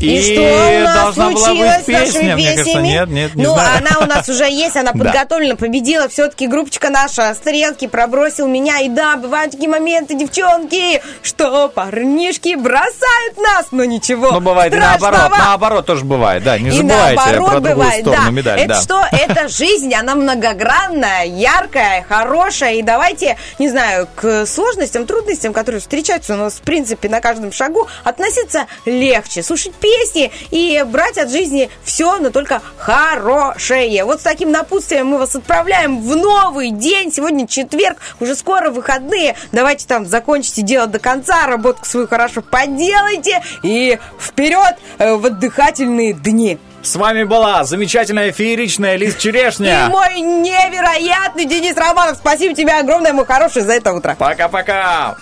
И, 0.00 0.16
и 0.16 0.22
что 0.22 0.40
у 0.40 0.80
нас 0.84 1.14
случилось 1.14 1.84
с 1.84 1.86
нашими 1.86 2.36
песнями? 2.36 2.88
Нет, 2.88 3.08
нет, 3.08 3.34
не 3.34 3.44
Ну, 3.44 3.52
знаю. 3.52 3.78
она 3.78 4.00
у 4.00 4.06
нас 4.06 4.28
уже 4.28 4.44
есть, 4.50 4.76
она 4.76 4.92
подготовлена, 4.92 5.56
победила. 5.56 6.08
Все-таки 6.08 6.46
группочка 6.46 6.88
наша 6.88 7.34
стрелки 7.34 7.86
пробросил 7.86 8.48
меня. 8.48 8.80
И 8.80 8.88
да, 8.88 9.16
бывают 9.16 9.52
такие 9.52 9.68
моменты, 9.68 10.14
девчонки, 10.14 11.02
что 11.22 11.68
парнишки 11.68 12.54
бросают 12.54 13.36
нас, 13.36 13.66
но 13.72 13.84
ничего. 13.84 14.32
Ну, 14.32 14.40
бывает 14.40 14.72
наоборот, 14.72 15.30
наоборот 15.30 15.86
тоже 15.86 16.04
бывает, 16.04 16.42
да. 16.44 16.58
Не 16.58 16.70
забывайте 16.70 17.16
наоборот 17.16 17.50
про 17.50 17.60
бывает, 17.74 18.00
сторону 18.00 18.30
медали. 18.30 18.62
Это 18.62 18.80
что? 18.80 19.04
Это 19.12 19.48
жизнь, 19.48 19.92
она 19.94 20.14
многогранная, 20.14 21.26
яркая, 21.26 22.04
хорошая. 22.08 22.74
И 22.74 22.82
давайте, 22.82 23.36
не 23.58 23.68
знаю, 23.68 24.08
к 24.14 24.46
сложностям, 24.46 25.04
трудностям, 25.04 25.52
которые 25.52 25.80
встречаются 25.80 26.34
у 26.34 26.36
нас, 26.38 26.54
в 26.54 26.62
принципе, 26.62 27.08
на 27.10 27.20
каждом 27.20 27.52
шагу, 27.52 27.86
относиться 28.02 28.66
легче, 28.86 29.42
слушать 29.42 29.74
песню 29.74 29.89
песни 29.90 30.30
и 30.50 30.82
брать 30.86 31.18
от 31.18 31.30
жизни 31.30 31.70
все, 31.84 32.18
но 32.18 32.30
только 32.30 32.62
хорошее. 32.76 34.04
Вот 34.04 34.20
с 34.20 34.22
таким 34.22 34.52
напутствием 34.52 35.08
мы 35.08 35.18
вас 35.18 35.34
отправляем 35.34 36.00
в 36.00 36.16
новый 36.16 36.70
день. 36.70 37.12
Сегодня 37.12 37.46
четверг, 37.46 37.98
уже 38.20 38.34
скоро 38.34 38.70
выходные. 38.70 39.36
Давайте 39.52 39.86
там 39.86 40.06
закончите 40.06 40.62
дело 40.62 40.86
до 40.86 40.98
конца, 40.98 41.46
работку 41.46 41.86
свою 41.86 42.06
хорошо 42.06 42.42
поделайте 42.42 43.42
и 43.62 43.98
вперед 44.18 44.76
э, 44.98 45.14
в 45.14 45.26
отдыхательные 45.26 46.12
дни. 46.12 46.58
С 46.82 46.96
вами 46.96 47.24
была 47.24 47.64
замечательная 47.64 48.32
фееричная 48.32 48.96
Лиз 48.96 49.16
Черешня. 49.16 49.86
И 49.86 49.90
мой 49.90 50.20
невероятный 50.20 51.44
Денис 51.44 51.76
Романов. 51.76 52.16
Спасибо 52.16 52.54
тебе 52.54 52.72
огромное, 52.72 53.12
мой 53.12 53.26
хороший, 53.26 53.62
за 53.62 53.74
это 53.74 53.92
утро. 53.92 54.16
Пока-пока. 54.18 55.16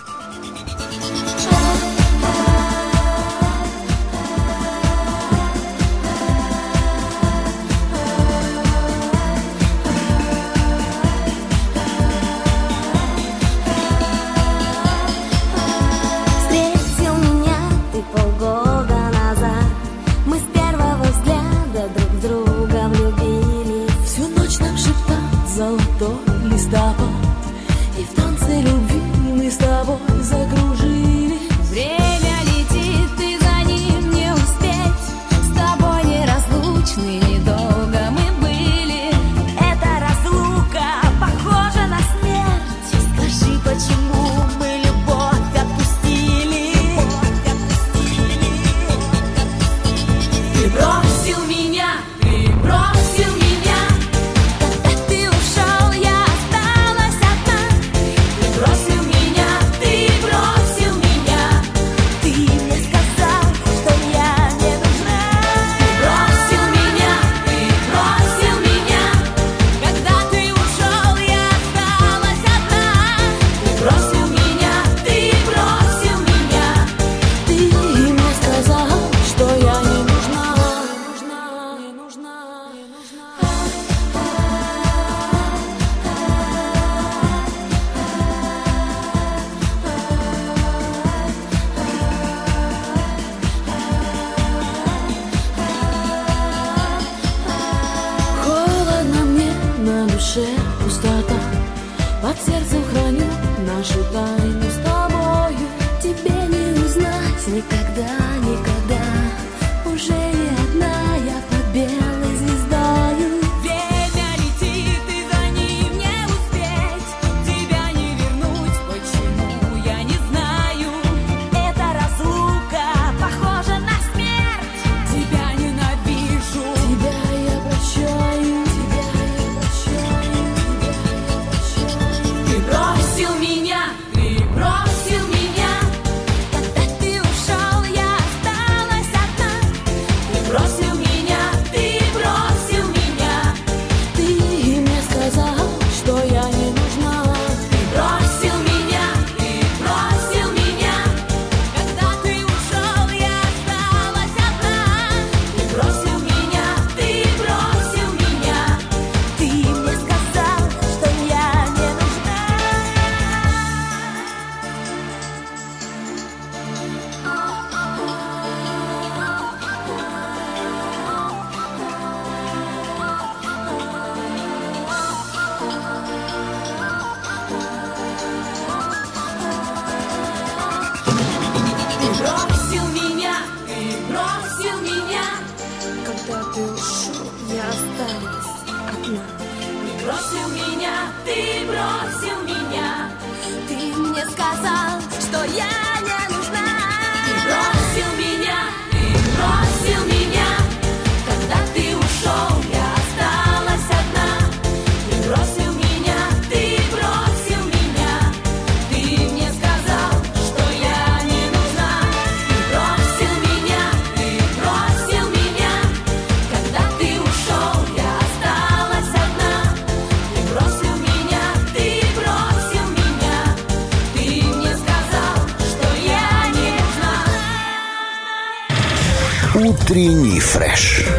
Нужна. 230.59 231.18